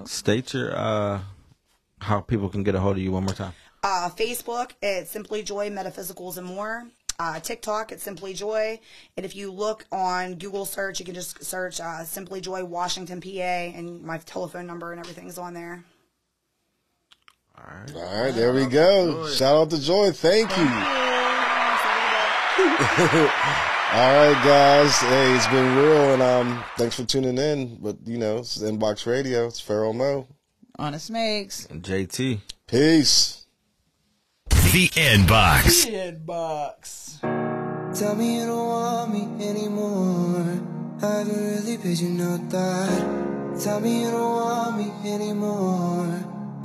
State 0.05 0.53
your 0.53 0.77
uh, 0.77 1.21
how 2.01 2.21
people 2.21 2.49
can 2.49 2.63
get 2.63 2.75
a 2.75 2.81
hold 2.81 2.97
of 2.97 3.03
you 3.03 3.13
one 3.13 3.25
more 3.25 3.35
time. 3.35 3.53
Uh, 3.83 4.11
Facebook, 4.11 4.73
it's 4.83 5.11
Simply 5.11 5.43
Joy 5.43 5.71
Metaphysicals 5.71 6.37
and 6.37 6.47
More. 6.47 6.87
Uh, 7.19 7.39
TikTok, 7.41 7.93
it's 7.93 8.03
Simply 8.03 8.33
Joy. 8.35 8.79
And 9.17 9.27
if 9.27 9.35
you 9.37 9.53
look 9.53 9.85
on 9.91 10.37
Google 10.37 10.65
search, 10.65 11.01
you 11.01 11.07
can 11.07 11.15
just 11.15 11.43
search 11.45 11.81
uh, 11.81 12.05
Simply 12.05 12.41
Joy 12.41 12.65
Washington, 12.65 13.21
PA, 13.21 13.29
and 13.29 14.03
my 14.03 14.19
telephone 14.19 14.67
number 14.67 14.93
and 14.93 15.01
everything's 15.01 15.39
on 15.39 15.55
there. 15.55 15.85
All 17.59 17.65
right. 17.75 17.95
All 17.95 18.23
right, 18.25 18.35
there 18.35 18.53
we 18.53 18.67
go. 18.67 19.27
Shout 19.29 19.57
out 19.57 19.71
to 19.71 19.81
Joy. 19.81 20.13
Thank 20.13 20.51
you. 20.57 20.65
All 23.93 24.15
right, 24.15 24.41
guys. 24.45 24.97
Hey, 24.99 25.35
it's 25.35 25.47
been 25.49 25.77
real, 25.77 26.15
and 26.15 26.23
um, 26.23 26.65
thanks 26.79 26.97
for 26.97 27.05
tuning 27.05 27.37
in. 27.39 27.77
But 27.77 27.97
you 28.07 28.19
know, 28.19 28.39
it's 28.39 28.59
Inbox 28.59 29.07
Radio. 29.07 29.47
It's 29.47 29.61
Pharaoh 29.61 29.93
Mo. 29.93 30.27
Honest 30.79 31.13
Megs. 31.13 31.69
And 31.71 31.83
JT. 31.83 32.41
Peace. 32.67 33.40
The 34.73 34.89
Inbox. 34.91 35.87
Inbox. 35.91 37.19
Tell 37.99 38.15
me 38.15 38.39
you 38.39 38.47
don't 38.47 38.69
want 38.69 39.13
me 39.13 39.49
anymore. 39.49 40.47
I 41.03 41.07
haven't 41.19 41.45
really 41.45 41.77
paid 41.77 41.99
you 41.99 42.11
no 42.11 42.39
thought. 42.49 43.61
Tell 43.61 43.81
me 43.81 44.03
you 44.03 44.13
don't 44.13 44.21
want 44.23 44.79
me 44.79 44.93
anymore. 45.11 46.07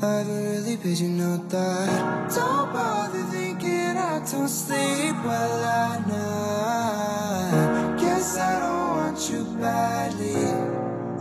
I 0.03 0.19
haven't 0.19 0.43
really 0.45 0.77
paid 0.77 0.99
you 0.99 1.09
no 1.09 1.37
thought. 1.49 2.29
Don't 2.29 2.71
bother 2.71 3.23
thinking 3.31 3.97
I 3.97 4.19
don't 4.19 4.49
sleep 4.49 5.15
well 5.25 5.63
at 5.63 6.07
night. 6.07 7.97
Guess 7.99 8.37
I 8.37 8.59
don't 8.59 8.97
want 8.97 9.29
you 9.31 9.45
badly. 9.57 10.45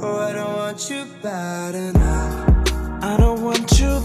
Oh, 0.02 0.18
I 0.20 0.32
don't 0.34 0.52
want 0.54 0.90
you 0.90 1.06
bad 1.22 1.74
enough. 1.74 2.43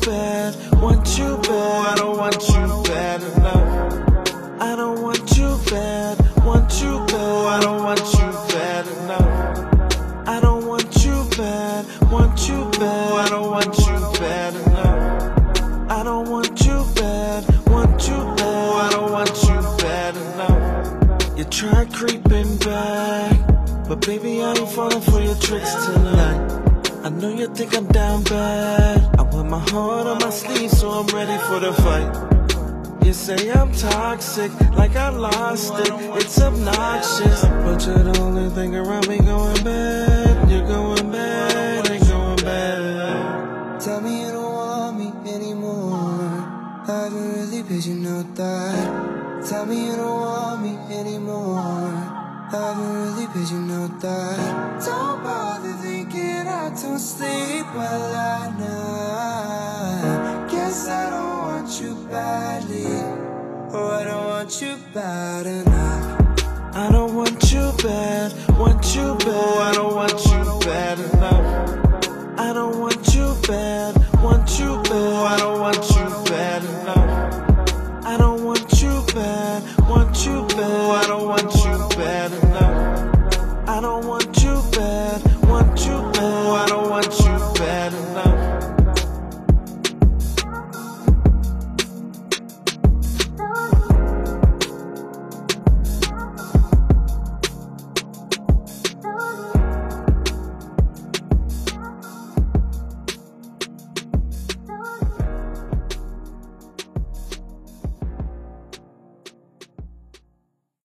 Bad, 0.10 0.56
want 0.82 1.20
you 1.20 1.38
bad. 1.38 1.92
I 1.92 1.96
don't 1.96 2.18
want 2.18 2.42
you 2.50 2.84
bad 2.90 3.22
enough. 3.22 4.60
I 4.60 4.76
don't 4.76 5.02
want 5.04 5.38
you 5.38 5.60
bad, 5.70 6.18
want 6.44 6.82
you 6.82 7.06
bad. 7.06 7.46
I 7.46 7.60
don't 7.62 7.84
want 7.84 8.14
you 8.14 8.32
bad 8.50 8.88
enough. 8.88 10.28
I 10.28 10.40
don't 10.42 10.66
want 10.66 11.06
you 11.06 11.18
bad, 11.38 11.86
want 12.12 12.50
you 12.50 12.66
bad. 12.80 13.12
I 13.26 13.30
don't 13.30 13.52
want 13.52 13.78
you 13.78 14.20
bad 14.20 14.54
enough. 14.56 15.92
I 15.92 16.04
don't 16.04 16.28
want 16.28 16.60
you 16.66 16.86
bad, 16.96 17.68
want 17.68 18.08
you 18.08 18.18
bad. 18.38 18.86
I 18.86 18.90
don't 18.92 19.12
want 19.12 19.44
you 19.44 19.62
bad 19.84 20.16
enough. 20.16 21.38
You 21.38 21.44
try 21.46 21.86
creeping 21.86 22.58
back, 22.58 23.38
but 23.88 24.04
baby 24.08 24.42
I 24.42 24.54
ain't 24.54 24.70
falling 24.70 25.02
for 25.02 25.22
your 25.22 25.36
tricks 25.36 25.74
tonight. 25.86 26.69
I 27.10 27.12
know 27.12 27.34
you 27.34 27.48
think 27.48 27.76
I'm 27.76 27.88
down 27.88 28.24
bad. 28.26 29.16
I 29.18 29.24
wear 29.24 29.44
my 29.44 29.58
heart 29.72 30.06
on 30.06 30.20
my 30.20 30.30
sleeve, 30.30 30.70
so 30.70 30.92
I'm 30.92 31.08
ready 31.08 31.36
for 31.48 31.60
the 31.60 31.74
fight. 31.82 33.04
You 33.04 33.14
say 33.14 33.50
I'm 33.50 33.72
toxic, 33.72 34.52
like 34.78 34.96
I 34.96 35.10
lost 35.10 35.74
it. 35.80 35.90
It's 36.22 36.40
obnoxious, 36.40 37.42
but 37.66 37.84
you're 37.84 38.04
the 38.04 38.16
only 38.20 38.52
thing 38.52 38.76
around 38.76 39.08
me 39.08 39.18
going 39.18 39.64
bad. 39.64 40.52
You're 40.52 40.68
going 40.68 41.12
bad, 41.12 41.90
ain't 41.90 42.08
going 42.08 42.36
bad. 42.46 43.82
Tell 43.82 44.02
me 44.02 44.22
you 44.22 44.32
don't 44.32 44.54
want 44.54 45.00
me 45.00 45.32
anymore. 45.34 45.96
I 46.88 47.06
haven't 47.06 47.34
really 47.34 47.64
paid 47.64 47.86
you 47.86 47.96
no 47.96 48.22
thought. 48.36 49.50
Tell 49.50 49.66
me 49.66 49.88
you 49.88 49.96
don't 49.96 50.22
want 50.22 50.62
me 50.62 50.78
anymore. 50.96 51.58
I 51.58 52.54
haven't 52.54 52.94
really 53.02 53.26
paid 53.34 53.50
you 53.50 53.62
no 53.62 53.88
thought. 54.00 54.86
Don't 54.86 55.24
bother 55.24 55.74
thinking 55.82 55.99
don't 56.70 57.00
sleep 57.00 57.66
well 57.76 58.14
at 58.14 58.60
night. 58.60 60.48
Guess 60.52 60.88
I 60.88 61.10
don't 61.10 61.40
want 61.40 61.82
you 61.82 61.96
badly. 62.10 62.86
Oh, 63.72 63.90
I 63.90 64.04
don't 64.04 64.26
want 64.26 64.62
you 64.62 64.78
bad 64.94 65.46
enough. 65.48 66.20
I 66.76 66.92
don't 66.92 67.16
want 67.16 67.52
you 67.52 67.72
bad, 67.84 68.34
want 68.58 68.96
you 68.96 69.16
bad. 69.18 69.28
Oh, 69.28 69.60
I 69.60 69.74
don't 69.74 69.96
want 69.96 70.26
you 70.26 70.60
bad 70.68 71.00
enough. 71.00 72.40
I 72.40 72.54
don't 72.54 72.80
want 72.80 73.16
you 73.16 73.36
bad, 73.48 73.96
want 74.22 74.60
you 74.60 74.82
bad. 74.84 74.92
Oh, 74.92 75.26
I 75.26 75.38
don't 75.38 75.60
want 75.60 75.90
you 75.90 76.24
bad 76.30 76.64
enough. 76.64 78.06
I 78.06 78.18
don't 78.18 78.44
want 78.44 78.82
you 78.82 79.04
bad, 79.14 79.64
want 79.90 80.26
you 80.26 80.46
bad. 80.48 80.60
Oh, 80.60 80.92
I 80.92 81.08
don't 81.08 81.28
want 81.28 81.54
you 81.56 81.98
bad 81.98 82.32
enough. 82.32 82.49